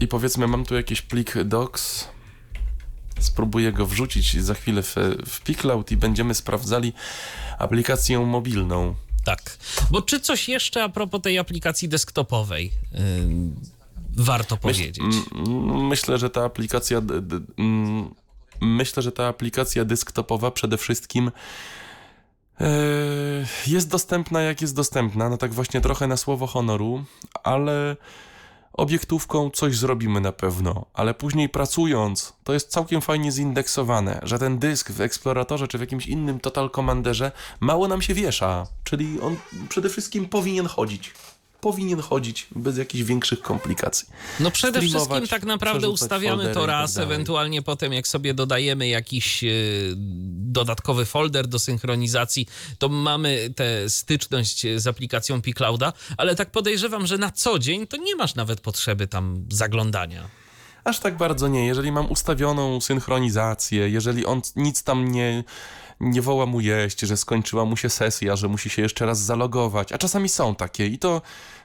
I 0.00 0.08
powiedzmy, 0.08 0.46
mam 0.46 0.64
tu 0.64 0.74
jakiś 0.74 1.02
plik 1.02 1.42
docs. 1.42 2.08
Spróbuję 3.20 3.72
go 3.72 3.86
wrzucić 3.86 4.42
za 4.42 4.54
chwilę 4.54 4.82
w, 4.82 4.94
w 5.26 5.40
PiCloud 5.40 5.92
i 5.92 5.96
będziemy 5.96 6.34
sprawdzali 6.34 6.92
aplikację 7.58 8.18
mobilną. 8.20 8.94
Tak. 9.24 9.58
Bo 9.90 10.02
czy 10.02 10.20
coś 10.20 10.48
jeszcze 10.48 10.84
a 10.84 10.88
propos 10.88 11.22
tej 11.22 11.38
aplikacji 11.38 11.88
desktopowej 11.88 12.72
yy, 12.92 13.00
warto 14.16 14.56
powiedzieć? 14.56 14.98
Mm, 14.98 15.86
Myślę, 15.88 16.18
że 16.18 16.30
ta 16.30 16.44
aplikacja. 16.44 17.02
Myślę, 18.60 19.02
że 19.02 19.12
ta 19.12 19.26
aplikacja 19.26 19.84
desktopowa 19.84 20.50
przede 20.50 20.76
wszystkim 20.78 21.32
e, 22.60 22.66
jest 23.66 23.88
dostępna 23.90 24.42
jak 24.42 24.60
jest 24.62 24.76
dostępna, 24.76 25.28
no 25.28 25.36
tak 25.36 25.54
właśnie 25.54 25.80
trochę 25.80 26.06
na 26.06 26.16
słowo 26.16 26.46
honoru, 26.46 27.04
ale 27.44 27.96
obiektówką 28.72 29.50
coś 29.50 29.76
zrobimy 29.76 30.20
na 30.20 30.32
pewno, 30.32 30.86
ale 30.94 31.14
później 31.14 31.48
pracując, 31.48 32.32
to 32.44 32.52
jest 32.52 32.70
całkiem 32.70 33.00
fajnie 33.00 33.32
zindeksowane, 33.32 34.20
że 34.22 34.38
ten 34.38 34.58
dysk 34.58 34.90
w 34.92 35.00
Exploratorze 35.00 35.68
czy 35.68 35.78
w 35.78 35.80
jakimś 35.80 36.06
innym 36.06 36.40
Total 36.40 36.70
Commanderze 36.70 37.32
mało 37.60 37.88
nam 37.88 38.02
się 38.02 38.14
wiesza, 38.14 38.66
czyli 38.84 39.20
on 39.20 39.36
przede 39.68 39.88
wszystkim 39.88 40.28
powinien 40.28 40.66
chodzić. 40.66 41.14
Powinien 41.62 42.00
chodzić 42.00 42.46
bez 42.56 42.78
jakichś 42.78 43.04
większych 43.04 43.40
komplikacji. 43.40 44.08
No 44.40 44.50
przede 44.50 44.80
wszystkim 44.80 45.26
tak 45.28 45.44
naprawdę 45.44 45.88
ustawiamy 45.88 46.54
to 46.54 46.60
tak 46.60 46.68
raz, 46.68 46.94
dalej. 46.94 47.14
ewentualnie 47.14 47.62
potem 47.62 47.92
jak 47.92 48.08
sobie 48.08 48.34
dodajemy 48.34 48.88
jakiś 48.88 49.44
e, 49.44 49.48
dodatkowy 50.52 51.04
folder 51.04 51.46
do 51.46 51.58
synchronizacji, 51.58 52.46
to 52.78 52.88
mamy 52.88 53.50
tę 53.56 53.90
styczność 53.90 54.66
z 54.76 54.86
aplikacją 54.86 55.42
Piclouda, 55.42 55.92
ale 56.16 56.36
tak 56.36 56.50
podejrzewam, 56.50 57.06
że 57.06 57.18
na 57.18 57.30
co 57.30 57.58
dzień 57.58 57.86
to 57.86 57.96
nie 57.96 58.16
masz 58.16 58.34
nawet 58.34 58.60
potrzeby 58.60 59.06
tam 59.06 59.46
zaglądania. 59.50 60.28
Aż 60.84 60.98
tak 60.98 61.16
bardzo 61.16 61.48
nie. 61.48 61.66
Jeżeli 61.66 61.92
mam 61.92 62.10
ustawioną 62.10 62.80
synchronizację, 62.80 63.88
jeżeli 63.88 64.26
on 64.26 64.40
nic 64.56 64.82
tam 64.82 65.12
nie, 65.12 65.44
nie 66.02 66.22
woła 66.22 66.46
mu 66.46 66.60
jeść, 66.60 67.00
że 67.00 67.16
skończyła 67.16 67.64
mu 67.64 67.76
się 67.76 67.90
sesja, 67.90 68.36
że 68.36 68.48
musi 68.48 68.70
się 68.70 68.82
jeszcze 68.82 69.06
raz 69.06 69.18
zalogować, 69.18 69.92
a 69.92 69.98
czasami 69.98 70.28
są 70.28 70.54
takie 70.54 70.86
i 70.86 70.98
to 70.98 71.22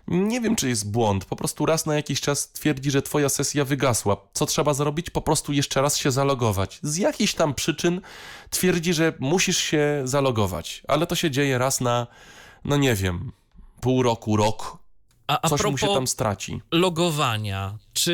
nie 0.08 0.42
wiem, 0.42 0.56
czy 0.56 0.70
jest 0.70 0.92
błąd. 0.92 1.26
Po 1.26 1.36
prostu 1.36 1.66
raz 1.66 1.86
na 1.86 1.96
jakiś 1.96 2.22
czas 2.22 2.52
twierdzi, 2.52 2.92
że 2.92 3.02
twoja 3.02 3.30
sesja 3.30 3.66
wygasła. 3.66 4.18
Co 4.34 4.46
trzeba 4.46 4.74
zrobić? 4.74 5.10
Po 5.10 5.22
prostu 5.22 5.54
jeszcze 5.54 5.82
raz 5.82 5.98
się 5.98 6.12
zalogować. 6.12 6.80
Z 6.84 6.98
jakichś 6.98 7.34
tam 7.34 7.54
przyczyn 7.54 8.02
twierdzi, 8.50 8.94
że 8.94 9.14
musisz 9.20 9.58
się 9.58 10.02
zalogować, 10.04 10.84
ale 10.88 11.08
to 11.08 11.16
się 11.16 11.32
dzieje 11.32 11.58
raz 11.58 11.82
na, 11.82 12.08
no 12.66 12.78
nie 12.78 12.96
wiem, 12.96 13.32
pół 13.82 14.04
roku, 14.04 14.38
rok. 14.38 14.78
A, 15.28 15.40
a 15.42 15.50
Coś 15.50 15.64
mu 15.64 15.78
się 15.78 15.88
tam 15.88 16.08
straci. 16.08 16.62
logowania, 16.72 17.78
czy 17.94 18.12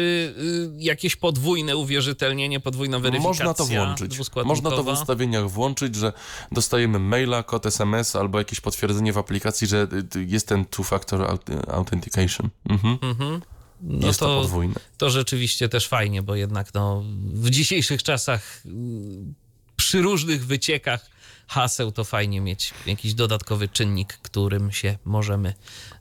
y, 0.77 0.83
jakieś 0.83 1.15
podwójne 1.15 1.77
uwierzytelnienie, 1.77 2.59
podwójna 2.59 2.99
weryfikacja 2.99 3.45
Można 3.45 3.53
to 3.53 3.65
włączyć. 3.65 4.19
Można 4.45 4.69
to 4.69 4.83
w 4.83 4.87
ustawieniach 4.87 5.49
włączyć, 5.49 5.95
że 5.95 6.13
dostajemy 6.51 6.99
maila, 6.99 7.43
kod 7.43 7.65
SMS 7.65 8.15
albo 8.15 8.37
jakieś 8.37 8.61
potwierdzenie 8.61 9.13
w 9.13 9.17
aplikacji, 9.17 9.67
że 9.67 9.87
y, 10.15 10.19
y, 10.19 10.23
jest 10.25 10.47
ten 10.47 10.65
two-factor 10.65 11.21
aut- 11.21 11.69
authentication. 11.73 12.49
Mhm. 12.69 12.97
Mhm. 13.01 13.41
No 13.81 14.07
jest 14.07 14.19
to, 14.19 14.25
to, 14.25 14.41
podwójne. 14.41 14.73
to 14.97 15.09
rzeczywiście 15.09 15.69
też 15.69 15.87
fajnie, 15.87 16.21
bo 16.21 16.35
jednak 16.35 16.73
no, 16.73 17.03
w 17.33 17.49
dzisiejszych 17.49 18.03
czasach 18.03 18.61
y, 18.65 18.69
przy 19.75 20.01
różnych 20.01 20.45
wyciekach 20.45 21.12
haseł 21.47 21.91
to 21.91 22.03
fajnie 22.03 22.41
mieć 22.41 22.73
jakiś 22.85 23.13
dodatkowy 23.13 23.67
czynnik, 23.67 24.13
którym 24.13 24.71
się 24.71 24.97
możemy 25.05 25.53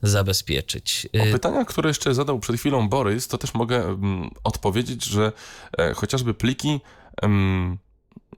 zabezpieczyć. 0.02 1.08
O 1.14 1.24
Y, 1.26 1.32
pytania, 1.32 1.64
które 1.64 1.90
jeszcze 1.90 2.14
zadał 2.14 2.38
przed 2.38 2.56
chwilą 2.56 2.88
Borys, 2.88 3.28
to 3.28 3.38
też 3.38 3.54
mogę 3.54 3.84
mm, 3.84 4.30
odpowiedzieć, 4.44 5.04
że 5.04 5.32
e, 5.78 5.94
chociażby 5.94 6.34
pliki 6.34 6.80
em, 7.22 7.78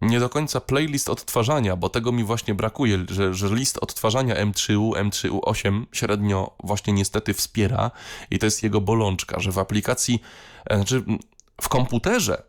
nie 0.03 0.21
do 0.21 0.29
końca 0.29 0.61
playlist 0.61 1.09
odtwarzania, 1.09 1.77
bo 1.77 1.89
tego 1.89 2.13
mi 2.13 2.25
właśnie 2.25 2.55
brakuje, 2.55 3.05
że, 3.11 3.35
że 3.35 3.49
list 3.49 3.79
odtwarzania 3.81 4.35
M3U, 4.35 4.91
M3U8 4.91 5.85
średnio 5.93 6.57
właśnie 6.65 6.93
niestety 6.93 7.35
wspiera 7.35 7.91
i 8.31 8.39
to 8.39 8.47
jest 8.47 8.63
jego 8.63 8.81
bolączka, 8.81 9.41
że 9.41 9.53
w 9.53 9.59
aplikacji, 9.59 10.23
e, 10.67 10.77
znaczy 10.77 10.97
mm, 10.97 11.19
w 11.61 11.69
komputerze 11.69 12.43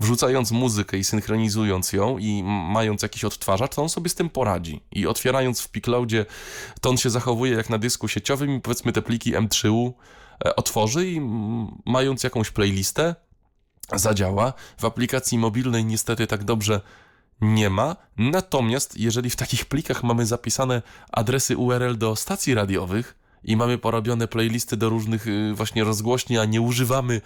wrzucając 0.00 0.50
muzykę 0.50 0.98
i 0.98 1.04
synchronizując 1.04 1.92
ją 1.92 2.18
i 2.18 2.42
mając 2.46 3.02
jakiś 3.02 3.24
odtwarzacz, 3.24 3.74
to 3.74 3.82
on 3.82 3.88
sobie 3.88 4.10
z 4.10 4.14
tym 4.14 4.30
poradzi. 4.30 4.80
I 4.92 5.06
otwierając 5.06 5.60
w 5.60 5.68
Picloudzie, 5.68 6.26
to 6.80 6.90
on 6.90 6.96
się 6.96 7.10
zachowuje 7.10 7.52
jak 7.52 7.70
na 7.70 7.78
dysku 7.78 8.08
sieciowym 8.08 8.56
i 8.56 8.60
powiedzmy 8.60 8.92
te 8.92 9.02
pliki 9.02 9.34
M3U 9.34 9.92
e, 10.44 10.56
otworzy 10.56 11.06
i 11.06 11.20
mając 11.86 12.24
jakąś 12.24 12.50
playlistę 12.50 13.14
zadziała. 13.94 14.52
W 14.78 14.84
aplikacji 14.84 15.38
mobilnej 15.38 15.84
niestety 15.84 16.26
tak 16.26 16.44
dobrze 16.44 16.80
nie 17.40 17.70
ma. 17.70 17.96
Natomiast 18.16 18.98
jeżeli 18.98 19.30
w 19.30 19.36
takich 19.36 19.64
plikach 19.64 20.04
mamy 20.04 20.26
zapisane 20.26 20.82
adresy 21.12 21.56
URL 21.56 21.98
do 21.98 22.16
stacji 22.16 22.54
radiowych 22.54 23.25
i 23.46 23.56
mamy 23.56 23.78
porobione 23.78 24.28
playlisty 24.28 24.76
do 24.76 24.88
różnych 24.88 25.26
y, 25.26 25.52
właśnie 25.54 25.84
rozgłośni, 25.84 26.38
a 26.38 26.44
nie 26.44 26.60
używamy 26.60 27.20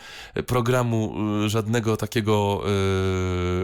programu 0.46 1.14
y, 1.44 1.48
żadnego 1.48 1.96
takiego 1.96 2.62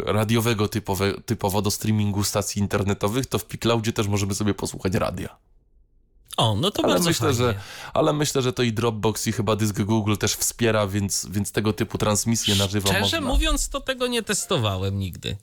y, 0.08 0.12
radiowego 0.12 0.68
typowe, 0.68 1.14
typowo 1.26 1.62
do 1.62 1.70
streamingu 1.70 2.24
stacji 2.24 2.62
internetowych, 2.62 3.26
to 3.26 3.38
w 3.38 3.44
Picloudzie 3.44 3.92
też 3.92 4.08
możemy 4.08 4.34
sobie 4.34 4.54
posłuchać 4.54 4.94
radia. 4.94 5.36
o, 6.36 6.56
no 6.60 6.70
to 6.70 6.84
Ale 6.84 6.92
bardzo 6.92 7.08
myślę, 7.08 7.34
fajnie. 7.34 7.52
że, 7.52 7.60
ale 7.94 8.12
myślę, 8.12 8.42
że 8.42 8.52
to 8.52 8.62
i 8.62 8.72
Dropbox 8.72 9.26
i 9.26 9.32
chyba 9.32 9.56
dysk 9.56 9.80
Google 9.82 10.16
też 10.16 10.34
wspiera, 10.34 10.86
więc, 10.86 11.26
więc 11.30 11.52
tego 11.52 11.72
typu 11.72 11.98
transmisje 11.98 12.54
na 12.54 12.66
żywo 12.68 12.88
Szczerze 12.88 13.20
można. 13.20 13.20
mówiąc, 13.34 13.68
to 13.68 13.80
tego 13.80 14.06
nie 14.06 14.22
testowałem 14.22 14.98
nigdy. 14.98 15.36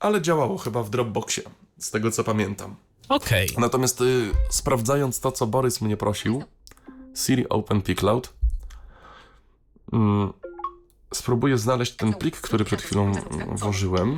Ale 0.00 0.22
działało 0.22 0.58
chyba 0.58 0.82
w 0.82 0.90
Dropboxie, 0.90 1.42
z 1.78 1.90
tego 1.90 2.10
co 2.10 2.24
pamiętam. 2.24 2.76
Okej. 3.08 3.48
Natomiast 3.58 4.00
y, 4.00 4.30
sprawdzając 4.50 5.20
to, 5.20 5.32
co 5.32 5.46
Borys 5.46 5.80
mnie 5.80 5.96
prosił, 5.96 6.44
Siri 7.14 7.48
Open 7.48 7.82
Pcloud, 7.82 8.32
mm, 9.92 10.32
spróbuję 11.14 11.58
znaleźć 11.58 11.92
ten 11.92 12.14
plik, 12.14 12.36
który 12.36 12.64
przed 12.64 12.82
chwilą 12.82 13.12
włożyłem. 13.48 14.16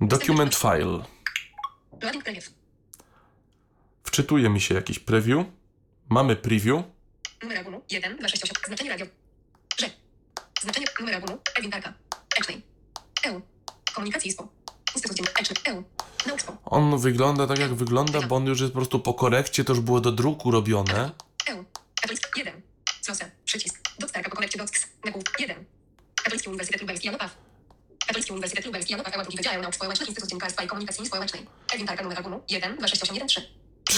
Document 0.00 0.54
file. 0.54 1.04
Wczytuje 4.04 4.48
mi 4.48 4.60
się 4.60 4.74
jakiś 4.74 4.98
preview. 4.98 5.46
Mamy 6.08 6.36
preview. 6.36 6.82
Numer 7.42 7.58
album 7.58 7.80
1, 7.90 8.16
2, 8.16 8.28
6, 8.28 8.44
8. 8.44 8.56
Znaczenie 8.66 8.90
radio. 8.90 9.06
Że. 9.78 9.90
Znaczenie 10.62 10.86
numer 11.00 11.14
albumu. 11.14 11.38
Edwin 11.56 11.70
Parka. 11.70 11.92
Ecznej. 12.40 12.62
EU. 13.24 13.40
Komunikacji. 13.94 14.36
On 16.64 16.98
wygląda 16.98 17.46
tak, 17.46 17.58
jak 17.58 17.74
wygląda, 17.74 18.20
bo 18.20 18.36
on 18.36 18.46
już 18.46 18.60
jest 18.60 18.72
po 18.72 18.78
prostu 18.78 19.00
po 19.00 19.14
korekcie, 19.14 19.64
to 19.64 19.72
już 19.72 19.80
było 19.80 20.00
do 20.00 20.12
druku 20.12 20.50
robione. 20.50 21.10
EU. 21.48 21.64
Katolicki 22.00 22.28
1. 22.40 22.62
Close. 23.04 23.30
Przycisk. 23.44 23.80
Dotarka 23.98 24.30
po 24.30 24.36
korekcie 24.36 24.58
docs. 24.58 24.86
Nagłów 25.04 25.24
1. 25.38 25.64
Katolicki 26.16 26.48
Uniwersytet 26.48 26.80
Lubelski. 26.80 27.10
Katolicki 28.06 28.32
Uniwersytet 28.32 28.72
Wydział 29.36 29.62
Nauk 29.62 29.74
Społecznych 29.74 30.08
Instytut 30.08 30.30
Dziennikarstwa 30.30 30.62
i 30.62 30.66
Komunikacji 30.66 31.06
Społecznej. 31.06 31.46
Edwin 31.74 31.86
numer 32.02 32.18
albumu 32.18 32.42
1, 32.48 32.76
2, 32.76 32.88
6, 32.88 33.02
8, 33.02 33.14
1, 33.14 33.28
3. 33.28 33.40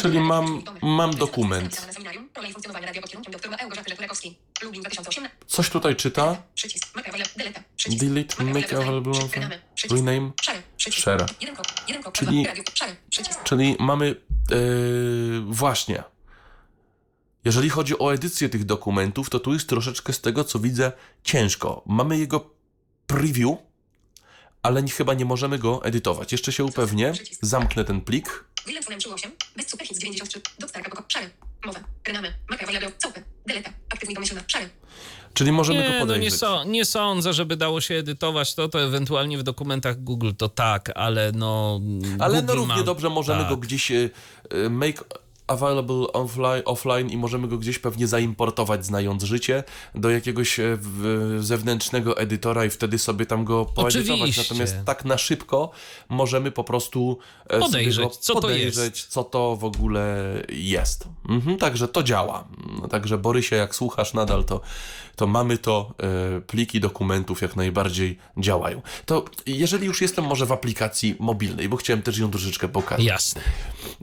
Czyli 0.02 0.20
mam, 0.20 0.62
mam 0.82 1.14
dokument. 1.14 1.86
Na 1.86 1.92
seminarium. 1.92 2.28
Rola 2.34 2.48
i 2.48 2.52
funkcjonowanie 2.52 2.86
radio 2.86 3.02
pod 3.02 3.10
kierunkiem 3.10 3.32
doktora 3.32 3.56
Małgorzaty 3.56 3.90
Rzekurekowskiej. 3.90 4.38
Lublin 4.62 4.82
2018. 4.82 5.36
Coś 5.46 5.70
tutaj 5.70 5.96
czyta. 5.96 6.42
Delete. 7.88 8.44
Make 8.44 8.72
available. 8.72 9.12
Rename. 9.90 10.30
Share. 10.90 11.26
Czyli-. 12.12 12.46
Czyli 13.44 13.76
mamy 13.80 14.06
yy, 14.50 15.40
właśnie. 15.46 16.02
Jeżeli 17.44 17.70
chodzi 17.70 17.98
o 17.98 18.14
edycję 18.14 18.48
tych 18.48 18.64
dokumentów, 18.64 19.30
to 19.30 19.40
tu 19.40 19.52
jest 19.52 19.68
troszeczkę 19.68 20.12
z 20.12 20.20
tego, 20.20 20.44
co 20.44 20.58
widzę, 20.58 20.92
ciężko. 21.24 21.82
Mamy 21.86 22.18
jego 22.18 22.50
preview, 23.06 23.56
ale 24.62 24.82
chyba 24.82 25.14
nie 25.14 25.24
możemy 25.24 25.58
go 25.58 25.84
edytować. 25.84 26.32
Jeszcze 26.32 26.52
się 26.52 26.64
upewnię. 26.64 27.12
Zamknę 27.40 27.84
ten 27.84 28.00
plik. 28.00 28.44
Wilhelm 29.56 29.56
Funem 29.56 29.56
38. 29.56 29.56
Bez 29.56 29.70
superhit 29.70 29.96
z 29.96 30.00
93. 30.00 30.40
Dotstarka 30.58 30.90
poko. 30.90 31.04
Szary. 31.08 31.30
Mowa. 31.66 31.80
Rename. 32.06 32.32
Maka 32.50 32.66
Wajado. 32.66 32.86
Całpy. 32.98 33.22
Deleta. 33.46 33.70
Aktywnie 33.90 34.14
domyślna. 34.14 34.40
Szary. 34.46 34.68
Czyli 35.34 35.52
możemy 35.52 35.78
Nie, 35.78 35.84
to 35.84 35.90
no 35.92 35.98
nie, 35.98 36.00
podejrzeć. 36.06 36.40
so, 36.40 36.64
nie 36.64 36.84
sądzę, 36.84 37.32
żeby 37.32 37.56
dało 37.56 37.80
się 37.80 37.94
edytować 37.94 38.54
to, 38.54 38.68
to 38.68 38.82
ewentualnie 38.82 39.38
w 39.38 39.42
dokumentach 39.42 40.02
Google 40.02 40.30
to 40.38 40.48
tak, 40.48 40.90
ale 40.94 41.32
no... 41.34 41.80
Ale 42.18 42.34
no 42.34 42.40
Google 42.40 42.54
równie 42.56 42.74
ma- 42.76 42.82
dobrze 42.82 43.08
możemy 43.08 43.40
tak. 43.40 43.48
go 43.48 43.56
gdzieś 43.56 43.90
e, 43.90 44.10
e, 44.50 44.68
make 44.68 45.04
available 45.52 46.06
offline, 46.64 47.10
i 47.10 47.16
możemy 47.16 47.48
go 47.48 47.58
gdzieś 47.58 47.78
pewnie 47.78 48.06
zaimportować, 48.06 48.86
znając 48.86 49.22
życie, 49.22 49.64
do 49.94 50.10
jakiegoś 50.10 50.60
e, 50.60 50.78
zewnętrznego 51.38 52.16
edytora 52.18 52.64
i 52.64 52.70
wtedy 52.70 52.98
sobie 52.98 53.26
tam 53.26 53.44
go 53.44 53.64
poedytować. 53.64 54.20
Oczywiście. 54.20 54.42
Natomiast 54.42 54.76
tak 54.84 55.04
na 55.04 55.18
szybko 55.18 55.70
możemy 56.08 56.50
po 56.50 56.64
prostu 56.64 57.18
e, 57.46 57.58
Podejrzeć, 57.58 58.16
co 58.16 58.34
to 58.34 58.40
podejrzeć, 58.40 58.96
jest. 58.96 59.08
co 59.08 59.24
to 59.24 59.56
w 59.56 59.64
ogóle 59.64 60.32
jest. 60.48 61.08
Mhm, 61.28 61.58
także 61.58 61.88
to 61.88 62.02
działa. 62.02 62.44
Także 62.90 63.18
Borysie, 63.18 63.56
jak 63.56 63.74
słuchasz 63.74 64.14
nadal, 64.14 64.44
to, 64.44 64.60
to 65.16 65.26
mamy 65.26 65.59
to, 65.59 65.94
e, 66.36 66.40
pliki 66.40 66.80
dokumentów 66.80 67.43
jak 67.43 67.56
najbardziej 67.56 68.18
działają. 68.39 68.82
To 69.06 69.24
jeżeli 69.47 69.86
już 69.86 70.01
jestem 70.01 70.24
może 70.24 70.47
w 70.47 70.52
aplikacji 70.52 71.16
mobilnej, 71.18 71.68
bo 71.68 71.76
chciałem 71.76 72.02
też 72.02 72.18
ją 72.18 72.30
troszeczkę 72.30 72.68
pokazać. 72.68 73.05
Jasne. 73.05 73.43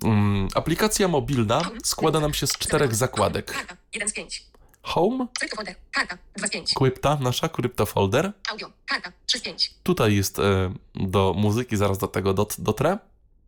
Mm, 0.04 0.48
aplikacja 0.56 1.08
mobilna 1.08 1.62
składa 1.84 2.20
nam 2.20 2.34
się 2.34 2.48
z 2.48 2.58
czterech 2.58 2.96
zakładek. 2.96 3.68
1 3.94 4.10
z 4.10 4.14
5. 4.14 4.44
Home, 4.82 5.28
Krypto 5.40 5.56
folder. 5.56 5.76
Karta. 5.92 6.18
2 6.38 6.48
z 6.48 6.52
5. 6.52 6.74
krypta, 6.74 7.18
nasza 7.22 7.50
kryptofolder. 7.50 8.32
Audio. 8.52 8.72
Karta. 8.86 9.12
3 9.26 9.40
z 9.40 9.42
5. 9.42 9.74
Tutaj 9.84 10.16
jest 10.16 10.40
e, 10.40 10.74
do 10.96 11.34
muzyki, 11.38 11.78
zaraz 11.78 11.98
do 11.98 12.08
tego 12.08 12.34
dot, 12.34 12.56
dotrę. 12.60 12.98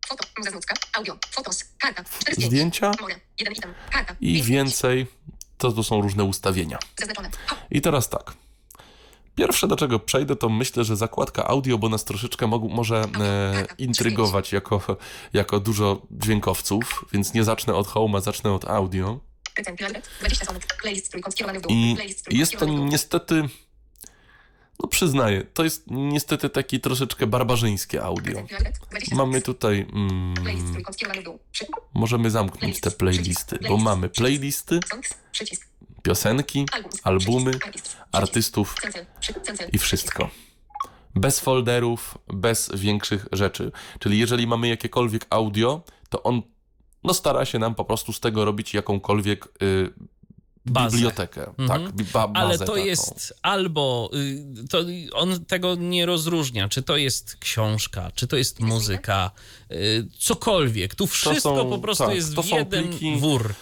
Foto. 0.07 0.23
Audio. 0.93 1.17
Fotos. 1.31 1.63
Karta. 1.79 2.03
4 2.03 2.35
z 2.35 2.39
5. 2.39 2.45
Zdjęcia 2.45 2.91
More. 3.01 3.15
1 3.39 3.53
item. 3.53 3.73
Karta. 3.91 4.15
i 4.21 4.33
pięć 4.33 4.47
więcej. 4.47 5.07
To, 5.61 5.71
to 5.71 5.83
są 5.83 6.01
różne 6.01 6.23
ustawienia. 6.23 6.79
I 7.71 7.81
teraz 7.81 8.09
tak. 8.09 8.33
Pierwsze, 9.35 9.67
do 9.67 9.75
czego 9.75 9.99
przejdę, 9.99 10.35
to 10.35 10.49
myślę, 10.49 10.83
że 10.83 10.95
zakładka 10.95 11.47
audio, 11.47 11.77
bo 11.77 11.89
nas 11.89 12.05
troszeczkę 12.05 12.47
mogu, 12.47 12.69
może 12.69 13.01
e, 13.19 13.65
intrygować 13.77 14.51
jako, 14.51 14.97
jako 15.33 15.59
dużo 15.59 16.01
dźwiękowców, 16.11 17.05
więc 17.13 17.33
nie 17.33 17.43
zacznę 17.43 17.73
od 17.73 17.87
home, 17.87 18.17
a 18.17 18.21
zacznę 18.21 18.53
od 18.53 18.65
audio. 18.65 19.19
Recent 19.57 19.77
playlist. 19.77 20.09
20 20.19 20.45
sonek. 20.45 20.77
Playlist 20.81 21.11
trójkąt 21.11 21.33
skierowany 21.33 21.59
w 21.59 21.61
dół. 21.61 21.71
I 22.29 22.37
jest 22.37 22.57
to 22.57 22.65
niestety, 22.65 23.43
no 24.81 24.87
przyznaję, 24.87 25.43
to 25.53 25.63
jest 25.63 25.83
niestety 25.87 26.49
taki 26.49 26.79
troszeczkę 26.79 27.27
barbarzyńskie 27.27 28.03
audio. 28.03 28.33
Recent 28.33 28.51
playlist. 28.51 28.89
20 28.89 29.15
Mamy 29.15 29.41
tutaj, 29.41 29.87
mm, 29.93 30.33
możemy 31.93 32.31
zamknąć 32.31 32.79
te 32.79 32.91
playlisty, 32.91 33.59
bo 33.69 33.77
mamy 33.77 34.09
playlisty, 34.09 34.79
piosenki, 36.03 36.65
albumy, 37.03 37.51
artystów 38.11 38.75
i 39.71 39.77
wszystko. 39.77 40.29
Bez 41.15 41.39
folderów, 41.39 42.17
bez 42.27 42.71
większych 42.75 43.27
rzeczy. 43.31 43.71
Czyli 43.99 44.19
jeżeli 44.19 44.47
mamy 44.47 44.67
jakiekolwiek 44.67 45.25
audio, 45.29 45.83
to 46.09 46.23
on 46.23 46.41
no, 47.03 47.13
stara 47.13 47.45
się 47.45 47.59
nam 47.59 47.75
po 47.75 47.85
prostu 47.85 48.13
z 48.13 48.19
tego 48.19 48.45
robić 48.45 48.73
jakąkolwiek 48.73 49.45
y, 49.45 49.93
Bazę. 50.65 50.95
bibliotekę. 50.97 51.47
Mhm. 51.57 51.67
Tak, 51.67 52.05
ba, 52.13 52.27
bazę 52.27 52.47
Ale 52.47 52.57
to 52.59 52.65
taką. 52.65 52.75
jest 52.77 53.33
albo 53.41 54.09
y, 54.13 54.67
to 54.69 54.79
on 55.13 55.45
tego 55.45 55.75
nie 55.75 56.05
rozróżnia, 56.05 56.69
czy 56.69 56.83
to 56.83 56.97
jest 56.97 57.35
książka, 57.35 58.11
czy 58.15 58.27
to 58.27 58.37
jest 58.37 58.59
muzyka, 58.59 59.31
y, 59.71 60.07
cokolwiek. 60.19 60.95
Tu 60.95 61.07
wszystko 61.07 61.41
są- 61.55 61.69
po 61.69 61.77
prostu 61.79 62.05
tak, 62.05 62.15
jest 62.15 62.35
to 62.35 62.43
w 62.43 62.47
jeden 62.47 62.89
pliki 62.89 63.15
wór. 63.15 63.53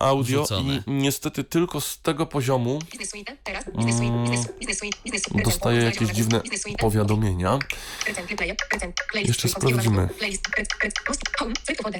Audio 0.00 0.42
wrzucone. 0.42 0.82
i 0.86 0.90
niestety 0.90 1.44
tylko 1.44 1.80
z 1.80 2.00
tego 2.00 2.26
poziomu 2.26 2.78
Suite. 3.04 3.36
dostaję 5.44 5.82
jakieś 5.82 6.08
dziwne 6.08 6.40
powiadomienia. 6.78 7.58
Jeszcze 9.14 9.48
sprawdzimy. 9.48 10.08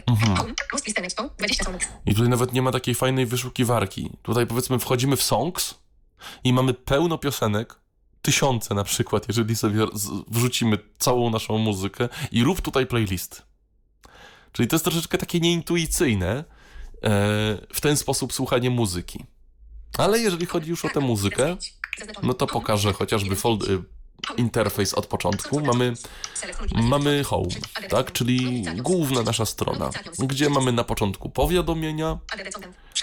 Mhm. 0.07 0.37
Home. 0.37 0.55
Most 0.73 0.87
list 0.87 0.99
expo. 0.99 1.31
20 1.39 1.65
sonek. 1.65 1.89
I 2.07 2.15
tutaj 2.15 2.29
nawet 2.29 2.53
nie 2.53 2.63
ma 2.63 2.73
takiej 2.73 2.95
fajnej 2.95 3.27
wyszukiwarki. 3.27 4.11
Tutaj 4.23 4.47
powiedzmy 4.47 4.79
wchodzimy 4.79 5.17
w 5.17 5.23
songs 5.23 5.75
i 6.45 6.53
mamy 6.53 6.75
pełno 6.75 7.19
piosenek, 7.19 7.75
tysiące 8.23 8.75
na 8.75 8.85
przykład, 8.85 9.29
jeżeli 9.29 9.57
sobie 9.57 9.87
wrzucimy 10.29 10.79
całą 10.99 11.31
naszą 11.31 11.59
muzykę 11.59 12.09
i 12.33 12.45
rób 12.45 12.61
tutaj 12.61 12.87
playlist. 12.87 13.43
Czyli 14.53 14.69
to 14.69 14.77
jest 14.77 14.85
troszeczkę 14.85 15.19
takie 15.19 15.41
nieintuicyjne 15.41 16.45
w 17.73 17.81
ten 17.81 17.97
sposób 17.97 18.33
słuchanie 18.33 18.71
muzyki. 18.71 19.25
Ale 19.99 20.19
jeżeli 20.19 20.47
chodzi 20.47 20.71
już 20.71 20.85
o 20.85 20.89
tę 20.89 21.01
muzykę, 21.01 21.57
no 22.23 22.35
to 22.35 22.47
pokażę 22.47 22.93
chociażby 22.93 23.37
fold, 23.37 23.69
y, 23.69 23.83
interfejs 24.37 24.95
od 24.95 25.07
początku. 25.07 25.61
Mamy, 25.61 25.95
mamy 26.75 27.25
home, 27.25 27.49
tak? 27.89 28.13
Czyli 28.13 28.65
główna 28.77 29.23
nasza 29.23 29.47
strona, 29.47 29.91
gdzie 30.19 30.51
mamy 30.51 30.73
na 30.73 30.85
początku 30.85 31.31
powiadomienia, 31.31 32.19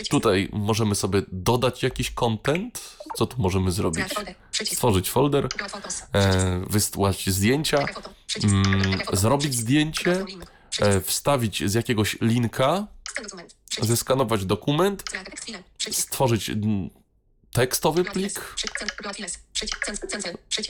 Tutaj 0.09 0.49
możemy 0.53 0.95
sobie 0.95 1.21
dodać 1.31 1.83
jakiś 1.83 2.11
content. 2.11 2.97
Co 3.15 3.25
tu 3.25 3.41
możemy 3.41 3.71
zrobić? 3.71 4.05
Stworzyć 4.63 5.09
folder, 5.09 5.47
e, 6.13 6.61
wysłać 6.69 7.29
zdjęcia, 7.29 7.85
mm, 8.43 8.99
zrobić 9.13 9.55
zdjęcie, 9.55 10.11
e, 10.11 10.25
wstawić 11.03 11.63
z 11.69 11.73
jakiegoś 11.73 12.17
linka, 12.21 12.87
zeskanować 13.81 14.45
dokument, 14.45 15.03
stworzyć 15.91 16.51
tekstowy 17.53 18.03
plik, 18.03 18.55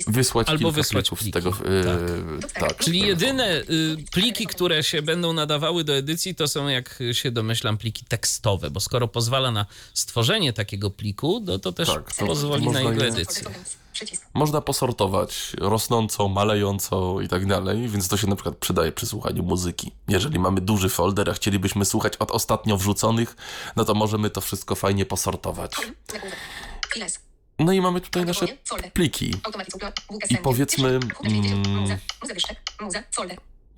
wysłać 0.07 0.49
Albo 0.49 0.59
kilka 0.59 0.75
wysłać 0.75 1.09
plików 1.09 1.21
z 1.21 1.31
tego. 1.31 1.49
E, 1.49 2.59
tak. 2.59 2.77
Czyli 2.77 2.99
jedyne 2.99 3.61
y, 3.61 3.65
pliki, 4.11 4.47
które 4.47 4.83
się 4.83 5.01
będą 5.01 5.33
nadawały 5.33 5.83
do 5.83 5.95
edycji, 5.95 6.35
to 6.35 6.47
są, 6.47 6.67
jak 6.67 6.99
się 7.11 7.31
domyślam, 7.31 7.77
pliki 7.77 8.05
tekstowe, 8.05 8.71
bo 8.71 8.79
skoro 8.79 9.07
pozwala 9.07 9.51
na 9.51 9.65
stworzenie 9.93 10.53
takiego 10.53 10.89
pliku, 10.89 11.43
no 11.45 11.59
to 11.59 11.71
też 11.71 11.87
Tak, 11.87 12.13
to 12.15 12.25
pozwoli 12.25 12.65
na 12.65 12.65
można 12.65 12.91
jego 12.91 13.03
je- 13.03 13.25
edycję. 14.01 14.27
Można 14.33 14.61
posortować 14.61 15.53
rosnąco, 15.59 16.27
malejąco 16.27 17.21
i 17.21 17.27
tak 17.27 17.45
dalej, 17.45 17.87
więc 17.87 18.07
to 18.07 18.17
się 18.17 18.27
na 18.27 18.35
przykład 18.35 18.55
przydaje 18.57 18.91
przy 18.91 19.05
słuchaniu 19.05 19.43
muzyki. 19.43 19.91
Jeżeli 20.07 20.39
mamy 20.39 20.61
duży 20.61 20.89
folder, 20.89 21.29
a 21.29 21.33
chcielibyśmy 21.33 21.85
słuchać 21.85 22.17
od 22.17 22.31
ostatnio 22.31 22.77
wrzuconych, 22.77 23.35
no 23.75 23.85
to 23.85 23.93
możemy 23.93 24.29
to 24.29 24.41
wszystko 24.41 24.75
fajnie 24.75 25.05
posortować. 25.05 25.75
No 27.59 27.71
i 27.71 27.81
mamy 27.81 28.01
tutaj 28.01 28.25
nasze 28.25 28.47
pliki. 28.93 29.35
I 30.29 30.37
powiedzmy, 30.37 30.99
mm, 31.23 31.97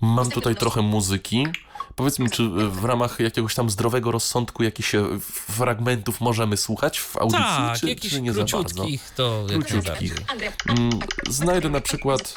Mam 0.02 0.32
tutaj 0.32 0.56
trochę 0.56 0.82
muzyki. 0.82 1.48
Powiedzmy, 1.96 2.30
czy 2.30 2.50
w 2.50 2.86
ramach 2.86 3.20
jakiegoś 3.20 3.56
tam 3.56 3.70
zdrowego 3.70 4.12
rozsądku 4.12 4.64
jakichś 4.64 4.96
e, 4.96 5.04
fragmentów 5.22 6.22
możemy 6.22 6.58
słuchać 6.58 7.00
w 7.00 7.18
audycji, 7.18 7.40
Tak, 7.40 7.78
czy, 7.80 8.10
czy 8.10 8.22
nie 8.22 8.34
za 8.34 8.40
bardzo? 8.40 8.60
króciutkich 8.60 9.12
to 9.16 9.46
Króciutkich. 9.50 10.16
Mm, 10.70 10.90
znajdę 11.30 11.70
na 11.70 11.82
przykład, 11.82 12.36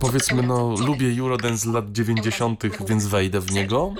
powiedzmy, 0.00 0.42
no 0.42 0.74
lubię 0.78 1.20
Eurodance 1.20 1.58
z 1.58 1.64
lat 1.64 1.92
90., 1.92 2.62
więc 2.88 3.06
wejdę 3.06 3.40
w 3.40 3.50
niego. 3.52 3.94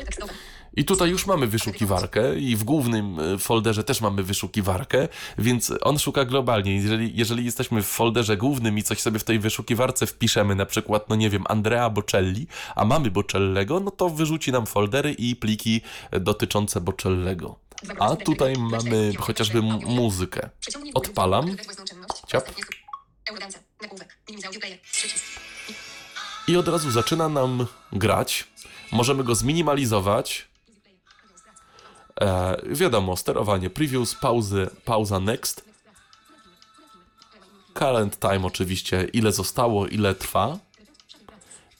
I 0.76 0.84
tutaj 0.84 1.10
już 1.10 1.26
mamy 1.26 1.46
wyszukiwarkę 1.46 2.38
i 2.38 2.56
w 2.56 2.64
głównym 2.64 3.20
e, 3.20 3.38
folderze 3.38 3.84
też 3.84 4.00
mamy 4.00 4.22
wyszukiwarkę, 4.22 5.08
więc 5.38 5.72
on 5.80 5.98
szuka 5.98 6.24
globalnie. 6.24 6.76
Jeżeli, 6.76 7.16
jeżeli 7.16 7.44
jesteśmy 7.44 7.82
w 7.82 7.86
folderze 7.86 8.36
głównym 8.36 8.78
i 8.78 8.82
coś 8.82 9.00
sobie 9.00 9.18
w 9.18 9.24
tej 9.24 9.38
wyszukiwarce 9.38 10.06
wpiszemy, 10.06 10.54
na 10.54 10.66
przykład, 10.66 11.08
no 11.08 11.16
nie 11.16 11.30
wiem, 11.30 11.44
Andrea 11.48 11.90
Bocelli, 11.90 12.46
a 12.74 12.84
mamy 12.84 13.10
Bocellego, 13.10 13.80
no 13.80 13.90
to 13.90 14.08
wyrzuci 14.08 14.52
nam 14.52 14.66
foldery 14.66 15.12
i 15.12 15.36
pliki 15.36 15.80
e, 16.10 16.20
dotyczące 16.20 16.80
Bocellego. 16.80 17.58
A 17.98 18.16
tutaj 18.16 18.54
mamy 18.58 19.12
chociażby 19.18 19.62
muzykę. 19.62 20.50
Odpalam. 20.94 21.56
Ciap. 22.26 22.50
I 26.48 26.56
od 26.56 26.68
razu 26.68 26.90
zaczyna 26.90 27.28
nam 27.28 27.66
grać. 27.92 28.48
Możemy 28.92 29.24
go 29.24 29.34
zminimalizować. 29.34 30.47
E, 32.20 32.56
wiadomo, 32.66 33.16
sterowanie 33.16 33.70
previews, 33.70 34.14
pauzy, 34.14 34.70
pauza 34.84 35.20
next. 35.20 35.64
Current 37.74 38.18
time 38.18 38.46
oczywiście, 38.46 39.04
ile 39.12 39.32
zostało, 39.32 39.86
ile 39.86 40.14
trwa. 40.14 40.58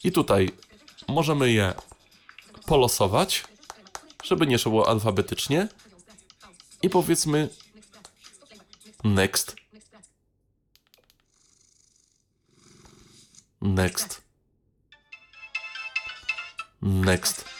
I 0.05 0.12
tutaj 0.12 0.51
możemy 1.09 1.52
je 1.52 1.74
polosować, 2.66 3.44
żeby 4.24 4.47
nie 4.47 4.59
szło 4.59 4.89
alfabetycznie. 4.89 5.69
I 6.82 6.90
powiedzmy 6.90 7.48
next. 9.05 9.56
Next. 13.60 14.23
Next. 16.82 17.57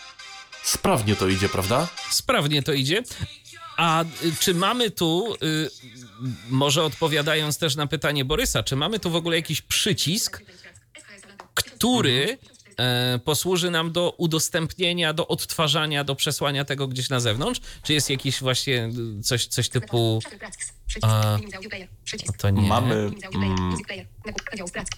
Sprawnie 0.69 1.17
to 1.17 1.29
idzie, 1.29 1.49
prawda? 1.49 1.89
Sprawnie 2.11 2.63
to 2.63 2.73
idzie. 2.73 3.03
A 3.77 4.05
y, 4.05 4.07
czy 4.41 4.55
mamy 4.55 4.91
tu, 4.91 5.35
y, 5.43 5.71
może 6.51 6.85
odpowiadając 6.85 7.59
też 7.59 7.77
na 7.77 7.87
pytanie 7.87 8.25
Borysa, 8.25 8.63
czy 8.63 8.77
mamy 8.77 8.99
tu 8.99 9.11
w 9.11 9.17
ogóle 9.17 9.37
jakiś 9.37 9.63
przycisk, 9.63 10.43
który 11.55 12.39
posłuży 13.25 13.71
nam 13.71 13.93
do 13.93 14.15
udostępnienia, 14.19 15.13
do 15.13 15.29
odtwarzania, 15.29 16.05
do 16.05 16.15
przesłania 16.15 16.65
tego 16.65 16.89
gdzieś 16.89 17.09
na 17.09 17.21
zewnątrz? 17.21 17.61
Czy 17.83 17.93
jest 17.93 18.11
jakiś 18.11 18.41
właśnie 18.41 18.91
y, 19.19 19.23
coś, 19.23 19.47
coś 19.47 19.69
typu... 19.69 20.21
A, 21.03 21.39
no 22.27 22.33
to 22.39 22.51
nie. 22.51 22.69
Mamy. 22.69 22.95
Mm. 23.35 23.77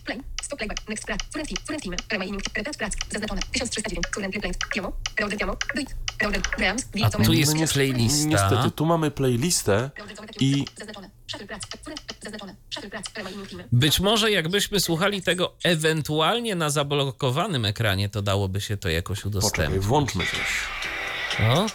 Play, 0.05 0.21
stop 0.43 0.59
playback, 0.59 0.89
next 0.89 1.07
prac, 1.07 1.21
current 1.33 1.49
film, 1.49 1.61
current 1.67 1.83
film, 1.83 1.97
remaining, 2.13 2.43
repeat 2.57 2.77
prac, 2.77 2.93
zaznaczone, 3.11 3.41
1309, 3.53 4.07
current 4.15 4.35
replay, 4.35 4.53
piano, 4.75 4.93
reorder 5.19 5.39
piano, 5.39 5.57
duit, 5.75 5.97
reorder, 6.21 6.43
grams, 6.57 6.83
A 7.03 7.11
tu 7.11 7.33
jest 7.33 7.55
niestety- 7.55 7.75
playlista. 7.75 8.29
Niestety, 8.29 8.71
tu 8.71 8.87
mamy 8.87 9.11
playlistę 9.11 9.91
i 10.41 10.65
Być 13.73 14.01
może 14.01 14.31
jakbyśmy 14.31 14.81
słuchali 14.81 15.23
tego 15.23 15.55
ewentualnie 15.65 16.55
na 16.55 16.71
zablokowanym 16.71 17.65
ekranie, 17.65 18.09
to 18.09 18.23
dałoby 18.23 18.61
się 18.61 18.77
to 18.77 18.89
jakoś 18.89 19.19
poczekaj, 19.19 19.31
udostępnić. 19.41 19.83
włączmy 19.87 20.25
coś. 20.25 20.41
O, 21.49 21.67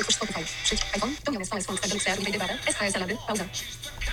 Otwórz 0.00 0.14
Spotify, 0.14 0.44
przycisk, 0.64 0.86
iPhone, 0.94 1.16
pełnione 1.24 1.46
swoje 1.46 1.62
słoneczne, 1.62 1.88
Deluxe, 1.88 2.10
Replay, 2.16 2.32
Debara, 2.32 2.54
SHS, 2.72 2.96
Alady, 2.96 3.16
pauza. 3.26 3.44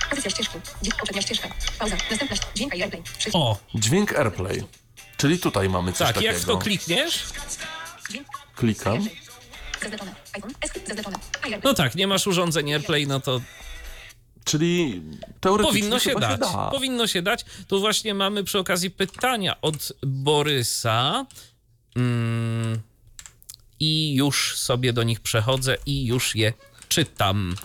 Pozycja 0.10 0.32
ścieżki, 0.32 0.58
dźwięk, 0.82 0.96
poprzednia 0.98 1.22
ścieżka, 1.22 1.48
pauza, 1.80 1.96
następna, 2.12 2.36
ś- 2.38 2.48
dźwięk 2.56 2.76
i 2.76 2.82
airplay, 2.84 3.04
przycisk, 3.04 3.36
o 3.36 3.58
Dźwięk 3.76 4.14
AirPlay. 4.20 4.64
Czyli 5.18 5.40
tutaj 5.40 5.70
mamy 5.70 5.92
coś 5.94 6.08
tak, 6.08 6.16
takiego. 6.16 6.34
jak 6.34 6.42
w 6.42 6.46
to 6.46 6.58
klikniesz, 6.58 7.24
Klikam. 8.56 9.08
No 11.64 11.74
tak, 11.74 11.96
nie 11.96 12.08
masz 12.08 12.28
urządzeń 12.28 12.74
AirPlay, 12.74 13.08
no 13.08 13.20
to 13.20 13.42
Czyli 14.44 15.02
teoretycznie 15.40 15.80
powinno 15.80 16.00
się 16.00 16.10
chyba 16.10 16.20
dać. 16.20 16.40
da. 16.40 16.70
Powinno 16.72 17.08
się 17.08 17.22
dać. 17.22 17.46
Tu 17.68 17.80
właśnie 17.80 18.14
mamy 18.14 18.44
przy 18.44 18.60
okazji 18.60 18.92
pytania 18.92 19.62
od 19.62 19.94
Borysa. 20.02 21.26
Mm, 21.96 22.82
I 23.80 24.16
już 24.16 24.58
sobie 24.58 24.94
do 24.94 25.04
nich 25.04 25.20
przechodzę 25.20 25.78
i 25.86 26.06
już 26.06 26.36
je 26.36 26.54
czytam. 26.94 27.56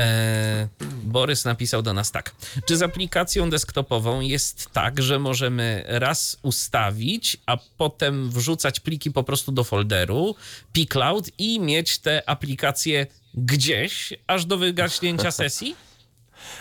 E, 0.00 0.68
Borys 1.02 1.44
napisał 1.44 1.82
do 1.82 1.92
nas 1.92 2.12
tak. 2.12 2.34
Czy 2.66 2.76
z 2.76 2.82
aplikacją 2.82 3.50
desktopową 3.50 4.20
jest 4.20 4.70
tak, 4.72 5.02
że 5.02 5.18
możemy 5.18 5.84
raz 5.86 6.36
ustawić, 6.42 7.36
a 7.46 7.56
potem 7.76 8.30
wrzucać 8.30 8.80
pliki 8.80 9.10
po 9.10 9.24
prostu 9.24 9.52
do 9.52 9.64
folderu, 9.64 10.34
pCloud 10.72 11.30
i 11.38 11.60
mieć 11.60 11.98
te 11.98 12.28
aplikacje 12.28 13.06
gdzieś, 13.34 14.12
aż 14.26 14.44
do 14.44 14.58
wygaśnięcia 14.58 15.30
sesji? 15.30 15.76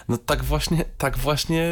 No 0.08 0.18
tak 0.18 0.44
właśnie, 0.44 0.86
tak 0.98 1.18
właśnie 1.18 1.66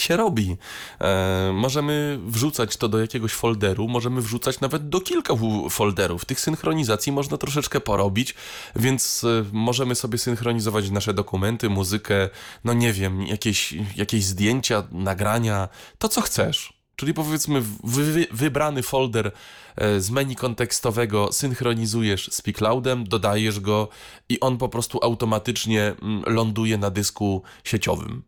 się 0.00 0.16
robi. 0.16 0.56
E, 1.00 1.50
możemy 1.54 2.18
wrzucać 2.26 2.76
to 2.76 2.88
do 2.88 3.00
jakiegoś 3.00 3.32
folderu, 3.32 3.88
możemy 3.88 4.20
wrzucać 4.20 4.60
nawet 4.60 4.88
do 4.88 5.00
kilku 5.00 5.70
folderów. 5.70 6.24
Tych 6.24 6.40
synchronizacji 6.40 7.12
można 7.12 7.36
troszeczkę 7.36 7.80
porobić, 7.80 8.34
więc 8.76 9.24
e, 9.24 9.44
możemy 9.52 9.94
sobie 9.94 10.18
synchronizować 10.18 10.90
nasze 10.90 11.14
dokumenty, 11.14 11.70
muzykę, 11.70 12.28
no 12.64 12.72
nie 12.72 12.92
wiem, 12.92 13.26
jakieś, 13.26 13.74
jakieś 13.96 14.24
zdjęcia, 14.24 14.82
nagrania, 14.92 15.68
to 15.98 16.08
co 16.08 16.20
chcesz. 16.20 16.84
Czyli 16.96 17.14
powiedzmy 17.14 17.62
wy, 17.84 18.26
wybrany 18.32 18.82
folder 18.82 19.32
e, 19.76 20.00
z 20.00 20.10
menu 20.10 20.36
kontekstowego 20.36 21.32
synchronizujesz 21.32 22.30
z 22.32 22.42
pCloudem, 22.42 23.04
dodajesz 23.04 23.60
go 23.60 23.88
i 24.28 24.40
on 24.40 24.58
po 24.58 24.68
prostu 24.68 24.98
automatycznie 25.02 25.82
mm, 25.82 26.22
ląduje 26.26 26.78
na 26.78 26.90
dysku 26.90 27.42
sieciowym. 27.64 28.22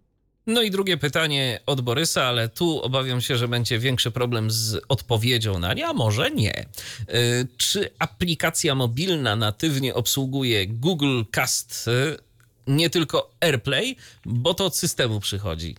No 0.47 0.63
i 0.63 0.71
drugie 0.71 0.97
pytanie 0.97 1.61
od 1.67 1.81
Borysa, 1.81 2.25
ale 2.25 2.49
tu 2.49 2.81
obawiam 2.83 3.21
się, 3.21 3.37
że 3.37 3.49
będzie 3.49 3.79
większy 3.79 4.11
problem 4.11 4.51
z 4.51 4.81
odpowiedzią 4.89 5.59
na 5.59 5.75
nie, 5.75 5.87
a 5.87 5.93
może 5.93 6.31
nie. 6.31 6.61
Y, 6.61 7.47
Czy 7.57 7.91
aplikacja 7.99 8.75
mobilna 8.75 9.37
natywnie 9.37 9.95
obsługuje 9.95 10.67
Google 10.67 11.23
Cast, 11.31 11.89
y, 11.89 12.17
nie 12.67 12.91
tylko 12.91 13.31
AirPlay, 13.41 13.97
bo 14.27 14.55
to 14.55 14.65
od 14.65 14.77
systemu 14.77 15.21
przychodzi? 15.21 15.77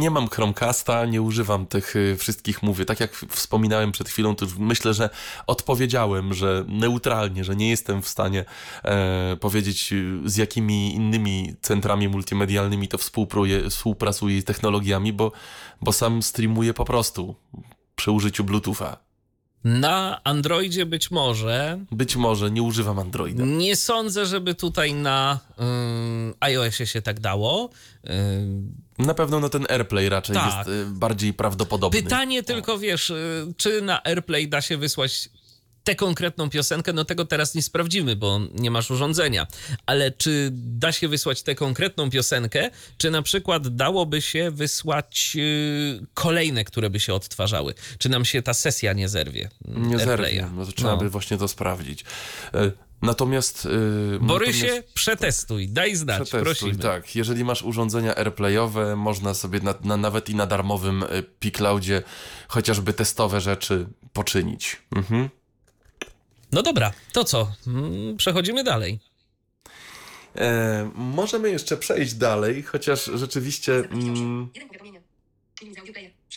Nie 0.00 0.10
mam 0.10 0.28
Chromecasta, 0.28 1.06
nie 1.06 1.22
używam 1.22 1.66
tych 1.66 1.96
y, 1.96 2.16
wszystkich, 2.16 2.62
mówię, 2.62 2.84
tak 2.84 3.00
jak 3.00 3.14
wspominałem 3.14 3.92
przed 3.92 4.08
chwilą, 4.08 4.36
to 4.36 4.46
myślę, 4.58 4.94
że 4.94 5.10
odpowiedziałem, 5.46 6.34
że 6.34 6.64
neutralnie, 6.68 7.44
że 7.44 7.56
nie 7.56 7.70
jestem 7.70 8.02
w 8.02 8.08
stanie 8.08 8.44
e, 8.84 9.36
powiedzieć 9.40 9.92
y, 9.92 10.20
z 10.24 10.36
jakimi 10.36 10.94
innymi 10.94 11.54
centrami 11.60 12.08
multimedialnymi 12.08 12.88
to 12.88 12.98
współpruje, 12.98 13.70
współpracuje 13.70 14.42
technologiami, 14.42 15.12
bo, 15.12 15.32
bo 15.80 15.92
sam 15.92 16.22
streamuję 16.22 16.74
po 16.74 16.84
prostu 16.84 17.34
przy 17.96 18.10
użyciu 18.10 18.44
Bluetootha. 18.44 19.11
Na 19.64 20.20
Androidzie 20.24 20.86
być 20.86 21.10
może. 21.10 21.78
Być 21.90 22.16
może 22.16 22.50
nie 22.50 22.62
używam 22.62 22.98
Androida. 22.98 23.44
Nie 23.44 23.76
sądzę, 23.76 24.26
żeby 24.26 24.54
tutaj 24.54 24.94
na 24.94 25.38
ym, 25.60 26.34
iOSie 26.40 26.86
się 26.86 27.02
tak 27.02 27.20
dało. 27.20 27.70
Ym, 28.10 28.72
Na 28.98 29.14
pewno 29.14 29.40
no 29.40 29.48
ten 29.48 29.66
AirPlay 29.70 30.08
raczej 30.08 30.36
Tak. 30.36 30.56
jest 30.56 30.68
y, 30.68 30.84
bardziej 30.86 31.34
prawdopodobny. 31.34 32.02
Pytanie 32.02 32.42
tylko, 32.42 32.78
wiesz, 32.78 33.12
czy 33.56 33.82
na 33.82 34.04
AirPlay 34.04 34.48
da 34.48 34.60
się 34.60 34.76
wysłać 34.76 35.28
tę 35.84 35.94
konkretną 35.94 36.50
piosenkę, 36.50 36.92
no 36.92 37.04
tego 37.04 37.24
teraz 37.24 37.54
nie 37.54 37.62
sprawdzimy, 37.62 38.16
bo 38.16 38.40
nie 38.54 38.70
masz 38.70 38.90
urządzenia. 38.90 39.46
Ale 39.86 40.10
czy 40.10 40.48
da 40.52 40.92
się 40.92 41.08
wysłać 41.08 41.42
tę 41.42 41.54
konkretną 41.54 42.10
piosenkę, 42.10 42.70
czy 42.98 43.10
na 43.10 43.22
przykład 43.22 43.68
dałoby 43.76 44.22
się 44.22 44.50
wysłać 44.50 45.32
y, 45.36 46.06
kolejne, 46.14 46.64
które 46.64 46.90
by 46.90 47.00
się 47.00 47.14
odtwarzały? 47.14 47.74
Czy 47.98 48.08
nam 48.08 48.24
się 48.24 48.42
ta 48.42 48.54
sesja 48.54 48.92
nie 48.92 49.08
zerwie? 49.08 49.48
Nie 49.64 49.96
AirPlaya? 49.96 50.06
zerwie, 50.36 50.48
no 50.56 50.66
to 50.66 50.72
trzeba 50.72 50.90
No. 50.92 50.96
by 50.96 51.10
właśnie 51.10 51.36
to 51.38 51.48
sprawdzić. 51.48 52.04
E, 52.54 52.70
Natomiast... 53.02 53.66
y, 53.66 54.18
Borysie, 54.20 54.66
natomiast... 54.66 54.88
przetestuj, 54.94 55.68
daj 55.68 55.96
znać, 55.96 56.22
Przetestuj, 56.22 56.42
prosimy. 56.70 56.82
tak. 56.82 57.16
Jeżeli 57.16 57.44
masz 57.44 57.62
urządzenia 57.62 58.16
AirPlayowe, 58.16 58.96
można 58.96 59.34
sobie 59.34 59.60
na, 59.60 59.74
na, 59.84 59.96
nawet 59.96 60.28
i 60.28 60.34
na 60.34 60.46
darmowym 60.46 61.02
y, 61.02 61.22
pCloudzie 61.40 62.02
chociażby 62.48 62.92
testowe 62.92 63.40
rzeczy 63.40 63.86
poczynić. 64.12 64.76
Mhm. 64.96 65.28
No 66.52 66.62
dobra, 66.62 66.92
to 67.12 67.24
co? 67.24 67.52
Mm, 67.66 68.16
Przechodzimy 68.16 68.64
dalej. 68.64 69.00
E, 70.36 70.90
możemy 70.94 71.50
jeszcze 71.50 71.76
przejść 71.76 72.14
dalej, 72.14 72.62
chociaż 72.62 73.10
rzeczywiście... 73.14 73.76
Mm, 73.76 74.50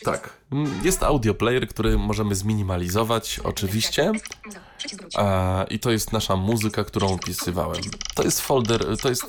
tak, 0.04 0.36
mm, 0.52 0.80
jest 0.84 1.02
audio 1.02 1.34
player, 1.34 1.68
który 1.68 1.98
możemy 1.98 2.34
zminimalizować, 2.34 3.40
oczywiście. 3.44 4.12
A, 5.14 5.64
I 5.70 5.78
to 5.78 5.90
jest 5.90 6.12
nasza 6.12 6.36
muzyka, 6.36 6.84
którą 6.84 7.14
opisywałem. 7.14 7.82
To 8.14 8.22
jest 8.22 8.40
folder, 8.40 8.98
to 9.02 9.08
jest 9.08 9.24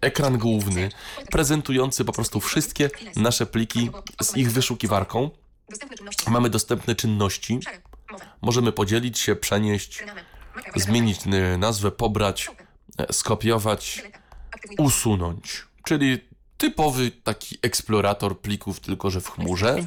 ekran 0.00 0.38
główny, 0.38 0.90
prezentujący 1.30 2.04
po 2.04 2.12
prostu 2.12 2.40
wszystkie 2.40 2.90
nasze 3.16 3.46
pliki 3.46 3.90
z 4.22 4.36
ich 4.36 4.52
wyszukiwarką. 4.52 5.30
Mamy 6.28 6.50
dostępne 6.50 6.94
czynności. 6.94 7.60
Możemy 8.42 8.72
podzielić 8.72 9.18
się, 9.18 9.36
przenieść, 9.36 10.04
zmienić 10.76 11.20
nazwę, 11.58 11.90
pobrać, 11.90 12.50
e, 12.98 13.12
skopiować, 13.12 14.02
usunąć. 14.78 15.64
Czyli 15.84 16.28
typowy 16.58 17.10
taki 17.10 17.58
eksplorator 17.62 18.40
plików, 18.40 18.80
tylko 18.80 19.10
że 19.10 19.20
w 19.20 19.30
chmurze. 19.30 19.84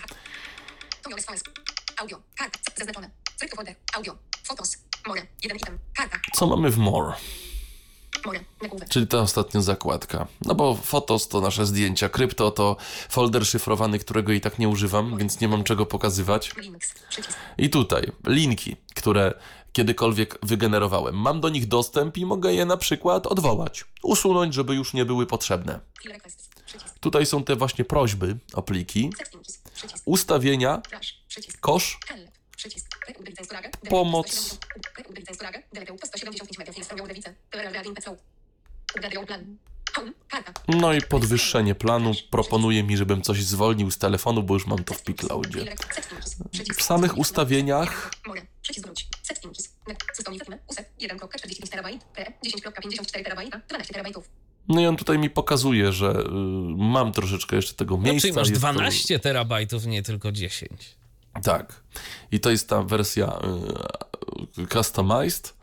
Co 6.34 6.48
mamy 6.48 6.70
w 6.70 6.78
More? 6.78 7.14
Czyli 8.90 9.08
ta 9.08 9.20
ostatnia 9.20 9.62
zakładka. 9.62 10.28
No 10.46 10.56
bo 10.56 10.76
Fotos 10.76 11.28
to 11.28 11.42
nasze 11.42 11.66
zdjęcia, 11.66 12.10
Krypto 12.10 12.52
to 12.52 12.76
folder 13.10 13.46
szyfrowany, 13.46 14.00
którego 14.00 14.32
i 14.32 14.42
tak 14.42 14.60
nie 14.60 14.70
używam, 14.70 15.18
więc 15.18 15.42
nie 15.42 15.48
mam 15.48 15.64
czego 15.64 15.86
pokazywać. 15.86 16.52
I 17.58 17.70
tutaj 17.70 18.12
linki, 18.28 18.76
które 18.96 19.34
kiedykolwiek 19.74 20.38
wygenerowałem. 20.44 21.16
Mam 21.16 21.42
do 21.42 21.50
nich 21.50 21.68
dostęp 21.68 22.18
i 22.18 22.26
mogę 22.26 22.54
je 22.54 22.66
na 22.66 22.78
przykład 22.78 23.28
odwołać, 23.28 23.86
usunąć, 24.04 24.54
żeby 24.54 24.76
już 24.76 24.94
nie 24.94 25.06
były 25.06 25.26
potrzebne. 25.26 25.80
Tutaj 27.00 27.26
są 27.26 27.44
te 27.44 27.56
właśnie 27.56 27.86
prośby 27.86 28.38
o 28.54 28.62
pliki, 28.62 29.10
ustawienia, 30.06 30.82
kosz, 31.62 32.00
Pomoc. 33.90 34.60
Reupdate 34.98 35.26
Zenstolage. 35.26 35.64
DLTU 35.74 35.98
175 36.08 36.60
MB. 36.60 36.74
Film 36.74 36.86
Stromio 36.86 37.04
Udewice. 37.04 37.34
TRL 37.50 37.74
Reading 37.74 37.96
Peclow. 37.96 38.18
Update 38.96 39.26
plan. 39.26 39.58
Home. 39.96 40.12
Karta. 40.28 40.54
No 40.68 40.94
i 40.94 41.02
podwyższenie 41.02 41.76
planu 41.76 42.12
proponuje 42.32 42.84
mi, 42.84 42.98
żebym 42.98 43.22
coś 43.22 43.44
zwolnił 43.44 43.92
z 43.92 43.98
telefonu, 43.98 44.44
bo 44.44 44.54
już 44.54 44.66
mam 44.68 44.84
to 44.84 44.94
w 44.94 45.04
Picloudzie. 45.04 45.66
W 46.78 46.84
samych 46.84 47.18
ustawieniach 47.18 48.12
More. 48.28 48.42
Przycisk 48.62 48.86
wróć. 48.86 49.08
Settings. 49.22 49.70
System 50.14 50.40
Fatima. 50.40 50.58
USE. 50.68 50.86
1.45 51.02 51.70
terabajt. 51.70 52.04
P. 52.04 52.34
10.54 52.46 53.24
terabajta. 53.24 53.62
12 53.70 53.94
terabajtów. 53.94 54.30
No 54.68 54.82
i 54.82 54.86
on 54.86 54.98
tutaj 54.98 55.18
mi 55.20 55.30
pokazuje, 55.30 55.92
że 55.92 56.12
y, 56.12 56.24
mam 56.78 57.12
troszeczkę 57.12 57.56
jeszcze 57.56 57.74
tego 57.74 57.98
No, 57.98 58.04
miejsca. 58.04 58.22
czyli 58.22 58.34
masz 58.34 58.50
Jest 58.50 58.62
to- 58.62 58.72
12 58.74 59.20
terabajtów, 59.20 59.86
nie 59.86 60.04
tylko 60.04 60.32
10. 60.32 60.70
Tak. 61.44 61.84
I 62.32 62.40
to 62.40 62.50
jest 62.50 62.70
ta 62.70 62.84
wersja 62.84 63.40
y, 64.58 64.68
customized. 64.68 65.54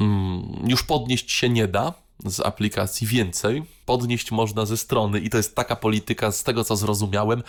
Mm, 0.00 0.64
już 0.68 0.82
podnieść 0.82 1.32
się 1.32 1.48
nie 1.48 1.68
da 1.68 1.94
z 2.24 2.40
aplikacji 2.40 3.06
więcej. 3.06 3.62
Podnieść 3.86 4.30
można 4.30 4.66
ze 4.66 4.76
strony 4.76 5.20
i 5.20 5.30
to 5.30 5.36
jest 5.36 5.56
taka 5.56 5.76
polityka, 5.76 6.32
z 6.32 6.42
tego 6.42 6.64
co 6.64 6.76
zrozumiałem, 6.76 7.42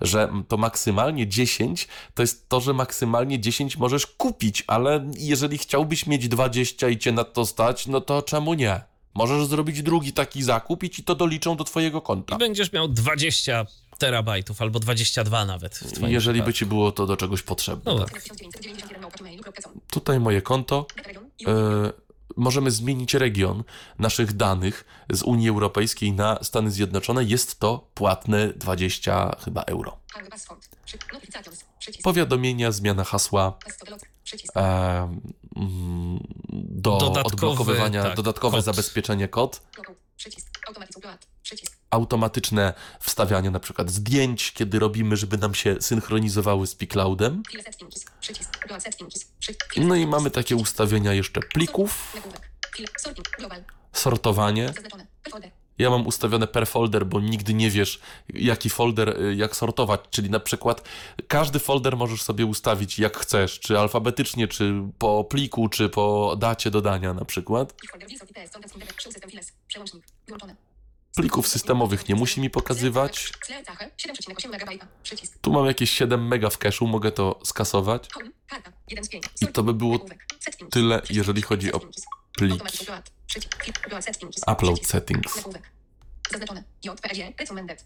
że 0.00 0.28
to 0.48 0.56
maksymalnie 0.56 1.28
10 1.28 1.88
to 2.14 2.22
jest 2.22 2.48
to, 2.48 2.60
że 2.60 2.72
maksymalnie 2.72 3.40
10 3.40 3.76
możesz 3.76 4.06
kupić, 4.06 4.64
ale 4.66 5.10
jeżeli 5.18 5.58
chciałbyś 5.58 6.06
mieć 6.06 6.28
20 6.28 6.88
i 6.88 6.98
cię 6.98 7.12
na 7.12 7.24
to 7.24 7.46
stać, 7.46 7.86
no 7.86 8.00
to 8.00 8.22
czemu 8.22 8.54
nie? 8.54 8.80
Możesz 9.14 9.46
zrobić 9.46 9.82
drugi 9.82 10.12
taki 10.12 10.42
zakup 10.42 10.82
i 10.82 10.90
ci 10.90 11.04
to 11.04 11.14
doliczą 11.14 11.56
do 11.56 11.64
twojego 11.64 12.00
konta. 12.00 12.36
I 12.36 12.38
będziesz 12.38 12.72
miał 12.72 12.88
20 12.88 13.66
terabajtów 14.04 14.62
albo 14.62 14.80
22 14.80 15.44
nawet 15.44 15.80
Jeżeli 16.08 16.40
by 16.40 16.44
przypadku. 16.44 16.58
ci 16.58 16.66
było 16.66 16.92
to 16.92 17.06
do 17.06 17.16
czegoś 17.16 17.42
potrzebne. 17.42 17.92
No 17.94 17.98
tak. 17.98 18.12
tak. 18.12 18.22
1991 18.22 19.02
małpa 19.02 19.18
gmail.com. 19.18 19.80
Tutaj 19.90 20.20
moje 20.20 20.42
konto. 20.42 20.86
E, 21.46 21.92
możemy 22.36 22.70
zmienić 22.70 23.14
region 23.14 23.64
naszych 23.98 24.32
danych 24.32 24.84
z 25.12 25.22
Unii 25.22 25.48
Europejskiej 25.48 26.12
na 26.12 26.38
Stany 26.42 26.70
Zjednoczone. 26.70 27.24
Jest 27.24 27.60
to 27.60 27.86
płatne 27.94 28.48
20 28.48 29.36
chyba 29.44 29.62
euro. 29.62 29.96
Powiadomienia, 32.02 32.72
zmiana 32.72 33.04
hasła 33.04 33.58
e, 34.56 34.60
mm, 35.56 36.18
do 36.52 36.98
Dodatkowy, 36.98 37.26
odblokowywania, 37.26 38.02
tak, 38.02 38.16
dodatkowe 38.16 38.56
kod. 38.58 38.64
zabezpieczenie 38.64 39.28
kod. 39.28 39.62
Przycisk. 40.16 40.48
Przycisk. 41.42 41.76
automatyczne 41.90 42.74
wstawianie 43.00 43.50
na 43.50 43.60
przykład 43.60 43.90
zdjęć, 43.90 44.52
kiedy 44.52 44.78
robimy, 44.78 45.16
żeby 45.16 45.38
nam 45.38 45.54
się 45.54 45.76
synchronizowały 45.80 46.66
z 46.66 46.74
Picloudem. 46.74 47.42
No 49.76 49.94
i 49.94 50.06
mamy 50.06 50.30
takie 50.30 50.56
ustawienia 50.56 51.12
jeszcze 51.12 51.40
plików, 51.40 52.16
sortowanie. 53.92 54.72
Ja 55.78 55.90
mam 55.90 56.06
ustawione 56.06 56.46
per 56.46 56.66
folder, 56.66 57.06
bo 57.06 57.20
nigdy 57.20 57.54
nie 57.54 57.70
wiesz, 57.70 58.00
jaki 58.34 58.70
folder 58.70 59.22
y, 59.22 59.34
jak 59.34 59.56
sortować. 59.56 60.00
Czyli 60.10 60.30
na 60.30 60.40
przykład 60.40 60.88
każdy 61.28 61.58
folder 61.58 61.96
możesz 61.96 62.22
sobie 62.22 62.46
ustawić 62.46 62.98
jak 62.98 63.16
chcesz, 63.16 63.60
czy 63.60 63.78
alfabetycznie, 63.78 64.48
czy 64.48 64.74
po 64.98 65.24
pliku, 65.24 65.68
czy 65.68 65.88
po 65.88 66.36
dacie 66.38 66.70
dodania 66.70 67.14
na 67.14 67.24
przykład. 67.24 67.74
Plików 71.16 71.48
systemowych 71.48 72.08
nie 72.08 72.14
musi 72.14 72.40
mi 72.40 72.50
pokazywać. 72.50 73.32
Slayer 73.44 73.64
Tache. 73.64 73.90
7,8 73.98 74.48
MB. 74.48 74.86
Przycisk. 75.02 75.38
Tu 75.40 75.52
mam 75.52 75.66
jakieś 75.66 75.90
7 75.90 76.28
mega 76.28 76.50
w 76.50 76.58
cache'u, 76.58 76.86
mogę 76.86 77.12
to 77.12 77.40
skasować. 77.44 78.08
Home. 78.12 78.30
Karta. 78.46 78.72
1 78.88 79.04
z 79.04 79.08
5. 79.08 79.24
I 79.40 79.46
to 79.46 79.62
by 79.62 79.74
było 79.74 79.98
tyle, 80.70 81.02
jeżeli 81.10 81.42
chodzi 81.42 81.72
o. 81.72 81.80
pliki. 82.38 82.58
Upload. 84.52 84.86
Settings. 84.86 85.44
Zaznaczone. 86.30 86.64
JPG. 86.82 87.32
Recommended. 87.40 87.84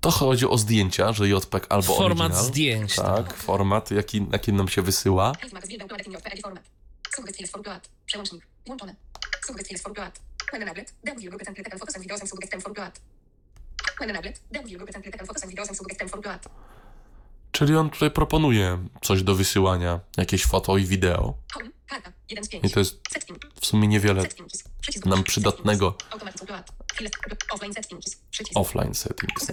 To 0.00 0.10
chodzi 0.10 0.46
o 0.46 0.58
zdjęcia, 0.58 1.12
że 1.12 1.28
JPEG 1.28 1.66
albo 1.68 1.96
Format 1.96 2.26
oryginal. 2.26 2.44
zdjęć. 2.44 2.96
Tak, 2.96 3.34
format, 3.34 3.90
jaki, 3.90 4.26
jaki 4.32 4.52
nam 4.52 4.68
się 4.68 4.82
wysyła. 4.82 5.32
Format. 6.42 7.88
Przełącznik. 8.06 8.46
Włączone. 8.66 8.94
Focus 9.46 9.72
and 9.72 9.80
focus 9.80 9.98
and. 9.98 10.20
Czyli 17.52 17.76
on 17.76 17.90
tutaj 17.90 18.10
proponuje 18.10 18.78
coś 19.02 19.22
do 19.22 19.34
wysyłania, 19.34 20.00
jakieś 20.16 20.46
foto 20.46 20.78
i 20.78 20.84
wideo. 20.84 21.34
Home. 21.52 21.70
Karta. 21.86 22.12
1 22.28 22.44
z 22.44 22.48
5. 22.48 22.64
I 22.64 22.70
to 22.70 22.78
jest 22.80 23.00
w 23.60 23.66
sumie 23.66 23.88
niewiele 23.88 24.22
nam 25.04 25.24
przydatnego. 25.24 25.94
Offline 28.54 28.94
settings. 28.94 29.52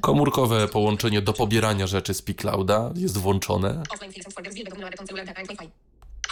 Komórkowe 0.00 0.68
połączenie 0.68 1.22
do 1.22 1.32
pobierania 1.32 1.86
rzeczy 1.86 2.14
z 2.14 2.22
Piclouda 2.22 2.92
jest 2.94 3.18
włączone. 3.18 3.82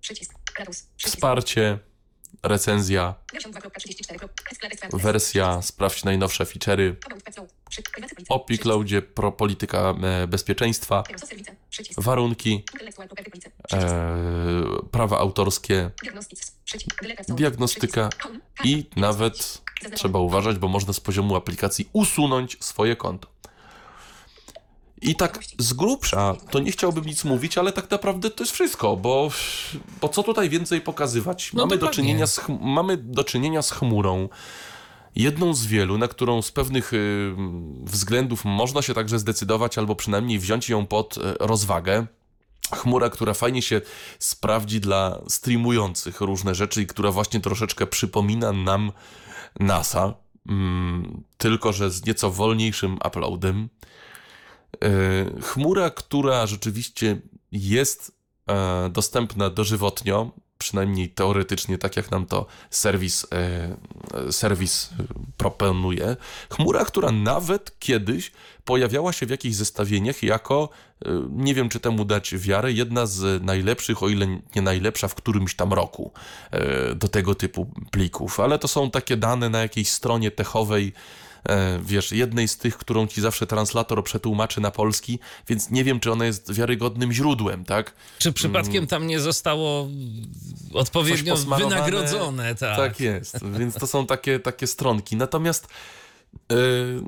Przycisk. 0.00 0.34
Przycisk. 0.96 1.16
wsparcie, 1.16 1.78
recenzja, 2.42 3.14
Version 3.32 3.52
2.34. 3.52 4.28
Explorer 4.50 4.72
Expert. 4.72 5.02
wersja, 5.02 5.62
sprawdź 5.62 6.04
najnowsze 6.04 6.44
feature'y. 6.44 6.96
O 8.28 8.40
Picloudzie 8.40 9.02
pro 9.02 9.32
polityka 9.32 9.94
e, 10.02 10.26
bezpieczeństwa, 10.26 11.02
warunki, 11.98 12.64
e, 13.72 13.82
prawa 14.90 15.18
autorskie 15.18 15.90
diagnostyka 17.28 18.08
i 18.64 18.84
nawet 18.96 19.63
trzeba 19.94 20.18
uważać, 20.18 20.58
bo 20.58 20.68
można 20.68 20.92
z 20.92 21.00
poziomu 21.00 21.36
aplikacji 21.36 21.88
usunąć 21.92 22.56
swoje 22.60 22.96
konto. 22.96 23.28
I 25.02 25.14
tak 25.14 25.40
z 25.58 25.72
grubsza 25.72 26.36
to 26.50 26.58
nie 26.58 26.72
chciałbym 26.72 27.04
nic 27.04 27.24
mówić, 27.24 27.58
ale 27.58 27.72
tak 27.72 27.90
naprawdę 27.90 28.30
to 28.30 28.44
jest 28.44 28.52
wszystko, 28.52 28.96
bo, 28.96 29.30
bo 30.00 30.08
co 30.08 30.22
tutaj 30.22 30.48
więcej 30.50 30.80
pokazywać? 30.80 31.52
No 31.52 31.66
mamy, 31.66 31.78
do 31.78 31.88
czynienia 31.88 32.26
z, 32.26 32.40
mamy 32.60 32.96
do 32.96 33.24
czynienia 33.24 33.62
z 33.62 33.70
chmurą, 33.70 34.28
jedną 35.16 35.54
z 35.54 35.66
wielu, 35.66 35.98
na 35.98 36.08
którą 36.08 36.42
z 36.42 36.50
pewnych 36.50 36.92
y, 36.92 37.34
względów 37.82 38.44
można 38.44 38.82
się 38.82 38.94
także 38.94 39.18
zdecydować, 39.18 39.78
albo 39.78 39.96
przynajmniej 39.96 40.38
wziąć 40.38 40.68
ją 40.68 40.86
pod 40.86 41.16
y, 41.16 41.20
rozwagę. 41.40 42.06
Chmura, 42.72 43.10
która 43.10 43.34
fajnie 43.34 43.62
się 43.62 43.80
sprawdzi 44.18 44.80
dla 44.80 45.20
streamujących 45.28 46.20
różne 46.20 46.54
rzeczy 46.54 46.82
i 46.82 46.86
która 46.86 47.10
właśnie 47.10 47.40
troszeczkę 47.40 47.86
przypomina 47.86 48.52
nam 48.52 48.92
NASA, 49.60 50.14
mm, 50.48 51.22
tylko 51.38 51.72
że 51.72 51.90
z 51.90 52.06
nieco 52.06 52.30
wolniejszym 52.30 52.98
uploadem. 53.06 53.68
E, 54.84 55.40
Chmura, 55.40 55.90
która 55.90 56.46
rzeczywiście 56.46 57.20
jest 57.52 58.12
e, 58.50 58.90
dostępna 58.90 59.50
dożywotnio, 59.50 60.30
przynajmniej 60.58 61.08
teoretycznie, 61.08 61.78
tak 61.78 61.96
jak 61.96 62.10
nam 62.10 62.26
to 62.26 62.46
serwis, 62.70 63.26
e, 63.32 64.32
serwis 64.32 64.90
proponuje. 65.36 66.16
Chmura, 66.50 66.84
która 66.84 67.12
nawet 67.12 67.78
kiedyś 67.78 68.32
pojawiała 68.64 69.12
się 69.12 69.26
w 69.26 69.30
jakichś 69.30 69.56
zestawieniach 69.56 70.22
jako, 70.22 70.68
e, 71.04 71.08
nie 71.30 71.54
wiem 71.54 71.68
czy 71.68 71.80
temu 71.80 72.04
dać 72.04 72.34
wiarę, 72.34 72.72
jedna 72.72 73.06
z 73.06 73.42
najlepszych, 73.42 74.02
o 74.02 74.08
ile 74.08 74.26
nie 74.56 74.62
najlepsza 74.62 75.08
w 75.08 75.14
którymś 75.14 75.54
tam 75.54 75.72
roku 75.72 76.12
e, 76.50 76.94
do 76.94 77.08
tego 77.08 77.34
typu 77.34 77.66
plików. 77.90 78.40
Ale 78.40 78.58
to 78.58 78.68
są 78.68 78.90
takie 78.90 79.16
dane 79.16 79.50
na 79.50 79.62
jakiejś 79.62 79.88
stronie 79.90 80.30
techowej, 80.30 80.92
wiesz, 81.82 82.12
jednej 82.12 82.48
z 82.48 82.56
tych, 82.56 82.76
którą 82.78 83.06
ci 83.06 83.20
zawsze 83.20 83.46
translator 83.46 84.04
przetłumaczy 84.04 84.60
na 84.60 84.70
polski, 84.70 85.18
więc 85.48 85.70
nie 85.70 85.84
wiem, 85.84 86.00
czy 86.00 86.12
ona 86.12 86.24
jest 86.24 86.52
wiarygodnym 86.52 87.12
źródłem, 87.12 87.64
tak? 87.64 87.94
Czy 88.18 88.32
przypadkiem 88.32 88.86
tam 88.86 89.06
nie 89.06 89.20
zostało 89.20 89.88
odpowiednio 90.74 91.36
wynagrodzone? 91.36 92.54
Tak. 92.54 92.76
Tak 92.76 93.00
jest, 93.00 93.44
więc 93.58 93.74
to 93.74 93.86
są 93.86 94.06
takie, 94.06 94.40
takie 94.40 94.66
stronki. 94.66 95.16
Natomiast 95.16 95.68
e, 96.50 96.56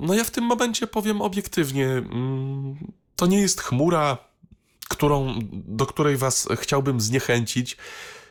no 0.00 0.14
ja 0.14 0.24
w 0.24 0.30
tym 0.30 0.44
momencie 0.44 0.86
powiem 0.86 1.22
obiektywnie, 1.22 1.86
mm, 1.86 2.76
to 3.16 3.26
nie 3.26 3.40
jest 3.40 3.60
chmura, 3.60 4.18
którą, 4.88 5.34
do 5.52 5.86
której 5.86 6.16
was 6.16 6.48
chciałbym 6.56 7.00
zniechęcić. 7.00 7.76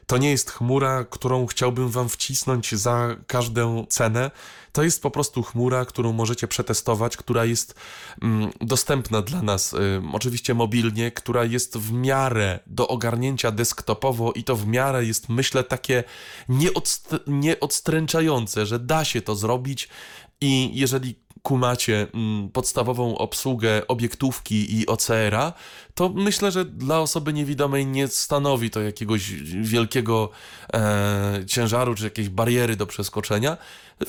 to 0.08 0.18
nie 0.18 0.32
jest 0.32 0.52
chmura, 0.52 1.06
którą 1.10 1.46
chciałbym 1.46 1.90
wam 1.90 2.10
wcisnąć 2.10 2.76
za 2.76 3.16
każdą 3.28 3.86
cenę. 3.86 4.32
To 4.76 4.84
jest 4.84 5.02
po 5.02 5.12
prostu 5.12 5.44
chmura, 5.44 5.86
którą 5.86 6.14
możecie 6.14 6.48
przetestować, 6.48 7.18
która 7.18 7.46
jest 7.46 7.76
mm, 8.22 8.52
dostępna 8.62 9.22
dla 9.22 9.42
nas, 9.42 9.76
oczywiście 10.14 10.54
mobilnie, 10.54 11.12
która 11.12 11.44
jest 11.44 11.78
w 11.78 11.92
miarę 11.92 12.60
do 12.68 12.88
ogarnięcia 12.88 13.52
desktopowo 13.52 14.32
i 14.32 14.44
to 14.44 14.56
w 14.56 14.68
miarę 14.68 15.06
jest, 15.06 15.30
myślę, 15.30 15.64
takie 15.64 16.04
nieodst 16.50 17.16
nieodstręczające, 17.28 18.66
że 18.66 18.80
da 18.80 19.06
się 19.06 19.22
to 19.22 19.36
zrobić 19.36 19.90
i 20.42 20.72
jeżeli 20.74 21.16
kumacie 21.46 22.08
mm, 22.14 22.50
podstawową 22.50 23.18
obsługę 23.18 23.88
obiektówki 23.88 24.80
i 24.80 24.88
OCR-a, 24.88 25.54
to 25.94 26.10
myślę, 26.10 26.52
że 26.52 26.66
dla 26.66 27.00
osoby 27.00 27.34
niewidomej 27.34 27.86
nie 27.86 28.08
stanowi 28.08 28.70
to 28.70 28.82
jakiegoś 28.82 29.32
wielkiego 29.62 30.30
e, 30.74 31.44
ciężaru 31.48 31.96
czy 31.96 32.04
jakiejś 32.04 32.30
bariery 32.30 32.76
do 32.76 32.88
przeskoczenia. 32.88 33.58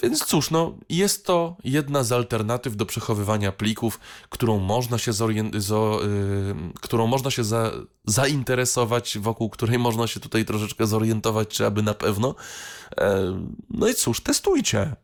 Więc 0.02 0.24
cóż, 0.24 0.50
no, 0.50 0.74
jest 0.88 1.26
to 1.26 1.56
jedna 1.64 2.04
z 2.04 2.12
alternatyw 2.12 2.76
do 2.76 2.86
przechowywania 2.86 3.52
plików, 3.52 4.00
którą 4.28 4.58
można 4.58 4.98
się, 4.98 5.12
zo, 5.12 6.04
y, 6.04 6.54
którą 6.80 7.06
można 7.06 7.30
się 7.30 7.44
za, 7.44 7.72
zainteresować, 8.04 9.18
wokół 9.18 9.50
której 9.50 9.78
można 9.78 10.06
się 10.06 10.20
tutaj 10.20 10.44
troszeczkę 10.44 10.86
zorientować, 10.86 11.48
czy 11.48 11.66
aby 11.66 11.82
na 11.82 11.94
pewno. 11.94 12.34
E, 12.98 13.40
no 13.70 13.88
i 13.88 13.94
cóż, 13.94 14.20
testujcie. 14.20 14.96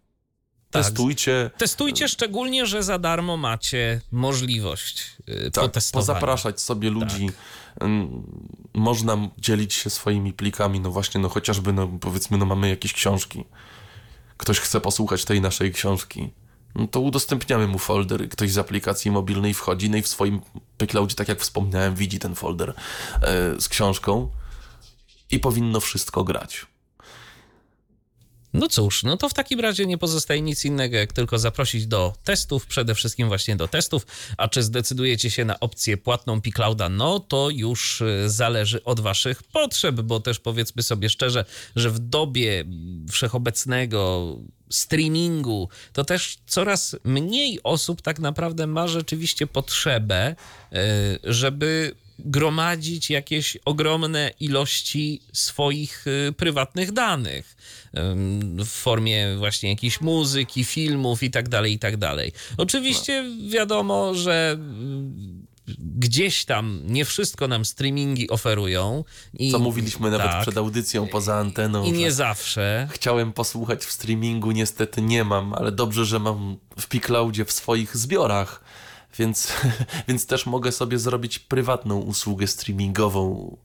Tak. 0.71 0.85
Testujcie. 0.85 1.51
Testujcie 1.59 2.09
szczególnie, 2.09 2.67
że 2.67 2.83
za 2.83 2.99
darmo 2.99 3.37
macie 3.37 4.01
możliwość 4.13 5.17
yy, 5.27 5.51
tak, 5.51 5.65
potestowania. 5.65 6.07
Pozapraszać 6.07 6.61
sobie 6.61 6.91
ludzi. 6.91 7.27
Tak. 7.27 7.89
Można 8.75 9.19
dzielić 9.39 9.75
się 9.75 9.91
swoimi 9.91 10.33
plikami, 10.33 10.81
no 10.81 10.91
właśnie, 10.91 11.21
no 11.21 11.29
chociażby, 11.29 11.73
no 11.73 11.87
powiedzmy, 12.01 12.39
no 12.39 12.47
mamy 12.47 12.69
jakieś 12.69 12.93
książki. 12.93 13.45
Ktoś 14.43 14.61
chce 14.61 14.81
posłuchać 14.81 15.25
tej 15.25 15.41
naszej 15.41 15.73
książki. 15.73 16.31
No 16.75 16.87
to 16.87 17.01
udostępniamy 17.01 17.67
mu 17.67 17.79
folder. 17.79 18.29
Ktoś 18.29 18.51
z 18.53 18.59
aplikacji 18.59 19.11
mobilnej 19.11 19.55
wchodzi, 19.55 19.91
no 19.91 19.97
i 19.97 20.03
w 20.03 20.09
swoim 20.09 20.41
PyCloudzie, 20.79 21.15
tak 21.15 21.29
jak 21.29 21.41
wspomniałem, 21.41 21.95
widzi 21.95 22.19
ten 22.19 22.35
folder 22.35 22.69
yy, 22.69 23.61
z 23.61 23.69
książką 23.69 24.29
i 25.31 25.39
powinno 25.41 25.81
wszystko 25.81 26.25
grać. 26.25 26.67
No 28.55 28.69
cóż, 28.69 29.03
no 29.03 29.17
to 29.17 29.29
w 29.29 29.35
takim 29.35 29.61
razie 29.61 29.87
nie 29.87 29.99
pozostaje 29.99 30.43
nic 30.43 30.65
innego, 30.65 30.97
jak 30.97 31.13
tylko 31.13 31.39
zaprosić 31.39 31.87
do 31.87 32.15
testów, 32.25 32.67
przede 32.67 32.95
wszystkim 32.95 33.29
właśnie 33.29 33.57
do 33.57 33.69
testów. 33.69 34.07
A 34.37 34.49
czy 34.49 34.63
zdecydujecie 34.63 35.31
się 35.31 35.45
na 35.45 35.61
opcję 35.61 35.97
płatną 35.97 36.41
Piclouda? 36.41 36.89
No 36.89 37.21
to 37.21 37.51
już 37.51 38.01
y, 38.01 38.31
zależy 38.31 38.85
od 38.85 39.01
waszych 39.01 39.43
potrzeb, 39.43 40.01
bo 40.01 40.21
też 40.21 40.39
powiedzmy 40.39 40.83
sobie 40.83 41.09
szczerze, 41.09 41.45
że 41.77 41.91
w 41.91 41.99
dobie 41.99 42.65
wszechobecnego 43.11 44.37
streamingu, 44.71 45.69
to 45.93 46.05
też 46.05 46.39
coraz 46.47 46.97
mniej 47.05 47.61
osób 47.63 48.03
tak 48.03 48.19
naprawdę 48.19 48.67
ma 48.67 48.89
rzeczywiście 48.89 49.47
potrzebę, 49.47 50.37
y, 50.73 50.77
żeby 51.25 51.95
gromadzić 52.25 53.11
jakieś 53.11 53.59
ogromne 53.65 54.31
ilości 54.41 55.21
swoich 55.33 56.07
y, 56.07 56.33
prywatnych 56.33 56.93
danych 56.93 57.57
w 58.59 58.69
formie 58.69 59.37
właśnie 59.39 59.71
jakiejś 59.71 60.01
muzyki, 60.01 60.65
filmów 60.65 61.23
i 61.23 61.31
tak 61.31 61.49
dalej, 61.49 61.73
i 61.73 61.79
tak 61.79 61.97
dalej. 61.97 62.33
Oczywiście 62.57 63.25
wiadomo, 63.49 64.15
że 64.15 64.59
gdzieś 65.79 66.45
tam 66.45 66.81
nie 66.85 67.05
wszystko 67.05 67.49
nam 67.49 67.65
streamingi 67.65 68.31
oferują. 68.31 69.05
I, 69.35 69.51
Co 69.51 69.59
mówiliśmy 69.59 70.11
nawet 70.11 70.27
tak, 70.27 70.43
przed 70.43 70.57
audycją, 70.57 71.07
poza 71.09 71.35
anteną. 71.35 71.85
I 71.85 71.93
nie 71.93 72.13
zawsze. 72.13 72.89
Chciałem 72.91 73.33
posłuchać 73.33 73.85
w 73.85 73.93
streamingu, 73.93 74.51
niestety 74.51 75.03
nie 75.03 75.25
mam, 75.25 75.55
ale 75.55 75.73
dobrze, 75.73 76.05
że 76.05 76.19
mam 76.19 76.57
w 76.79 76.87
Picloudzie 76.87 77.45
w 77.45 77.53
swoich 77.53 77.97
zbiorach 77.97 78.62
więc, 79.19 79.53
więc 80.09 80.27
też 80.27 80.47
mogę 80.47 80.73
sobie 80.73 80.99
zrobić 80.99 81.39
prywatną 81.39 82.01
usługę 82.01 82.47
streamingową. 82.47 83.57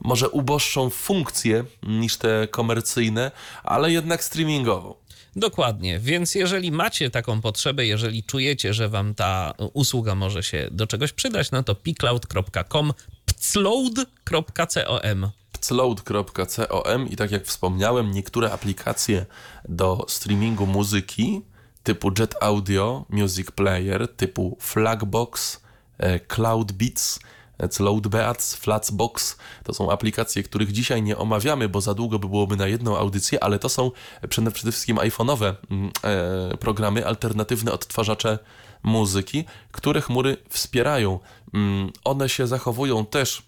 Może 0.00 0.30
uboższą 0.30 0.90
funkcję 0.90 1.64
niż 1.82 2.16
te 2.16 2.48
komercyjne, 2.50 3.30
ale 3.62 3.92
jednak 3.92 4.24
streamingową. 4.24 4.94
Dokładnie, 5.36 5.98
więc 5.98 6.34
jeżeli 6.34 6.72
macie 6.72 7.10
taką 7.10 7.40
potrzebę, 7.40 7.86
jeżeli 7.86 8.22
czujecie, 8.22 8.74
że 8.74 8.88
wam 8.88 9.14
ta 9.14 9.54
usługa 9.72 10.14
może 10.14 10.42
się 10.42 10.68
do 10.70 10.86
czegoś 10.86 11.12
przydać, 11.12 11.50
no 11.50 11.62
to 11.62 11.74
pcloud.com, 11.74 12.92
pcloud.com 13.26 15.30
pcloud.com 15.52 17.08
i 17.08 17.16
tak 17.16 17.30
jak 17.30 17.44
wspomniałem, 17.44 18.10
niektóre 18.10 18.52
aplikacje 18.52 19.26
do 19.68 20.06
streamingu 20.08 20.66
muzyki 20.66 21.42
typu 21.84 22.10
Jet 22.18 22.34
Audio 22.40 23.04
Music 23.10 23.50
Player, 23.50 24.08
typu 24.16 24.56
Flagbox, 24.60 25.60
e, 25.98 26.20
Cloud 26.20 26.72
Beats, 26.72 27.20
e, 27.58 27.68
Cloudbeats, 27.68 28.54
Flatsbox. 28.54 29.36
To 29.64 29.74
są 29.74 29.90
aplikacje, 29.90 30.42
których 30.42 30.72
dzisiaj 30.72 31.02
nie 31.02 31.16
omawiamy, 31.16 31.68
bo 31.68 31.80
za 31.80 31.94
długo 31.94 32.18
by 32.18 32.28
byłoby 32.28 32.56
na 32.56 32.66
jedną 32.66 32.98
audycję, 32.98 33.44
ale 33.44 33.58
to 33.58 33.68
są 33.68 33.90
przede 34.28 34.72
wszystkim 34.72 34.96
iPhone'owe 34.96 35.54
mm, 35.70 35.90
e, 36.04 36.56
programy, 36.56 37.06
alternatywne 37.06 37.72
odtwarzacze 37.72 38.38
muzyki, 38.82 39.44
które 39.72 40.00
chmury 40.00 40.36
wspierają. 40.48 41.20
Mm, 41.54 41.92
one 42.04 42.28
się 42.28 42.46
zachowują 42.46 43.06
też 43.06 43.42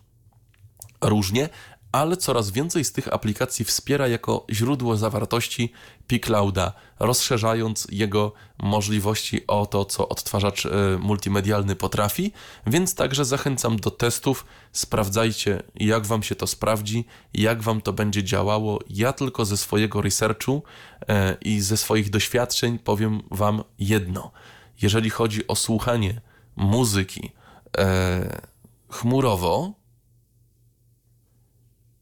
różnie, 1.01 1.49
ale 1.97 2.17
coraz 2.17 2.51
więcej 2.51 2.85
z 2.85 2.93
tych 2.93 3.15
aplikacji 3.15 3.65
wspiera 3.65 4.09
jako 4.09 4.47
źródło 4.51 4.97
zawartości 4.97 5.73
pClouda, 6.07 6.73
rozszerzając 6.99 7.87
jego 7.91 8.33
możliwości 8.59 9.47
o 9.47 9.67
to, 9.67 9.85
co 9.85 10.09
odtwarzacz 10.09 10.67
e, 10.67 10.71
multimedialny 11.01 11.77
potrafi, 11.77 12.33
więc 12.67 12.95
także 12.95 13.25
zachęcam 13.25 13.77
do 13.77 13.91
testów. 13.91 14.47
Sprawdzajcie, 14.73 15.63
jak 15.75 16.07
Wam 16.07 16.23
się 16.23 16.35
to 16.35 16.47
sprawdzi, 16.47 17.05
jak 17.35 17.63
Wam 17.63 17.81
to 17.81 17.93
będzie 17.93 18.25
działało. 18.25 18.79
Ja 18.91 19.13
tylko 19.13 19.45
ze 19.45 19.57
swojego 19.57 20.03
researchu 20.03 20.63
e, 21.09 21.37
i 21.41 21.61
ze 21.61 21.77
swoich 21.77 22.11
doświadczeń 22.11 22.79
powiem 22.79 23.23
Wam 23.31 23.63
jedno. 23.79 24.31
Jeżeli 24.83 25.11
chodzi 25.11 25.47
o 25.47 25.55
słuchanie 25.55 26.21
muzyki 26.57 27.33
e, 27.79 28.41
chmurowo, 28.91 29.86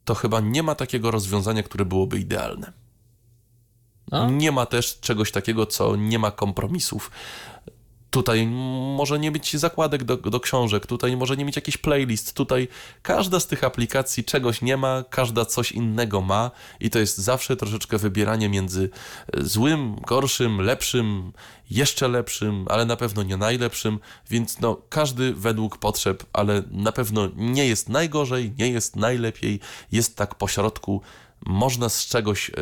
to 0.05 0.15
chyba 0.15 0.41
nie 0.41 0.63
ma 0.63 0.75
takiego 0.75 1.11
rozwiązania, 1.11 1.63
które 1.63 1.85
byłoby 1.85 2.19
idealne. 2.19 2.73
A? 4.11 4.27
Nie 4.27 4.53
ma 4.53 4.67
też 4.67 5.01
czegoś 5.01 5.33
takiego, 5.33 5.67
co 5.67 5.97
nie 5.97 6.19
ma 6.19 6.31
kompromisów. 6.31 7.11
Tutaj 8.15 8.47
może 8.97 9.19
nie 9.19 9.31
mieć 9.31 9.57
zakładek 9.57 10.05
do, 10.05 10.17
do 10.17 10.41
książek, 10.41 10.87
tutaj 10.87 11.17
może 11.17 11.37
nie 11.37 11.45
mieć 11.45 11.57
jakiś 11.57 11.77
playlist, 11.77 12.35
tutaj 12.35 12.69
każda 13.03 13.41
z 13.41 13.47
tych 13.47 13.65
aplikacji 13.65 14.25
czegoś 14.25 14.63
nie 14.63 14.77
ma, 14.77 15.05
każda 15.11 15.45
coś 15.45 15.73
innego 15.73 16.21
ma 16.21 16.51
i 16.81 16.91
to 16.91 16.99
jest 16.99 17.19
zawsze 17.19 17.57
troszeczkę 17.57 17.99
wybieranie 17.99 18.49
między 18.49 18.91
e, 19.37 19.45
złym, 19.45 19.97
gorszym, 20.07 20.61
lepszym, 20.61 21.33
jeszcze 21.71 22.09
lepszym, 22.09 22.67
ale 22.69 22.85
na 22.85 22.97
pewno 22.97 23.23
nie 23.23 23.37
najlepszym, 23.37 23.99
więc 24.31 24.61
no 24.61 24.77
każdy 24.89 25.35
według 25.35 25.79
potrzeb, 25.79 26.25
ale 26.33 26.63
na 26.71 26.93
pewno 26.93 27.29
nie 27.37 27.67
jest 27.67 27.89
najgorzej, 27.89 28.53
nie 28.59 28.69
jest 28.69 28.97
najlepiej, 28.97 29.61
jest 29.93 30.17
tak 30.17 30.35
pośrodku 30.35 31.03
można 31.47 31.89
z 31.89 32.07
czegoś 32.07 32.51
e, 32.51 32.53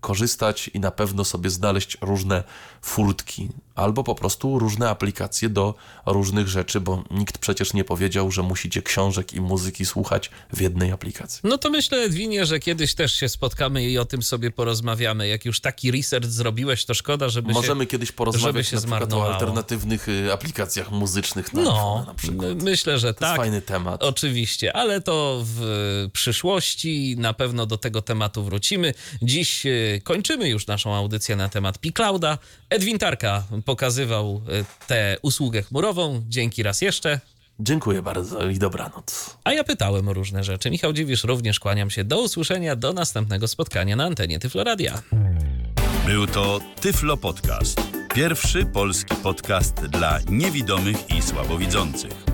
korzystać 0.00 0.70
i 0.74 0.80
na 0.80 0.90
pewno 0.90 1.24
sobie 1.24 1.50
znaleźć 1.50 1.98
różne 2.00 2.44
furtki, 2.82 3.48
albo 3.74 4.04
po 4.04 4.14
prostu 4.14 4.58
różne 4.58 4.88
aplikacje 4.90 5.48
do 5.48 5.74
różnych 6.06 6.48
rzeczy, 6.48 6.80
bo 6.80 7.04
nikt 7.10 7.38
przecież 7.38 7.74
nie 7.74 7.84
powiedział, 7.84 8.30
że 8.30 8.42
musicie 8.42 8.82
książek 8.82 9.34
i 9.34 9.40
muzyki 9.40 9.86
słuchać 9.86 10.30
w 10.52 10.60
jednej 10.60 10.92
aplikacji. 10.92 11.40
No 11.44 11.58
to 11.58 11.70
myślę, 11.70 11.98
Edwinie, 11.98 12.46
że 12.46 12.60
kiedyś 12.60 12.94
też 12.94 13.12
się 13.12 13.28
spotkamy 13.28 13.84
i 13.84 13.98
o 13.98 14.04
tym 14.04 14.22
sobie 14.22 14.50
porozmawiamy. 14.50 15.28
Jak 15.28 15.44
już 15.44 15.60
taki 15.60 15.90
research 15.90 16.26
zrobiłeś, 16.26 16.84
to 16.84 16.94
szkoda, 16.94 17.28
żeby 17.28 17.52
Możemy 17.52 17.84
się, 17.84 17.86
kiedyś 17.86 18.12
porozmawiać 18.12 18.66
się 18.66 18.76
na 18.76 18.82
przykład 18.82 19.12
o 19.12 19.32
alternatywnych 19.32 20.08
y, 20.08 20.32
aplikacjach 20.32 20.90
muzycznych 20.90 21.52
na 21.52 21.62
no, 21.62 22.04
na 22.06 22.14
przykład. 22.14 22.62
Myślę, 22.62 22.98
że 22.98 23.14
to 23.14 23.20
tak. 23.20 23.28
Jest 23.28 23.36
fajny 23.36 23.62
temat. 23.62 24.02
Oczywiście, 24.02 24.76
ale 24.76 25.00
to 25.00 25.42
w 25.44 26.08
przyszłości 26.12 27.16
na 27.18 27.32
pewno 27.32 27.66
do 27.66 27.78
tego 27.78 28.02
tematu 28.02 28.23
wrócimy. 28.32 28.94
Dziś 29.22 29.66
y, 29.66 30.00
kończymy 30.04 30.48
już 30.48 30.66
naszą 30.66 30.94
audycję 30.94 31.36
na 31.36 31.48
temat 31.48 31.78
Piclouda. 31.78 32.38
Edwin 32.70 32.98
Tarka 32.98 33.44
pokazywał 33.64 34.42
e, 34.48 34.86
tę 34.86 35.16
usługę 35.22 35.62
chmurową. 35.62 36.22
Dzięki 36.28 36.62
raz 36.62 36.80
jeszcze. 36.82 37.20
Dziękuję 37.60 38.02
bardzo 38.02 38.48
i 38.48 38.58
dobranoc. 38.58 39.36
A 39.44 39.52
ja 39.52 39.64
pytałem 39.64 40.08
o 40.08 40.12
różne 40.12 40.44
rzeczy. 40.44 40.70
Michał 40.70 40.92
Dziwisz, 40.92 41.24
również 41.24 41.60
kłaniam 41.60 41.90
się. 41.90 42.04
Do 42.04 42.22
usłyszenia, 42.22 42.76
do 42.76 42.92
następnego 42.92 43.48
spotkania 43.48 43.96
na 43.96 44.04
antenie 44.04 44.38
Tyfloradia. 44.38 45.02
Był 46.06 46.26
to 46.26 46.60
Tyflo 46.80 47.16
Podcast. 47.16 47.80
Pierwszy 48.14 48.66
polski 48.66 49.14
podcast 49.22 49.74
dla 49.74 50.18
niewidomych 50.28 50.96
i 51.10 51.22
słabowidzących. 51.22 52.33